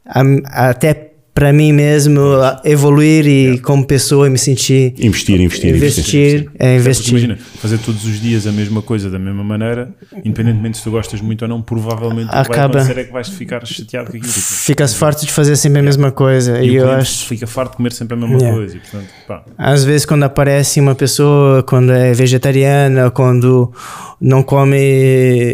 a- 0.07 0.69
até 0.69 1.10
para 1.33 1.53
mim 1.53 1.73
mesmo 1.73 2.21
evoluir 2.65 3.27
e 3.27 3.59
como 3.61 3.87
pessoa 3.87 4.29
me 4.29 4.37
sentir 4.39 4.95
Investir, 4.99 5.41
investir, 5.41 5.75
investir, 5.75 6.51
é 6.59 6.77
investir. 6.77 7.11
Imagina, 7.11 7.39
fazer 7.61 7.79
todos 7.79 8.05
os 8.05 8.21
dias 8.21 8.47
a 8.47 8.53
mesma 8.53 8.83
coisa 8.83 9.09
da 9.09 9.19
mesma 9.19 9.45
maneira, 9.45 9.91
independentemente 10.25 10.79
se 10.79 10.85
tu 10.85 10.91
gostas 10.91 11.21
muito 11.21 11.43
ou 11.43 11.49
não, 11.49 11.63
provavelmente 11.63 12.27
o 12.27 12.31
que 12.31 12.35
vai 12.35 12.43
Acaba- 12.43 12.79
acontecer 12.81 13.01
é 13.01 13.05
que 13.05 13.13
vais 13.13 13.29
ficar 13.29 13.65
chateado 13.67 14.11
com 14.11 14.17
aquilo. 14.17 14.33
Ficas 14.33 14.95
farto 14.95 15.25
de 15.25 15.33
fazer 15.33 15.57
sempre 15.57 15.79
a 15.81 15.83
mesma 15.83 16.11
coisa. 16.11 16.61
e 16.63 16.71
E 16.71 16.75
eu 16.77 16.91
acho. 16.91 17.27
fica 17.27 17.47
farto 17.47 17.71
de 17.73 17.77
comer 17.79 17.93
sempre 17.93 18.15
a 18.15 18.21
mesma 18.21 18.37
Yeah. 18.37 18.57
coisa. 18.57 18.77
E, 18.77 18.81
portanto, 18.81 19.45
Às 19.57 19.85
vezes, 19.85 20.05
quando 20.05 20.25
aparece 20.25 20.81
uma 20.81 20.95
pessoa, 20.95 21.63
quando 21.63 21.93
é 21.93 22.13
vegetariana, 22.13 23.11
quando 23.11 23.73
não 24.21 24.43
come, 24.43 24.77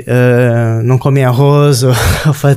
eh, 0.07 0.81
não 0.83 0.99
come 0.99 1.23
arroz, 1.23 1.83
ou, 1.85 1.93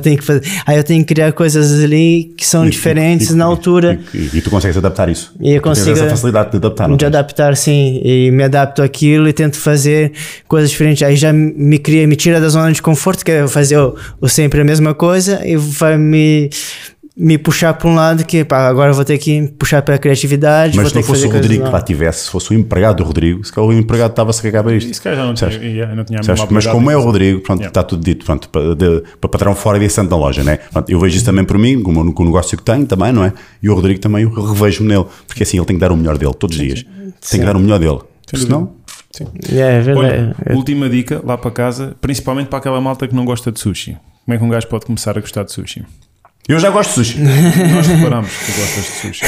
tem 0.02 0.16
que 0.16 0.24
fazer, 0.24 0.42
aí 0.66 0.76
eu 0.76 0.82
tenho 0.82 1.04
que 1.04 1.14
criar 1.14 1.32
coisas 1.32 1.82
ali 1.84 2.34
que 2.36 2.44
são 2.46 2.68
diferentes 2.68 3.32
na 3.34 3.44
altura. 3.44 3.98
E, 4.12 4.18
e- 4.18 4.30
e 4.34 4.40
tu 4.40 4.50
consegues 4.50 4.76
adaptar 4.76 5.08
isso. 5.08 5.32
E 5.40 5.52
eu 5.54 5.60
consigo- 5.62 5.90
essa 5.92 6.08
facilidade 6.10 6.50
de 6.50 6.56
adaptar. 6.56 6.88
de 6.88 6.96
tens? 6.96 7.06
adaptar, 7.06 7.56
sim, 7.56 8.00
e 8.04 8.30
me 8.32 8.42
adapto 8.42 8.82
àquilo 8.82 9.28
e 9.28 9.32
tento 9.32 9.56
fazer 9.58 10.12
coisas 10.48 10.70
diferentes. 10.70 11.02
Aí 11.02 11.14
já 11.16 11.32
me 11.32 11.78
cria, 11.78 12.06
me 12.06 12.16
tira 12.16 12.40
da 12.40 12.48
zona 12.48 12.72
de 12.72 12.82
conforto, 12.82 13.24
que 13.24 13.30
é 13.30 13.46
fazer 13.46 13.78
o, 13.78 13.94
o 14.20 14.28
sempre 14.28 14.60
a 14.60 14.64
mesma 14.64 14.94
coisa, 14.94 15.40
e 15.46 15.56
vai 15.56 15.96
me, 15.96 16.50
me 17.16 17.36
puxar 17.36 17.74
para 17.74 17.88
um 17.88 17.94
lado 17.94 18.24
que 18.24 18.44
pá, 18.44 18.68
agora 18.68 18.92
vou 18.92 19.04
ter 19.04 19.18
que 19.18 19.48
puxar 19.58 19.82
para 19.82 19.96
a 19.96 19.98
criatividade. 19.98 20.76
Mas 20.76 20.84
vou 20.84 20.88
se 20.88 20.94
ter 20.94 21.00
não 21.00 21.06
fosse 21.06 21.26
o 21.26 21.30
Rodrigo 21.30 21.64
que 21.64 21.70
lá 21.70 21.82
tivesse, 21.82 22.24
se 22.24 22.30
fosse 22.30 22.50
o 22.50 22.54
empregado 22.54 22.96
do 22.98 23.04
Rodrigo, 23.04 23.44
se 23.44 23.52
calhar 23.52 23.68
o 23.68 23.72
empregado 23.72 24.10
estava-se 24.10 24.40
a 24.40 24.42
cagar 24.44 24.62
para 24.62 24.74
isto. 24.74 25.02
calhar 25.02 25.18
já 25.18 25.26
não 25.26 25.34
tinha, 25.34 25.94
não 25.94 26.04
tinha 26.04 26.20
a 26.20 26.22
Sabes? 26.22 26.40
mesma 26.42 26.54
Mas 26.54 26.66
como 26.66 26.90
é 26.90 26.96
o. 26.96 27.00
Rodrigo, 27.00 27.40
pronto, 27.40 27.60
Yeah. 27.60 27.70
está 27.70 27.82
tudo 27.82 28.02
dito, 28.04 28.24
pronto, 28.24 28.48
para, 28.48 28.74
de, 28.74 29.02
para 29.20 29.28
patrão 29.30 29.54
fora 29.54 29.76
e 29.82 29.84
assente 29.86 30.08
na 30.10 30.16
loja, 30.16 30.42
né? 30.44 30.58
Pronto, 30.72 30.88
eu 30.90 30.98
vejo 31.00 31.16
isso 31.16 31.24
também 31.26 31.44
por 31.44 31.58
mim, 31.58 31.82
como 31.82 32.02
no, 32.04 32.12
com 32.12 32.22
o 32.22 32.26
negócio 32.26 32.56
que 32.56 32.62
tenho 32.64 32.86
também, 32.86 33.12
não 33.12 33.24
é? 33.24 33.32
E 33.62 33.68
o 33.68 33.74
Rodrigo 33.74 34.00
também, 34.00 34.22
eu 34.22 34.30
revejo-me 34.30 34.88
nele, 34.88 35.04
porque 35.26 35.42
assim 35.42 35.56
ele 35.58 35.66
tem 35.66 35.76
que 35.76 35.80
dar 35.80 35.92
o 35.92 35.96
melhor 35.96 36.16
dele 36.16 36.32
todos 36.34 36.56
os 36.56 36.62
dias, 36.62 36.84
tem 37.30 37.40
que 37.40 37.46
dar 37.46 37.56
o 37.56 37.60
melhor 37.60 37.78
dele, 37.78 37.98
senão, 38.34 38.72
Sim. 39.12 39.26
É, 39.52 39.82
é. 39.90 39.94
Olha, 39.94 40.36
É- 40.46 40.54
última 40.54 40.88
dica 40.88 41.20
lá 41.24 41.36
para 41.36 41.50
casa, 41.50 41.96
principalmente 42.00 42.46
para 42.46 42.60
aquela 42.60 42.80
malta 42.80 43.08
que 43.08 43.14
não 43.14 43.24
gosta 43.24 43.50
de 43.50 43.58
sushi. 43.58 43.96
Como 44.24 44.34
é 44.34 44.38
que 44.38 44.44
um 44.44 44.48
gajo 44.48 44.68
pode 44.68 44.86
começar 44.86 45.18
a 45.18 45.20
gostar 45.20 45.42
de 45.42 45.50
sushi? 45.52 45.84
Eu 46.52 46.58
já 46.60 46.70
gosto 46.70 46.90
de 46.90 46.94
sushi. 46.94 47.18
Nós 47.74 47.86
reparamos 47.86 48.30
que 48.30 48.52
gostas 48.52 48.84
de 48.84 48.90
sushi. 48.90 49.24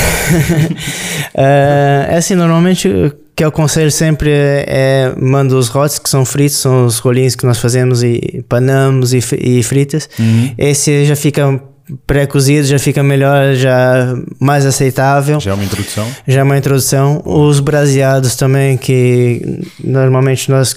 É, 1.34 2.06
é 2.14 2.16
assim, 2.16 2.34
normalmente 2.34 2.88
o 2.88 3.12
que 3.34 3.44
eu 3.44 3.48
aconselho 3.48 3.90
sempre 3.90 4.30
é, 4.30 4.64
é 4.68 5.14
mando 5.20 5.58
os 5.58 5.68
rotes 5.68 5.98
que 5.98 6.08
são 6.08 6.24
fritos, 6.24 6.58
são 6.58 6.86
os 6.86 6.98
rolinhos 6.98 7.34
que 7.34 7.46
nós 7.46 7.58
fazemos 7.58 8.02
e 8.02 8.44
panamos 8.48 9.14
e, 9.14 9.20
e 9.38 9.62
fritas. 9.62 10.08
Uhum. 10.18 10.54
Esse 10.58 11.04
já 11.04 11.16
fica 11.16 11.60
pré-cozido, 12.06 12.66
já 12.66 12.78
fica 12.78 13.02
melhor, 13.02 13.54
já 13.54 14.14
mais 14.38 14.64
aceitável. 14.66 15.40
Já 15.40 15.50
é 15.50 15.54
uma 15.54 15.64
introdução. 15.64 16.08
Já 16.26 16.40
é 16.40 16.42
uma 16.42 16.56
introdução. 16.56 17.22
Os 17.24 17.60
braseados 17.60 18.36
também, 18.36 18.76
que 18.76 19.60
normalmente 19.82 20.50
nós 20.50 20.76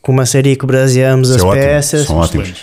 com 0.00 0.12
maçarico 0.12 0.66
braseamos 0.66 1.30
Isso 1.30 1.38
as 1.38 1.42
é 1.42 1.46
ótimo, 1.46 1.64
peças. 1.64 2.06
são 2.06 2.16
ótimos. 2.16 2.54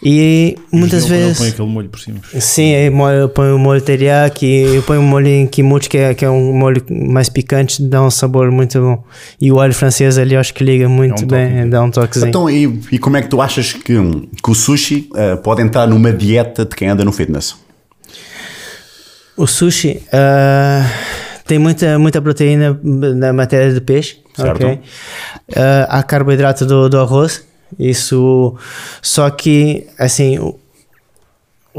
E 0.00 0.56
muitas 0.72 1.06
vezes. 1.06 1.38
põe 1.38 1.48
aquele 1.48 1.68
molho 1.68 1.88
por 1.88 1.98
cima. 1.98 2.20
Sim, 2.38 2.90
mo- 2.90 3.10
eu 3.10 3.28
ponho 3.28 3.56
o 3.56 3.58
molho 3.58 3.80
teriyaki, 3.80 4.46
eu 4.46 4.82
ponho 4.84 5.00
o 5.00 5.02
molho 5.02 5.26
em 5.26 5.46
kimchi, 5.46 5.88
que 5.88 5.98
é, 5.98 6.14
que 6.14 6.24
é 6.24 6.30
um 6.30 6.52
molho 6.52 6.84
mais 6.88 7.28
picante, 7.28 7.82
dá 7.82 8.00
um 8.02 8.10
sabor 8.10 8.50
muito 8.52 8.80
bom. 8.80 9.04
E 9.40 9.50
o 9.50 9.60
alho 9.60 9.74
francês 9.74 10.16
ali 10.16 10.34
eu 10.34 10.40
acho 10.40 10.54
que 10.54 10.62
liga 10.62 10.88
muito 10.88 11.24
um 11.24 11.26
bem, 11.26 11.56
toque. 11.56 11.68
dá 11.70 11.82
um 11.82 11.90
toquezinho. 11.90 12.28
Então, 12.28 12.48
e, 12.48 12.80
e 12.92 12.98
como 12.98 13.16
é 13.16 13.22
que 13.22 13.28
tu 13.28 13.40
achas 13.40 13.72
que, 13.72 13.80
que 14.42 14.50
o 14.50 14.54
sushi 14.54 15.08
eh, 15.16 15.34
pode 15.36 15.62
entrar 15.62 15.88
numa 15.88 16.12
dieta 16.12 16.64
de 16.64 16.76
quem 16.76 16.88
anda 16.88 17.04
no 17.04 17.10
fitness? 17.10 17.56
O 19.36 19.46
sushi, 19.46 20.02
ah, 20.12 20.84
tem 21.46 21.58
muita, 21.58 21.98
muita 21.98 22.20
proteína 22.22 22.78
na 22.84 23.32
matéria 23.32 23.72
de 23.72 23.80
peixe. 23.80 24.18
Certo. 24.36 24.64
ok? 24.64 24.78
Ah, 25.56 25.86
há 25.98 26.02
carboidrato 26.04 26.64
do, 26.64 26.88
do 26.88 27.00
arroz. 27.00 27.47
Isso. 27.78 28.56
Só 29.02 29.28
que, 29.30 29.86
assim, 29.98 30.38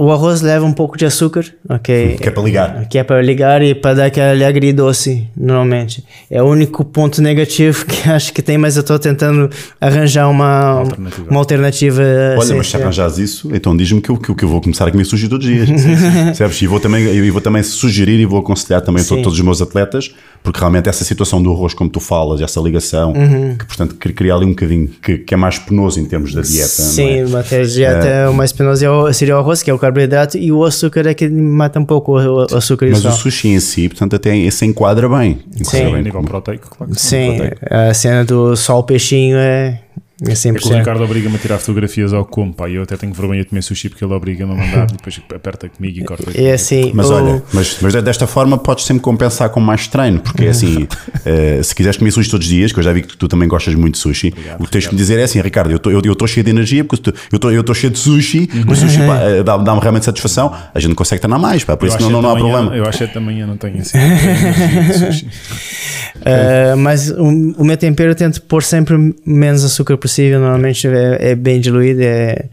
o, 0.05 0.11
arroz 0.11 0.41
leva 0.41 0.65
um 0.65 0.71
pouco 0.73 0.97
de 0.97 1.05
açúcar, 1.05 1.45
ok? 1.67 2.17
Que 2.21 2.27
é 2.27 2.31
para 2.31 2.43
ligar. 2.43 2.87
Que 2.87 2.97
é 2.97 3.03
para 3.03 3.21
ligar 3.21 3.61
e 3.61 3.73
para 3.75 3.95
dar 3.95 4.05
aquele 4.05 4.43
agridoce, 4.45 5.27
normalmente. 5.35 6.03
É 6.29 6.41
o 6.41 6.45
único 6.45 6.83
ponto 6.85 7.21
negativo 7.21 7.85
que 7.85 8.07
acho 8.09 8.33
que 8.33 8.41
tem, 8.41 8.57
mas 8.57 8.75
eu 8.75 8.81
estou 8.81 8.97
tentando 8.99 9.49
arranjar 9.79 10.29
uma 10.29 10.47
alternativa. 10.79 11.29
Uma 11.29 11.39
alternativa 11.39 12.01
Olha, 12.01 12.37
assim, 12.39 12.53
mas 12.55 12.67
se 12.69 12.75
é. 12.77 12.81
arranjares 12.81 13.17
isso, 13.17 13.49
então 13.53 13.75
diz-me 13.75 14.01
que 14.01 14.09
eu, 14.09 14.17
que, 14.17 14.29
eu- 14.29 14.35
que 14.35 14.43
eu 14.45 14.49
vou 14.49 14.61
começar 14.61 14.87
a 14.87 14.91
comer 14.91 15.05
sushi 15.05 15.27
todos 15.27 15.45
os 15.47 15.51
dias. 15.53 15.69
Percebes? 16.25 16.61
E 16.61 16.67
vou 16.67 16.79
também, 16.79 17.03
e 17.05 17.31
vou 17.31 17.41
também 17.41 17.63
sugerir 17.63 18.19
e 18.19 18.25
vou 18.25 18.39
aconselhar 18.39 18.81
também 18.81 19.01
a 19.03 19.05
to- 19.05 19.15
Sim. 19.15 19.21
todos 19.21 19.37
os 19.37 19.43
meus 19.43 19.61
atletas, 19.61 20.13
porque 20.43 20.59
realmente 20.59 20.87
essa 20.89 21.03
situação 21.03 21.41
do 21.41 21.51
arroz, 21.51 21.73
como 21.73 21.89
tu 21.89 21.99
falas, 21.99 22.41
essa 22.41 22.59
ligação, 22.59 23.13
Uhum. 23.13 23.55
que 23.57 23.65
portanto 23.65 23.95
cri- 23.95 24.13
cria 24.13 24.33
ali 24.33 24.45
um 24.45 24.49
bocadinho, 24.49 24.87
que, 25.01 25.17
que 25.19 25.33
é 25.33 25.37
mais 25.37 25.57
penoso 25.59 25.99
em 25.99 26.05
termos 26.05 26.33
da 26.33 26.41
dieta. 26.41 26.67
Sim, 26.67 27.23
não 27.23 27.39
é? 27.39 27.43
de 27.43 27.73
dieta 27.73 28.07
é. 28.07 28.27
o 28.29 28.33
mais 28.33 28.51
penoso 28.51 28.85
é 29.07 29.13
seria 29.13 29.35
o 29.35 29.39
arroz, 29.39 29.61
que 29.63 29.69
é 29.69 29.73
o 29.73 29.79
carboidrato, 29.89 30.37
e 30.37 30.51
o 30.51 30.63
açúcar 30.63 31.07
é 31.07 31.13
que 31.13 31.27
mata 31.27 31.79
um 31.79 31.85
pouco 31.85 32.19
o, 32.19 32.45
o 32.45 32.55
açúcar 32.55 32.87
Mas 32.89 33.03
o 33.03 33.11
sushi 33.11 33.49
em 33.49 33.59
si, 33.59 33.89
portanto, 33.89 34.15
até 34.15 34.49
se 34.51 34.65
enquadra 34.65 35.09
bem. 35.09 35.39
Enquadra 35.55 35.63
Sim. 35.63 35.85
A 35.85 35.91
bem. 35.91 36.03
nível 36.03 36.21
proteico, 36.21 36.69
claro 36.75 36.93
sim. 36.95 37.31
Sim, 37.31 37.37
proteico. 37.37 37.73
a 37.73 37.93
cena 37.93 38.23
do 38.23 38.55
só 38.55 38.79
o 38.79 38.83
peixinho 38.83 39.37
é, 39.37 39.81
é 40.27 40.31
É 40.31 40.35
que 40.35 40.49
o 40.49 40.51
100%. 40.53 40.77
Ricardo 40.79 41.03
obriga-me 41.03 41.35
a 41.35 41.39
tirar 41.39 41.57
fotografias 41.59 42.11
ao 42.13 42.25
como, 42.25 42.53
pá, 42.53 42.69
eu 42.69 42.83
até 42.83 42.97
tenho 42.97 43.13
vergonha 43.13 43.41
de 43.43 43.49
comer 43.49 43.61
sushi 43.61 43.89
porque 43.89 44.03
ele 44.03 44.13
obriga-me 44.13 44.51
a 44.53 44.55
mandar, 44.55 44.83
e 44.89 44.93
depois 44.97 45.21
aperta 45.33 45.69
comigo 45.69 45.99
e 45.99 46.03
corta. 46.03 46.31
É 46.35 46.53
assim, 46.53 46.91
Mas 46.93 47.09
o- 47.09 47.13
olha, 47.13 47.43
mas, 47.53 47.77
mas 47.81 47.93
desta 48.03 48.27
forma 48.27 48.57
podes 48.57 48.85
sempre 48.85 49.01
compensar 49.01 49.49
com 49.49 49.59
mais 49.59 49.87
treino, 49.87 50.19
porque 50.19 50.45
é 50.45 50.49
assim, 50.49 50.87
eh, 51.25 51.61
se 51.63 51.73
quiseres 51.73 51.97
comer 51.97 52.11
sushi 52.11 52.29
todos 52.29 52.45
os 52.45 52.51
dias, 52.51 52.71
que 52.71 52.79
eu 52.79 52.83
já 52.83 52.91
vi 52.91 53.01
que 53.03 53.15
tu 53.17 53.27
também 53.27 53.47
gostas 53.47 53.73
muito 53.75 53.93
de 53.95 53.99
sushi, 53.99 54.33
o 54.59 54.63
que 54.65 54.71
tens 54.71 54.85
que 54.87 54.93
me 54.93 54.97
dizer 54.97 55.19
é 55.19 55.23
assim, 55.23 55.39
Ricardo, 55.41 55.71
eu 55.71 55.77
estou 55.77 55.91
eu, 55.91 56.01
eu 56.03 56.27
cheio 56.27 56.43
de 56.43 56.49
energia, 56.51 56.83
porque 56.83 57.09
eu 57.31 57.35
estou 57.37 57.51
eu 57.51 57.73
cheio 57.73 57.91
de 57.91 57.99
sushi, 57.99 58.49
o 58.67 58.75
sushi 58.75 58.97
pá, 58.99 59.17
eh, 59.21 59.43
dá- 59.43 59.57
dá-me 59.57 59.79
realmente 59.79 60.05
satisfação, 60.05 60.53
a 60.73 60.79
gente 60.79 60.95
consegue 60.95 61.21
treinar 61.21 61.39
mais, 61.39 61.63
pá, 61.63 61.77
por 61.77 61.87
Eu 61.87 61.95
isso 61.95 62.01
não, 62.01 62.21
não, 62.21 62.21
sete 62.21 62.23
não 62.23 62.29
há 62.29 62.33
manhã- 62.33 62.53
problema. 62.65 62.75
Eu 62.77 62.89
às 62.89 62.95
7 62.95 63.13
da 63.13 63.21
manhã 63.21 63.47
não 63.47 63.57
tenho 63.57 63.79
assim. 63.79 63.97
de. 63.99 65.25
Uh, 66.19 66.77
mas 66.77 67.09
o, 67.11 67.23
o 67.23 67.63
meu 67.63 67.77
tempero 67.77 68.11
eu 68.11 68.15
tento 68.15 68.41
pôr 68.41 68.63
sempre 68.63 69.15
menos 69.25 69.63
açúcar 69.63 69.97
possível. 70.09 70.39
Normalmente 70.39 70.87
é, 70.87 71.31
é 71.31 71.35
bem 71.35 71.59
diluído. 71.59 72.01
É 72.01 72.45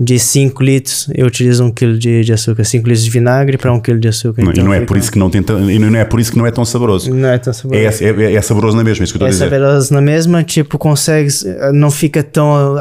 de 0.00 0.18
5 0.18 0.62
litros 0.62 1.08
eu 1.14 1.26
utilizo 1.26 1.62
1 1.64 1.66
um 1.66 1.70
kg 1.70 1.98
de, 1.98 2.24
de 2.24 2.32
açúcar. 2.32 2.64
5 2.64 2.86
litros 2.88 3.04
de 3.04 3.10
vinagre 3.10 3.56
para 3.58 3.72
1 3.72 3.76
um 3.76 3.80
kg 3.80 3.98
de 3.98 4.08
açúcar. 4.08 4.42
Não, 4.42 4.50
e 4.50 4.52
Então 4.52 4.64
não 4.64 4.74
é 4.74 4.80
por 4.80 4.96
isso 4.96 5.12
que 5.12 5.18
não 5.18 5.30
tenta, 5.30 5.52
e 5.52 5.78
não 5.78 5.96
é 5.98 6.04
por 6.04 6.18
isso 6.20 6.32
que 6.32 6.38
não 6.38 6.46
é 6.46 6.50
tão 6.50 6.64
saboroso. 6.64 7.14
Não 7.14 7.28
é 7.28 7.38
tão 7.38 7.52
saboroso. 7.52 8.02
É, 8.04 8.06
é, 8.08 8.34
é 8.34 8.42
saboroso 8.42 8.76
na 8.76 8.82
mesma, 8.84 9.02
é 9.02 9.04
isso 9.04 9.12
que 9.16 9.22
eu 9.22 9.26
É 9.26 9.30
estou 9.30 9.46
a 9.46 9.48
dizer. 9.48 9.56
saboroso 9.60 9.94
na 9.94 10.00
mesma, 10.00 10.42
tipo, 10.42 10.78
consegues, 10.78 11.44
não 11.72 11.90
fica 11.90 12.22
tão 12.22 12.76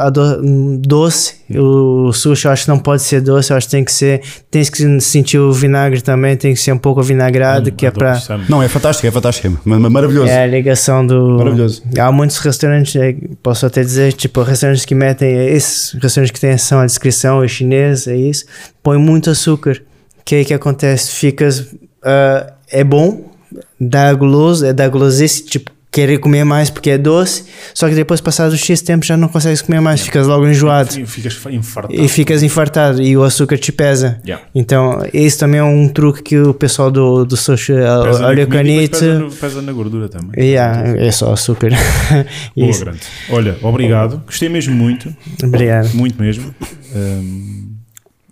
doce. 0.80 1.42
O 1.54 2.14
sushi 2.14 2.46
eu 2.46 2.52
acho 2.52 2.64
que 2.64 2.70
não 2.70 2.80
pode 2.80 3.02
ser 3.02 3.20
doce, 3.22 3.52
eu 3.52 3.58
acho 3.58 3.68
que 3.68 3.72
tem 3.72 3.84
que 3.84 3.92
ser, 3.92 4.22
tens 4.50 4.70
que 4.70 5.00
sentir 5.02 5.38
o 5.38 5.52
vinagre 5.52 6.02
também, 6.02 6.38
tem 6.38 6.54
que 6.54 6.60
ser 6.60 6.72
um 6.72 6.78
pouco 6.78 7.02
avinagrado, 7.02 7.72
que 7.72 7.86
é 7.86 7.92
para. 7.92 8.22
Não, 8.48 8.64
é 8.64 8.70
fantástico, 8.70 9.06
é 9.08 9.12
fantástico, 9.12 9.48
é 9.48 9.52
ma- 9.70 9.80
ma- 9.80 9.90
maravilhoso. 9.90 10.30
É 10.30 10.44
a 10.44 10.48
ligação 10.48 11.06
do. 11.06 11.38
Maravilhoso. 11.38 11.84
Há 12.00 12.10
muitos 12.12 12.38
restaurantes, 12.38 12.96
é, 12.96 13.16
posso 13.44 13.66
até 13.66 13.82
dizer, 13.82 14.14
tipo, 14.22 14.41
restaurantes 14.43 14.86
que 14.86 14.93
metem, 14.93 15.47
esses 15.47 15.93
restaurantes 15.93 16.32
que 16.32 16.39
têm 16.39 16.57
são 16.57 16.80
a 16.80 16.86
descrição, 16.86 17.43
é 17.43 17.47
chinês, 17.47 18.07
é 18.07 18.15
isso, 18.15 18.45
põe 18.84 18.97
muito 18.97 19.30
açúcar. 19.30 19.82
Que 20.24 20.36
é 20.36 20.45
que 20.45 20.53
acontece? 20.53 21.11
Ficas. 21.11 21.74
ah, 22.03 22.53
é 22.69 22.84
bom, 22.84 23.32
dá 23.80 24.13
guloso, 24.13 24.65
é 24.65 24.72
dá 24.72 24.88
gulosice, 24.88 25.43
tipo, 25.43 25.70
querer 25.92 26.20
comer 26.20 26.46
mais 26.46 26.70
porque 26.70 26.89
é 26.89 26.98
doce, 26.98 27.44
só 27.74 27.89
que 27.89 27.96
depois, 27.96 28.22
passado 28.22 28.58
X 28.58 28.82
tempo, 28.82 29.06
já 29.06 29.18
não 29.18 29.28
consegues 29.28 29.62
comer 29.62 29.82
mais, 29.82 30.02
ficas 30.02 30.26
logo 30.26 30.48
enjoado. 30.48 30.98
E 30.98 31.06
Ficas 31.06 31.38
infartado. 31.52 32.02
E 32.02 32.08
ficas 32.08 32.44
infartado 32.44 33.02
e 33.02 33.18
o 33.18 33.24
açúcar 33.24 33.58
te 33.58 33.72
pesa. 33.72 34.20
Yeah. 34.26 34.46
Então, 34.56 35.06
esse 35.14 35.38
também 35.38 35.60
é 35.60 35.64
um 35.64 35.89
truque 35.89 36.24
que 36.24 36.39
o 36.39 36.54
pessoal 36.54 36.89
do, 36.89 37.26
do 37.26 37.36
Pesa 37.36 38.20
na 38.20 38.28
olha 38.28 38.44
o 38.46 38.48
canito. 38.48 39.00
Pesa, 39.00 39.28
pesa 39.39 39.62
na 39.62 39.74
gordura 39.74 40.08
também. 40.08 40.32
Yeah, 40.42 40.98
é 40.98 41.12
só 41.12 41.34
açúcar. 41.34 41.72
Boa, 42.56 42.80
grande. 42.80 43.00
Olha, 43.30 43.58
obrigado. 43.62 44.22
Gostei 44.26 44.48
mesmo 44.48 44.74
muito. 44.74 45.14
Obrigado. 45.44 45.94
Muito 45.94 46.22
mesmo. 46.22 46.56
Um, 46.96 47.70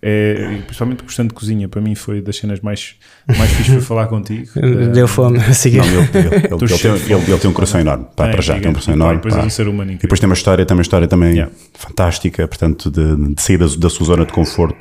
é, 0.01 0.59
principalmente 0.65 1.03
gostando 1.03 1.29
de 1.29 1.33
cozinha, 1.35 1.67
para 1.67 1.81
mim 1.81 1.93
foi 1.95 2.21
das 2.21 2.37
cenas 2.37 2.59
mais, 2.61 2.95
mais 3.37 3.51
fixe 3.51 3.71
foi 3.71 3.81
falar 3.81 4.07
contigo. 4.07 4.47
Deu 4.93 5.07
fome 5.07 5.37
a 5.43 5.53
seguir. 5.53 5.77
Não, 5.79 5.85
ele, 5.85 5.95
ele- 5.95 6.07
ele- 6.17 6.35
ele 6.35 6.37
tem, 6.47 6.93
de 6.95 7.13
ele- 7.13 7.31
ele 7.31 7.37
tem 7.39 7.49
um 7.49 7.53
coração 7.53 7.79
enorme, 7.81 8.05
pá, 8.15 8.27
É, 8.27 8.31
para 8.31 8.41
já, 8.41 8.59
tem 8.59 8.69
um 8.69 8.73
coração 8.73 8.93
E, 8.93 8.97
enorme. 8.97 9.15
depois 9.17 9.33
pá. 9.35 9.41
é 9.41 9.45
um 9.45 9.49
ser 9.49 9.67
humano 9.67 9.91
E 9.91 9.95
depois 9.97 10.19
tem 10.19 10.27
uma 10.29 10.33
história, 10.35 10.65
tem 10.65 10.75
uma 10.77 10.81
história 10.81 11.07
também 11.07 11.31
Yeah. 11.33 11.51
fantástica, 11.73 12.47
portanto, 12.47 12.89
de, 12.89 13.33
de 13.35 13.41
sair 13.41 13.57
da, 13.57 13.65
da 13.67 13.89
sua 13.89 14.05
zona 14.05 14.25
de 14.25 14.31
conforto, 14.33 14.77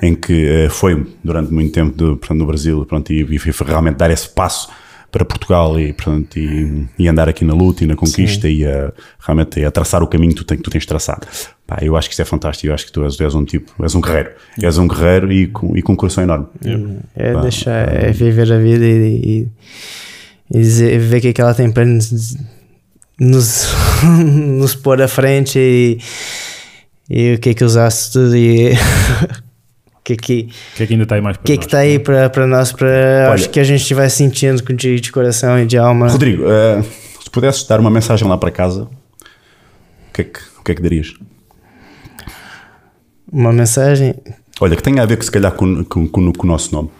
em 0.00 0.14
que 0.14 0.46
eh, 0.46 0.68
foi 0.68 1.06
durante 1.24 1.52
muito 1.52 1.72
tempo 1.72 1.90
de, 1.96 2.16
portanto, 2.18 2.38
no 2.38 2.46
Brasil, 2.46 2.86
pronto, 2.86 3.12
e, 3.12 3.22
e 3.22 3.38
foi 3.38 3.66
realmente 3.66 3.96
dar 3.96 4.10
esse 4.10 4.28
passo 4.28 4.68
para 5.10 5.24
Portugal 5.24 5.80
e, 5.80 5.92
portanto, 5.92 6.38
e, 6.38 6.86
e 6.98 7.08
andar 7.08 7.28
aqui 7.28 7.44
na 7.44 7.54
luta 7.54 7.82
e 7.82 7.86
na 7.86 7.96
conquista 7.96 8.46
e 8.48 8.66
a, 8.66 8.92
realmente 9.18 9.64
a 9.64 9.70
traçar 9.70 10.02
o 10.02 10.06
caminho 10.06 10.32
que 10.32 10.36
tu, 10.38 10.44
tem- 10.44 10.56
que 10.58 10.62
tu 10.62 10.70
tens 10.70 10.84
traçado. 10.84 11.26
Pá, 11.66 11.78
eu 11.80 11.96
acho 11.96 12.08
que 12.08 12.12
isso 12.12 12.22
é 12.22 12.24
fantástico, 12.26 12.66
eu 12.68 12.74
acho 12.74 12.84
que 12.86 12.92
tu 12.92 13.02
és, 13.04 13.16
tu 13.16 13.24
és 13.24 13.34
um 13.34 13.44
tipo, 13.44 13.72
és 13.82 13.94
um 13.94 14.00
guerreiro, 14.00 14.30
és 14.62 14.76
um 14.78 14.86
guerreiro 14.86 15.32
e 15.32 15.46
com, 15.46 15.76
e 15.76 15.82
com 15.82 15.92
um 15.92 15.96
coração 15.96 16.24
enorme. 16.24 16.46
É 17.16 17.32
Pá, 17.32 17.40
deixar, 17.40 17.88
é 17.94 18.12
viver 18.12 18.52
a 18.52 18.58
vida 18.58 18.84
e, 18.84 19.48
e, 20.52 20.56
e 20.56 20.58
dizer, 20.60 20.98
ver 20.98 21.18
o 21.18 21.20
que 21.22 21.28
é 21.28 21.32
que 21.32 21.40
ela 21.40 21.54
tem 21.54 21.70
para 21.70 21.84
nos, 21.86 22.36
nos, 23.18 23.66
nos 24.04 24.74
pôr 24.74 25.00
à 25.00 25.08
frente 25.08 25.58
e, 25.58 25.98
e 27.08 27.34
o 27.34 27.38
que 27.38 27.50
é 27.50 27.54
que 27.54 27.64
os 27.64 27.76
astros 27.78 28.34
e 28.34 28.72
que 30.08 30.12
é 30.14 30.16
que, 30.16 30.48
O 30.74 30.76
que 30.76 30.82
é 30.82 30.86
que 30.86 30.92
ainda 30.94 31.02
está 31.04 31.14
aí 31.16 31.20
mais 31.20 31.36
para 31.36 31.42
o 31.42 31.46
que, 31.46 31.52
é 31.52 31.56
que 31.56 31.60
nós? 31.62 31.66
está 31.66 31.78
aí 31.78 31.98
para, 31.98 32.30
para 32.30 32.46
nós, 32.46 32.72
para 32.72 32.86
Olha- 32.88 33.32
acho 33.34 33.50
que 33.50 33.60
a 33.60 33.64
gente 33.64 33.92
vai 33.94 34.08
sentindo 34.10 34.62
de, 34.74 35.00
de 35.00 35.12
coração 35.12 35.58
e 35.58 35.66
de 35.66 35.76
alma. 35.78 36.08
Rodrigo, 36.08 36.44
eh, 36.46 36.82
se 37.22 37.30
pudesses 37.30 37.64
dar 37.66 37.78
uma 37.80 37.90
mensagem 37.90 38.26
lá 38.28 38.36
para 38.38 38.50
casa, 38.50 38.82
o 38.84 40.12
que 40.12 40.22
é 40.22 40.24
que, 40.24 40.40
o 40.58 40.62
que, 40.64 40.72
é 40.72 40.74
que 40.74 40.82
darias? 40.82 41.14
Uma 43.30 43.52
mensagem, 43.52 44.14
Olha, 44.60 44.74
que 44.74 44.82
tenha 44.82 45.02
a 45.02 45.06
ver 45.06 45.16
que 45.18 45.24
se 45.24 45.30
calhar 45.30 45.52
com, 45.52 45.84
com, 45.84 46.08
com- 46.08 46.32
com 46.32 46.46
o 46.46 46.50
nosso 46.50 46.74
nome, 46.74 46.90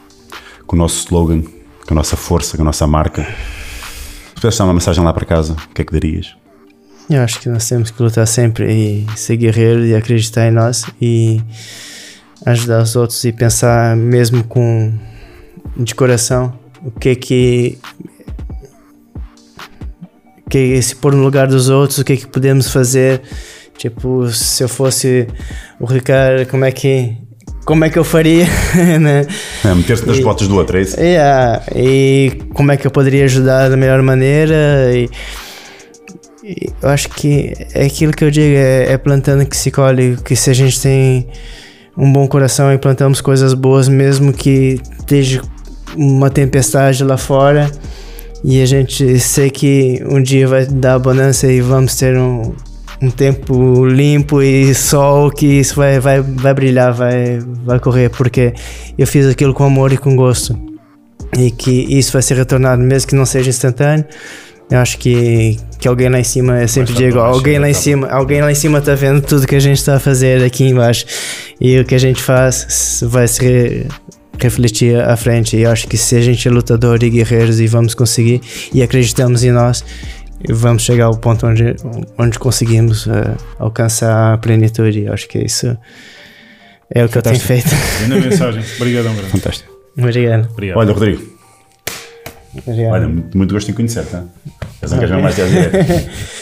com 0.66 0.76
o 0.76 0.78
nosso 0.78 0.98
slogan, 1.06 1.42
com 1.86 1.92
a 1.92 1.94
nossa 1.94 2.16
força, 2.16 2.56
com 2.56 2.62
a 2.62 2.66
nossa 2.66 2.86
marca. 2.86 3.24
Se 3.24 4.34
pudesses 4.34 4.58
dar 4.58 4.64
uma 4.66 4.74
mensagem 4.74 5.02
lá 5.02 5.12
para 5.12 5.24
casa, 5.24 5.54
o 5.54 5.74
que 5.74 5.82
é 5.82 5.84
que 5.84 5.92
darias? 5.92 6.36
Eu 7.10 7.22
acho 7.22 7.40
que 7.40 7.48
nós 7.48 7.66
temos 7.66 7.90
que 7.90 8.00
lutar 8.02 8.26
sempre 8.28 8.70
e 8.70 9.06
ser 9.16 9.36
guerreiro 9.38 9.84
e 9.84 9.94
acreditar 9.94 10.46
em 10.46 10.50
nós 10.50 10.84
e 11.00 11.40
ajudar 12.46 12.82
os 12.82 12.96
outros 12.96 13.24
e 13.24 13.32
pensar 13.32 13.96
mesmo 13.96 14.44
com 14.44 14.92
de 15.76 15.94
coração 15.94 16.52
o 16.84 16.90
que 16.90 17.08
é 17.10 17.14
que 17.14 17.78
o 20.46 20.50
que 20.50 20.74
é 20.74 20.80
se 20.80 20.96
pôr 20.96 21.14
no 21.14 21.22
lugar 21.22 21.46
dos 21.46 21.68
outros, 21.68 21.98
o 21.98 22.04
que 22.04 22.14
é 22.14 22.16
que 22.16 22.26
podemos 22.26 22.70
fazer. 22.70 23.20
Tipo, 23.76 24.28
se 24.28 24.64
eu 24.64 24.68
fosse 24.68 25.28
o 25.78 25.84
Ricardo, 25.84 26.48
como 26.48 26.64
é 26.64 26.72
que 26.72 27.16
como 27.64 27.84
é 27.84 27.90
que 27.90 27.98
eu 27.98 28.04
faria, 28.04 28.46
né? 28.98 29.26
É, 29.62 29.74
Meter-se 29.74 30.06
nas 30.06 30.18
botas 30.20 30.48
do 30.48 30.56
outro, 30.56 30.78
é 30.78 30.82
isso? 30.82 30.98
Yeah, 30.98 31.62
e 31.76 32.32
como 32.54 32.72
é 32.72 32.78
que 32.78 32.86
eu 32.86 32.90
poderia 32.90 33.26
ajudar 33.26 33.68
da 33.68 33.76
melhor 33.76 34.00
maneira 34.00 34.90
e, 34.90 35.10
e 36.42 36.72
eu 36.80 36.88
acho 36.88 37.10
que 37.10 37.52
é 37.74 37.84
aquilo 37.84 38.12
que 38.12 38.24
eu 38.24 38.30
digo 38.30 38.56
é, 38.56 38.92
é 38.92 38.96
plantando 38.96 39.44
que 39.44 39.56
se 39.56 39.70
colhe 39.70 40.16
que 40.24 40.34
se 40.34 40.48
a 40.48 40.54
gente 40.54 40.80
tem 40.80 41.28
um 41.98 42.12
bom 42.12 42.26
coração 42.28 42.72
e 42.72 42.78
plantamos 42.78 43.20
coisas 43.20 43.52
boas 43.52 43.88
mesmo 43.88 44.32
que 44.32 44.80
esteja 44.98 45.42
uma 45.96 46.30
tempestade 46.30 47.02
lá 47.02 47.16
fora 47.16 47.70
e 48.44 48.62
a 48.62 48.66
gente 48.66 49.18
sei 49.18 49.50
que 49.50 50.02
um 50.08 50.22
dia 50.22 50.46
vai 50.46 50.64
dar 50.64 50.98
bonança 50.98 51.50
e 51.50 51.60
vamos 51.60 51.96
ter 51.96 52.16
um, 52.16 52.54
um 53.02 53.10
tempo 53.10 53.84
limpo 53.84 54.40
e 54.40 54.72
sol 54.74 55.30
que 55.30 55.46
isso 55.46 55.74
vai, 55.74 55.98
vai, 55.98 56.20
vai 56.20 56.54
brilhar, 56.54 56.92
vai, 56.92 57.40
vai 57.64 57.80
correr, 57.80 58.10
porque 58.10 58.54
eu 58.96 59.06
fiz 59.06 59.26
aquilo 59.26 59.52
com 59.52 59.64
amor 59.64 59.92
e 59.92 59.96
com 59.96 60.14
gosto. 60.14 60.56
E 61.36 61.50
que 61.50 61.70
isso 61.70 62.12
vai 62.12 62.22
ser 62.22 62.36
retornado, 62.36 62.80
mesmo 62.80 63.08
que 63.08 63.14
não 63.14 63.26
seja 63.26 63.50
instantâneo. 63.50 64.04
Eu 64.70 64.78
acho 64.78 64.98
que, 64.98 65.56
que 65.78 65.88
alguém 65.88 66.08
lá 66.10 66.20
em 66.20 66.24
cima, 66.24 66.60
eu 66.60 66.68
sempre 66.68 66.92
digo, 66.92 67.16
mais 67.18 67.34
alguém 67.34 67.58
lá 67.58 67.70
em 67.70 67.74
cima, 67.74 68.06
alguém 68.08 68.40
lá 68.42 68.52
em 68.52 68.54
cima 68.54 68.78
está 68.78 68.94
vendo 68.94 69.22
tudo 69.22 69.46
que 69.46 69.54
a 69.56 69.60
gente 69.60 69.78
está 69.78 69.94
a 69.96 70.00
fazer 70.00 70.42
aqui 70.44 70.64
embaixo. 70.64 71.06
E 71.60 71.78
o 71.80 71.84
que 71.86 71.94
a 71.94 71.98
gente 71.98 72.22
faz 72.22 73.00
vai 73.08 73.26
se 73.26 73.40
re- 73.42 73.86
refletir 74.38 75.00
à 75.00 75.16
frente. 75.16 75.56
E 75.56 75.62
eu 75.62 75.70
acho 75.70 75.86
que 75.88 75.96
se 75.96 76.16
a 76.16 76.20
gente 76.20 76.46
é 76.46 76.50
lutador 76.50 77.02
e 77.02 77.08
guerreiros 77.08 77.60
e 77.60 77.66
vamos 77.66 77.94
conseguir 77.94 78.42
e 78.74 78.82
acreditamos 78.82 79.42
em 79.42 79.50
nós, 79.52 79.82
vamos 80.50 80.82
chegar 80.82 81.06
ao 81.06 81.16
ponto 81.16 81.46
onde, 81.46 81.74
onde 82.18 82.38
conseguimos 82.38 83.06
eh, 83.08 83.34
alcançar 83.58 84.34
a 84.34 84.38
plenitude. 84.38 85.04
Eu 85.06 85.14
acho 85.14 85.26
que 85.28 85.38
isso 85.38 85.74
é 86.94 87.04
o 87.04 87.08
que 87.08 87.16
eu 87.16 87.22
tenho 87.22 87.40
feito. 87.40 87.68
Grande 88.06 88.28
mensagem. 88.28 88.62
Obrigadão. 88.76 89.14
Fantástico. 89.14 89.72
Obrigado. 89.96 90.48
Obrigado. 90.52 90.76
Olha, 90.78 90.92
Rodrigo. 90.92 91.37
Olha, 92.92 93.08
muito, 93.08 93.36
muito 93.36 93.54
gosto 93.54 93.70
em 93.70 93.74
conhecer-te. 93.74 94.16
hein? 94.16 94.28
És 94.82 94.92
um 94.92 94.98
gajo 94.98 95.20
mais 95.20 95.34
direto. 95.36 95.76